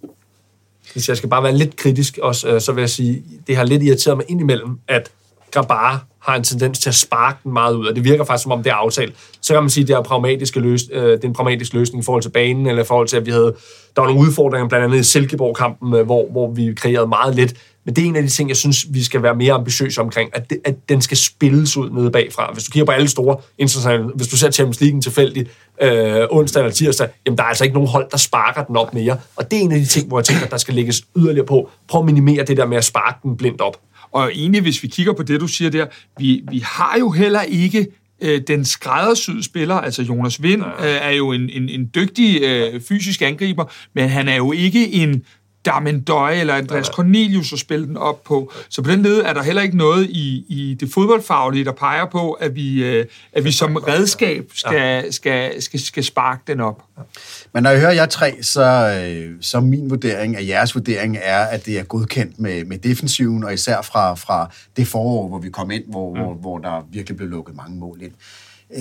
Hvis 0.93 1.09
jeg 1.09 1.17
skal 1.17 1.29
bare 1.29 1.43
være 1.43 1.57
lidt 1.57 1.77
kritisk 1.77 2.19
også, 2.23 2.49
øh, 2.49 2.61
så 2.61 2.73
vil 2.73 2.83
jeg 2.83 2.91
sige, 2.91 3.23
det 3.47 3.57
har 3.57 3.65
lidt 3.65 3.83
irriteret 3.83 4.17
mig 4.17 4.27
indimellem, 4.29 4.79
at 4.89 5.11
Grabar 5.51 6.07
har 6.19 6.37
en 6.37 6.45
tendens 6.45 6.79
til 6.79 6.89
at 6.89 6.95
sparke 6.95 7.39
den 7.45 7.53
meget 7.53 7.75
ud, 7.75 7.87
og 7.87 7.97
det 7.97 8.05
virker 8.05 8.25
faktisk 8.25 8.43
som 8.43 8.53
om 8.53 8.63
det 8.63 8.71
er 8.71 8.75
aftalt. 8.75 9.15
Så 9.41 9.55
kan 9.55 9.63
man 9.63 9.71
sige, 9.71 9.83
at 9.83 9.89
det 9.89 9.97
er, 9.97 10.03
pragmatiske 10.03 10.61
løs, 10.61 10.83
øh, 10.93 11.03
det 11.03 11.25
er 11.25 11.29
en 11.29 11.33
pragmatisk 11.33 11.75
løsning 11.75 12.03
i 12.03 12.05
forhold 12.05 12.23
til 12.23 12.29
banen, 12.31 12.67
eller 12.67 12.83
i 12.83 12.87
forhold 12.87 13.09
til, 13.09 13.17
at 13.17 13.27
vi 13.27 13.31
havde, 13.31 13.55
der 13.97 14.03
var 14.03 14.07
nogle 14.07 14.21
udfordringer, 14.21 14.69
blandt 14.69 14.85
andet 14.85 14.99
i 14.99 15.03
Silkeborg-kampen, 15.03 15.95
øh, 15.95 16.05
hvor, 16.05 16.31
hvor 16.31 16.51
vi 16.51 16.75
kreerede 16.77 17.07
meget 17.07 17.35
lidt. 17.35 17.55
Men 17.87 17.97
det 17.97 18.05
er 18.05 18.09
en 18.09 18.17
af 18.17 18.23
de 18.23 18.29
ting, 18.29 18.49
jeg 18.49 18.57
synes, 18.57 18.87
vi 18.91 19.03
skal 19.03 19.23
være 19.23 19.35
mere 19.35 19.53
ambitiøse 19.53 20.01
omkring, 20.01 20.31
at, 20.33 20.51
det, 20.51 20.59
at 20.65 20.89
den 20.89 21.03
skal 21.03 21.17
spilles 21.17 21.77
ud 21.77 21.91
nede 21.91 22.11
bagfra. 22.11 22.53
Hvis 22.53 22.65
du 22.65 22.71
kigger 22.71 22.85
på 22.85 22.93
alle 22.93 23.09
store 23.09 23.37
internationale, 23.59 24.05
hvis 24.05 24.29
du 24.29 24.37
ser 24.37 24.51
Champions 24.51 24.81
League 24.81 25.01
tilfældigt 25.01 25.51
øh, 25.83 26.27
onsdag 26.31 26.61
eller 26.61 26.73
tirsdag, 26.73 27.09
jamen 27.27 27.39
der 27.39 27.45
er 27.45 27.49
altså 27.49 27.65
ikke 27.65 27.75
nogen 27.75 27.89
hold, 27.89 28.07
der 28.11 28.17
sparker 28.17 28.65
den 28.65 28.77
op 28.77 28.95
mere. 28.95 29.19
Og 29.37 29.51
det 29.51 29.59
er 29.59 29.63
en 29.63 29.73
af 29.73 29.79
de 29.79 29.87
ting, 29.87 30.09
hvor 30.09 30.19
jeg 30.19 30.25
tænker, 30.25 30.47
der 30.47 30.57
skal 30.57 30.75
lægges 30.75 31.03
yderligere 31.17 31.47
på. 31.47 31.71
Prøv 31.89 32.01
at 32.01 32.05
minimere 32.07 32.45
det 32.45 32.57
der 32.57 32.67
med 32.67 32.77
at 32.77 32.85
sparke 32.85 33.19
den 33.23 33.37
blindt 33.37 33.61
op. 33.61 33.81
Og 34.13 34.31
egentlig, 34.35 34.63
hvis 34.63 34.83
vi 34.83 34.89
kigger 34.89 35.13
på 35.13 35.23
det, 35.23 35.41
du 35.41 35.47
siger 35.47 35.71
der, 35.71 35.87
vi, 36.19 36.45
vi 36.51 36.59
har 36.65 36.99
jo 36.99 37.11
heller 37.11 37.43
ikke 37.43 37.87
øh, 38.21 38.41
den 38.49 38.65
skræddersyde 38.65 39.45
spiller, 39.45 39.75
altså 39.75 40.03
Jonas 40.03 40.43
Vind, 40.43 40.63
øh, 40.65 40.87
er 40.87 41.11
jo 41.11 41.33
en, 41.33 41.51
en, 41.51 41.69
en 41.69 41.91
dygtig 41.95 42.43
øh, 42.43 42.81
fysisk 42.81 43.23
angriber, 43.23 43.65
men 43.95 44.09
han 44.09 44.29
er 44.29 44.37
jo 44.37 44.53
ikke 44.53 44.93
en 44.93 45.23
Darmendøje 45.67 46.41
eller 46.41 46.55
Andreas 46.55 46.87
Cornelius 46.87 47.53
at 47.53 47.59
spille 47.59 47.87
den 47.87 47.97
op 47.97 48.25
på. 48.25 48.53
Så 48.69 48.83
på 48.83 48.91
den 48.91 49.03
led 49.03 49.19
er 49.19 49.33
der 49.33 49.43
heller 49.43 49.63
ikke 49.63 49.77
noget 49.77 50.07
i, 50.11 50.45
i 50.49 50.77
det 50.81 50.93
fodboldfaglige, 50.93 51.65
der 51.65 51.73
peger 51.73 52.07
på, 52.07 52.33
at 52.33 52.55
vi, 52.55 52.85
øh, 52.85 53.07
at 53.33 53.45
vi 53.45 53.53
som 53.53 53.77
redskab 53.77 54.51
skal, 54.55 55.13
skal, 55.13 55.63
skal, 55.63 55.81
skal 55.81 56.05
sparke 56.05 56.43
den 56.47 56.61
op. 56.61 56.83
Men 57.53 57.63
når 57.63 57.71
jeg 57.71 57.81
hører 57.81 57.93
jer 57.93 58.07
tre, 58.07 58.43
så, 58.43 58.63
øh, 58.63 59.37
så 59.41 59.61
min 59.61 59.91
vurdering 59.91 60.37
af 60.37 60.47
jeres 60.47 60.75
vurdering 60.75 61.19
er, 61.23 61.39
at 61.39 61.67
det 61.67 61.79
er 61.79 61.83
godkendt 61.83 62.41
med, 62.41 62.65
med 62.65 62.79
defensiven, 62.79 63.45
og 63.45 63.55
især 63.55 63.83
fra, 63.83 64.15
fra 64.15 64.51
det 64.77 64.87
forår, 64.87 65.29
hvor 65.29 65.39
vi 65.39 65.51
kom 65.51 65.71
ind, 65.71 65.85
hvor, 65.89 66.15
mm. 66.15 66.21
hvor, 66.21 66.35
hvor 66.35 66.59
der 66.59 66.87
virkelig 66.93 67.17
blev 67.17 67.29
lukket 67.29 67.57
mange 67.57 67.77
mål 67.77 68.03
ind. 68.03 68.13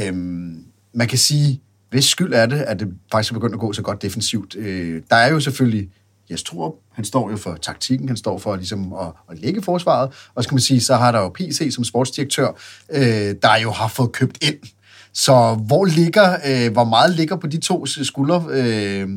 Øhm, 0.03 0.63
man 0.93 1.07
kan 1.07 1.17
sige, 1.17 1.61
hvis 1.89 2.05
skyld 2.05 2.33
er 2.33 2.45
det, 2.45 2.57
at 2.57 2.79
det 2.79 2.93
faktisk 3.11 3.31
er 3.31 3.33
begyndt 3.33 3.53
at 3.53 3.59
gå 3.59 3.73
så 3.73 3.81
godt 3.81 4.01
defensivt. 4.01 4.55
Øh, 4.55 5.01
der 5.09 5.15
er 5.15 5.31
jo 5.31 5.39
selvfølgelig 5.39 5.89
Jes 6.31 6.43
Torup, 6.43 6.73
han 6.93 7.05
står 7.05 7.31
jo 7.31 7.37
for 7.37 7.55
taktikken, 7.61 8.07
han 8.07 8.17
står 8.17 8.37
for 8.37 8.55
ligesom 8.55 8.93
at, 8.93 9.07
at 9.31 9.39
lægge 9.39 9.61
forsvaret, 9.61 10.13
og 10.35 10.43
så 10.43 10.49
kan 10.49 10.55
man 10.55 10.61
sige, 10.61 10.81
så 10.81 10.95
har 10.95 11.11
der 11.11 11.19
jo 11.19 11.29
PC 11.29 11.73
som 11.73 11.83
sportsdirektør, 11.83 12.47
øh, 12.89 13.35
der 13.41 13.59
jo 13.63 13.71
har 13.71 13.87
fået 13.87 14.11
købt 14.11 14.37
ind. 14.41 14.57
Så 15.13 15.61
hvor 15.67 15.85
ligger, 15.85 16.37
øh, 16.45 16.71
hvor 16.71 16.83
meget 16.83 17.15
ligger 17.15 17.35
på 17.35 17.47
de 17.47 17.57
to 17.57 17.85
skuldre, 17.85 18.45
øh, 18.49 19.09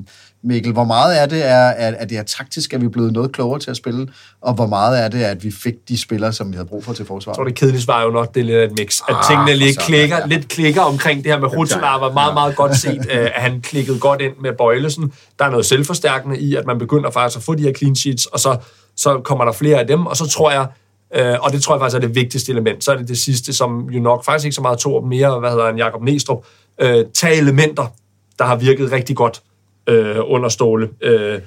Mikkel? 0.43 0.73
Hvor 0.73 0.85
meget 0.85 1.23
er 1.23 1.27
det, 1.27 1.47
er, 1.47 1.55
er, 1.55 1.95
er 1.99 2.05
det 2.05 2.19
er 2.19 2.23
taktisk, 2.23 2.73
at 2.73 2.81
vi 2.81 2.87
er 2.87 2.91
blevet 2.91 3.13
noget 3.13 3.33
klogere 3.33 3.61
til 3.61 3.71
at 3.71 3.77
spille, 3.77 4.09
og 4.41 4.55
hvor 4.55 4.67
meget 4.67 5.05
er 5.05 5.09
det, 5.09 5.23
at 5.23 5.45
vi 5.45 5.51
fik 5.51 5.75
de 5.89 5.99
spillere, 5.99 6.33
som 6.33 6.51
vi 6.51 6.57
havde 6.57 6.69
brug 6.69 6.85
for 6.85 6.93
til 6.93 7.05
forsvaret? 7.05 7.37
Jeg 7.37 7.39
tror, 7.41 7.45
det 7.45 7.55
kedelige 7.55 7.87
var 7.87 8.03
jo 8.03 8.11
nok, 8.11 8.35
det 8.35 8.41
er 8.41 8.45
lidt 8.45 8.73
et 8.73 8.79
mix. 8.79 9.01
At 9.09 9.15
ah, 9.15 9.25
tingene 9.31 9.55
lige 9.55 9.75
klikker, 9.75 10.17
ja. 10.17 10.27
lidt 10.27 10.49
klikker 10.49 10.83
omkring 10.83 11.25
det 11.25 11.33
her 11.33 11.41
med 11.41 11.57
Rutsanar 11.57 11.99
var 11.99 12.13
meget, 12.13 12.35
meget 12.35 12.57
godt 12.57 12.77
set, 12.77 13.07
øh, 13.11 13.25
at 13.25 13.43
han 13.43 13.61
klikkede 13.61 13.99
godt 13.99 14.21
ind 14.21 14.33
med 14.43 14.53
Bøjlesen. 14.59 15.13
Der 15.39 15.45
er 15.45 15.51
noget 15.51 15.67
selvforstærkende 15.67 16.39
i, 16.39 16.55
at 16.55 16.67
man 16.67 16.79
begynder 16.79 17.11
faktisk 17.11 17.39
at 17.39 17.43
få 17.43 17.55
de 17.55 17.63
her 17.63 17.73
clean 17.73 17.97
sheets, 17.97 18.27
og 18.27 18.41
så, 18.41 18.57
så 18.97 19.21
kommer 19.25 19.45
der 19.45 19.53
flere 19.53 19.81
af 19.81 19.87
dem, 19.87 20.07
og 20.07 20.17
så 20.17 20.29
tror 20.29 20.51
jeg, 20.51 20.67
Øh, 21.15 21.37
og 21.41 21.53
det 21.53 21.63
tror 21.63 21.75
jeg 21.75 21.81
faktisk 21.81 21.97
er 21.97 22.01
det 22.01 22.15
vigtigste 22.15 22.53
element. 22.53 22.85
Så 22.85 22.93
er 22.93 22.97
det 22.97 23.09
det 23.09 23.19
sidste, 23.19 23.53
som 23.53 23.91
jo 23.91 24.01
nok 24.01 24.25
faktisk 24.25 24.45
ikke 24.45 24.55
så 24.55 24.63
meget 24.63 24.79
tog 24.79 25.07
mere, 25.07 25.41
hvad 25.41 25.51
hedder 25.51 25.67
han, 25.67 25.79
Jacob 25.79 26.03
Næstrup. 26.03 26.45
Øh, 26.81 27.05
tag 27.15 27.39
elementer, 27.39 27.87
der 28.39 28.45
har 28.45 28.57
virket 28.57 28.93
rigtig 28.93 29.17
godt 29.17 29.43
øh, 29.89 30.17
under 30.25 30.49
Ståle, 30.49 30.89
øh, 31.01 31.41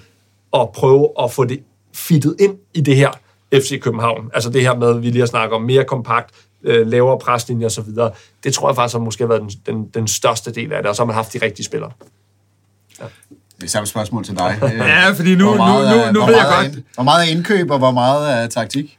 og 0.51 0.71
prøve 0.75 1.09
at 1.23 1.31
få 1.31 1.45
det 1.45 1.63
fittet 1.93 2.35
ind 2.39 2.57
i 2.73 2.81
det 2.81 2.95
her 2.95 3.11
FC 3.53 3.81
København. 3.81 4.29
Altså 4.33 4.49
det 4.49 4.61
her 4.61 4.75
med, 4.75 4.89
at 4.89 5.01
vi 5.01 5.09
lige 5.09 5.19
har 5.19 5.27
snakket 5.27 5.55
om 5.55 5.61
mere 5.61 5.83
kompakt, 5.83 6.35
øh, 6.63 6.87
lavere 6.87 7.19
preslinje 7.19 7.65
og 7.65 7.71
så 7.71 7.81
videre. 7.81 8.11
Det 8.43 8.53
tror 8.53 8.69
jeg 8.69 8.75
faktisk 8.75 8.95
har 8.95 8.99
måske 8.99 9.29
været 9.29 9.41
den, 9.41 9.49
den, 9.65 9.87
den 9.93 10.07
største 10.07 10.51
del 10.51 10.73
af 10.73 10.81
det, 10.81 10.89
og 10.89 10.95
så 10.95 11.01
har 11.01 11.05
man 11.05 11.15
haft 11.15 11.33
de 11.33 11.39
rigtige 11.41 11.65
spillere. 11.65 11.91
Ja. 12.99 13.05
Det 13.55 13.67
er 13.67 13.69
samme 13.69 13.87
spørgsmål 13.87 14.23
til 14.23 14.37
dig. 14.37 14.57
ja, 14.61 15.09
fordi 15.09 15.35
nu, 15.35 15.45
nu, 15.45 15.55
nu, 15.55 15.55
nu, 15.55 16.11
nu 16.13 16.25
ved 16.25 16.35
jeg 16.35 16.71
godt. 16.71 16.85
Hvor 16.93 17.03
meget 17.03 17.27
er 17.27 17.31
indkøb, 17.31 17.71
og 17.71 17.77
hvor 17.77 17.91
meget 17.91 18.43
er 18.43 18.47
taktik? 18.47 18.97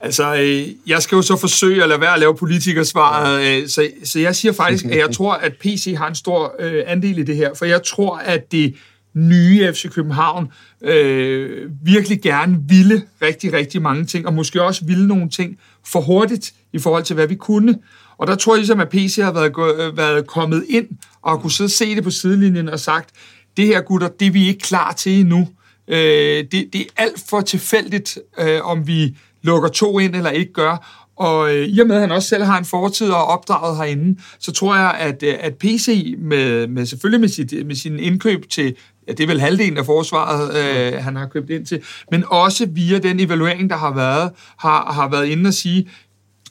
Altså, 0.00 0.34
øh, 0.34 0.66
jeg 0.86 1.02
skal 1.02 1.16
jo 1.16 1.22
så 1.22 1.36
forsøge 1.36 1.82
at 1.82 1.88
lade 1.88 2.00
være 2.00 2.14
at 2.14 2.20
lave 2.20 2.36
politikersvaret, 2.36 3.62
øh, 3.62 3.68
så, 3.68 3.88
så 4.04 4.18
jeg 4.18 4.36
siger 4.36 4.52
faktisk, 4.52 4.84
at 4.84 4.98
jeg 4.98 5.10
tror, 5.10 5.32
at 5.32 5.52
PC 5.60 5.94
har 5.98 6.08
en 6.08 6.14
stor 6.14 6.54
øh, 6.58 6.82
andel 6.86 7.18
i 7.18 7.22
det 7.22 7.36
her, 7.36 7.54
for 7.54 7.64
jeg 7.64 7.82
tror, 7.82 8.16
at 8.16 8.52
det 8.52 8.74
nye 9.14 9.72
FC 9.72 9.90
København 9.90 10.48
øh, 10.82 11.70
virkelig 11.82 12.22
gerne 12.22 12.58
ville 12.68 13.02
rigtig, 13.22 13.52
rigtig 13.52 13.82
mange 13.82 14.04
ting, 14.04 14.26
og 14.26 14.34
måske 14.34 14.62
også 14.62 14.84
ville 14.84 15.08
nogle 15.08 15.28
ting 15.28 15.58
for 15.86 16.00
hurtigt 16.00 16.52
i 16.72 16.78
forhold 16.78 17.02
til, 17.02 17.14
hvad 17.14 17.26
vi 17.26 17.34
kunne. 17.34 17.78
Og 18.18 18.26
der 18.26 18.34
tror 18.34 18.54
jeg 18.54 18.58
ligesom, 18.58 18.80
at 18.80 18.88
PC 18.88 19.16
har 19.22 19.32
været, 19.32 19.96
været 19.96 20.26
kommet 20.26 20.64
ind 20.68 20.86
og 21.22 21.40
kunne 21.40 21.52
sidde 21.52 21.66
og 21.66 21.70
se 21.70 21.94
det 21.94 22.04
på 22.04 22.10
sidelinjen 22.10 22.68
og 22.68 22.80
sagt, 22.80 23.10
det 23.56 23.66
her 23.66 23.80
gutter, 23.80 24.08
det 24.08 24.26
er 24.26 24.30
vi 24.30 24.48
ikke 24.48 24.60
klar 24.60 24.92
til 24.92 25.20
endnu. 25.20 25.48
Øh, 25.88 26.44
det, 26.52 26.52
det 26.72 26.80
er 26.80 26.84
alt 26.96 27.22
for 27.30 27.40
tilfældigt, 27.40 28.18
øh, 28.38 28.60
om 28.62 28.86
vi 28.86 29.16
lukker 29.42 29.68
to 29.68 29.98
ind 29.98 30.16
eller 30.16 30.30
ikke 30.30 30.52
gør. 30.52 31.04
Og 31.16 31.56
øh, 31.56 31.66
i 31.66 31.80
og 31.80 31.86
med, 31.86 31.96
at 31.96 32.00
han 32.00 32.12
også 32.12 32.28
selv 32.28 32.44
har 32.44 32.58
en 32.58 32.64
fortid 32.64 33.10
og 33.10 33.24
opdraget 33.24 33.76
herinde, 33.76 34.20
så 34.38 34.52
tror 34.52 34.76
jeg, 34.76 34.96
at, 34.98 35.22
øh, 35.22 35.34
at 35.40 35.54
PC 35.54 36.14
med, 36.18 36.66
med 36.66 36.86
selvfølgelig 36.86 37.20
med, 37.20 37.28
sit, 37.28 37.66
med 37.66 37.74
sin 37.74 37.98
indkøb 37.98 38.48
til, 38.50 38.76
ja, 39.08 39.12
det 39.12 39.20
er 39.20 39.26
vel 39.26 39.40
halvdelen 39.40 39.78
af 39.78 39.86
forsvaret, 39.86 40.56
øh, 40.56 41.04
han 41.04 41.16
har 41.16 41.26
købt 41.26 41.50
ind 41.50 41.66
til, 41.66 41.82
men 42.10 42.24
også 42.26 42.66
via 42.66 42.98
den 42.98 43.20
evaluering, 43.20 43.70
der 43.70 43.76
har 43.76 43.94
været, 43.94 44.30
har, 44.58 44.92
har 44.92 45.08
været 45.08 45.26
inde 45.26 45.48
og 45.48 45.54
sige, 45.54 45.90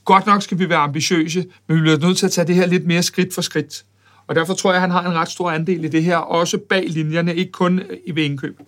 godt 0.05 0.25
nok 0.25 0.41
skal 0.41 0.59
vi 0.59 0.69
være 0.69 0.79
ambitiøse, 0.79 1.45
men 1.67 1.77
vi 1.77 1.81
bliver 1.81 1.97
nødt 1.97 2.17
til 2.17 2.25
at 2.25 2.31
tage 2.31 2.47
det 2.47 2.55
her 2.55 2.67
lidt 2.67 2.85
mere 2.85 3.03
skridt 3.03 3.33
for 3.33 3.41
skridt. 3.41 3.83
Og 4.27 4.35
derfor 4.35 4.53
tror 4.53 4.69
jeg, 4.69 4.75
at 4.75 4.81
han 4.81 4.91
har 4.91 5.11
en 5.11 5.13
ret 5.13 5.29
stor 5.29 5.51
andel 5.51 5.85
i 5.85 5.87
det 5.87 6.03
her, 6.03 6.17
også 6.17 6.57
bag 6.69 6.85
linjerne, 6.87 7.35
ikke 7.35 7.51
kun 7.51 7.81
i 8.05 8.15
ved 8.15 8.23
indkøb. 8.23 8.59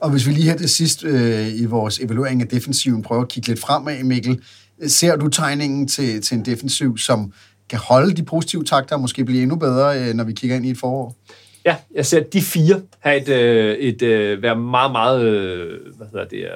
Og 0.00 0.10
hvis 0.10 0.26
vi 0.26 0.32
lige 0.32 0.44
her 0.44 0.56
til 0.56 0.68
sidst 0.68 1.04
øh, 1.04 1.48
i 1.54 1.64
vores 1.64 1.98
evaluering 1.98 2.42
af 2.42 2.48
defensiven 2.48 3.02
prøver 3.02 3.22
at 3.22 3.28
kigge 3.28 3.48
lidt 3.48 3.60
fremad, 3.60 4.02
Mikkel, 4.02 4.40
øh, 4.82 4.88
ser 4.88 5.16
du 5.16 5.28
tegningen 5.28 5.88
til, 5.88 6.22
til 6.22 6.38
en 6.38 6.44
defensiv, 6.44 6.98
som 6.98 7.32
kan 7.68 7.78
holde 7.78 8.14
de 8.14 8.22
positive 8.22 8.64
takter 8.64 8.94
og 8.96 9.00
måske 9.00 9.24
blive 9.24 9.42
endnu 9.42 9.56
bedre, 9.56 10.00
øh, 10.00 10.14
når 10.14 10.24
vi 10.24 10.32
kigger 10.32 10.56
ind 10.56 10.66
i 10.66 10.70
et 10.70 10.78
forår? 10.78 11.16
Ja, 11.64 11.76
jeg 11.94 12.06
ser 12.06 12.20
de 12.20 12.40
fire 12.40 12.80
have 12.98 13.20
et, 13.20 13.28
øh, 13.28 13.76
et, 13.76 14.02
et 14.02 14.42
være 14.42 14.56
meget, 14.56 14.92
meget, 14.92 15.22
øh, 15.22 15.80
hvad 15.96 16.06
hedder 16.12 16.24
det, 16.24 16.46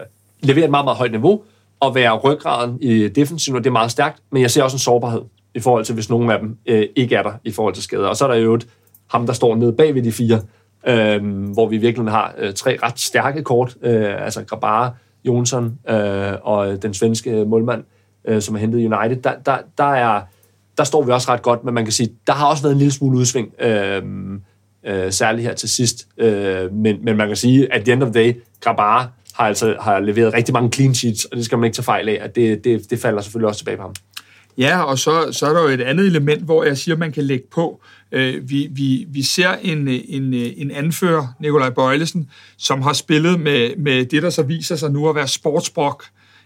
levere 0.43 0.65
et 0.65 0.71
meget, 0.71 0.85
meget 0.85 0.97
højt 0.97 1.11
niveau, 1.11 1.43
og 1.81 1.95
være 1.95 2.17
ryggraden 2.19 2.83
i 2.83 3.09
defensiven, 3.09 3.57
og 3.57 3.65
det 3.65 3.71
er 3.71 3.73
meget 3.73 3.91
stærkt, 3.91 4.23
men 4.33 4.43
jeg 4.43 4.51
ser 4.51 4.63
også 4.63 4.75
en 4.75 4.79
sårbarhed 4.79 5.21
i 5.55 5.61
forhold 5.61 5.85
til, 5.85 5.95
hvis 5.95 6.11
nogen 6.11 6.31
af 6.31 6.39
dem 6.39 6.57
øh, 6.67 6.87
ikke 6.97 7.15
er 7.15 7.23
der 7.23 7.33
i 7.45 7.51
forhold 7.51 7.75
til 7.75 7.83
skader. 7.83 8.07
Og 8.07 8.17
så 8.17 8.25
er 8.25 8.29
der 8.29 8.35
jo 8.41 8.55
et, 8.55 8.67
ham, 9.11 9.27
der 9.27 9.33
står 9.33 9.57
nede 9.57 9.73
bag 9.73 9.95
ved 9.95 10.03
de 10.03 10.13
fire, 10.13 10.41
øh, 10.87 11.25
hvor 11.53 11.69
vi 11.69 11.79
virkelig 11.79 12.11
har 12.11 12.35
øh, 12.39 12.55
tre 12.55 12.79
ret 12.83 13.01
stærke 13.01 13.43
kort, 13.43 13.77
øh, 13.83 14.25
altså 14.25 14.45
Grabara, 14.45 14.91
Jonsson 15.25 15.79
øh, 15.89 16.33
og 16.43 16.83
den 16.83 16.95
svenske 16.95 17.45
målmand, 17.45 17.85
øh, 18.25 18.43
som 18.43 18.55
er 18.55 18.59
hentet 18.59 18.79
United. 18.79 19.23
Der, 19.23 19.33
der, 19.47 19.59
der, 19.79 19.85
er, 19.85 20.21
der 20.79 20.85
står 20.85 21.03
vi 21.03 21.13
også 21.13 21.33
ret 21.33 21.43
godt, 21.43 21.65
men 21.65 21.75
man 21.75 21.85
kan 21.85 21.93
sige, 21.93 22.11
der 22.27 22.33
har 22.33 22.47
også 22.47 22.63
været 22.63 22.73
en 22.73 22.79
lille 22.79 22.93
smule 22.93 23.19
udsving, 23.19 23.53
øh, 23.61 24.03
øh, 24.87 25.13
særligt 25.13 25.47
her 25.49 25.55
til 25.55 25.69
sidst. 25.69 26.09
Øh, 26.19 26.73
men, 26.73 27.05
men 27.05 27.17
man 27.17 27.27
kan 27.27 27.37
sige, 27.37 27.75
at 27.75 27.85
the 27.85 27.93
end 27.93 28.03
of 28.03 28.13
the 28.13 28.23
day, 28.23 28.33
Grabara 28.61 29.09
har 29.35 29.45
altså 29.45 29.77
har 29.81 30.01
leveret 30.01 30.35
rigtig 30.35 30.53
mange 30.53 30.73
clean 30.73 30.95
sheets, 30.95 31.25
og 31.25 31.37
det 31.37 31.45
skal 31.45 31.59
man 31.59 31.65
ikke 31.65 31.75
tage 31.75 31.85
fejl 31.85 32.09
af, 32.09 32.19
at 32.21 32.35
det, 32.37 32.65
det, 32.65 32.91
det 32.91 32.99
falder 32.99 33.23
selvfølgelig 33.23 33.49
også 33.49 33.59
tilbage 33.59 33.77
på 33.77 33.83
ham. 33.83 33.95
Ja, 34.61 34.83
og 34.83 34.99
så, 34.99 35.33
så 35.33 35.47
er 35.47 35.53
der 35.53 35.63
jo 35.63 35.69
et 35.69 35.81
andet 35.81 36.07
element, 36.07 36.43
hvor 36.43 36.65
jeg 36.65 36.79
siger, 36.79 36.97
man 36.97 37.13
kan 37.13 37.25
lægge 37.25 37.45
på. 37.53 37.81
Øh, 38.13 38.51
vi, 38.51 38.69
vi, 38.71 39.07
vi 39.09 39.23
ser 39.23 39.51
en, 39.63 39.89
en, 39.89 40.35
en 40.35 40.71
anfører, 40.71 41.27
Nikolaj 41.41 41.71
Bøjlesen, 41.71 42.31
som 42.59 42.83
har 42.83 42.93
spillet 42.93 43.41
med, 43.41 43.77
med 43.77 44.05
det, 44.05 44.23
der 44.23 44.31
så 44.31 44.43
viser 44.43 44.77
sig 44.77 44.91
nu 44.91 45.09
at 45.09 45.15
være 45.15 45.29
sportsbrok 45.29 46.05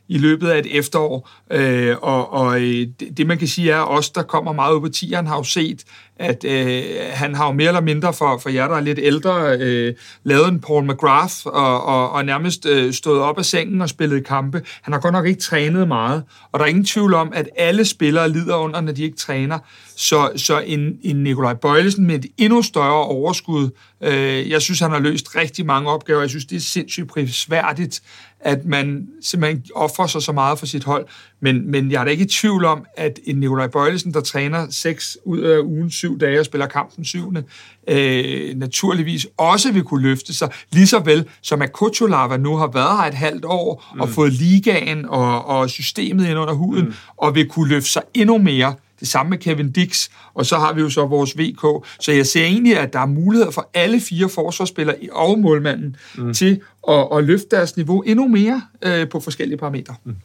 i 0.08 0.18
løbet 0.18 0.48
af 0.48 0.58
et 0.58 0.78
efterår. 0.78 1.30
Øh, 1.50 1.96
og 2.02 2.32
og 2.32 2.60
øh, 2.60 2.86
det, 3.00 3.08
det, 3.16 3.26
man 3.26 3.38
kan 3.38 3.48
sige, 3.48 3.70
er, 3.70 3.80
at 3.80 3.98
os, 3.98 4.10
der 4.10 4.22
kommer 4.22 4.52
meget 4.52 4.74
ud 4.74 4.80
på 4.80 4.88
tieren, 4.88 5.26
har 5.26 5.36
jo 5.36 5.42
set, 5.42 5.84
at 6.16 6.44
øh, 6.44 6.82
han 7.12 7.34
har 7.34 7.46
jo 7.46 7.52
mere 7.52 7.68
eller 7.68 7.80
mindre 7.80 8.12
for, 8.12 8.38
for 8.38 8.48
jer, 8.48 8.68
der 8.68 8.76
er 8.76 8.80
lidt 8.80 8.98
ældre, 9.02 9.56
øh, 9.58 9.94
lavet 10.24 10.48
en 10.48 10.60
Paul 10.60 10.84
McGrath 10.84 11.34
og, 11.46 11.84
og, 11.84 12.10
og 12.10 12.24
nærmest 12.24 12.66
øh, 12.66 12.92
stået 12.92 13.20
op 13.20 13.38
af 13.38 13.44
sengen 13.44 13.80
og 13.80 13.88
spillet 13.88 14.26
kampe. 14.26 14.62
Han 14.82 14.92
har 14.92 15.00
godt 15.00 15.12
nok 15.12 15.26
ikke 15.26 15.40
trænet 15.40 15.88
meget, 15.88 16.22
og 16.52 16.58
der 16.58 16.64
er 16.64 16.68
ingen 16.68 16.84
tvivl 16.84 17.14
om, 17.14 17.32
at 17.34 17.48
alle 17.56 17.84
spillere 17.84 18.28
lider 18.28 18.56
under, 18.56 18.80
når 18.80 18.92
de 18.92 19.02
ikke 19.02 19.16
træner. 19.16 19.58
Så, 19.96 20.30
så 20.36 20.60
en, 20.60 20.98
en 21.02 21.22
Nikolaj 21.22 21.54
Bøjlesen 21.54 22.06
med 22.06 22.14
et 22.14 22.26
endnu 22.38 22.62
større 22.62 23.04
overskud, 23.04 23.70
øh, 24.00 24.50
jeg 24.50 24.62
synes, 24.62 24.80
han 24.80 24.90
har 24.90 24.98
løst 24.98 25.36
rigtig 25.36 25.66
mange 25.66 25.90
opgaver. 25.90 26.20
Jeg 26.20 26.30
synes, 26.30 26.44
det 26.44 26.56
er 26.56 26.60
sindssygt 26.60 27.08
prisværdigt, 27.08 28.02
at 28.44 28.64
man 28.64 29.08
simpelthen 29.22 29.64
offrer 29.74 30.06
sig 30.06 30.22
så 30.22 30.32
meget 30.32 30.58
for 30.58 30.66
sit 30.66 30.84
hold. 30.84 31.06
Men, 31.40 31.70
men 31.70 31.92
jeg 31.92 32.00
er 32.00 32.04
da 32.04 32.10
ikke 32.10 32.24
i 32.24 32.28
tvivl 32.28 32.64
om, 32.64 32.84
at 32.96 33.18
en 33.24 33.36
Nikolaj 33.36 33.66
Bøjlesen, 33.66 34.14
der 34.14 34.20
træner 34.20 34.66
seks 34.70 35.18
ud 35.24 35.40
af 35.40 35.58
ugen 35.58 35.90
syv 35.90 36.18
dage 36.18 36.40
og 36.40 36.44
spiller 36.44 36.66
kampen 36.66 37.04
syvende, 37.04 37.42
øh, 37.88 38.56
naturligvis 38.56 39.26
også 39.36 39.72
vil 39.72 39.82
kunne 39.82 40.02
løfte 40.02 40.34
sig, 40.34 40.48
lige 40.72 40.86
så 40.86 40.98
vel 40.98 41.28
som 41.42 41.62
at 41.62 41.72
Kuchulava 41.72 42.36
nu 42.36 42.56
har 42.56 42.66
været 42.66 42.98
her 42.98 43.04
et 43.04 43.14
halvt 43.14 43.44
år 43.44 43.84
mm. 43.94 44.00
og 44.00 44.08
fået 44.08 44.32
ligaen 44.32 45.04
og, 45.04 45.44
og 45.44 45.70
systemet 45.70 46.28
ind 46.28 46.38
under 46.38 46.54
huden, 46.54 46.84
mm. 46.84 46.94
og 47.16 47.34
vil 47.34 47.48
kunne 47.48 47.68
løfte 47.68 47.90
sig 47.90 48.02
endnu 48.14 48.38
mere. 48.38 48.74
Det 49.04 49.10
samme 49.10 49.30
med 49.30 49.38
Kevin 49.38 49.72
Dix, 49.72 50.08
og 50.34 50.46
så 50.46 50.56
har 50.56 50.72
vi 50.72 50.80
jo 50.80 50.90
så 50.90 51.06
vores 51.06 51.38
VK. 51.38 51.86
Så 52.00 52.12
jeg 52.12 52.26
ser 52.26 52.44
egentlig, 52.44 52.78
at 52.78 52.92
der 52.92 52.98
er 52.98 53.06
muligheder 53.06 53.50
for 53.50 53.70
alle 53.74 54.00
fire 54.00 54.28
forsvarsspillere 54.28 54.96
og 55.12 55.38
målmanden 55.38 55.96
mm. 56.18 56.34
til 56.34 56.60
at, 56.88 57.08
at 57.12 57.24
løfte 57.24 57.46
deres 57.50 57.76
niveau 57.76 58.02
endnu 58.02 58.28
mere 58.28 58.62
øh, 58.82 59.08
på 59.08 59.20
forskellige 59.20 59.58
parametre. 59.58 59.94
Mm. 60.04 60.16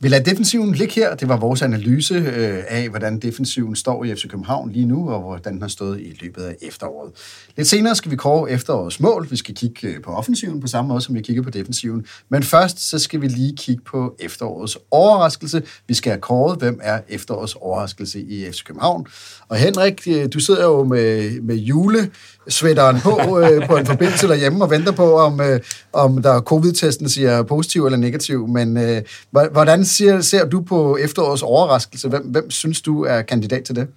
Vi 0.00 0.08
lader 0.08 0.22
defensiven 0.22 0.74
ligge 0.74 0.94
her. 0.94 1.14
Det 1.14 1.28
var 1.28 1.36
vores 1.36 1.62
analyse 1.62 2.14
øh, 2.14 2.64
af, 2.68 2.88
hvordan 2.88 3.18
defensiven 3.18 3.76
står 3.76 4.04
i 4.04 4.14
FC 4.14 4.28
København 4.28 4.72
lige 4.72 4.86
nu, 4.86 5.10
og 5.10 5.20
hvordan 5.20 5.52
den 5.52 5.62
har 5.62 5.68
stået 5.68 6.00
i 6.00 6.18
løbet 6.20 6.42
af 6.42 6.56
efteråret. 6.62 7.12
Lidt 7.56 7.68
senere 7.68 7.94
skal 7.94 8.10
vi 8.10 8.16
kåre 8.16 8.50
efterårets 8.50 9.00
mål. 9.00 9.30
Vi 9.30 9.36
skal 9.36 9.54
kigge 9.54 9.88
øh, 9.88 10.02
på 10.02 10.10
offensiven 10.10 10.60
på 10.60 10.66
samme 10.66 10.88
måde, 10.88 11.00
som 11.00 11.14
vi 11.14 11.22
kigger 11.22 11.42
på 11.42 11.50
defensiven. 11.50 12.06
Men 12.28 12.42
først 12.42 12.90
så 12.90 12.98
skal 12.98 13.20
vi 13.20 13.28
lige 13.28 13.56
kigge 13.56 13.82
på 13.82 14.16
efterårets 14.18 14.78
overraskelse. 14.90 15.62
Vi 15.88 15.94
skal 15.94 16.10
have 16.12 16.20
kåret, 16.20 16.58
hvem 16.58 16.80
er 16.82 17.00
efterårets 17.08 17.54
overraskelse 17.54 18.20
i 18.20 18.50
FC 18.52 18.64
København. 18.64 19.06
Og 19.48 19.56
Henrik, 19.56 20.02
øh, 20.08 20.28
du 20.32 20.40
sidder 20.40 20.64
jo 20.64 20.84
med, 20.84 21.40
med 21.40 21.56
jule 21.56 22.10
sweateren 22.48 22.96
på, 23.00 23.38
øh, 23.40 23.66
på 23.66 23.76
en 23.76 23.86
forbindelse 23.86 24.28
derhjemme 24.28 24.64
og 24.64 24.70
venter 24.70 24.92
på, 24.92 25.18
om, 25.18 25.40
øh, 25.40 25.60
om 25.92 26.22
der 26.22 26.40
covid-testen 26.40 27.08
siger 27.08 27.42
positiv 27.42 27.84
eller 27.84 27.98
negativ. 27.98 28.48
Men 28.48 28.76
øh, 28.76 29.02
hvordan 29.30 29.84
ser, 29.84 30.20
ser 30.20 30.46
du 30.46 30.60
på 30.60 30.96
efterårets 30.96 31.42
overraskelse? 31.42 32.08
Hvem, 32.08 32.22
hvem 32.22 32.50
synes 32.50 32.82
du 32.82 33.04
er 33.04 33.22
kandidat 33.22 33.64
til 33.64 33.76
det? 33.76 33.88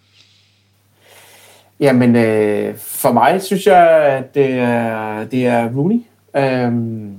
Jamen, 1.80 2.16
øh, 2.16 2.76
for 2.78 3.12
mig 3.12 3.42
synes 3.42 3.66
jeg, 3.66 3.90
at 3.90 4.36
det 4.36 4.52
er, 4.52 5.26
det 5.26 5.46
er 5.46 5.70
Rooney. 5.76 6.02
Øhm, 6.38 7.14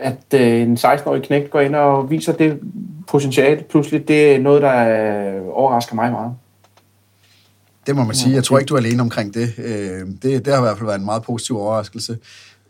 at 0.00 0.40
øh, 0.40 0.60
en 0.60 0.74
16-årig 0.74 1.22
knægt 1.22 1.50
går 1.50 1.60
ind 1.60 1.74
og 1.74 2.10
viser 2.10 2.32
det 2.32 2.60
potentiale 3.08 3.62
pludselig, 3.62 4.08
det 4.08 4.34
er 4.34 4.38
noget, 4.38 4.62
der 4.62 4.88
øh, 5.36 5.42
overrasker 5.52 5.94
mig 5.94 6.12
meget. 6.12 6.34
Det 7.86 7.96
må 7.96 8.04
man 8.04 8.14
sige. 8.14 8.34
Jeg 8.34 8.44
tror 8.44 8.58
ikke, 8.58 8.68
du 8.68 8.74
er 8.74 8.78
alene 8.78 9.02
omkring 9.02 9.34
det. 9.34 9.52
Øh, 9.58 10.06
det, 10.22 10.44
det 10.44 10.46
har 10.46 10.56
i 10.56 10.60
hvert 10.60 10.78
fald 10.78 10.86
været 10.86 10.98
en 10.98 11.04
meget 11.04 11.22
positiv 11.22 11.58
overraskelse. 11.60 12.18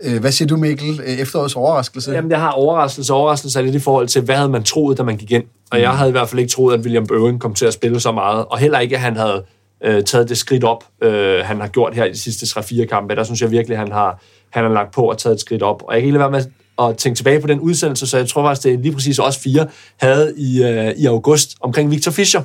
Øh, 0.03 0.21
hvad 0.21 0.33
siger 0.33 0.49
du, 0.49 0.57
Mikkel? 0.57 1.01
Øh, 1.07 1.19
efterårets 1.19 1.57
overraskelse? 1.57 2.13
Jamen, 2.13 2.31
jeg 2.31 2.41
har 2.41 2.51
overraskelse. 2.51 3.13
Overraskelse 3.13 3.59
er 3.59 3.63
lidt 3.63 3.75
i 3.75 3.79
forhold 3.79 4.09
til, 4.09 4.23
hvad 4.23 4.35
havde 4.35 4.49
man 4.49 4.63
troet, 4.63 4.99
da 4.99 5.03
man 5.03 5.17
gik 5.17 5.33
ind? 5.33 5.45
Og 5.71 5.81
jeg 5.81 5.91
mm. 5.91 5.97
havde 5.97 6.09
i 6.09 6.13
hvert 6.13 6.29
fald 6.29 6.39
ikke 6.39 6.53
troet, 6.53 6.75
at 6.75 6.81
William 6.81 7.07
Bowen 7.07 7.39
kom 7.39 7.55
til 7.55 7.67
at 7.67 7.73
spille 7.73 8.01
så 8.01 8.13
meget. 8.13 8.45
Og 8.45 8.59
heller 8.59 8.79
ikke, 8.79 8.97
at 8.97 9.03
han 9.03 9.17
havde 9.17 9.45
øh, 9.85 10.05
taget 10.05 10.29
det 10.29 10.39
skridt 10.39 10.65
op, 10.65 10.85
øh, 11.03 11.45
han 11.45 11.61
har 11.61 11.69
gjort 11.69 11.95
her 11.95 12.05
i 12.05 12.13
de 12.13 12.19
sidste 12.19 12.61
3-4 12.61 12.85
kampe. 12.85 13.17
Der 13.17 13.25
synes 13.25 13.43
jeg 13.43 13.51
virkelig, 13.51 13.75
at 13.75 13.79
han 13.79 13.93
har, 13.93 14.23
han 14.51 14.65
har 14.65 14.73
lagt 14.73 14.95
på 14.95 15.03
og 15.03 15.19
taget 15.19 15.35
et 15.35 15.41
skridt 15.41 15.63
op. 15.63 15.83
Og 15.87 15.95
jeg 15.95 16.01
kan 16.01 16.07
ikke 16.07 16.19
lade 16.19 16.33
være 16.33 16.43
med 16.43 16.45
at 16.89 16.97
tænke 16.97 17.17
tilbage 17.17 17.41
på 17.41 17.47
den 17.47 17.61
udsendelse, 17.61 18.07
så 18.07 18.17
jeg 18.17 18.29
tror 18.29 18.43
faktisk, 18.43 18.65
det 18.65 18.75
er 18.75 18.79
lige 18.79 18.93
præcis 18.93 19.19
os 19.19 19.39
fire 19.39 19.67
havde 19.97 20.35
i, 20.37 20.63
øh, 20.63 20.95
i 20.97 21.07
august 21.07 21.57
omkring 21.61 21.91
Victor 21.91 22.13
Fischer. 22.13 22.43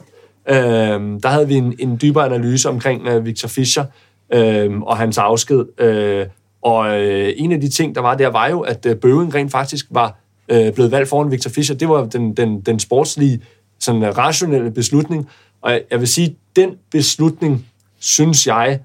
Øh, 0.49 1.21
der 1.23 1.27
havde 1.27 1.47
vi 1.47 1.55
en, 1.55 1.75
en 1.79 1.99
dybere 2.01 2.25
analyse 2.25 2.69
omkring 2.69 3.07
øh, 3.07 3.25
Victor 3.25 3.47
Fischer 3.47 3.85
øh, 4.33 4.81
og 4.81 4.97
hans 4.97 5.17
afsked. 5.17 5.65
Øh, 5.79 6.25
og 6.61 7.01
øh, 7.01 7.33
en 7.37 7.51
af 7.51 7.61
de 7.61 7.69
ting, 7.69 7.95
der 7.95 8.01
var 8.01 8.15
der, 8.15 8.27
var 8.27 8.47
jo, 8.47 8.59
at 8.59 8.85
øh, 8.85 8.95
Bøving 8.95 9.35
rent 9.35 9.51
faktisk 9.51 9.85
var 9.89 10.19
øh, 10.49 10.73
blevet 10.73 10.91
valgt 10.91 11.09
foran 11.09 11.31
Victor 11.31 11.49
Fischer. 11.49 11.75
Det 11.75 11.89
var 11.89 12.05
den, 12.05 12.33
den, 12.33 12.61
den 12.61 12.79
sportslige, 12.79 13.41
sådan 13.79 14.17
rationelle 14.17 14.71
beslutning. 14.71 15.29
Og 15.61 15.79
jeg 15.91 15.99
vil 15.99 16.07
sige, 16.07 16.35
den 16.55 16.69
beslutning, 16.91 17.65
synes 17.99 18.47
jeg, 18.47 18.79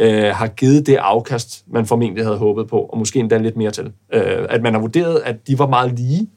øh, 0.00 0.24
har 0.24 0.46
givet 0.46 0.86
det 0.86 0.96
afkast, 0.96 1.64
man 1.66 1.86
formentlig 1.86 2.24
havde 2.24 2.36
håbet 2.36 2.68
på, 2.68 2.80
og 2.80 2.98
måske 2.98 3.18
endda 3.18 3.38
lidt 3.38 3.56
mere 3.56 3.70
til. 3.70 3.92
Øh, 4.12 4.46
at 4.48 4.62
man 4.62 4.74
har 4.74 4.80
vurderet, 4.80 5.22
at 5.24 5.48
de 5.48 5.58
var 5.58 5.66
meget 5.66 5.98
lige, 5.98 6.28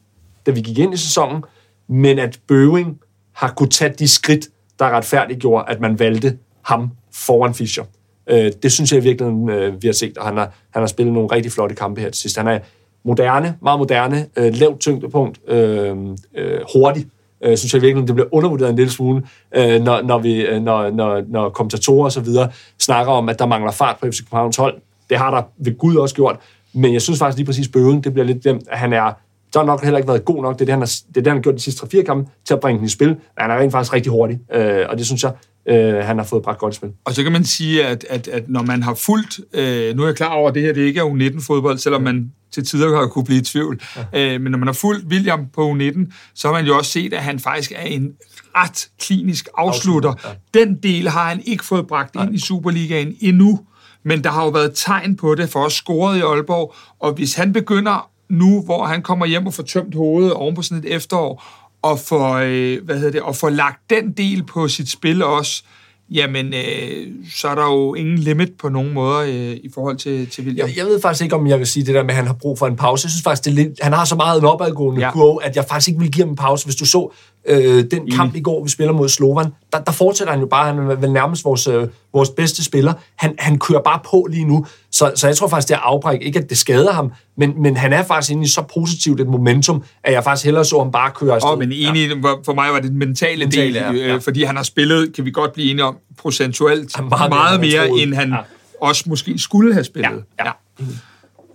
da 0.46 0.52
vi 0.52 0.62
gik 0.62 0.80
ind 0.80 0.94
i 0.94 0.98
sæsonen, 0.98 1.44
men 1.90 2.20
at 2.20 2.40
Bøving 2.48 3.00
har 3.34 3.54
kunne 3.58 3.70
tage 3.70 3.94
de 4.00 4.08
skridt, 4.08 4.48
der 4.80 4.90
retfærdiggjorde, 4.90 5.66
at 5.68 5.80
man 5.80 6.00
valgte 6.00 6.38
ham 6.62 6.90
foran 7.14 7.54
Fischer. 7.54 7.84
Øh, 8.30 8.52
det 8.64 8.72
synes 8.72 8.92
jeg 8.92 9.00
i 9.00 9.04
virkeligheden, 9.04 9.50
øh, 9.50 9.82
vi 9.82 9.88
har 9.88 9.94
set, 9.94 10.18
og 10.18 10.26
han 10.26 10.38
har, 10.38 10.52
han 10.74 10.82
har 10.82 10.88
spillet 10.88 11.14
nogle 11.14 11.30
rigtig 11.32 11.52
flotte 11.52 11.76
kampe 11.76 12.02
her 12.02 12.10
til 12.10 12.22
sidst. 12.22 12.38
Han 12.38 12.48
er 12.48 12.60
moderne, 13.04 13.58
meget 13.62 13.80
moderne, 13.80 14.26
øh, 14.38 14.54
lavt 14.56 14.80
tyngdepunkt, 14.80 15.40
øh, 15.48 15.96
øh, 16.36 16.60
hurtig, 16.74 17.08
øh, 17.42 17.58
synes 17.58 17.74
jeg 17.74 17.82
virkelig, 17.82 18.08
det 18.08 18.16
bliver 18.16 18.30
undervurderet 18.32 18.70
en 18.70 18.76
lille 18.76 18.92
smule, 18.92 19.24
øh, 19.56 19.82
når, 19.82 20.02
når, 20.02 20.18
vi, 20.18 20.42
øh, 20.42 20.62
når, 20.62 20.90
når, 20.90 21.24
når 21.28 21.50
kommentatorer 21.50 22.06
og 22.06 22.12
så 22.12 22.22
videre 22.22 22.52
snakker 22.80 23.14
om, 23.14 23.30
at 23.30 23.40
der 23.40 23.46
mangler 23.46 23.72
fart 23.72 23.98
på 24.02 24.08
FC 24.08 24.20
Københavns 24.20 24.58
hold. 24.58 24.76
Det 25.10 25.18
har 25.18 25.32
der 25.32 25.42
ved 25.58 25.78
Gud 25.78 25.96
også 25.96 26.16
gjort, 26.16 26.40
men 26.74 26.94
jeg 26.94 27.02
synes 27.02 27.20
faktisk 27.20 27.38
lige 27.38 27.46
præcis, 27.46 27.68
Bøgen, 27.68 28.02
det 28.04 28.14
bliver 28.14 28.26
lidt 28.26 28.44
dem, 28.44 28.62
at 28.70 28.78
han 28.78 28.94
er 28.94 29.14
så 29.58 29.62
har 29.62 29.66
nok 29.66 29.84
heller 29.84 29.98
ikke 29.98 30.08
været 30.08 30.26
god 30.26 30.42
nok. 30.42 30.54
Det 30.54 30.62
er 30.62 30.66
det, 30.66 30.74
han 30.74 30.80
har, 30.80 30.86
det 31.08 31.18
er 31.18 31.22
det, 31.22 31.28
han 31.28 31.38
har 31.38 31.42
gjort 31.42 31.56
de 31.56 31.60
sidste 31.60 31.86
3-4 31.86 32.04
kampe 32.04 32.32
til 32.46 32.54
at 32.54 32.60
bringe 32.60 32.78
den 32.78 32.86
i 32.86 32.90
spil. 32.90 33.08
Men 33.08 33.18
han 33.38 33.52
er 33.52 33.58
rent 33.58 33.72
faktisk 33.72 33.94
rigtig 33.94 34.12
hurtig, 34.12 34.40
øh, 34.54 34.86
og 34.90 34.98
det 34.98 35.06
synes 35.06 35.24
jeg, 35.24 35.34
øh, 35.70 35.96
han 35.96 36.18
har 36.18 36.26
fået 36.26 36.44
bragt 36.44 36.60
godt 36.60 36.74
i 36.74 36.78
spil. 36.78 36.90
Og 37.06 37.14
så 37.14 37.24
kan 37.24 37.32
man 37.32 37.44
sige, 37.44 37.86
at, 37.86 38.06
at, 38.10 38.28
at 38.28 38.50
når 38.50 38.62
man 38.62 38.84
har 38.84 38.94
fulgt, 38.94 39.40
øh, 39.54 39.96
nu 39.96 40.02
er 40.02 40.08
jeg 40.08 40.16
klar 40.16 40.34
over, 40.34 40.50
at 40.50 40.56
det 40.56 40.64
her 40.64 40.74
det 40.74 40.82
ikke 40.82 41.00
er 41.00 41.04
U19-fodbold, 41.04 41.78
selvom 41.78 42.02
man 42.02 42.32
til 42.52 42.66
tider 42.66 43.00
har 43.00 43.08
kunne 43.08 43.26
blive 43.26 43.40
i 43.40 43.44
tvivl, 43.44 43.82
ja. 44.14 44.34
øh, 44.34 44.42
men 44.42 44.52
når 44.52 44.60
man 44.60 44.68
har 44.68 44.74
fulgt 44.74 45.06
William 45.06 45.46
på 45.54 45.72
U19, 45.72 46.12
så 46.36 46.48
har 46.48 46.54
man 46.54 46.66
jo 46.66 46.78
også 46.78 46.92
set, 46.92 47.14
at 47.14 47.24
han 47.24 47.40
faktisk 47.40 47.72
er 47.76 47.86
en 47.86 48.12
ret 48.56 48.88
klinisk 49.00 49.48
afslutter. 49.58 50.14
Ja. 50.26 50.60
Den 50.60 50.76
del 50.84 51.10
har 51.10 51.30
han 51.30 51.42
ikke 51.46 51.66
fået 51.66 51.88
bragt 51.88 52.16
ind 52.16 52.36
i 52.36 52.40
Superligaen 52.40 53.16
endnu, 53.20 53.60
men 54.04 54.24
der 54.24 54.30
har 54.30 54.44
jo 54.44 54.50
været 54.50 54.72
tegn 54.76 55.16
på 55.16 55.36
det 55.36 55.50
for 55.50 55.66
at 55.66 55.72
scoret 55.72 56.18
i 56.18 56.22
Aalborg, 56.22 56.74
og 57.00 57.14
hvis 57.14 57.36
han 57.36 57.54
begynder 57.54 58.10
nu, 58.30 58.62
hvor 58.62 58.86
han 58.86 59.02
kommer 59.02 59.26
hjem 59.26 59.48
og 59.48 59.54
får 59.54 59.64
tømt 59.64 59.96
hovedet 59.96 60.34
oven 60.34 60.56
på 60.56 60.62
sådan 60.62 60.84
et 60.84 60.96
efterår, 60.96 61.44
og 61.82 62.00
får, 62.00 62.34
øh, 62.34 62.86
hvad 62.86 62.96
hedder 62.96 63.12
det, 63.12 63.22
og 63.22 63.36
får 63.36 63.50
lagt 63.50 63.90
den 63.90 64.12
del 64.12 64.44
på 64.44 64.68
sit 64.68 64.90
spil 64.90 65.24
også, 65.24 65.64
jamen, 66.10 66.54
øh, 66.54 67.08
så 67.34 67.48
er 67.48 67.56
der 67.56 67.64
jo 67.64 67.94
ingen 67.94 68.18
limit 68.18 68.50
på 68.60 68.70
nogen 68.70 68.94
måder 68.94 69.20
øh, 69.20 69.58
i 69.64 69.70
forhold 69.74 69.98
til, 69.98 70.30
til 70.30 70.44
William. 70.44 70.68
Jeg, 70.68 70.78
jeg 70.78 70.86
ved 70.86 71.02
faktisk 71.02 71.24
ikke, 71.24 71.36
om 71.36 71.48
jeg 71.48 71.60
vil 71.60 71.68
sige 71.68 71.86
det 71.86 71.96
der 71.96 72.04
med, 72.04 72.10
at 72.10 72.16
han 72.16 72.28
har 72.28 72.34
brug 72.34 72.60
for 72.60 72.68
en 72.68 72.76
pause. 72.76 73.06
Jeg 73.06 73.12
synes 73.12 73.24
faktisk, 73.24 73.46
det 73.46 73.52
er 73.52 73.56
lidt, 73.56 73.80
han 73.82 73.94
har 73.94 74.06
så 74.06 74.16
meget 74.16 74.40
en 74.40 74.46
opadgående 74.46 75.02
ja. 75.02 75.12
kurve, 75.12 75.44
at 75.44 75.56
jeg 75.56 75.66
faktisk 75.70 75.88
ikke 75.88 76.00
vil 76.00 76.12
give 76.12 76.24
ham 76.24 76.30
en 76.30 76.36
pause. 76.36 76.66
Hvis 76.66 76.76
du 76.76 76.86
så 76.86 77.12
øh, 77.48 77.84
den 77.92 78.12
kamp 78.12 78.36
i 78.36 78.42
går, 78.42 78.64
vi 78.64 78.70
spiller 78.70 78.94
mod 78.94 79.10
Slovan, 79.10 79.46
der, 79.74 79.80
der 79.80 79.92
fortsætter 79.92 80.32
han 80.32 80.42
jo 80.42 80.48
bare, 80.48 80.74
han 80.74 80.92
er 80.92 80.96
vel 80.96 81.12
nærmest 81.12 81.46
vores, 81.46 81.68
øh, 81.68 81.88
vores 82.14 82.30
bedste 82.30 82.64
spiller. 82.64 82.94
Han, 83.16 83.36
han 83.40 83.60
kører 83.60 83.82
bare 83.82 84.00
på 84.06 84.28
lige 84.32 84.46
nu, 84.46 84.66
så, 84.92 85.12
så 85.16 85.28
jeg 85.28 85.38
tror 85.38 85.48
faktisk, 85.48 85.68
det 85.68 85.76
er 85.76 85.80
afbræk. 85.80 86.22
Ikke, 86.22 86.40
at 86.40 86.50
det 86.50 86.58
skader 86.58 86.92
ham, 86.92 87.12
men, 87.38 87.62
men 87.62 87.78
han 87.78 87.94
er 87.94 88.04
faktisk 88.04 88.32
inde 88.32 88.44
i 88.44 88.48
så 88.48 88.64
positivt 88.74 89.22
et 89.22 89.28
momentum, 89.28 89.84
at 90.04 90.14
jeg 90.14 90.24
faktisk 90.24 90.46
hellere 90.46 90.66
så 90.66 90.78
ham 90.80 90.92
bare 90.92 91.12
køre 91.16 91.36
afsted. 91.36 91.52
Oh, 91.52 91.60
men 91.60 91.72
enig, 91.72 92.10
ja. 92.10 92.34
for 92.46 92.54
mig 92.54 92.74
var 92.74 92.80
det 92.80 92.90
den 92.90 93.00
mentale, 93.00 93.46
del, 93.46 93.74
ja, 93.74 93.92
ja. 93.92 94.16
Øh, 94.16 94.22
fordi 94.22 94.44
han 94.44 94.56
har 94.56 94.64
spillet, 94.64 95.16
kan 95.16 95.26
vi 95.26 95.32
godt 95.32 95.54
blive 95.54 95.72
enige 95.72 95.86
om, 95.86 95.98
procentuelt 96.18 97.00
meget, 97.10 97.30
meget 97.30 97.60
mere, 97.60 97.88
mere 97.90 98.02
end 98.02 98.14
han 98.14 98.30
ja. 98.30 98.38
også 98.82 99.04
måske 99.08 99.40
skulle 99.40 99.74
have 99.74 99.84
spillet. 99.84 100.24
Ja, 100.40 100.46
ja. 100.46 100.52
ja. 100.80 100.86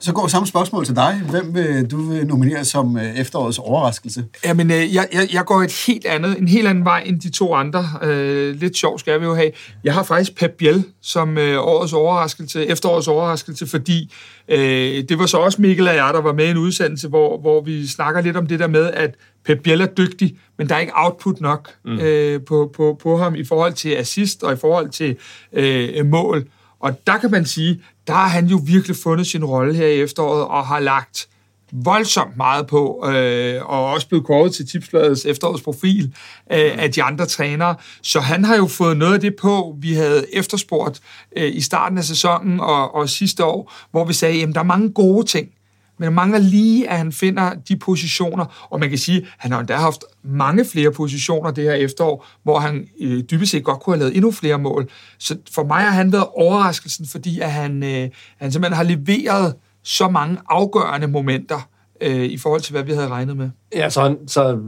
Så 0.03 0.13
går 0.13 0.27
samme 0.27 0.47
spørgsmål 0.47 0.85
til 0.87 0.97
dig. 0.97 1.23
Hvem 1.31 1.55
vil 1.55 1.91
du 1.91 1.97
vil 1.97 2.27
nominere 2.27 2.65
som 2.65 2.97
øh, 2.97 3.19
efterårets 3.19 3.59
overraskelse? 3.59 4.25
Jamen, 4.45 4.71
øh, 4.71 4.95
jeg, 4.95 5.09
jeg, 5.13 5.29
jeg 5.33 5.45
går 5.45 5.63
et 5.63 5.85
helt 5.87 6.07
andet, 6.07 6.39
en 6.39 6.49
helt 6.49 6.69
anden 6.69 6.85
vej 6.85 7.03
end 7.07 7.21
de 7.21 7.31
to 7.31 7.55
andre. 7.55 7.85
Øh, 8.03 8.61
lidt 8.61 8.77
sjov 8.77 8.99
skal 8.99 9.21
vi 9.21 9.25
jo 9.25 9.35
have. 9.35 9.51
Jeg 9.85 9.95
har 9.95 10.03
faktisk 10.03 10.37
Pep 10.37 10.51
Biel 10.59 10.85
som 11.03 11.39
øh, 11.39 11.59
årets 11.59 11.93
overraskelse, 11.93 12.67
efterårets 12.67 13.09
overraskelse, 13.09 13.67
fordi 13.67 14.13
øh, 14.49 15.05
det 15.09 15.19
var 15.19 15.27
så 15.27 15.37
også 15.37 15.63
Mikkel 15.63 15.89
og 15.89 15.95
jeg, 15.95 16.11
der 16.15 16.21
var 16.21 16.33
med 16.33 16.47
i 16.47 16.51
en 16.51 16.57
udsendelse, 16.57 17.09
hvor, 17.09 17.41
hvor 17.41 17.61
vi 17.61 17.87
snakker 17.87 18.21
lidt 18.21 18.37
om 18.37 18.47
det 18.47 18.61
der 18.61 18.69
med, 18.69 18.91
at 18.91 19.15
Pep 19.45 19.59
Biel 19.63 19.81
er 19.81 19.87
dygtig, 19.87 20.37
men 20.59 20.69
der 20.69 20.75
er 20.75 20.79
ikke 20.79 20.93
output 20.97 21.41
nok 21.41 21.71
mm. 21.85 21.99
øh, 21.99 22.41
på, 22.45 22.71
på, 22.77 22.99
på 23.03 23.17
ham 23.17 23.35
i 23.35 23.45
forhold 23.45 23.73
til 23.73 23.89
assist 23.89 24.43
og 24.43 24.53
i 24.53 24.57
forhold 24.57 24.91
til 24.91 25.17
øh, 25.53 26.07
mål. 26.07 26.47
Og 26.83 27.07
der 27.07 27.19
kan 27.19 27.31
man 27.31 27.47
sige, 27.47 27.83
der 28.07 28.13
har 28.13 28.29
han 28.29 28.47
jo 28.47 28.61
virkelig 28.65 28.97
fundet 28.97 29.27
sin 29.27 29.45
rolle 29.45 29.75
her 29.75 29.87
i 29.87 30.01
efteråret 30.01 30.45
og 30.45 30.67
har 30.67 30.81
lagt 30.81 31.29
voldsomt 31.73 32.37
meget 32.37 32.67
på, 32.67 33.07
øh, 33.09 33.71
og 33.71 33.87
også 33.87 34.09
blevet 34.09 34.27
kåret 34.27 34.55
til 34.55 34.69
Tipsbladets 34.69 35.25
efterårsprofil 35.25 36.15
øh, 36.53 36.79
af 36.79 36.93
de 36.93 37.03
andre 37.03 37.27
trænere. 37.27 37.75
Så 38.03 38.21
han 38.21 38.45
har 38.45 38.57
jo 38.57 38.67
fået 38.67 38.97
noget 38.97 39.15
af 39.15 39.21
det 39.21 39.37
på, 39.37 39.77
vi 39.79 39.95
havde 39.95 40.27
efterspurgt 40.33 41.01
øh, 41.37 41.57
i 41.57 41.61
starten 41.61 41.99
af 41.99 42.05
sæsonen 42.05 42.61
og, 42.61 42.95
og 42.95 43.09
sidste 43.09 43.45
år, 43.45 43.73
hvor 43.91 44.05
vi 44.05 44.13
sagde, 44.13 44.43
at 44.43 44.49
der 44.55 44.61
er 44.61 44.65
mange 44.65 44.93
gode 44.93 45.27
ting, 45.27 45.49
men 46.03 46.07
det 46.07 46.15
mangler 46.15 46.39
lige, 46.39 46.91
at 46.91 46.99
han 46.99 47.13
finder 47.13 47.51
de 47.69 47.77
positioner, 47.77 48.69
og 48.71 48.81
man 48.81 48.89
kan 48.89 48.99
sige, 48.99 49.19
at 49.19 49.27
han 49.39 49.53
har 49.53 49.61
endda 49.61 49.75
haft 49.75 50.05
mange 50.25 50.65
flere 50.65 50.93
positioner 50.93 51.51
det 51.51 51.65
her 51.65 51.73
efterår, 51.73 52.27
hvor 52.43 52.59
han 52.59 52.89
øh, 53.01 53.23
dybest 53.31 53.53
set 53.53 53.65
godt 53.65 53.81
kunne 53.81 53.97
have 53.97 53.99
lavet 53.99 54.17
endnu 54.17 54.31
flere 54.31 54.59
mål. 54.59 54.91
Så 55.19 55.37
for 55.55 55.65
mig 55.65 55.81
har 55.81 55.91
han 55.91 56.13
været 56.13 56.27
overraskelsen, 56.37 57.07
fordi 57.07 57.41
at 57.41 57.53
han, 57.53 57.83
øh, 57.83 58.09
han 58.39 58.53
simpelthen 58.53 58.77
har 58.77 58.83
leveret 58.85 59.55
så 59.85 60.09
mange 60.09 60.39
afgørende 60.49 61.07
momenter 61.07 61.69
øh, 62.01 62.25
i 62.25 62.39
forhold 62.39 62.61
til, 62.61 62.73
hvad 62.73 62.83
vi 62.83 62.93
havde 62.93 63.09
regnet 63.09 63.37
med. 63.37 63.51
Ja, 63.75 63.91
så, 63.91 64.17
så, 64.27 64.59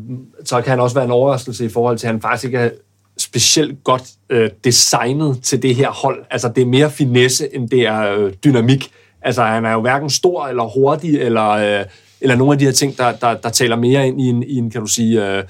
så 0.44 0.60
kan 0.60 0.70
han 0.70 0.80
også 0.80 0.94
være 0.94 1.04
en 1.04 1.10
overraskelse 1.10 1.64
i 1.64 1.68
forhold 1.68 1.98
til, 1.98 2.06
at 2.06 2.12
han 2.12 2.20
faktisk 2.20 2.44
ikke 2.44 2.58
er 2.58 2.70
specielt 3.18 3.84
godt 3.84 4.02
øh, 4.30 4.50
designet 4.64 5.42
til 5.42 5.62
det 5.62 5.74
her 5.74 5.90
hold. 5.90 6.24
Altså, 6.30 6.48
det 6.48 6.62
er 6.62 6.66
mere 6.66 6.90
finesse, 6.90 7.54
end 7.54 7.68
det 7.68 7.86
er 7.86 8.14
øh, 8.14 8.32
dynamik. 8.44 8.90
Altså, 9.24 9.42
han 9.42 9.64
er 9.64 9.72
jo 9.72 9.80
hverken 9.80 10.10
stor 10.10 10.46
eller 10.46 10.64
hurtig, 10.64 11.20
eller, 11.20 11.48
øh, 11.48 11.84
eller 12.20 12.36
nogle 12.36 12.52
af 12.52 12.58
de 12.58 12.64
her 12.64 12.72
ting, 12.72 12.98
der, 12.98 13.12
der, 13.12 13.34
der 13.34 13.48
taler 13.48 13.76
mere 13.76 14.06
ind 14.08 14.20
i 14.20 14.24
en, 14.24 14.42
i 14.42 14.56
en 14.56 14.70
kan 14.70 14.80
du 14.80 14.86
sige, 14.86 15.36
øh, 15.36 15.42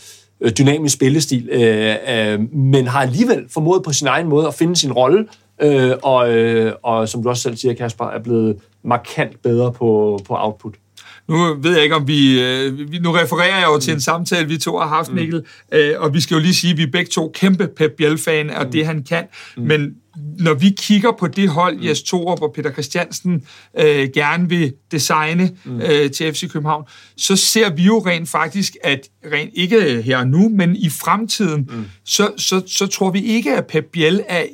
dynamisk 0.58 0.94
spillestil, 0.94 1.48
øh, 1.52 1.94
øh, 2.08 2.40
men 2.54 2.86
har 2.86 3.02
alligevel 3.02 3.44
formået 3.50 3.82
på 3.82 3.92
sin 3.92 4.06
egen 4.06 4.28
måde 4.28 4.46
at 4.46 4.54
finde 4.54 4.76
sin 4.76 4.92
rolle, 4.92 5.26
øh, 5.62 5.92
og, 6.02 6.34
øh, 6.34 6.72
og 6.82 7.08
som 7.08 7.22
du 7.22 7.28
også 7.28 7.42
selv 7.42 7.56
siger, 7.56 7.74
Kasper, 7.74 8.04
er 8.04 8.22
blevet 8.22 8.56
markant 8.84 9.42
bedre 9.42 9.72
på, 9.72 10.20
på 10.26 10.34
output. 10.38 10.74
Nu 11.28 11.54
ved 11.62 11.74
jeg 11.74 11.82
ikke, 11.82 11.94
om 11.94 12.08
vi... 12.08 12.42
Øh, 12.42 12.72
nu 13.02 13.12
refererer 13.12 13.58
jeg 13.58 13.66
jo 13.66 13.78
til 13.78 13.94
en 13.94 14.00
samtale, 14.00 14.48
vi 14.48 14.58
to 14.58 14.78
har 14.78 14.86
haft, 14.86 15.08
mm. 15.08 15.14
Mikkel, 15.14 15.44
øh, 15.72 15.94
og 15.98 16.14
vi 16.14 16.20
skal 16.20 16.34
jo 16.34 16.40
lige 16.40 16.54
sige, 16.54 16.70
at 16.70 16.76
vi 16.76 16.82
er 16.82 16.90
begge 16.92 17.10
to 17.10 17.30
kæmpe 17.34 17.68
Pep 17.76 17.90
Biel-fan, 17.96 18.50
og 18.50 18.64
mm. 18.64 18.72
det 18.72 18.86
han 18.86 19.02
kan, 19.02 19.24
mm. 19.56 19.62
men 19.62 19.94
når 20.16 20.54
vi 20.54 20.74
kigger 20.78 21.12
på 21.18 21.26
det 21.26 21.48
hold, 21.48 21.84
Jes 21.84 22.02
Torup 22.02 22.42
og 22.42 22.52
Peter 22.54 22.72
Christiansen 22.72 23.46
øh, 23.78 24.08
gerne 24.14 24.48
vil 24.48 24.72
designe 24.90 25.56
mm. 25.64 25.80
øh, 25.80 26.10
til 26.10 26.32
FC 26.32 26.50
København, 26.50 26.84
så 27.16 27.36
ser 27.36 27.70
vi 27.70 27.82
jo 27.82 27.98
rent 27.98 28.28
faktisk, 28.28 28.76
at 28.82 29.08
rent 29.32 29.50
ikke 29.54 30.02
her 30.02 30.24
nu, 30.24 30.48
men 30.48 30.76
i 30.76 30.88
fremtiden, 30.88 31.68
mm. 31.70 31.84
så, 32.04 32.30
så, 32.36 32.62
så 32.66 32.86
tror 32.86 33.10
vi 33.10 33.22
ikke, 33.22 33.56
at 33.56 33.66
Pep 33.66 33.84
Biel 33.92 34.22
er 34.28 34.44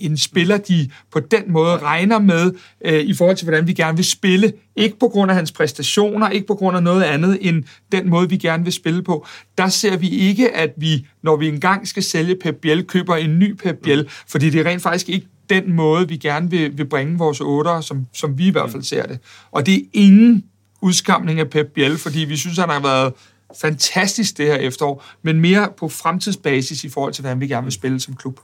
en 0.00 0.16
spiller, 0.16 0.56
de 0.56 0.90
på 1.12 1.20
den 1.20 1.42
måde 1.52 1.76
regner 1.76 2.18
med 2.18 2.52
øh, 2.84 3.00
i 3.00 3.14
forhold 3.14 3.36
til, 3.36 3.44
hvordan 3.44 3.66
vi 3.66 3.72
gerne 3.72 3.96
vil 3.96 4.04
spille. 4.04 4.52
Ikke 4.76 4.98
på 4.98 5.08
grund 5.08 5.30
af 5.30 5.36
hans 5.36 5.52
præstationer, 5.52 6.28
ikke 6.28 6.46
på 6.46 6.54
grund 6.54 6.76
af 6.76 6.82
noget 6.82 7.02
andet 7.02 7.38
end 7.40 7.64
den 7.92 8.10
måde, 8.10 8.28
vi 8.28 8.36
gerne 8.36 8.64
vil 8.64 8.72
spille 8.72 9.02
på. 9.02 9.26
Der 9.58 9.68
ser 9.68 9.96
vi 9.96 10.08
ikke, 10.08 10.56
at 10.56 10.70
vi, 10.76 11.06
når 11.22 11.36
vi 11.36 11.48
engang 11.48 11.88
skal 11.88 12.02
sælge 12.02 12.36
Pep 12.42 12.54
Biel, 12.54 12.84
køber 12.84 13.16
en 13.16 13.38
ny 13.38 13.52
Pep 13.52 13.76
Biel, 13.82 14.02
mm. 14.02 14.08
fordi 14.28 14.50
det 14.50 14.60
er 14.60 14.70
rent 14.70 14.82
faktisk 14.82 15.08
ikke 15.08 15.26
den 15.50 15.72
måde, 15.72 16.08
vi 16.08 16.16
gerne 16.16 16.50
vil, 16.50 16.78
vil 16.78 16.84
bringe 16.84 17.18
vores 17.18 17.40
otter, 17.40 17.80
som, 17.80 18.06
som 18.12 18.38
vi 18.38 18.46
i 18.46 18.50
hvert 18.50 18.70
fald 18.70 18.82
ser 18.82 19.02
det. 19.02 19.18
Og 19.52 19.66
det 19.66 19.74
er 19.74 19.80
ingen 19.92 20.44
udskamning 20.82 21.40
af 21.40 21.50
Pep 21.50 21.66
Biel, 21.74 21.98
fordi 21.98 22.18
vi 22.18 22.36
synes, 22.36 22.58
han 22.58 22.68
har 22.68 22.80
været 22.80 23.12
fantastisk 23.60 24.38
det 24.38 24.46
her 24.46 24.54
efterår, 24.54 25.04
men 25.22 25.40
mere 25.40 25.68
på 25.78 25.88
fremtidsbasis 25.88 26.84
i 26.84 26.88
forhold 26.88 27.12
til, 27.12 27.22
hvordan 27.22 27.40
vi 27.40 27.46
gerne 27.46 27.64
vil 27.64 27.72
spille 27.72 28.00
som 28.00 28.14
klub. 28.14 28.40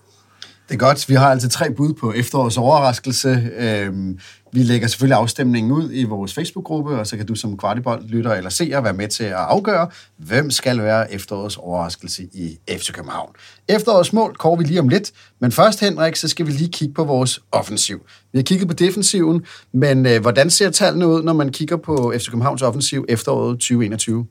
Det 0.69 0.75
er 0.75 0.79
godt. 0.79 1.09
Vi 1.09 1.15
har 1.15 1.31
altså 1.31 1.49
tre 1.49 1.71
bud 1.71 1.93
på 1.93 2.13
efterårets 2.13 2.57
overraskelse. 2.57 3.51
Øhm, 3.57 4.19
vi 4.53 4.63
lægger 4.63 4.89
selvfølgelig 4.89 5.17
afstemningen 5.19 5.73
ud 5.73 5.91
i 5.93 6.05
vores 6.05 6.35
Facebook-gruppe, 6.35 6.99
og 6.99 7.07
så 7.07 7.17
kan 7.17 7.27
du 7.27 7.35
som 7.35 7.57
kvartibold 7.57 8.09
lytter 8.09 8.33
eller 8.33 8.51
seer 8.51 8.81
være 8.81 8.93
med 8.93 9.09
til 9.09 9.25
at 9.25 9.33
afgøre, 9.33 9.89
hvem 10.17 10.51
skal 10.51 10.83
være 10.83 11.13
efterårets 11.13 11.57
overraskelse 11.57 12.23
i 12.23 12.59
FC 12.71 12.93
København. 12.93 13.31
Efterårets 13.69 14.13
mål 14.13 14.35
går 14.35 14.57
vi 14.57 14.65
lige 14.65 14.81
om 14.81 14.89
lidt, 14.89 15.13
men 15.41 15.53
først, 15.53 15.81
Henrik, 15.81 16.17
så 16.17 16.29
skal 16.29 16.47
vi 16.47 16.53
lige 16.53 16.73
kigge 16.73 16.95
på 16.95 17.05
vores 17.05 17.41
offensiv. 17.53 18.01
Vi 18.33 18.39
har 18.39 18.43
kigget 18.43 18.69
på 18.69 18.75
defensiven, 18.75 19.43
men 19.73 20.07
øh, 20.07 20.21
hvordan 20.21 20.51
ser 20.51 20.71
tallene 20.71 21.09
ud, 21.09 21.23
når 21.23 21.33
man 21.33 21.53
kigger 21.53 21.77
på 21.77 22.13
FC 22.19 22.27
Københavns 22.27 22.63
offensiv 22.63 23.05
efteråret 23.09 23.55
2021? 23.55 24.27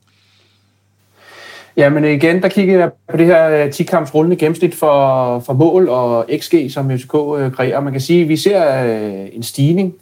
Ja, 1.78 1.88
men 1.88 2.04
igen, 2.04 2.42
der 2.42 2.48
kigger 2.48 2.78
jeg 2.78 2.90
på 3.08 3.16
det 3.16 3.26
her 3.26 3.50
øh, 3.50 3.66
10-kamps 3.66 4.14
rullende 4.14 4.36
gennemsnit 4.36 4.74
for, 4.74 5.38
for 5.40 5.52
mål 5.52 5.88
og 5.88 6.26
XG, 6.38 6.54
som 6.70 6.90
FCK 6.98 7.14
øh, 7.14 7.52
kreerer. 7.52 7.80
Man 7.80 7.92
kan 7.92 8.00
sige, 8.00 8.22
at 8.22 8.28
vi 8.28 8.36
ser 8.36 8.84
øh, 8.84 9.28
en 9.32 9.42
stigning 9.42 9.94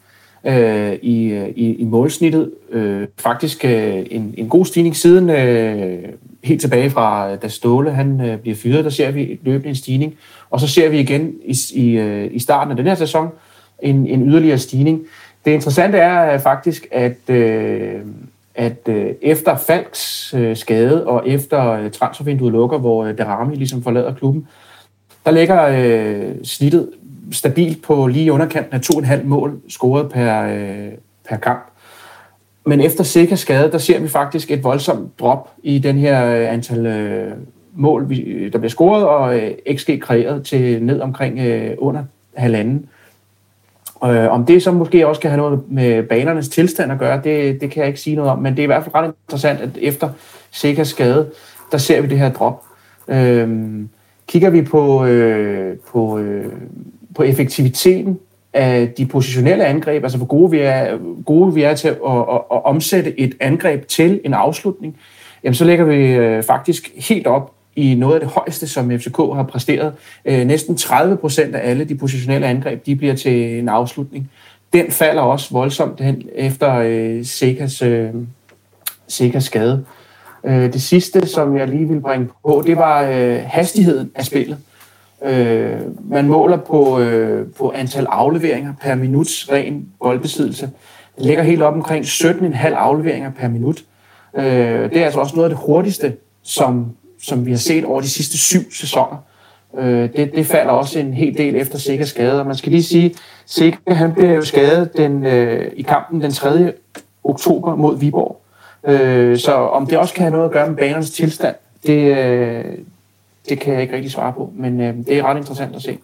øh, 0.44 0.92
i, 1.02 1.28
øh, 1.28 1.48
i, 1.48 1.74
i 1.74 1.84
målsnittet. 1.84 2.50
Øh, 2.70 3.06
faktisk 3.18 3.64
øh, 3.64 4.06
en, 4.10 4.34
en 4.36 4.48
god 4.48 4.66
stigning 4.66 4.96
siden 4.96 5.30
øh, 5.30 5.98
helt 6.44 6.60
tilbage 6.60 6.90
fra, 6.90 7.36
da 7.36 7.48
Ståle 7.48 7.90
han, 7.90 8.20
øh, 8.20 8.38
bliver 8.38 8.56
fyret, 8.56 8.84
der 8.84 8.90
ser 8.90 9.10
vi 9.10 9.40
løbende 9.42 9.68
en 9.68 9.76
stigning. 9.76 10.14
Og 10.50 10.60
så 10.60 10.68
ser 10.68 10.88
vi 10.88 11.00
igen 11.00 11.34
i, 11.44 11.56
i, 11.74 12.00
i 12.26 12.38
starten 12.38 12.70
af 12.70 12.76
den 12.76 12.86
her 12.86 12.94
sæson 12.94 13.28
en, 13.82 14.06
en 14.06 14.28
yderligere 14.28 14.58
stigning. 14.58 15.02
Det 15.44 15.50
interessante 15.50 15.98
er 15.98 16.38
faktisk, 16.38 16.86
at... 16.90 17.30
Øh, 17.30 18.00
at 18.56 18.88
øh, 18.88 19.14
efter 19.22 19.56
Falks 19.56 20.34
øh, 20.34 20.56
skade 20.56 21.06
og 21.06 21.28
efter 21.28 21.70
øh, 21.70 21.90
transfervinduet 21.90 22.52
lukker, 22.52 22.78
hvor 22.78 23.04
øh, 23.04 23.18
Darami 23.18 23.56
ligesom 23.56 23.82
forlader 23.82 24.14
klubben, 24.14 24.48
der 25.24 25.30
ligger 25.30 25.62
øh, 25.62 26.34
snittet 26.44 26.90
stabilt 27.32 27.82
på 27.82 28.06
lige 28.06 28.32
underkanten 28.32 28.74
af 28.74 28.80
2,5 28.80 29.24
mål 29.24 29.60
scoret 29.68 30.10
per, 30.10 30.42
øh, 30.42 30.92
per 31.28 31.36
kamp. 31.36 31.66
men 32.64 32.80
efter 32.80 33.04
Sekas 33.04 33.40
skade, 33.40 33.72
der 33.72 33.78
ser 33.78 34.00
vi 34.00 34.08
faktisk 34.08 34.50
et 34.50 34.64
voldsomt 34.64 35.20
drop 35.20 35.50
i 35.62 35.78
den 35.78 35.98
her 35.98 36.26
øh, 36.26 36.52
antal 36.52 36.86
øh, 36.86 37.32
mål, 37.74 38.10
vi, 38.10 38.48
der 38.48 38.58
bliver 38.58 38.70
scoret, 38.70 39.04
og 39.04 39.38
øh, 39.38 39.50
XG 39.74 40.00
kreeret 40.00 40.46
til 40.46 40.82
ned 40.82 41.00
omkring 41.00 41.38
øh, 41.38 41.74
under 41.78 42.04
halvanden. 42.34 42.76
Øh, 42.76 42.95
Øh, 44.04 44.30
om 44.30 44.46
det 44.46 44.62
så 44.62 44.72
måske 44.72 45.06
også 45.06 45.20
kan 45.20 45.30
have 45.30 45.40
noget 45.40 45.60
med 45.68 46.02
banernes 46.02 46.48
tilstand 46.48 46.92
at 46.92 46.98
gøre, 46.98 47.20
det, 47.24 47.60
det 47.60 47.70
kan 47.70 47.80
jeg 47.80 47.88
ikke 47.88 48.00
sige 48.00 48.16
noget 48.16 48.30
om, 48.30 48.38
men 48.38 48.52
det 48.52 48.58
er 48.58 48.62
i 48.62 48.66
hvert 48.66 48.82
fald 48.82 48.94
ret 48.94 49.12
interessant, 49.28 49.60
at 49.60 49.70
efter 49.80 50.08
Sekas 50.50 50.88
skade, 50.88 51.30
der 51.72 51.78
ser 51.78 52.00
vi 52.00 52.08
det 52.08 52.18
her 52.18 52.32
drop. 52.32 52.62
Øh, 53.08 53.48
kigger 54.26 54.50
vi 54.50 54.62
på, 54.62 55.04
øh, 55.04 55.76
på, 55.92 56.18
øh, 56.18 56.52
på 57.14 57.22
effektiviteten 57.22 58.18
af 58.52 58.92
de 58.98 59.06
positionelle 59.06 59.64
angreb, 59.64 60.02
altså 60.02 60.18
hvor 60.18 60.26
gode 60.26 60.50
vi 60.50 60.58
er, 60.58 60.98
gode 61.24 61.54
vi 61.54 61.62
er 61.62 61.74
til 61.74 61.88
at, 61.88 61.94
at, 61.94 62.18
at, 62.18 62.40
at 62.52 62.64
omsætte 62.64 63.20
et 63.20 63.34
angreb 63.40 63.86
til 63.86 64.20
en 64.24 64.34
afslutning, 64.34 64.96
jamen 65.44 65.54
så 65.54 65.64
ligger 65.64 65.84
vi 65.84 66.06
øh, 66.06 66.42
faktisk 66.42 66.90
helt 67.08 67.26
op 67.26 67.55
i 67.76 67.94
noget 67.94 68.14
af 68.14 68.20
det 68.20 68.28
højeste, 68.28 68.66
som 68.66 68.90
FCK 68.90 69.16
har 69.16 69.42
præsteret. 69.42 69.92
Øh, 70.24 70.46
næsten 70.46 70.76
30 70.76 71.16
procent 71.16 71.54
af 71.54 71.70
alle 71.70 71.84
de 71.84 71.94
positionelle 71.94 72.46
angreb, 72.46 72.86
de 72.86 72.96
bliver 72.96 73.14
til 73.14 73.58
en 73.58 73.68
afslutning. 73.68 74.30
Den 74.72 74.90
falder 74.90 75.22
også 75.22 75.48
voldsomt 75.52 76.00
hen 76.00 76.22
efter 76.34 76.74
øh, 76.74 77.24
Sekas, 77.24 77.82
øh, 77.82 78.10
Sekas 79.08 79.44
skade. 79.44 79.84
Øh, 80.44 80.72
det 80.72 80.82
sidste, 80.82 81.26
som 81.26 81.56
jeg 81.56 81.68
lige 81.68 81.88
vil 81.88 82.00
bringe 82.00 82.28
på, 82.44 82.62
det 82.66 82.76
var 82.76 83.02
øh, 83.02 83.40
hastigheden 83.46 84.10
af 84.14 84.24
spillet. 84.24 84.58
Øh, 85.24 85.80
man 86.10 86.28
måler 86.28 86.56
på, 86.56 87.00
øh, 87.00 87.46
på 87.58 87.72
antal 87.74 88.06
afleveringer 88.08 88.72
per 88.82 88.94
minuts 88.94 89.52
ren 89.52 89.88
boldbesiddelse. 90.00 90.70
Det 91.16 91.24
ligger 91.24 91.42
helt 91.42 91.62
op 91.62 91.74
omkring 91.74 92.04
17,5 92.04 92.66
afleveringer 92.66 93.30
per 93.30 93.48
minut. 93.48 93.84
Øh, 94.36 94.44
det 94.90 94.96
er 94.96 95.04
altså 95.04 95.20
også 95.20 95.36
noget 95.36 95.50
af 95.50 95.56
det 95.56 95.64
hurtigste, 95.66 96.16
som, 96.42 96.86
som 97.22 97.46
vi 97.46 97.50
har 97.50 97.58
set 97.58 97.84
over 97.84 98.00
de 98.00 98.08
sidste 98.08 98.38
syv 98.38 98.72
sæsoner. 98.72 99.16
Øh, 99.78 100.12
det, 100.16 100.32
det 100.34 100.46
falder 100.46 100.72
også 100.72 100.98
en 100.98 101.14
hel 101.14 101.38
del 101.38 101.56
efter 101.56 101.78
Sikkers 101.78 102.08
skade, 102.08 102.40
og 102.40 102.46
man 102.46 102.56
skal 102.56 102.72
lige 102.72 102.82
sige, 102.82 103.14
Sikker 103.46 103.94
han 103.94 104.12
blev 104.12 104.30
jo 104.30 104.44
skadet 104.44 104.96
den, 104.96 105.26
øh, 105.26 105.72
i 105.76 105.82
kampen 105.82 106.20
den 106.20 106.32
3. 106.32 106.72
oktober 107.24 107.76
mod 107.76 107.98
Viborg. 107.98 108.40
Øh, 108.86 109.38
så 109.38 109.52
om 109.52 109.86
det 109.86 109.98
også 109.98 110.14
kan 110.14 110.22
have 110.22 110.32
noget 110.32 110.44
at 110.44 110.52
gøre 110.52 110.68
med 110.68 110.76
banernes 110.76 111.10
tilstand, 111.10 111.54
det, 111.86 112.16
øh, 112.16 112.64
det 113.48 113.60
kan 113.60 113.74
jeg 113.74 113.82
ikke 113.82 113.94
rigtig 113.94 114.10
svare 114.12 114.32
på, 114.32 114.52
men 114.54 114.80
øh, 114.80 114.96
det 114.96 115.18
er 115.18 115.22
ret 115.22 115.36
interessant 115.36 115.76
at 115.76 115.82
se. 115.82 115.98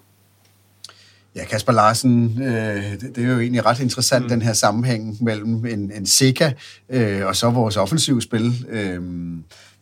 Ja, 1.36 1.44
Kasper 1.44 1.72
Larsen, 1.72 2.42
øh, 2.42 2.92
det, 3.00 3.16
det 3.16 3.24
er 3.24 3.28
jo 3.28 3.40
egentlig 3.40 3.66
ret 3.66 3.80
interessant, 3.80 4.22
mm. 4.24 4.28
den 4.28 4.42
her 4.42 4.52
sammenhæng 4.52 5.16
mellem 5.20 5.66
en, 5.66 5.92
en 5.96 6.06
Seca 6.06 6.52
øh, 6.88 7.26
og 7.26 7.36
så 7.36 7.50
vores 7.50 7.76
offensivspil. 7.76 8.66
Øh, 8.68 9.00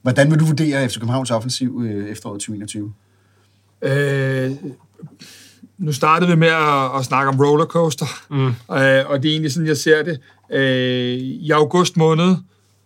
hvordan 0.02 0.30
vil 0.30 0.40
du 0.40 0.44
vurdere 0.44 0.88
FC 0.88 0.94
Københavns 0.94 1.30
offensiv 1.30 1.82
øh, 1.84 2.08
efteråret 2.08 2.40
2021? 2.40 2.92
Øh, 3.82 4.52
nu 5.78 5.92
startede 5.92 6.30
vi 6.30 6.36
med 6.36 6.48
at, 6.48 6.98
at 6.98 7.04
snakke 7.04 7.28
om 7.28 7.40
rollercoaster, 7.40 8.06
mm. 8.30 8.46
øh, 8.46 9.10
og 9.10 9.22
det 9.22 9.28
er 9.28 9.32
egentlig 9.32 9.52
sådan, 9.52 9.66
jeg 9.66 9.76
ser 9.76 10.02
det. 10.02 10.20
Øh, 10.52 11.18
I 11.18 11.50
august 11.50 11.96
måned, 11.96 12.36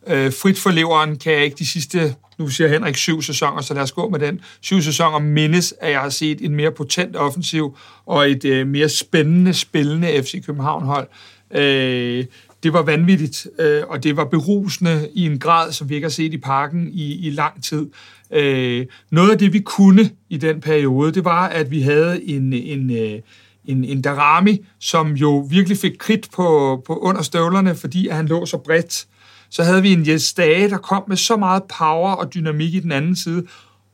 øh, 0.07 0.33
frit 0.33 0.59
for 0.59 0.71
leveren, 0.71 1.17
kan 1.17 1.33
jeg 1.33 1.45
ikke 1.45 1.57
de 1.59 1.67
sidste 1.67 2.15
nu 2.39 2.49
siger 2.49 2.69
Henrik 2.69 2.97
syv 2.97 3.23
sæsoner, 3.23 3.62
så 3.62 3.75
lad 3.75 3.83
os 3.83 3.93
gå 3.93 4.09
med 4.09 4.19
den. 4.19 4.41
Syv 4.61 4.81
sæsoner 4.81 5.19
mindes, 5.19 5.75
at 5.81 5.91
jeg 5.91 6.01
har 6.01 6.09
set 6.09 6.41
en 6.41 6.55
mere 6.55 6.73
potent 6.73 7.17
offensiv 7.17 7.77
og 8.07 8.31
et 8.31 8.45
øh, 8.45 8.67
mere 8.67 8.89
spændende, 8.89 9.55
spillende 9.55 10.23
FC 10.23 10.47
København-hold. 10.47 11.09
Øh, 11.51 12.25
det 12.65 12.73
var 12.73 12.83
vanvittigt, 12.83 13.47
øh, 13.59 13.83
og 13.89 14.05
det 14.05 14.17
var 14.17 14.25
berusende 14.25 15.09
i 15.15 15.27
en 15.27 15.39
grad, 15.39 15.73
som 15.73 15.89
vi 15.89 15.95
ikke 15.95 16.05
har 16.05 16.11
set 16.11 16.35
i 16.35 16.39
parken 16.39 16.89
i, 16.93 17.27
i 17.27 17.31
lang 17.31 17.65
tid. 17.65 17.87
Øh, 18.31 18.87
noget 19.11 19.31
af 19.31 19.39
det, 19.39 19.53
vi 19.53 19.61
kunne 19.61 20.11
i 20.29 20.37
den 20.37 20.61
periode, 20.61 21.12
det 21.12 21.25
var, 21.25 21.49
at 21.49 21.71
vi 21.71 21.81
havde 21.81 22.29
en, 22.29 22.53
en, 22.53 22.91
øh, 22.91 23.21
en, 23.65 23.85
en 23.85 24.03
Darami, 24.03 24.59
som 24.81 25.12
jo 25.12 25.47
virkelig 25.51 25.79
fik 25.79 25.93
kridt 25.99 26.29
på, 26.35 26.83
på 26.87 26.97
under 26.97 27.23
støvlerne, 27.23 27.75
fordi 27.75 28.09
at 28.09 28.17
han 28.17 28.27
lå 28.27 28.47
så 28.47 28.57
bredt. 28.57 29.07
Så 29.51 29.62
havde 29.62 29.83
vi 29.83 29.93
en 29.93 30.09
Jes 30.09 30.35
Dage, 30.35 30.71
der 30.71 30.79
kom 30.79 31.05
med 31.09 31.17
så 31.17 31.37
meget 31.37 31.62
power 31.79 32.12
og 32.12 32.35
dynamik 32.35 32.75
i 32.75 32.81
den 32.81 32.93
anden 32.93 33.17
side. 33.17 33.47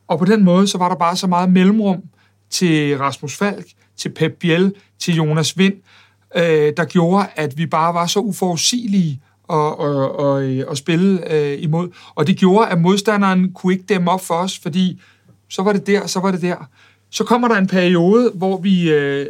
Og 0.07 0.19
på 0.19 0.25
den 0.25 0.43
måde, 0.43 0.67
så 0.67 0.77
var 0.77 0.89
der 0.89 0.95
bare 0.95 1.15
så 1.15 1.27
meget 1.27 1.51
mellemrum 1.51 2.01
til 2.49 2.97
Rasmus 2.97 3.37
Falk, 3.37 3.65
til 3.97 4.09
Pep 4.09 4.31
Biel, 4.39 4.73
til 4.99 5.15
Jonas 5.15 5.57
Vind, 5.57 5.73
øh, 6.35 6.73
der 6.77 6.85
gjorde, 6.85 7.27
at 7.35 7.57
vi 7.57 7.65
bare 7.65 7.93
var 7.93 8.05
så 8.05 8.19
uforudsigelige 8.19 9.21
at, 9.49 9.73
at, 9.79 10.25
at, 10.25 10.65
at 10.71 10.77
spille 10.77 11.33
øh, 11.33 11.63
imod. 11.63 11.89
Og 12.15 12.27
det 12.27 12.37
gjorde, 12.37 12.67
at 12.67 12.81
modstanderen 12.81 13.53
kunne 13.53 13.73
ikke 13.73 13.85
dæmme 13.89 14.11
op 14.11 14.25
for 14.25 14.33
os, 14.33 14.59
fordi 14.59 15.01
så 15.49 15.61
var 15.61 15.73
det 15.73 15.87
der, 15.87 16.07
så 16.07 16.19
var 16.19 16.31
det 16.31 16.41
der. 16.41 16.55
Så 17.09 17.23
kommer 17.23 17.47
der 17.47 17.55
en 17.55 17.67
periode, 17.67 18.31
hvor 18.35 18.57
vi 18.57 18.91
øh, 18.91 19.27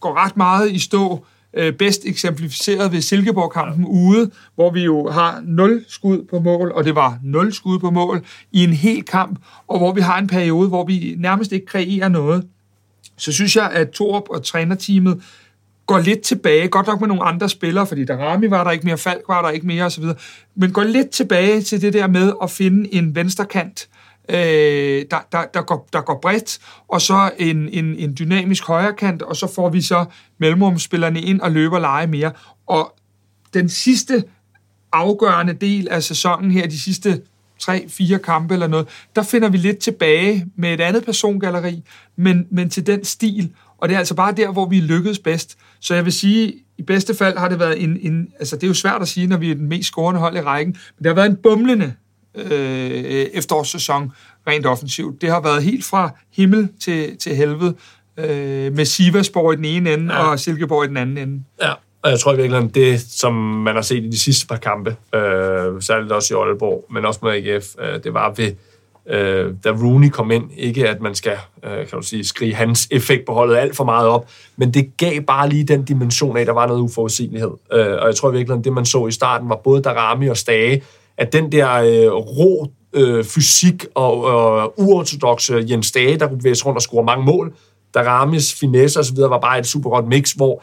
går 0.00 0.24
ret 0.24 0.36
meget 0.36 0.70
i 0.70 0.78
stå, 0.78 1.24
øh, 1.54 1.72
bedst 1.72 2.04
eksemplificeret 2.04 2.92
ved 2.92 3.00
Silkeborg-kampen 3.00 3.86
ude, 3.86 4.30
hvor 4.54 4.70
vi 4.70 4.84
jo 4.84 5.10
har 5.10 5.42
0 5.44 5.84
skud 5.88 6.26
på 6.30 6.40
mål, 6.40 6.72
og 6.72 6.84
det 6.84 6.94
var 6.94 7.18
0 7.22 7.52
skud 7.52 7.78
på 7.78 7.90
mål 7.90 8.24
i 8.52 8.64
en 8.64 8.72
hel 8.72 9.02
kamp, 9.02 9.38
og 9.66 9.78
hvor 9.78 9.92
vi 9.92 10.00
har 10.00 10.18
en 10.18 10.26
periode, 10.26 10.68
hvor 10.68 10.84
vi 10.84 11.14
nærmest 11.18 11.52
ikke 11.52 11.66
kreerer 11.66 12.08
noget. 12.08 12.46
Så 13.16 13.32
synes 13.32 13.56
jeg, 13.56 13.70
at 13.70 13.90
Torp 13.90 14.24
og 14.30 14.44
trænerteamet 14.44 15.22
går 15.86 15.98
lidt 15.98 16.20
tilbage, 16.20 16.68
godt 16.68 16.86
nok 16.86 17.00
med 17.00 17.08
nogle 17.08 17.22
andre 17.22 17.48
spillere, 17.48 17.86
fordi 17.86 18.04
der 18.04 18.16
Rami 18.16 18.50
var 18.50 18.64
der 18.64 18.70
ikke 18.70 18.86
mere, 18.86 18.98
Falk 18.98 19.22
var 19.28 19.42
der 19.42 19.50
ikke 19.50 19.66
mere 19.66 19.84
osv., 19.84 20.04
men 20.56 20.72
går 20.72 20.82
lidt 20.82 21.10
tilbage 21.10 21.62
til 21.62 21.82
det 21.82 21.92
der 21.92 22.06
med 22.06 22.32
at 22.42 22.50
finde 22.50 22.94
en 22.94 23.14
venstrekant, 23.14 23.88
øh, 24.28 24.36
der, 25.10 25.26
der, 25.32 25.44
der, 25.54 25.62
går, 25.62 25.88
der 25.92 26.00
går 26.00 26.18
bredt, 26.22 26.58
og 26.88 27.00
så 27.00 27.30
en, 27.38 27.68
en, 27.68 27.96
en 27.96 28.16
dynamisk 28.18 28.66
højrekant, 28.66 29.22
og 29.22 29.36
så 29.36 29.54
får 29.54 29.68
vi 29.68 29.82
så 29.82 30.04
mellemrumspillerne 30.38 31.20
ind 31.20 31.40
og 31.40 31.50
løber 31.50 31.78
lege 31.78 32.06
mere. 32.06 32.32
Og 32.66 32.94
den 33.54 33.68
sidste 33.68 34.24
afgørende 34.92 35.52
del 35.52 35.88
af 35.88 36.02
sæsonen 36.02 36.50
her, 36.50 36.66
de 36.66 36.80
sidste 36.80 37.22
tre, 37.58 37.88
fire 37.88 38.18
kampe 38.18 38.54
eller 38.54 38.66
noget, 38.66 38.88
der 39.16 39.22
finder 39.22 39.48
vi 39.48 39.56
lidt 39.56 39.78
tilbage 39.78 40.46
med 40.56 40.74
et 40.74 40.80
andet 40.80 41.04
persongalleri, 41.04 41.82
men, 42.16 42.46
men 42.50 42.70
til 42.70 42.86
den 42.86 43.04
stil, 43.04 43.52
og 43.80 43.88
det 43.88 43.94
er 43.94 43.98
altså 43.98 44.14
bare 44.14 44.32
der, 44.32 44.52
hvor 44.52 44.66
vi 44.66 44.80
lykkedes 44.80 45.18
bedst. 45.18 45.58
Så 45.80 45.94
jeg 45.94 46.04
vil 46.04 46.12
sige, 46.12 46.54
i 46.78 46.82
bedste 46.82 47.14
fald 47.14 47.38
har 47.38 47.48
det 47.48 47.58
været 47.58 47.82
en, 47.82 47.98
en 48.00 48.28
altså 48.38 48.56
det 48.56 48.62
er 48.62 48.68
jo 48.68 48.74
svært 48.74 49.02
at 49.02 49.08
sige, 49.08 49.26
når 49.26 49.36
vi 49.36 49.50
er 49.50 49.54
den 49.54 49.68
mest 49.68 49.88
scorende 49.88 50.20
hold 50.20 50.36
i 50.36 50.40
rækken, 50.40 50.76
men 50.96 51.04
det 51.04 51.06
har 51.06 51.14
været 51.14 51.30
en 51.30 51.36
bumlende 51.36 51.92
øh, 52.34 53.26
efterårssæson 53.32 54.12
rent 54.46 54.66
offensivt. 54.66 55.20
Det 55.20 55.30
har 55.30 55.40
været 55.40 55.62
helt 55.62 55.84
fra 55.84 56.10
himmel 56.32 56.68
til, 56.80 57.16
til 57.16 57.36
helvede, 57.36 57.74
øh, 58.16 58.72
med 58.72 58.84
Sivasborg 58.84 59.52
i 59.52 59.56
den 59.56 59.64
ene 59.64 59.92
ende 59.92 60.14
ja. 60.14 60.22
og 60.22 60.40
Silkeborg 60.40 60.84
i 60.84 60.88
den 60.88 60.96
anden 60.96 61.18
ende. 61.18 61.44
Ja, 61.62 61.72
og 62.02 62.10
jeg 62.10 62.20
tror 62.20 62.34
virkelig, 62.34 62.74
det, 62.74 63.00
som 63.00 63.34
man 63.34 63.74
har 63.74 63.82
set 63.82 64.04
i 64.04 64.08
de 64.08 64.18
sidste 64.18 64.46
par 64.46 64.56
kampe, 64.56 64.96
øh, 65.14 65.82
særligt 65.82 66.12
også 66.12 66.34
i 66.34 66.36
Aalborg, 66.36 66.84
men 66.90 67.04
også 67.04 67.20
med 67.22 67.32
AGF, 67.32 67.66
øh, 67.80 68.04
det 68.04 68.14
var 68.14 68.34
ved, 68.36 68.52
øh, 69.08 69.54
da 69.64 69.70
Rooney 69.70 70.08
kom 70.08 70.30
ind, 70.30 70.44
ikke 70.56 70.88
at 70.88 71.00
man 71.00 71.14
skal 71.14 71.36
øh, 71.64 71.86
kan 71.86 71.98
du 71.98 72.02
sige, 72.02 72.24
skrige 72.24 72.54
hans 72.54 72.88
effekt 72.90 73.26
på 73.26 73.32
holdet 73.32 73.56
alt 73.56 73.76
for 73.76 73.84
meget 73.84 74.08
op, 74.08 74.28
men 74.56 74.74
det 74.74 74.96
gav 74.96 75.20
bare 75.20 75.48
lige 75.48 75.64
den 75.64 75.84
dimension 75.84 76.36
af, 76.36 76.40
at 76.40 76.46
der 76.46 76.52
var 76.52 76.66
noget 76.66 76.80
uforudsigelighed. 76.80 77.50
Øh, 77.72 77.96
og 78.00 78.06
jeg 78.06 78.14
tror 78.14 78.30
virkelig, 78.30 78.58
at 78.58 78.64
det 78.64 78.72
man 78.72 78.84
så 78.84 79.06
i 79.06 79.12
starten 79.12 79.48
var 79.48 79.56
både 79.56 79.82
Darami 79.82 80.28
og 80.28 80.36
Stage, 80.36 80.82
at 81.16 81.32
den 81.32 81.52
der 81.52 81.72
øh, 81.72 82.12
ro 82.12 82.66
øh, 82.92 83.24
fysik 83.24 83.86
og 83.94 84.16
øh, 84.16 84.86
uortodoxe 84.86 85.64
Jens 85.70 85.86
Stage, 85.86 86.18
der 86.18 86.26
kunne 86.26 86.38
bevæge 86.38 86.54
sig 86.54 86.66
rundt 86.66 86.76
og 86.76 86.82
score 86.82 87.04
mange 87.04 87.24
mål, 87.24 87.54
Daramis, 87.94 88.54
finesse 88.54 89.00
osv. 89.00 89.16
var 89.18 89.38
bare 89.38 89.58
et 89.58 89.66
super 89.66 89.90
godt 89.90 90.08
mix, 90.08 90.32
hvor 90.32 90.62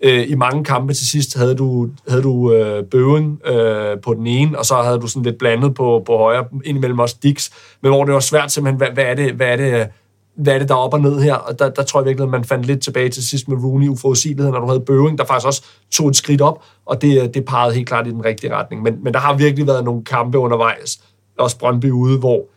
øh, 0.00 0.30
i 0.30 0.34
mange 0.34 0.64
kampe 0.64 0.94
til 0.94 1.06
sidst 1.06 1.38
havde 1.38 1.54
du, 1.54 1.88
havde 2.08 2.22
du 2.22 2.52
øh, 2.52 2.84
Bøven 2.84 3.40
øh, 3.46 4.00
på 4.00 4.14
den 4.14 4.26
ene, 4.26 4.58
og 4.58 4.64
så 4.64 4.74
havde 4.74 4.98
du 4.98 5.06
sådan 5.06 5.22
lidt 5.22 5.38
blandet 5.38 5.74
på, 5.74 6.02
på 6.06 6.16
højre, 6.16 6.44
indimellem 6.64 6.98
også 6.98 7.16
Dix, 7.22 7.50
men 7.80 7.92
hvor 7.92 8.04
det 8.04 8.14
var 8.14 8.20
svært 8.20 8.52
simpelthen, 8.52 8.76
hvad, 8.76 8.88
hvad 8.88 9.04
er 9.04 9.14
det, 9.14 9.32
hvad 9.32 9.46
er 9.46 9.56
det, 9.56 9.88
hvad 10.36 10.54
er 10.54 10.58
det, 10.58 10.68
der 10.68 10.74
er 10.74 10.78
op 10.78 10.94
og 10.94 11.00
ned 11.00 11.20
her? 11.20 11.34
Og 11.34 11.58
der, 11.58 11.68
der 11.68 11.82
tror 11.82 12.00
jeg 12.00 12.06
virkelig, 12.06 12.24
at 12.24 12.30
man 12.30 12.44
fandt 12.44 12.66
lidt 12.66 12.80
tilbage 12.80 13.08
til 13.08 13.28
sidst 13.28 13.48
med 13.48 13.56
Rooney 13.64 13.88
uforudsigelighed, 13.88 14.52
når 14.52 14.60
du 14.60 14.66
havde 14.66 14.80
Bøving, 14.80 15.18
der 15.18 15.24
faktisk 15.24 15.46
også 15.46 15.64
tog 15.90 16.08
et 16.08 16.16
skridt 16.16 16.40
op, 16.40 16.62
og 16.86 17.02
det, 17.02 17.34
det 17.34 17.44
pegede 17.44 17.74
helt 17.74 17.88
klart 17.88 18.06
i 18.06 18.10
den 18.10 18.24
rigtige 18.24 18.54
retning. 18.54 18.82
Men, 18.82 19.04
men 19.04 19.14
der 19.14 19.20
har 19.20 19.36
virkelig 19.36 19.66
været 19.66 19.84
nogle 19.84 20.04
kampe 20.04 20.38
undervejs, 20.38 21.00
også 21.38 21.58
Brøndby 21.58 21.90
ude, 21.90 22.18
hvor 22.18 22.36
øh, 22.36 22.55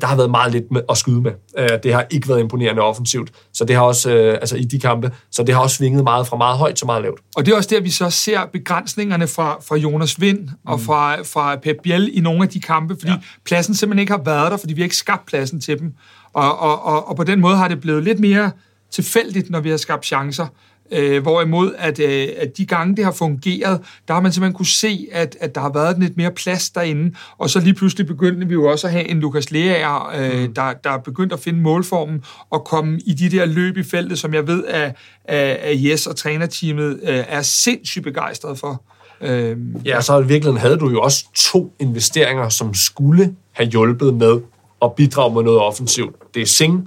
der 0.00 0.06
har 0.06 0.16
været 0.16 0.30
meget 0.30 0.52
lidt 0.52 0.64
med 0.70 0.82
at 0.90 0.96
skyde 0.96 1.20
med. 1.20 1.32
Øh, 1.58 1.68
det 1.82 1.94
har 1.94 2.06
ikke 2.10 2.28
været 2.28 2.40
imponerende 2.40 2.82
offensivt, 2.82 3.30
så 3.52 3.64
det 3.64 3.76
har 3.76 3.82
også, 3.82 4.10
øh, 4.10 4.34
altså 4.34 4.56
i 4.56 4.64
de 4.64 4.80
kampe, 4.80 5.12
så 5.30 5.42
det 5.42 5.54
har 5.54 5.62
også 5.62 5.76
svinget 5.76 6.04
meget 6.04 6.26
fra 6.26 6.36
meget 6.36 6.58
højt 6.58 6.74
til 6.74 6.86
meget 6.86 7.02
lavt. 7.02 7.20
Og 7.36 7.46
det 7.46 7.52
er 7.52 7.56
også 7.56 7.68
der, 7.72 7.80
vi 7.80 7.90
så 7.90 8.10
ser 8.10 8.40
begrænsningerne 8.52 9.26
fra, 9.26 9.58
fra 9.68 9.76
Jonas 9.76 10.20
Vind 10.20 10.38
mm. 10.38 10.48
og 10.66 10.80
fra, 10.80 11.22
fra 11.22 11.56
Pep 11.56 11.76
Biel 11.82 12.10
i 12.12 12.20
nogle 12.20 12.42
af 12.42 12.48
de 12.48 12.60
kampe, 12.60 12.96
fordi 13.00 13.12
ja. 13.12 13.18
pladsen 13.44 13.74
simpelthen 13.74 14.00
ikke 14.00 14.12
har 14.12 14.22
været 14.24 14.50
der, 14.50 14.56
fordi 14.56 14.74
vi 14.74 14.80
har 14.80 14.84
ikke 14.84 14.96
skabt 14.96 15.26
pladsen 15.26 15.60
til 15.60 15.78
dem. 15.78 15.92
Og, 16.32 16.58
og, 16.58 16.84
og, 16.84 17.08
og 17.08 17.16
på 17.16 17.24
den 17.24 17.40
måde 17.40 17.56
har 17.56 17.68
det 17.68 17.80
blevet 17.80 18.04
lidt 18.04 18.20
mere 18.20 18.50
tilfældigt, 18.90 19.50
når 19.50 19.60
vi 19.60 19.70
har 19.70 19.76
skabt 19.76 20.06
chancer. 20.06 20.46
Øh, 20.92 21.22
hvorimod, 21.22 21.74
at, 21.78 21.98
øh, 21.98 22.28
at 22.36 22.56
de 22.56 22.66
gange, 22.66 22.96
det 22.96 23.04
har 23.04 23.12
fungeret, 23.12 23.80
der 24.08 24.14
har 24.14 24.20
man 24.20 24.32
simpelthen 24.32 24.56
kunne 24.56 24.66
se, 24.66 25.08
at, 25.12 25.36
at 25.40 25.54
der 25.54 25.60
har 25.60 25.72
været 25.72 25.98
lidt 25.98 26.16
mere 26.16 26.30
plads 26.30 26.70
derinde, 26.70 27.16
og 27.38 27.50
så 27.50 27.60
lige 27.60 27.74
pludselig 27.74 28.06
begyndte 28.06 28.46
vi 28.46 28.54
jo 28.54 28.64
også 28.64 28.86
at 28.86 28.92
have 28.92 29.08
en 29.08 29.20
Lukas 29.20 29.50
Leaer, 29.50 30.12
øh, 30.16 30.42
mm. 30.42 30.54
der, 30.54 30.72
der 30.84 30.90
er 30.90 30.98
begyndt 30.98 31.32
at 31.32 31.40
finde 31.40 31.60
målformen 31.60 32.24
og 32.50 32.64
komme 32.64 33.00
i 33.06 33.14
de 33.14 33.36
der 33.36 33.46
løb 33.46 33.76
i 33.76 33.82
feltet, 33.82 34.18
som 34.18 34.34
jeg 34.34 34.46
ved, 34.46 34.64
at, 34.64 34.96
at, 35.24 35.38
at 35.38 35.84
Jes 35.84 36.06
og 36.06 36.16
trænerteamet 36.16 37.00
øh, 37.02 37.24
er 37.28 37.42
sindssygt 37.42 38.04
begejstret 38.04 38.58
for. 38.58 38.82
Øh, 39.20 39.56
ja, 39.84 40.00
så 40.00 40.18
i 40.18 40.26
virkeligheden 40.26 40.56
havde 40.56 40.76
du 40.76 40.90
jo 40.90 41.00
også 41.00 41.24
to 41.34 41.74
investeringer, 41.78 42.48
som 42.48 42.74
skulle 42.74 43.34
have 43.52 43.68
hjulpet 43.68 44.14
med 44.14 44.40
at 44.82 44.94
bidrage 44.94 45.34
med 45.34 45.42
noget 45.42 45.60
offensivt. 45.60 46.34
Det 46.34 46.42
er 46.42 46.46
Singh, 46.46 46.86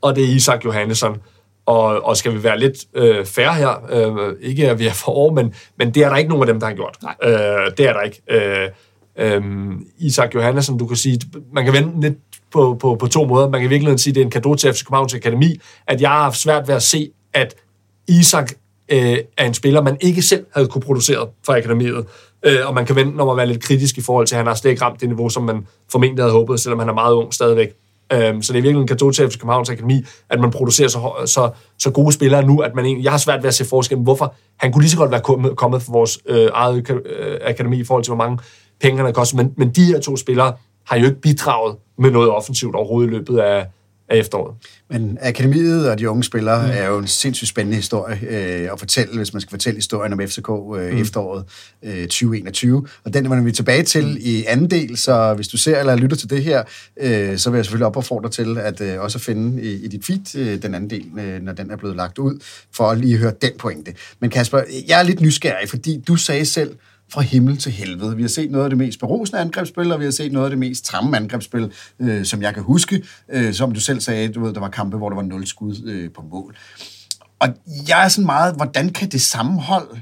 og 0.00 0.16
det 0.16 0.24
er 0.24 0.28
Isak 0.28 0.64
Johannesson. 0.64 1.16
Og, 1.70 2.04
og 2.04 2.16
skal 2.16 2.34
vi 2.34 2.44
være 2.44 2.58
lidt 2.58 2.76
øh, 2.94 3.24
færre 3.24 3.54
her, 3.54 3.86
øh, 3.90 4.34
ikke 4.40 4.70
at 4.70 4.78
vi 4.78 4.86
er 4.86 4.92
for 4.92 5.12
år, 5.12 5.32
men, 5.32 5.54
men 5.78 5.94
det 5.94 6.02
er 6.02 6.08
der 6.08 6.16
ikke 6.16 6.28
nogen 6.28 6.42
af 6.42 6.46
dem, 6.46 6.60
der 6.60 6.66
har 6.66 6.74
gjort. 6.74 6.96
Nej. 7.02 7.14
Øh, 7.22 7.70
det 7.76 7.88
er 7.88 7.92
der 7.92 8.00
ikke. 8.00 8.22
Øh, 8.30 8.68
øh, 9.18 9.42
Isak 9.98 10.34
Johannesson, 10.34 10.78
du 10.78 10.86
kan 10.86 10.96
sige, 10.96 11.20
man 11.52 11.64
kan 11.64 11.74
vende 11.74 12.00
lidt 12.00 12.14
på, 12.52 12.76
på, 12.80 12.94
på 12.94 13.06
to 13.06 13.24
måder. 13.24 13.48
Man 13.48 13.60
kan 13.60 13.70
virkelig 13.70 14.00
sige, 14.00 14.10
at 14.10 14.14
det 14.14 14.20
er 14.20 14.24
en 14.24 14.30
kado 14.30 14.54
til 14.54 14.72
FC 14.72 14.84
Københavns 14.84 15.14
Akademi, 15.14 15.60
at 15.86 16.00
jeg 16.00 16.10
har 16.10 16.22
haft 16.22 16.36
svært 16.36 16.68
ved 16.68 16.74
at 16.74 16.82
se, 16.82 17.10
at 17.34 17.54
Isak 18.08 18.52
øh, 18.88 19.18
er 19.38 19.46
en 19.46 19.54
spiller, 19.54 19.82
man 19.82 19.96
ikke 20.00 20.22
selv 20.22 20.46
havde 20.54 20.68
kunne 20.68 20.82
producere 20.82 21.28
for 21.46 21.52
akademiet. 21.52 22.06
Øh, 22.46 22.66
og 22.66 22.74
man 22.74 22.86
kan 22.86 22.96
vente 22.96 23.16
når 23.16 23.26
man 23.26 23.36
være 23.36 23.46
lidt 23.46 23.62
kritisk 23.62 23.98
i 23.98 24.02
forhold 24.02 24.26
til, 24.26 24.34
at 24.34 24.38
han 24.38 24.46
har 24.46 24.54
slet 24.54 24.70
ikke 24.70 24.82
ramt 24.82 25.00
det 25.00 25.08
niveau, 25.08 25.28
som 25.28 25.42
man 25.42 25.66
formentlig 25.92 26.22
havde 26.24 26.32
håbet, 26.32 26.60
selvom 26.60 26.78
han 26.78 26.88
er 26.88 26.94
meget 26.94 27.14
ung 27.14 27.34
stadigvæk. 27.34 27.68
Øhm, 28.12 28.42
så 28.42 28.52
det 28.52 28.58
er 28.58 28.62
virkelig 28.62 28.80
en 28.80 28.88
kado 28.88 29.10
til 29.10 29.30
FC 29.30 29.38
Københavns 29.38 29.70
Akademi, 29.70 30.04
at 30.30 30.40
man 30.40 30.50
producerer 30.50 30.88
så, 30.88 31.12
så, 31.26 31.50
så 31.78 31.90
gode 31.90 32.12
spillere 32.12 32.46
nu, 32.46 32.58
at 32.58 32.74
man 32.74 32.84
egentlig, 32.84 33.04
jeg 33.04 33.12
har 33.12 33.18
svært 33.18 33.42
ved 33.42 33.48
at 33.48 33.54
se 33.54 33.64
forskellen, 33.64 34.04
hvorfor 34.04 34.34
han 34.56 34.72
kunne 34.72 34.82
lige 34.82 34.90
så 34.90 34.96
godt 34.96 35.10
være 35.10 35.20
kommet, 35.20 35.56
kommet 35.56 35.82
vores 35.88 36.18
øh, 36.26 36.48
eget 36.52 36.90
øh, 36.90 37.38
akademi 37.42 37.80
i 37.80 37.84
forhold 37.84 38.04
til, 38.04 38.14
hvor 38.14 38.24
mange 38.24 38.38
penge 38.80 38.96
han 38.96 39.06
har 39.06 39.12
kostet, 39.12 39.36
men, 39.36 39.54
men 39.56 39.70
de 39.70 39.84
her 39.84 40.00
to 40.00 40.16
spillere 40.16 40.52
har 40.86 40.96
jo 40.96 41.04
ikke 41.04 41.20
bidraget 41.20 41.76
med 41.98 42.10
noget 42.10 42.30
offensivt 42.30 42.74
overhovedet 42.74 43.10
i 43.10 43.14
løbet 43.14 43.38
af, 43.38 43.66
af 44.10 44.16
efteråret. 44.16 44.54
Men 44.90 45.18
akademiet 45.20 45.90
og 45.90 45.98
de 45.98 46.10
unge 46.10 46.24
spillere 46.24 46.66
mm. 46.66 46.72
er 46.72 46.86
jo 46.86 46.98
en 46.98 47.06
sindssygt 47.06 47.48
spændende 47.48 47.76
historie 47.76 48.18
øh, 48.28 48.72
at 48.72 48.78
fortælle, 48.78 49.16
hvis 49.16 49.32
man 49.32 49.40
skal 49.40 49.50
fortælle 49.50 49.76
historien 49.76 50.12
om 50.12 50.20
FCK 50.20 50.48
øh, 50.48 50.92
mm. 50.92 51.00
efteråret 51.00 51.44
øh, 51.82 52.02
2021. 52.02 52.86
Og 53.04 53.14
den 53.14 53.30
vender 53.30 53.44
vi 53.44 53.52
tilbage 53.52 53.82
til 53.82 54.06
mm. 54.06 54.16
i 54.20 54.44
anden 54.44 54.70
del, 54.70 54.96
så 54.96 55.34
hvis 55.34 55.48
du 55.48 55.56
ser 55.56 55.80
eller 55.80 55.96
lytter 55.96 56.16
til 56.16 56.30
det 56.30 56.42
her, 56.42 56.62
øh, 57.00 57.38
så 57.38 57.50
vil 57.50 57.58
jeg 57.58 57.64
selvfølgelig 57.64 57.86
opfordre 57.86 58.30
til 58.30 58.58
at 58.58 58.80
øh, 58.80 59.00
også 59.00 59.18
finde 59.18 59.62
i, 59.62 59.84
i 59.84 59.88
dit 59.88 60.04
feed 60.04 60.36
øh, 60.36 60.62
den 60.62 60.74
anden 60.74 60.90
del, 60.90 61.06
øh, 61.18 61.42
når 61.42 61.52
den 61.52 61.70
er 61.70 61.76
blevet 61.76 61.96
lagt 61.96 62.18
ud, 62.18 62.38
for 62.72 62.90
at 62.90 62.98
lige 62.98 63.16
høre 63.16 63.32
den 63.42 63.52
pointe. 63.58 63.94
Men 64.20 64.30
Kasper, 64.30 64.62
jeg 64.88 64.98
er 64.98 65.02
lidt 65.02 65.20
nysgerrig, 65.20 65.68
fordi 65.68 66.02
du 66.08 66.16
sagde 66.16 66.44
selv, 66.44 66.70
fra 67.12 67.20
himmel 67.20 67.56
til 67.56 67.72
helvede. 67.72 68.16
Vi 68.16 68.22
har 68.22 68.28
set 68.28 68.50
noget 68.50 68.64
af 68.64 68.70
det 68.70 68.78
mest 68.78 69.00
berusende 69.00 69.40
angrebsspil, 69.40 69.92
og 69.92 70.00
vi 70.00 70.04
har 70.04 70.12
set 70.12 70.32
noget 70.32 70.46
af 70.46 70.50
det 70.50 70.58
mest 70.58 70.84
tramme 70.84 71.16
angrebsspil, 71.16 71.72
øh, 72.00 72.24
som 72.24 72.42
jeg 72.42 72.54
kan 72.54 72.62
huske. 72.62 73.04
Øh, 73.28 73.54
som 73.54 73.74
du 73.74 73.80
selv 73.80 74.00
sagde, 74.00 74.28
du 74.28 74.44
ved, 74.44 74.54
der 74.54 74.60
var 74.60 74.68
kampe, 74.68 74.96
hvor 74.96 75.08
der 75.08 75.16
var 75.16 75.22
nul 75.22 75.46
skud 75.46 75.76
øh, 75.86 76.10
på 76.12 76.22
mål. 76.30 76.56
Og 77.38 77.48
jeg 77.88 78.04
er 78.04 78.08
sådan 78.08 78.26
meget, 78.26 78.56
hvordan 78.56 78.88
kan 78.88 79.08
det 79.08 79.20
sammenhold 79.20 79.88
øh, 79.92 80.00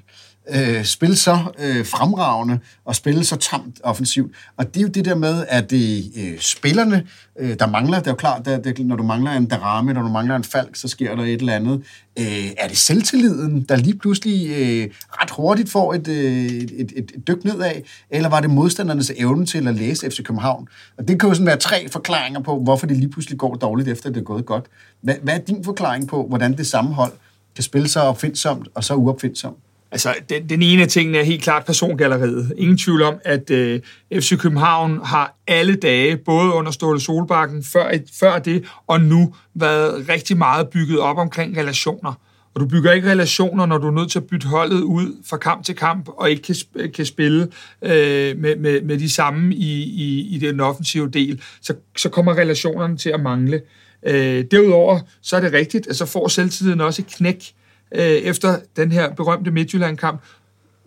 øh, 0.50 0.84
spille 0.84 1.16
så 1.16 1.38
øh, 1.58 1.86
fremragende 1.86 2.58
og 2.84 2.96
spille 2.96 3.24
så 3.24 3.36
tamt 3.36 3.80
offensivt. 3.84 4.34
Og 4.56 4.74
det 4.74 4.76
er 4.76 4.82
jo 4.82 4.88
det 4.88 5.04
der 5.04 5.14
med, 5.14 5.44
at 5.48 5.70
det 5.70 6.12
øh, 6.16 6.38
spillerne, 6.38 7.06
øh, 7.38 7.58
der 7.58 7.66
mangler, 7.66 7.98
det 7.98 8.06
er 8.06 8.10
jo 8.10 8.16
klart, 8.16 8.48
at 8.48 8.64
det, 8.64 8.86
når 8.86 8.96
du 8.96 9.02
mangler 9.02 9.30
en 9.30 9.46
Darame, 9.46 9.92
når 9.92 10.02
du 10.02 10.08
mangler 10.08 10.36
en 10.36 10.44
Falk, 10.44 10.76
så 10.76 10.88
sker 10.88 11.16
der 11.16 11.22
et 11.22 11.32
eller 11.32 11.54
andet. 11.54 11.82
Øh, 12.18 12.50
er 12.58 12.68
det 12.68 12.76
selvtilliden, 12.76 13.62
der 13.62 13.76
lige 13.76 13.98
pludselig 13.98 14.50
øh, 14.50 14.90
ret 15.10 15.30
hurtigt 15.30 15.70
får 15.70 15.94
et, 15.94 16.08
øh, 16.08 16.44
et, 16.44 16.70
et, 16.76 16.92
et 16.96 17.28
dyk 17.28 17.44
nedad, 17.44 17.72
eller 18.10 18.28
var 18.28 18.40
det 18.40 18.50
modstandernes 18.50 19.12
evne 19.16 19.46
til 19.46 19.68
at 19.68 19.74
læse 19.74 20.10
FC 20.10 20.22
København? 20.22 20.68
Og 20.98 21.08
det 21.08 21.20
kan 21.20 21.28
jo 21.28 21.34
sådan 21.34 21.46
være 21.46 21.56
tre 21.56 21.88
forklaringer 21.88 22.40
på, 22.40 22.58
hvorfor 22.58 22.86
det 22.86 22.96
lige 22.96 23.10
pludselig 23.10 23.38
går 23.38 23.54
dårligt, 23.54 23.88
efter 23.88 24.10
det 24.10 24.20
er 24.20 24.24
gået 24.24 24.46
godt. 24.46 24.64
Hvad, 25.00 25.14
hvad 25.22 25.34
er 25.34 25.38
din 25.38 25.64
forklaring 25.64 26.08
på, 26.08 26.26
hvordan 26.28 26.56
det 26.56 26.66
samme 26.66 26.94
hold 26.94 27.12
kan 27.54 27.64
spille 27.64 27.88
så 27.88 28.00
opfindsomt 28.00 28.68
og 28.74 28.84
så 28.84 28.94
uopfindsomt? 28.94 29.56
Altså, 29.90 30.14
den, 30.28 30.48
den 30.48 30.62
ene 30.62 30.82
af 30.82 30.88
tingene 30.88 31.18
er 31.18 31.22
helt 31.22 31.42
klart 31.42 31.64
persongalleriet. 31.64 32.54
Ingen 32.56 32.78
tvivl 32.78 33.02
om, 33.02 33.14
at 33.24 33.50
øh, 33.50 33.80
FC 34.14 34.38
København 34.38 35.00
har 35.04 35.36
alle 35.46 35.74
dage, 35.74 36.16
både 36.16 36.52
under 36.52 36.70
Ståle 36.70 37.00
Solbakken, 37.00 37.64
før, 37.64 37.92
før 38.20 38.38
det 38.38 38.64
og 38.86 39.00
nu, 39.00 39.34
været 39.54 40.08
rigtig 40.08 40.36
meget 40.36 40.68
bygget 40.68 40.98
op 40.98 41.16
omkring 41.16 41.56
relationer. 41.56 42.12
Og 42.54 42.60
du 42.60 42.66
bygger 42.66 42.92
ikke 42.92 43.10
relationer, 43.10 43.66
når 43.66 43.78
du 43.78 43.86
er 43.86 43.90
nødt 43.90 44.10
til 44.10 44.18
at 44.18 44.26
bytte 44.26 44.46
holdet 44.46 44.80
ud 44.80 45.16
fra 45.26 45.36
kamp 45.36 45.64
til 45.64 45.76
kamp, 45.76 46.08
og 46.08 46.30
ikke 46.30 46.42
kan, 46.42 46.56
kan 46.94 47.06
spille 47.06 47.42
øh, 47.82 48.38
med, 48.38 48.56
med, 48.56 48.82
med 48.82 48.98
de 48.98 49.10
samme 49.10 49.54
i, 49.54 49.82
i, 49.82 50.34
i 50.34 50.38
den 50.38 50.60
offensive 50.60 51.10
del. 51.10 51.42
Så, 51.62 51.74
så 51.96 52.08
kommer 52.08 52.38
relationerne 52.38 52.96
til 52.96 53.10
at 53.10 53.20
mangle. 53.20 53.60
Øh, 54.06 54.44
derudover, 54.50 55.00
så 55.22 55.36
er 55.36 55.40
det 55.40 55.52
rigtigt, 55.52 55.86
at 55.86 55.96
så 55.96 56.06
får 56.06 56.28
selvtiden 56.28 56.80
også 56.80 57.02
et 57.02 57.14
knæk 57.16 57.52
øh, 57.94 58.00
efter 58.00 58.58
den 58.76 58.92
her 58.92 59.12
berømte 59.14 59.50
Midtjylland-kamp. 59.50 60.22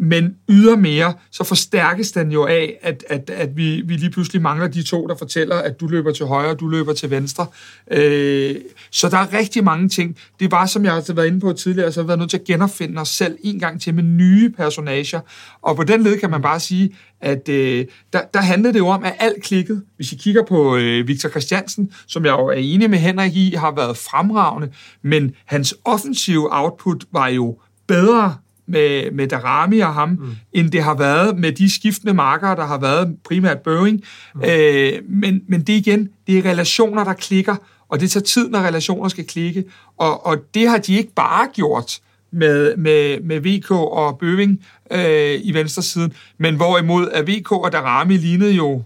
Men 0.04 0.36
ydermere, 0.50 1.14
så 1.32 1.44
forstærkes 1.44 2.12
den 2.12 2.32
jo 2.32 2.46
af, 2.46 2.78
at, 2.82 3.04
at, 3.10 3.30
at 3.30 3.58
vi, 3.58 3.82
vi 3.82 3.94
lige 3.94 4.10
pludselig 4.10 4.42
mangler 4.42 4.68
de 4.68 4.84
to, 4.84 5.08
der 5.08 5.16
fortæller, 5.16 5.56
at 5.56 5.80
du 5.80 5.88
løber 5.88 6.12
til 6.12 6.26
højre, 6.26 6.54
du 6.54 6.68
løber 6.68 6.94
til 6.94 7.10
venstre. 7.10 7.48
Øh, 7.92 8.56
så 8.92 9.10
der 9.10 9.18
er 9.18 9.34
rigtig 9.34 9.64
mange 9.64 9.90
ting. 9.90 10.18
Det 10.40 10.52
var, 10.52 10.66
som 10.66 10.86
jeg 10.86 10.94
har 10.94 11.14
været 11.14 11.28
inde 11.28 11.40
på 11.40 11.54
tidligere, 11.54 11.92
så 11.92 12.00
har 12.00 12.04
vi 12.04 12.08
været 12.08 12.20
nødt 12.20 12.30
til 12.30 12.38
at 12.38 12.44
genopfinde 12.44 13.02
os 13.02 13.10
selv 13.10 13.38
en 13.44 13.60
gang 13.60 13.82
til 13.82 13.94
med 13.94 14.04
nye 14.04 14.50
personager. 14.50 15.20
Og 15.62 15.76
på 15.76 15.84
den 15.84 16.04
led 16.04 16.20
kan 16.20 16.30
man 16.30 16.42
bare 16.42 16.60
sige, 16.60 16.96
at 17.22 17.50
øh, 17.50 17.86
der, 18.14 18.22
der 18.34 18.42
handlede 18.42 18.74
det 18.74 18.80
jo 18.80 18.88
om, 18.88 19.04
at 19.04 19.14
alt 19.20 19.44
klikket. 19.44 19.84
Hvis 19.96 20.12
I 20.12 20.16
kigger 20.16 20.44
på 20.44 20.76
øh, 20.76 21.08
Victor 21.08 21.30
Christiansen, 21.30 21.92
som 22.08 22.26
jeg 22.26 22.32
jo 22.32 22.48
er 22.48 22.58
enig 22.58 22.90
med 22.90 23.00
Henrik 23.00 23.36
i, 23.36 23.56
har 23.58 23.76
været 23.76 23.98
fremragende, 23.98 24.70
men 25.02 25.32
hans 25.46 25.76
offensive 25.86 26.48
output 26.52 27.06
var 27.12 27.28
jo 27.28 27.58
bedre 27.88 28.36
med, 28.72 29.12
med 29.12 29.28
Darami 29.28 29.80
og 29.80 29.94
ham, 29.94 30.10
mm. 30.10 30.36
end 30.54 30.72
det 30.72 30.84
har 30.84 30.96
været 30.96 31.38
med 31.38 31.52
de 31.52 31.76
skiftende 31.76 32.14
markere, 32.14 32.56
der 32.56 32.66
har 32.66 32.78
været 32.78 33.16
primært 33.26 33.60
Boeing. 33.60 34.02
Mm. 34.36 34.42
Øh, 34.50 34.94
men, 35.10 35.42
men 35.48 35.62
det 35.62 35.74
igen, 35.74 36.10
det 36.28 36.38
er 36.38 36.46
relationer, 36.46 37.04
der 37.04 37.14
klikker, 37.14 37.56
og 37.90 38.00
det 38.00 38.12
tager 38.12 38.24
tid, 38.24 38.50
når 38.50 38.60
relationer 38.60 39.10
skal 39.10 39.28
klikke, 39.28 39.64
og, 39.98 40.26
og 40.26 40.38
det 40.54 40.70
har 40.70 40.78
de 40.78 40.98
ikke 40.98 41.14
bare 41.16 41.48
gjort 41.54 42.00
med, 42.32 42.78
med, 42.78 43.22
med 43.22 43.40
VK 43.40 43.72
og 43.72 44.18
Bøving 44.20 44.60
øh, 44.92 45.40
i 45.44 45.54
venstre 45.54 45.82
siden, 45.82 46.14
men 46.38 46.56
hvorimod 46.56 47.10
at 47.10 47.28
VK 47.28 47.52
og 47.52 47.72
Darami 47.72 48.18
lignede 48.18 48.52
jo 48.52 48.84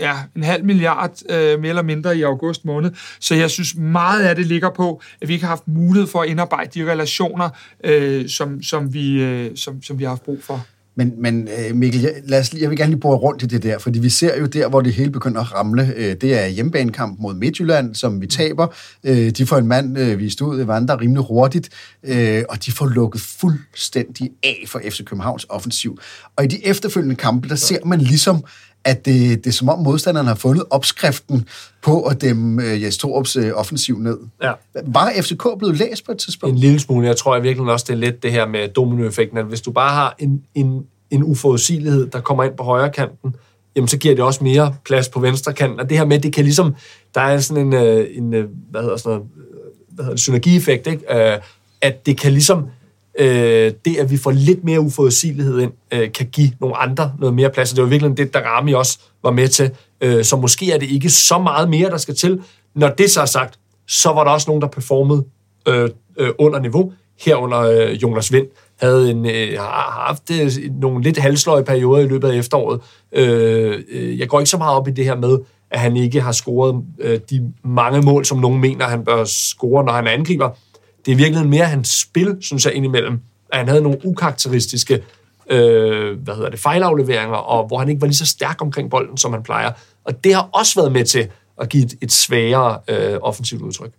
ja, 0.00 0.16
en 0.36 0.42
halv 0.42 0.64
milliard 0.64 1.12
øh, 1.30 1.60
mere 1.60 1.68
eller 1.68 1.82
mindre 1.82 2.16
i 2.16 2.22
august 2.22 2.64
måned. 2.64 2.90
Så 3.20 3.34
jeg 3.34 3.50
synes 3.50 3.74
meget 3.76 4.22
af 4.22 4.36
det 4.36 4.46
ligger 4.46 4.70
på, 4.70 5.02
at 5.20 5.28
vi 5.28 5.32
ikke 5.32 5.44
har 5.44 5.50
haft 5.50 5.68
mulighed 5.68 6.08
for 6.08 6.22
at 6.22 6.28
indarbejde 6.28 6.80
de 6.80 6.90
relationer, 6.90 7.48
øh, 7.84 8.28
som, 8.28 8.62
som, 8.62 8.94
vi, 8.94 9.22
øh, 9.22 9.56
som, 9.56 9.82
som 9.82 9.98
vi 9.98 10.04
har 10.04 10.08
haft 10.08 10.22
brug 10.22 10.38
for. 10.42 10.66
Men, 10.98 11.12
men 11.18 11.48
øh, 11.48 11.76
Mikkel, 11.76 12.10
lad 12.24 12.40
os, 12.40 12.54
jeg 12.54 12.70
vil 12.70 12.78
gerne 12.78 12.90
lige 12.90 13.00
bruge 13.00 13.16
rundt 13.16 13.42
i 13.42 13.46
det 13.46 13.62
der, 13.62 13.78
fordi 13.78 13.98
vi 13.98 14.08
ser 14.08 14.38
jo 14.38 14.46
der, 14.46 14.68
hvor 14.68 14.80
det 14.80 14.92
hele 14.92 15.10
begynder 15.10 15.40
at 15.40 15.54
ramle. 15.54 15.92
Øh, 15.96 16.16
det 16.20 16.42
er 16.42 16.46
hjemmebanekamp 16.46 17.20
mod 17.20 17.34
Midtjylland, 17.34 17.94
som 17.94 18.20
vi 18.20 18.26
taber. 18.26 18.66
Øh, 19.04 19.30
de 19.30 19.46
får 19.46 19.56
en 19.56 19.66
mand 19.66 20.14
vist 20.14 20.40
ud, 20.40 20.60
Evander, 20.60 21.00
rimelig 21.00 21.24
hurtigt, 21.24 21.68
og 22.48 22.66
de 22.66 22.72
får 22.72 22.86
lukket 22.86 23.20
fuldstændig 23.20 24.30
af 24.42 24.64
for 24.66 24.80
FC 24.90 25.04
Københavns 25.04 25.46
offensiv. 25.48 25.98
Og 26.36 26.44
i 26.44 26.46
de 26.46 26.66
efterfølgende 26.66 27.16
kampe, 27.16 27.48
der 27.48 27.54
ser 27.54 27.84
man 27.84 28.00
ligesom, 28.00 28.44
at 28.86 29.06
det, 29.06 29.44
det 29.44 29.50
er 29.50 29.54
som 29.54 29.68
om 29.68 29.78
modstanderne 29.78 30.28
har 30.28 30.34
fundet 30.34 30.64
opskriften 30.70 31.48
på 31.82 32.02
at 32.02 32.20
dem 32.20 32.58
uh, 32.58 32.82
Jes 32.82 32.98
Torups 32.98 33.36
uh, 33.36 33.44
offensiv 33.54 33.98
ned. 33.98 34.18
Ja. 34.42 34.52
Var 34.86 35.12
FCK 35.20 35.42
blevet 35.58 35.76
læst 35.76 36.06
på 36.06 36.12
et 36.12 36.18
tidspunkt? 36.18 36.52
En 36.52 36.58
lille 36.58 36.80
smule. 36.80 37.06
Jeg 37.06 37.16
tror 37.16 37.34
jeg 37.34 37.42
virkelig 37.42 37.72
også, 37.72 37.84
det 37.88 37.92
er 37.92 37.98
lidt 37.98 38.22
det 38.22 38.32
her 38.32 38.46
med 38.46 38.68
dominoeffekten, 38.68 39.38
at 39.38 39.44
hvis 39.44 39.60
du 39.60 39.70
bare 39.70 39.94
har 39.94 40.14
en, 40.18 40.42
en, 40.54 40.82
en 41.10 41.22
uforudsigelighed, 41.24 42.06
der 42.06 42.20
kommer 42.20 42.44
ind 42.44 42.54
på 42.54 42.62
højre 42.62 42.90
kanten, 42.90 43.34
jamen 43.76 43.88
så 43.88 43.98
giver 43.98 44.14
det 44.14 44.24
også 44.24 44.44
mere 44.44 44.74
plads 44.84 45.08
på 45.08 45.20
venstre 45.20 45.52
kanten. 45.52 45.80
Og 45.80 45.90
det 45.90 45.98
her 45.98 46.04
med, 46.04 46.18
det 46.18 46.32
kan 46.32 46.44
ligesom, 46.44 46.74
der 47.14 47.20
er 47.20 47.40
sådan 47.40 47.66
en, 47.66 47.74
øh, 47.74 48.06
en 48.10 48.28
hvad 48.70 48.82
hedder 48.82 48.96
sådan 48.96 49.10
noget, 49.10 49.28
hvad 49.88 50.04
hedder 50.04 50.14
det, 50.14 50.20
synergieffekt, 50.20 50.86
ikke? 50.86 51.12
at 51.80 52.06
det 52.06 52.18
kan 52.18 52.32
ligesom 52.32 52.64
øh, 53.18 53.72
det, 53.84 53.96
at 53.96 54.10
vi 54.10 54.16
får 54.16 54.30
lidt 54.30 54.64
mere 54.64 54.80
uforudsigelighed 54.80 55.60
ind, 55.60 55.72
øh, 55.92 56.12
kan 56.12 56.26
give 56.26 56.50
nogle 56.60 56.76
andre 56.76 57.12
noget 57.18 57.34
mere 57.34 57.50
plads. 57.50 57.70
Og 57.70 57.76
det 57.76 57.84
var 57.84 57.90
virkelig 57.90 58.16
det, 58.16 58.34
der 58.34 58.40
Rami 58.40 58.72
også 58.72 58.98
var 59.22 59.30
med 59.30 59.48
til. 59.48 59.70
Øh, 60.00 60.24
så 60.24 60.36
måske 60.36 60.72
er 60.72 60.78
det 60.78 60.90
ikke 60.90 61.10
så 61.10 61.38
meget 61.38 61.70
mere, 61.70 61.90
der 61.90 61.96
skal 61.96 62.14
til. 62.14 62.40
Når 62.74 62.88
det 62.88 63.10
så 63.10 63.20
er 63.20 63.26
sagt, 63.26 63.58
så 63.88 64.08
var 64.08 64.24
der 64.24 64.30
også 64.30 64.50
nogen, 64.50 64.62
der 64.62 64.68
performede 64.68 65.24
øh, 65.68 65.90
øh, 66.18 66.30
under 66.38 66.58
niveau. 66.58 66.92
Herunder 67.24 67.60
øh, 67.60 68.02
Jonas 68.02 68.32
Vind 68.32 68.46
havde 68.80 69.10
en, 69.10 69.26
øh, 69.26 69.58
har 69.58 70.06
haft 70.06 70.22
øh, 70.30 70.80
nogle 70.80 71.02
lidt 71.02 71.18
halsløje 71.18 71.64
perioder 71.64 72.04
i 72.04 72.08
løbet 72.08 72.28
af 72.28 72.36
efteråret. 72.36 72.80
Øh, 73.12 73.82
øh, 73.90 74.18
jeg 74.18 74.28
går 74.28 74.40
ikke 74.40 74.50
så 74.50 74.58
meget 74.58 74.76
op 74.76 74.88
i 74.88 74.90
det 74.90 75.04
her 75.04 75.16
med, 75.16 75.38
at 75.70 75.80
han 75.80 75.96
ikke 75.96 76.20
har 76.20 76.32
scoret 76.32 76.82
øh, 77.00 77.20
de 77.30 77.52
mange 77.64 78.02
mål, 78.02 78.24
som 78.24 78.38
nogen 78.38 78.60
mener, 78.60 78.84
han 78.84 79.04
bør 79.04 79.24
score, 79.24 79.84
når 79.84 79.92
han 79.92 80.06
angriber 80.06 80.50
det 81.06 81.12
er 81.12 81.16
virkelig 81.16 81.48
mere 81.48 81.64
hans 81.64 81.88
spil, 81.88 82.36
synes 82.40 82.64
jeg, 82.64 82.74
indimellem. 82.74 83.20
At 83.52 83.58
han 83.58 83.68
havde 83.68 83.82
nogle 83.82 83.98
ukarakteristiske 84.04 85.02
øh, 85.50 86.18
hvad 86.18 86.34
hedder 86.34 86.50
det, 86.50 86.60
fejlafleveringer, 86.60 87.36
og 87.36 87.66
hvor 87.66 87.78
han 87.78 87.88
ikke 87.88 88.00
var 88.00 88.06
lige 88.06 88.16
så 88.16 88.26
stærk 88.26 88.62
omkring 88.62 88.90
bolden, 88.90 89.16
som 89.16 89.32
han 89.32 89.42
plejer. 89.42 89.72
Og 90.04 90.24
det 90.24 90.34
har 90.34 90.48
også 90.52 90.80
været 90.80 90.92
med 90.92 91.04
til 91.04 91.28
at 91.60 91.68
give 91.68 91.84
et, 91.84 91.94
et 92.00 92.12
sværere 92.12 92.80
øh, 92.88 93.18
offensivt 93.22 93.62
udtryk. 93.62 93.92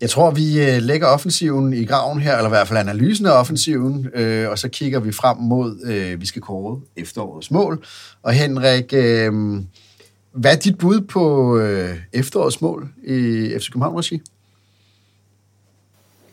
Jeg 0.00 0.10
tror, 0.10 0.30
vi 0.30 0.60
øh, 0.62 0.82
lægger 0.82 1.06
offensiven 1.06 1.72
i 1.72 1.84
graven 1.84 2.20
her, 2.20 2.36
eller 2.36 2.48
i 2.48 2.48
hvert 2.48 2.68
fald 2.68 2.78
analysen 2.78 3.26
af 3.26 3.30
offensiven, 3.30 4.08
øh, 4.14 4.50
og 4.50 4.58
så 4.58 4.68
kigger 4.68 5.00
vi 5.00 5.12
frem 5.12 5.36
mod, 5.36 5.80
øh, 5.84 6.20
vi 6.20 6.26
skal 6.26 6.42
kåre 6.42 6.80
efterårets 6.96 7.50
mål. 7.50 7.84
Og 8.22 8.32
Henrik, 8.32 8.92
øh, 8.92 9.32
hvad 10.32 10.52
er 10.52 10.58
dit 10.58 10.78
bud 10.78 11.00
på 11.00 11.56
øh, 11.58 11.96
efterårets 12.12 12.60
mål 12.60 12.88
i 13.04 13.50
FC 13.58 13.70
København 13.70 13.98
Regi? 13.98 14.22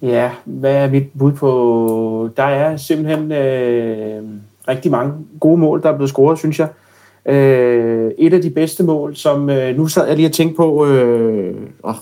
Ja, 0.05 0.31
hvad 0.45 0.75
er 0.75 0.89
mit 0.89 1.03
bud 1.19 1.31
på? 1.31 2.29
Der 2.37 2.43
er 2.43 2.77
simpelthen 2.77 3.31
øh, 3.31 4.23
rigtig 4.67 4.91
mange 4.91 5.13
gode 5.39 5.57
mål, 5.57 5.81
der 5.81 5.89
er 5.89 5.95
blevet 5.95 6.09
scoret, 6.09 6.39
synes 6.39 6.59
jeg. 6.59 6.67
Øh, 7.33 8.11
et 8.17 8.33
af 8.33 8.41
de 8.41 8.49
bedste 8.49 8.83
mål, 8.83 9.15
som 9.15 9.49
øh, 9.49 9.77
nu 9.77 9.87
sad 9.87 10.07
jeg 10.07 10.15
lige 10.15 10.27
og 10.27 10.31
tænkte 10.31 10.55
på, 10.55 10.85
øh, 10.85 11.55
åh, 11.83 11.93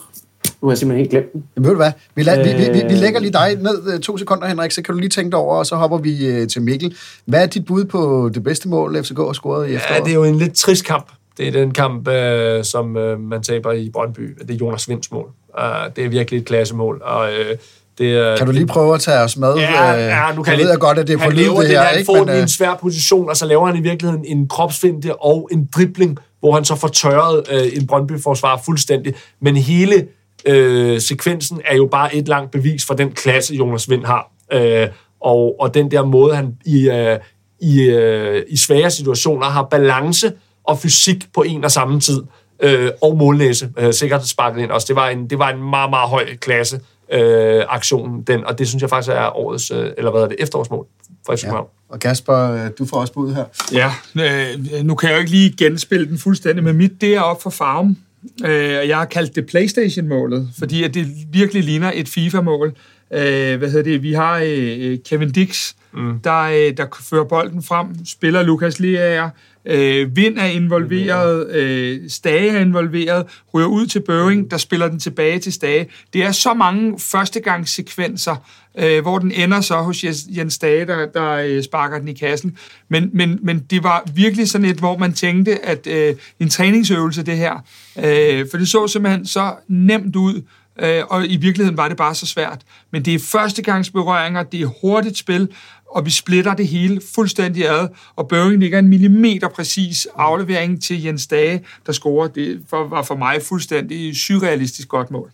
nu 0.61 0.67
har 0.67 0.71
jeg 0.71 0.77
simpelthen 0.77 0.97
helt 0.97 1.11
glemt 1.11 1.33
den. 1.33 1.43
Jamen, 1.55 1.65
ved 1.65 1.71
du 1.71 1.77
hvad? 1.77 1.91
Vi, 2.15 2.21
la- 2.21 2.37
vi, 2.37 2.79
vi, 2.79 2.87
vi 2.87 2.93
lægger 2.93 3.19
lige 3.19 3.33
dig 3.33 3.55
ned 3.61 3.93
øh, 3.93 3.99
to 3.99 4.17
sekunder, 4.17 4.47
Henrik, 4.47 4.71
så 4.71 4.81
kan 4.81 4.93
du 4.93 4.99
lige 4.99 5.09
tænke 5.09 5.31
dig 5.31 5.39
over, 5.39 5.55
og 5.55 5.65
så 5.65 5.75
hopper 5.75 5.97
vi 5.97 6.27
øh, 6.27 6.47
til 6.47 6.61
Mikkel. 6.61 6.95
Hvad 7.25 7.43
er 7.43 7.47
dit 7.47 7.65
bud 7.65 7.85
på 7.85 8.29
det 8.33 8.43
bedste 8.43 8.69
mål, 8.69 9.03
FCK 9.03 9.17
har 9.17 9.33
scoret 9.33 9.69
i 9.69 9.73
efteråret? 9.73 9.99
Ja, 9.99 10.03
det 10.03 10.11
er 10.11 10.15
jo 10.15 10.23
en 10.23 10.35
lidt 10.35 10.55
trist 10.55 10.85
kamp. 10.85 11.05
Det 11.37 11.47
er 11.47 11.51
den 11.51 11.71
kamp, 11.71 12.07
øh, 12.07 12.63
som 12.63 12.97
øh, 12.97 13.19
man 13.19 13.43
taber 13.43 13.71
i 13.71 13.89
Brøndby. 13.93 14.37
Det 14.41 14.51
er 14.51 14.55
Jonas 14.55 14.89
Vinds 14.89 15.11
mål. 15.11 15.29
Uh, 15.57 15.63
det 15.95 16.05
er 16.05 16.09
virkelig 16.09 16.39
et 16.39 16.45
klassemål. 16.45 17.01
Og, 17.05 17.29
øh, 17.29 17.57
det 17.97 18.37
kan 18.37 18.47
du 18.47 18.51
lige 18.53 18.67
prøve 18.67 18.93
at 18.93 19.01
tage 19.01 19.19
os 19.19 19.37
med? 19.37 19.55
Ja, 19.55 19.91
ja 19.91 20.33
nu 20.35 20.43
kan 20.43 20.53
jeg 20.53 20.59
ved 20.59 20.69
jeg 20.69 20.79
godt, 20.79 20.99
at 20.99 21.07
det 21.07 21.13
er 21.13 21.25
på 21.25 21.29
lyd, 21.29 21.37
det 21.37 21.67
her. 21.67 21.67
her. 21.67 21.81
Han 21.81 21.97
ikke? 21.97 22.05
får 22.05 22.25
Men, 22.25 22.29
i 22.29 22.37
en 22.37 22.43
øh, 22.43 22.47
svær 22.47 22.75
position, 22.81 23.29
og 23.29 23.37
så 23.37 23.45
laver 23.45 23.65
han 23.65 23.75
i 23.75 23.81
virkeligheden 23.81 24.25
en 24.25 24.47
kropsfinte 24.47 25.21
og 25.21 25.49
en 25.51 25.69
dribling, 25.75 26.17
hvor 26.39 26.53
han 26.53 26.65
så 26.65 26.75
får 26.75 26.87
tørret 26.87 27.43
øh, 27.51 27.77
en 27.77 27.87
Brøndby-forsvar 27.87 28.61
fuldstændig. 28.65 29.13
Men 29.41 29.57
hele 29.57 30.07
øh, 30.45 31.01
sekvensen 31.01 31.61
er 31.65 31.75
jo 31.75 31.87
bare 31.91 32.15
et 32.15 32.27
langt 32.27 32.51
bevis 32.51 32.85
for 32.85 32.93
den 32.93 33.11
klasse, 33.11 33.55
Jonas 33.55 33.89
Vind 33.89 34.05
har. 34.05 34.31
Øh, 34.53 34.87
og, 35.21 35.55
og 35.59 35.73
den 35.73 35.91
der 35.91 36.05
måde, 36.05 36.35
han 36.35 36.53
i, 36.65 36.89
øh, 36.89 37.19
i, 37.61 37.81
øh, 37.81 38.43
i 38.49 38.57
svære 38.57 38.91
situationer 38.91 39.45
har 39.45 39.67
balance 39.71 40.31
og 40.63 40.79
fysik 40.79 41.25
på 41.33 41.41
en 41.41 41.63
og 41.63 41.71
samme 41.71 41.99
tid. 41.99 42.21
Øh, 42.63 42.89
og 43.01 43.17
målnæse, 43.17 43.69
øh, 43.77 43.93
sikkert 43.93 44.27
sparket 44.27 44.61
ind 44.61 44.71
også. 44.71 44.85
Det 44.87 44.95
var 44.95 45.09
en, 45.09 45.29
det 45.29 45.39
var 45.39 45.49
en 45.49 45.69
meget, 45.69 45.89
meget 45.89 46.09
høj 46.09 46.25
klasse 46.41 46.79
øh, 47.13 47.63
aktionen, 47.69 48.21
den, 48.21 48.45
og 48.45 48.59
det 48.59 48.67
synes 48.67 48.81
jeg 48.81 48.89
faktisk 48.89 49.11
er 49.11 49.37
årets, 49.37 49.71
øh, 49.71 49.91
eller 49.97 50.11
hvad 50.11 50.21
er 50.21 50.27
det, 50.27 50.35
efterårsmål 50.39 50.85
for 51.25 51.35
FC 51.35 51.43
ja. 51.43 51.59
Og 51.89 51.99
Kasper, 51.99 52.51
øh, 52.51 52.69
du 52.79 52.85
får 52.85 52.97
også 52.97 53.13
bud 53.13 53.33
her. 53.33 53.45
Ja, 53.71 53.93
øh, 54.15 54.83
nu 54.83 54.95
kan 54.95 55.09
jeg 55.09 55.15
jo 55.15 55.19
ikke 55.19 55.31
lige 55.31 55.53
genspille 55.57 56.07
den 56.07 56.17
fuldstændig, 56.17 56.63
men 56.63 56.75
mit 56.75 57.01
det 57.01 57.15
er 57.15 57.21
op 57.21 57.41
for 57.41 57.49
farven. 57.49 57.97
Øh, 58.45 58.87
jeg 58.87 58.97
har 58.97 59.05
kaldt 59.05 59.35
det 59.35 59.45
Playstation-målet, 59.45 60.49
fordi 60.59 60.83
at 60.83 60.93
det 60.93 61.07
virkelig 61.31 61.63
ligner 61.63 61.91
et 61.95 62.09
FIFA-mål. 62.09 62.73
Øh, 63.13 63.57
hvad 63.57 63.69
hedder 63.69 63.83
det? 63.83 64.03
Vi 64.03 64.13
har 64.13 64.41
øh, 64.45 64.97
Kevin 65.05 65.31
Dix, 65.31 65.73
mm. 65.93 66.19
der, 66.23 66.41
øh, 66.41 66.77
der 66.77 66.85
fører 67.01 67.23
bolden 67.23 67.63
frem, 67.63 68.05
spiller 68.05 68.43
Lukas 68.43 68.79
Leaer, 68.79 69.29
øh, 69.65 70.15
Vind 70.15 70.37
er 70.37 70.45
involveret, 70.45 71.49
øh, 71.51 72.09
Stage 72.09 72.49
er 72.49 72.59
involveret, 72.59 73.25
ryger 73.53 73.67
ud 73.67 73.85
til 73.85 73.99
Børing, 73.99 74.51
der 74.51 74.57
spiller 74.57 74.87
den 74.87 74.99
tilbage 74.99 75.39
til 75.39 75.53
Stage. 75.53 75.87
Det 76.13 76.23
er 76.23 76.31
så 76.31 76.53
mange 76.53 76.99
førstegangssekvenser, 76.99 78.35
øh, 78.77 79.01
hvor 79.01 79.19
den 79.19 79.31
ender 79.31 79.61
så 79.61 79.75
hos 79.75 80.03
Jens 80.27 80.53
Stage, 80.53 80.85
der, 80.85 81.05
der 81.05 81.31
øh, 81.31 81.63
sparker 81.63 81.99
den 81.99 82.07
i 82.07 82.13
kassen. 82.13 82.57
Men, 82.89 83.09
men, 83.13 83.39
men 83.41 83.59
det 83.59 83.83
var 83.83 84.03
virkelig 84.15 84.49
sådan 84.49 84.67
et, 84.67 84.77
hvor 84.77 84.97
man 84.97 85.13
tænkte, 85.13 85.65
at 85.65 85.87
øh, 85.87 86.15
en 86.39 86.49
træningsøvelse 86.49 87.23
det 87.23 87.37
her, 87.37 87.65
øh, 87.97 88.45
for 88.51 88.57
det 88.57 88.67
så 88.67 88.87
simpelthen 88.87 89.25
så 89.25 89.53
nemt 89.67 90.15
ud, 90.15 90.41
øh, 90.79 91.03
og 91.09 91.25
i 91.27 91.37
virkeligheden 91.37 91.77
var 91.77 91.87
det 91.87 91.97
bare 91.97 92.15
så 92.15 92.25
svært. 92.25 92.61
Men 92.91 93.05
det 93.05 93.15
er 93.15 93.19
førstegangsberøringer, 93.19 94.43
det 94.43 94.61
er 94.61 94.69
hurtigt 94.81 95.17
spil, 95.17 95.49
og 95.95 96.05
vi 96.05 96.09
splitter 96.11 96.53
det 96.53 96.67
hele 96.67 97.01
fuldstændig 97.15 97.69
ad, 97.69 97.87
og 98.15 98.27
Børing 98.27 98.59
ligger 98.59 98.79
en 98.79 98.87
millimeter 98.87 99.47
præcis 99.47 100.07
aflevering 100.15 100.83
til 100.83 101.03
Jens 101.03 101.27
Dage, 101.27 101.65
der 101.85 101.91
scorer. 101.91 102.27
Det 102.27 102.65
var 102.71 103.01
for 103.01 103.15
mig 103.15 103.41
fuldstændig 103.41 104.17
surrealistisk 104.17 104.87
godt 104.87 105.11
mål. 105.11 105.31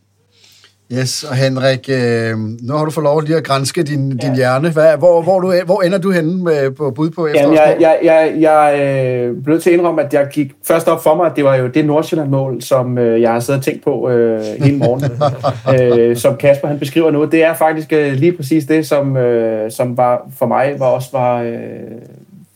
Yes, 0.94 1.24
og 1.24 1.36
Henrik, 1.36 1.90
øh, 1.90 2.38
nu 2.62 2.74
har 2.74 2.86
du 2.86 2.92
fået 2.92 3.04
lov 3.04 3.22
lige 3.22 3.38
at 3.38 3.44
grænske 3.44 3.84
din, 3.84 4.18
din 4.18 4.36
hjerne. 4.36 4.72
Hvad, 4.72 4.98
hvor, 4.98 5.22
hvor, 5.22 5.40
du, 5.40 5.54
hvor 5.66 5.82
ender 5.82 5.98
du 5.98 6.12
henne 6.12 6.44
med, 6.44 6.72
på 6.72 6.92
bud 6.92 7.10
på 7.10 7.28
Jamen, 7.28 7.56
jeg, 7.56 7.78
jeg, 7.80 8.00
jeg, 8.04 8.34
jeg 8.40 8.80
øh, 8.80 9.44
blev 9.44 9.62
til 9.62 9.70
at 9.70 9.74
indrømme, 9.74 10.02
at 10.02 10.14
jeg 10.14 10.28
gik 10.32 10.52
først 10.64 10.88
op 10.88 11.04
for 11.04 11.16
mig, 11.16 11.26
at 11.26 11.36
det 11.36 11.44
var 11.44 11.56
jo 11.56 11.68
det 11.68 11.86
Nordsjælland-mål, 11.86 12.62
som 12.62 12.98
øh, 12.98 13.22
jeg 13.22 13.32
har 13.32 13.40
siddet 13.40 13.60
og 13.60 13.66
tænkt 13.66 13.84
på 13.84 14.10
øh, 14.10 14.42
hele 14.60 14.78
morgen, 14.78 15.04
øh, 16.10 16.18
som 16.18 16.38
Kasper 16.38 16.68
han 16.68 16.80
beskriver 16.80 17.12
nu. 17.12 17.26
Det 17.26 17.44
er 17.44 17.54
faktisk 17.54 17.94
øh, 17.94 18.14
lige 18.14 18.32
præcis 18.32 18.66
det, 18.66 18.88
som, 18.88 19.18
øh, 19.18 19.72
som 19.72 19.98
var 19.98 20.30
for 20.38 20.46
mig 20.46 20.76
var 20.78 20.86
også 20.86 21.10
var, 21.12 21.42
øh, 21.42 21.58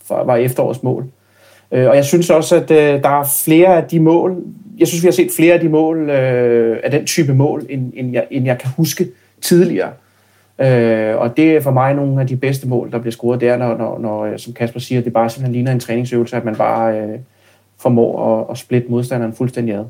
var, 0.09 0.23
var 0.23 0.35
efterårets 0.35 0.83
mål. 0.83 1.05
Øh, 1.71 1.89
og 1.89 1.95
jeg 1.95 2.05
synes 2.05 2.29
også, 2.29 2.55
at 2.55 2.71
øh, 2.71 3.03
der 3.03 3.19
er 3.19 3.23
flere 3.45 3.77
af 3.77 3.83
de 3.83 3.99
mål, 3.99 4.35
jeg 4.77 4.87
synes, 4.87 5.03
vi 5.03 5.07
har 5.07 5.11
set 5.11 5.31
flere 5.35 5.53
af 5.53 5.59
de 5.59 5.69
mål, 5.69 6.09
øh, 6.09 6.79
af 6.83 6.91
den 6.91 7.05
type 7.05 7.33
mål, 7.33 7.65
end, 7.69 7.91
end, 7.95 8.13
jeg, 8.13 8.27
end 8.31 8.45
jeg 8.45 8.57
kan 8.57 8.69
huske 8.77 9.07
tidligere. 9.41 9.91
Øh, 10.59 11.17
og 11.17 11.37
det 11.37 11.55
er 11.55 11.61
for 11.61 11.71
mig 11.71 11.93
nogle 11.93 12.21
af 12.21 12.27
de 12.27 12.35
bedste 12.35 12.67
mål, 12.67 12.91
der 12.91 12.99
bliver 12.99 13.11
scoret. 13.11 13.41
Det 13.41 13.49
er, 13.49 13.57
når, 13.57 13.77
når, 13.77 13.99
når 13.99 14.25
øh, 14.25 14.39
som 14.39 14.53
Kasper 14.53 14.79
siger, 14.79 15.01
det 15.01 15.13
bare 15.13 15.29
simpelthen 15.29 15.53
ligner 15.53 15.71
en 15.71 15.79
træningsøvelse, 15.79 16.35
at 16.35 16.45
man 16.45 16.55
bare 16.55 16.99
øh, 16.99 17.19
formår 17.79 18.39
at, 18.39 18.45
at 18.51 18.57
splitte 18.57 18.87
modstanderen 18.89 19.33
fuldstændig 19.33 19.75
ad. 19.75 19.85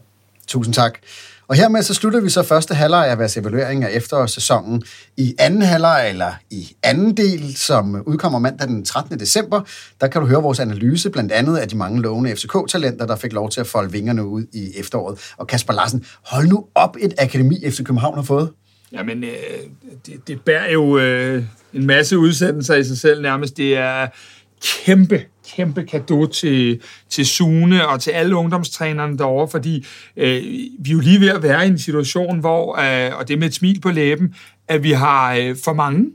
Tusind 0.48 0.74
tak. 0.74 1.00
Og 1.48 1.56
hermed 1.56 1.84
så 1.84 1.94
slutter 1.94 2.22
vi 2.22 2.30
så 2.30 2.44
første 2.44 2.74
halvleg 2.74 3.08
af 3.08 3.18
vores 3.18 3.38
evaluering 3.38 3.84
af 3.84 3.90
efterårssæsonen. 3.94 4.84
I 5.18 5.36
anden 5.40 5.62
halvleg, 5.62 6.10
eller 6.10 6.32
i 6.50 6.76
anden 6.84 7.18
del, 7.18 7.56
som 7.56 8.04
udkommer 8.06 8.40
mandag 8.40 8.68
den 8.68 8.86
13. 8.86 9.20
december, 9.20 9.62
der 10.02 10.08
kan 10.08 10.22
du 10.22 10.28
høre 10.28 10.42
vores 10.42 10.60
analyse, 10.60 11.10
blandt 11.10 11.32
andet 11.32 11.58
af 11.58 11.68
de 11.68 11.78
mange 11.78 12.02
lovende 12.02 12.36
FCK-talenter, 12.36 13.06
der 13.06 13.16
fik 13.16 13.34
lov 13.34 13.50
til 13.50 13.60
at 13.60 13.68
folde 13.68 13.92
vingerne 13.92 14.26
ud 14.26 14.46
i 14.54 14.72
efteråret. 14.80 15.20
Og 15.38 15.48
Kasper 15.48 15.74
Larsen, 15.74 16.06
hold 16.26 16.48
nu 16.48 16.66
op 16.76 16.98
et 17.00 17.14
akademi, 17.18 17.70
FC 17.70 17.84
København 17.84 18.16
har 18.16 18.24
fået. 18.24 18.50
Jamen, 18.92 19.24
øh, 19.24 19.30
det, 20.06 20.28
det 20.28 20.42
bærer 20.42 20.72
jo 20.72 20.98
øh, 20.98 21.44
en 21.74 21.86
masse 21.86 22.18
udsendelser 22.18 22.76
i 22.76 22.84
sig 22.84 22.98
selv 22.98 23.22
nærmest. 23.22 23.58
Det 23.58 23.78
er 23.78 24.08
kæmpe, 24.86 25.22
kæmpe 25.56 25.82
gave 25.82 26.28
til, 26.28 26.82
til 27.10 27.26
Sune 27.26 27.88
og 27.88 28.02
til 28.02 28.12
alle 28.12 28.36
ungdomstrænerne 28.36 29.18
derovre, 29.18 29.48
fordi 29.48 29.86
øh, 30.18 30.44
vi 30.80 30.90
er 30.90 30.94
jo 30.94 31.00
lige 31.00 31.20
ved 31.20 31.30
at 31.30 31.44
være 31.44 31.66
i 31.66 31.70
en 31.70 31.80
situation, 31.80 32.40
hvor, 32.40 32.80
øh, 32.80 33.20
og 33.20 33.28
det 33.28 33.40
med 33.40 33.48
et 33.48 33.54
smil 33.54 33.82
på 33.82 33.92
læben, 33.92 34.36
at 34.68 34.84
vi 34.84 34.92
har 34.92 35.36
øh, 35.36 35.56
for 35.64 35.74
mange. 35.74 36.06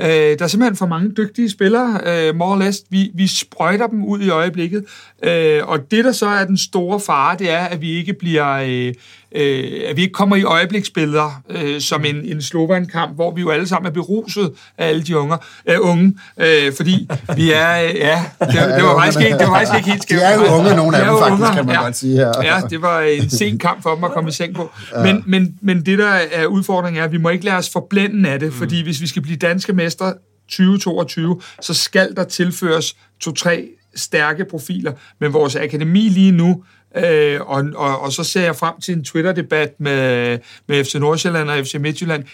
Øh, 0.00 0.06
der 0.06 0.42
er 0.44 0.46
simpelthen 0.46 0.76
for 0.76 0.86
mange 0.86 1.10
dygtige 1.16 1.50
spillere, 1.50 2.00
øh, 2.06 2.36
more 2.36 2.52
or 2.52 2.56
less. 2.56 2.82
Vi, 2.90 3.10
vi 3.14 3.26
sprøjter 3.26 3.86
dem 3.86 4.04
ud 4.04 4.20
i 4.20 4.28
øjeblikket, 4.28 4.84
øh, 5.22 5.68
og 5.68 5.90
det, 5.90 6.04
der 6.04 6.12
så 6.12 6.26
er 6.26 6.44
den 6.44 6.58
store 6.58 7.00
fare, 7.00 7.36
det 7.38 7.50
er, 7.50 7.64
at 7.64 7.80
vi 7.80 7.90
ikke 7.90 8.12
bliver... 8.12 8.52
Øh, 8.52 8.94
øh, 9.36 9.82
at 9.88 9.96
vi 9.96 10.02
ikke 10.02 10.12
kommer 10.12 10.36
i 10.36 10.42
øjebliksbilleder 10.42 11.42
øh, 11.50 11.80
som 11.80 12.04
en, 12.04 12.16
en 12.16 12.42
Slovan-kamp, 12.42 13.14
hvor 13.14 13.34
vi 13.34 13.40
jo 13.40 13.50
alle 13.50 13.68
sammen 13.68 13.86
er 13.86 13.92
beruset 13.92 14.52
af 14.78 14.88
alle 14.88 15.02
de 15.02 15.18
unger, 15.18 15.36
øh, 15.66 15.76
unge, 15.80 16.14
øh, 16.40 16.72
fordi 16.76 17.08
vi 17.36 17.52
er, 17.52 17.82
øh, 17.82 17.94
ja, 17.94 18.24
det, 18.40 18.48
det, 18.48 18.84
var 18.84 19.00
faktisk 19.00 19.24
ikke, 19.24 19.38
det 19.38 19.46
var 19.46 19.54
faktisk 19.54 19.76
ikke 19.76 19.90
helt 19.90 20.02
skævt. 20.02 20.20
De 20.20 20.26
er 20.26 20.34
jo 20.34 20.58
unge, 20.58 20.76
nogle 20.76 20.96
af 20.96 21.04
dem 21.04 21.18
faktisk, 21.18 21.32
unger, 21.32 21.54
kan 21.54 21.66
man 21.66 21.74
ja, 21.74 21.82
godt 21.82 21.96
sige 21.96 22.16
her. 22.16 22.32
Ja, 22.42 22.60
det 22.70 22.82
var 22.82 23.00
en 23.00 23.30
sen 23.30 23.58
kamp 23.58 23.82
for 23.82 23.94
dem 23.94 24.04
at 24.04 24.10
komme 24.10 24.28
i 24.28 24.32
seng 24.32 24.54
på. 24.54 24.70
Men, 25.02 25.24
men, 25.26 25.58
men 25.60 25.86
det, 25.86 25.98
der 25.98 26.18
er 26.32 26.46
udfordringen, 26.46 27.00
er, 27.00 27.04
at 27.04 27.12
vi 27.12 27.18
må 27.18 27.28
ikke 27.28 27.44
lade 27.44 27.56
os 27.56 27.70
forblænde 27.70 28.30
af 28.30 28.40
det, 28.40 28.52
fordi 28.52 28.82
hvis 28.82 29.00
vi 29.00 29.06
skal 29.06 29.22
blive 29.22 29.36
danske 29.36 29.72
mestre 29.72 30.14
2022, 30.48 31.40
så 31.60 31.74
skal 31.74 32.16
der 32.16 32.24
tilføres 32.24 32.96
to-tre 33.20 33.68
stærke 33.96 34.44
profiler, 34.44 34.92
men 35.20 35.32
vores 35.32 35.56
akademi 35.56 36.00
lige 36.00 36.32
nu, 36.32 36.64
øh, 36.96 37.40
og, 37.40 37.64
og, 37.74 38.00
og 38.00 38.12
så 38.12 38.24
ser 38.24 38.42
jeg 38.42 38.56
frem 38.56 38.80
til 38.80 38.94
en 38.94 39.04
Twitter-debat 39.04 39.80
med, 39.80 40.38
med 40.66 40.84
FC 40.84 40.94
Nordsjælland 40.94 41.50
og 41.50 41.66
FC 41.66 41.74
Midtjylland, 41.74 42.24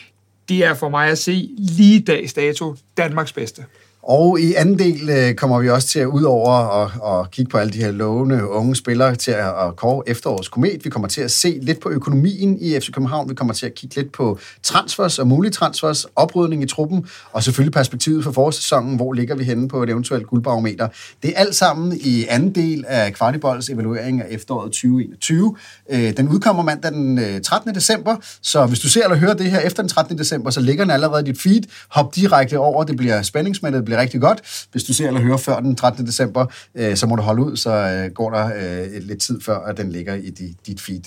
De 0.49 0.62
er 0.62 0.74
for 0.74 0.89
mig 0.89 1.09
at 1.09 1.19
se 1.19 1.51
lige 1.59 2.01
dags 2.01 2.33
dato 2.33 2.77
Danmarks 2.97 3.33
bedste. 3.33 3.65
Og 4.03 4.41
i 4.41 4.55
anden 4.55 4.79
del 4.79 5.11
øh, 5.11 5.35
kommer 5.35 5.61
vi 5.61 5.70
også 5.70 5.89
til 5.89 5.99
at 5.99 6.07
ud 6.07 6.23
over 6.23 6.51
og, 6.51 6.91
og 7.01 7.31
kigge 7.31 7.51
på 7.51 7.59
alle 7.59 7.73
de 7.73 7.79
her 7.79 7.91
lovende 7.91 8.49
unge 8.49 8.77
spillere 8.77 9.15
til 9.15 9.31
at, 9.31 9.47
at 9.47 9.77
kåre 9.77 10.03
efterårets 10.07 10.49
komet. 10.49 10.85
Vi 10.85 10.91
kommer 10.91 11.09
til 11.09 11.20
at 11.20 11.31
se 11.31 11.59
lidt 11.62 11.81
på 11.81 11.91
økonomien 11.91 12.59
i 12.61 12.81
FC 12.81 12.91
København. 12.93 13.29
Vi 13.29 13.35
kommer 13.35 13.55
til 13.55 13.66
at 13.66 13.74
kigge 13.74 13.97
lidt 13.97 14.12
på 14.12 14.39
transfers 14.62 15.19
og 15.19 15.27
mulige 15.27 15.53
transfers, 15.53 16.07
oprydning 16.16 16.62
i 16.62 16.66
truppen, 16.66 17.07
og 17.33 17.43
selvfølgelig 17.43 17.73
perspektivet 17.73 18.24
for 18.24 18.33
forårssæsonen. 18.33 18.97
Hvor 18.97 19.12
ligger 19.12 19.35
vi 19.35 19.45
henne 19.45 19.69
på 19.69 19.83
et 19.83 19.91
eventuelt 19.91 20.27
guldbarometer? 20.27 20.89
Det 21.23 21.31
er 21.31 21.41
alt 21.41 21.55
sammen 21.55 21.99
i 22.01 22.27
anden 22.29 22.55
del 22.55 22.85
af 22.89 23.12
Kvartibolds 23.12 23.69
evaluering 23.69 24.23
af 24.23 24.27
efteråret 24.31 24.73
2021. 24.73 25.57
Øh, 25.91 26.16
den 26.16 26.29
udkommer 26.29 26.62
mandag 26.62 26.93
den 26.93 27.19
øh, 27.19 27.41
13. 27.41 27.74
December, 27.74 28.16
så 28.43 28.66
hvis 28.66 28.81
du 28.81 28.89
ser 28.89 29.05
eller 29.05 29.16
hører 29.16 29.35
det 29.35 29.51
her 29.51 29.61
efter 29.61 29.83
den 29.83 29.89
13. 29.89 30.19
december, 30.19 30.51
så 30.51 30.61
ligger 30.61 30.85
den 30.85 30.91
allerede 30.91 31.23
i 31.23 31.33
dit 31.33 31.41
feed. 31.41 31.62
Hop 31.89 32.15
direkte 32.15 32.59
over, 32.59 32.85
det 32.85 32.97
bliver 32.97 33.23
spændingsmættet, 33.23 33.85
bliver 33.93 34.02
rigtig 34.02 34.20
godt. 34.20 34.66
Hvis 34.73 34.85
du 34.85 34.93
ser 34.93 35.06
eller 35.06 35.20
hører 35.20 35.36
før 35.36 35.60
den 35.60 35.77
13. 35.77 36.06
december, 36.06 36.47
øh, 36.74 36.97
så 36.97 37.06
må 37.06 37.16
du 37.16 37.23
holde 37.23 37.43
ud, 37.43 37.56
så 37.56 37.70
øh, 37.70 38.10
går 38.10 38.31
der 38.31 38.47
øh, 38.47 39.02
lidt 39.02 39.20
tid 39.20 39.40
før, 39.40 39.59
at 39.59 39.77
den 39.77 39.93
ligger 39.93 40.14
i 40.14 40.31
dit, 40.31 40.56
dit 40.66 40.81
feed. 40.81 41.01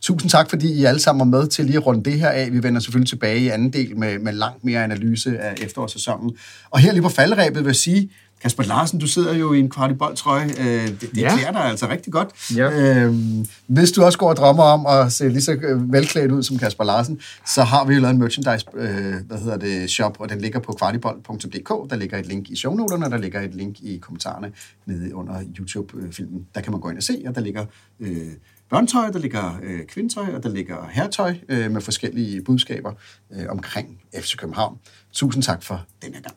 Tusind 0.00 0.30
tak, 0.30 0.50
fordi 0.50 0.72
I 0.72 0.84
alle 0.84 1.00
sammen 1.00 1.18
var 1.32 1.38
med 1.38 1.48
til 1.48 1.64
lige 1.64 1.76
at 1.76 1.86
runde 1.86 2.10
det 2.10 2.20
her 2.20 2.28
af. 2.28 2.52
Vi 2.52 2.62
vender 2.62 2.80
selvfølgelig 2.80 3.08
tilbage 3.08 3.40
i 3.40 3.48
anden 3.48 3.72
del 3.72 3.96
med, 3.96 4.18
med 4.18 4.32
langt 4.32 4.64
mere 4.64 4.84
analyse 4.84 5.38
af 5.38 5.54
efterårssæsonen. 5.62 6.36
Og 6.70 6.78
her 6.78 6.92
lige 6.92 7.02
på 7.02 7.08
faldrebet 7.08 7.64
vil 7.64 7.68
jeg 7.68 7.76
sige, 7.76 8.10
Kasper 8.42 8.62
Larsen, 8.62 8.98
du 8.98 9.06
sidder 9.06 9.34
jo 9.34 9.52
i 9.52 9.58
en 9.58 9.70
kvartiboldtrøje. 9.70 10.44
Øh, 10.58 10.88
det 10.88 11.00
det 11.00 11.16
ja. 11.16 11.36
klæder 11.36 11.52
dig 11.52 11.60
altså 11.60 11.88
rigtig 11.88 12.12
godt. 12.12 12.56
Ja. 12.56 12.70
Øhm, 12.70 13.46
hvis 13.66 13.92
du 13.92 14.02
også 14.02 14.18
går 14.18 14.28
og 14.28 14.36
drømmer 14.36 14.62
om 14.62 14.86
at 14.86 15.12
se 15.12 15.28
lige 15.28 15.42
så 15.42 15.52
øh, 15.52 15.92
velklædt 15.92 16.32
ud 16.32 16.42
som 16.42 16.58
Kasper 16.58 16.84
Larsen, 16.84 17.20
så 17.46 17.62
har 17.62 17.84
vi 17.84 17.94
jo 17.94 18.00
lavet 18.00 18.14
en 18.14 18.20
merchandise 18.20 18.66
øh, 18.74 19.14
hvad 19.26 19.38
hedder 19.38 19.56
det, 19.56 19.90
shop, 19.90 20.16
og 20.20 20.28
den 20.28 20.40
ligger 20.40 20.60
på 20.60 20.72
kvartibold.dk. 20.72 21.90
Der 21.90 21.96
ligger 21.96 22.18
et 22.18 22.26
link 22.26 22.50
i 22.50 22.56
shownoterne, 22.56 23.04
og 23.04 23.10
der 23.10 23.18
ligger 23.18 23.40
et 23.40 23.54
link 23.54 23.80
i 23.80 23.98
kommentarerne 23.98 24.52
nede 24.86 25.14
under 25.14 25.34
YouTube-filmen. 25.58 26.46
Der 26.54 26.60
kan 26.60 26.72
man 26.72 26.80
gå 26.80 26.88
ind 26.90 26.96
og 26.96 27.02
se, 27.02 27.22
og 27.26 27.34
der 27.34 27.40
ligger... 27.40 27.64
Øh, 28.00 28.32
børnetøj, 28.70 29.10
der 29.10 29.18
ligger 29.18 29.58
øh, 29.62 29.86
kvindtøj, 29.86 30.34
og 30.34 30.42
der 30.42 30.48
ligger 30.48 30.88
hertøj 30.92 31.34
øh, 31.48 31.70
med 31.70 31.80
forskellige 31.80 32.42
budskaber 32.42 32.92
øh, 33.32 33.46
omkring 33.48 34.02
FC 34.14 34.36
København. 34.36 34.78
Tusind 35.12 35.42
tak 35.42 35.62
for 35.62 35.86
denne 36.02 36.20
gang. 36.20 36.36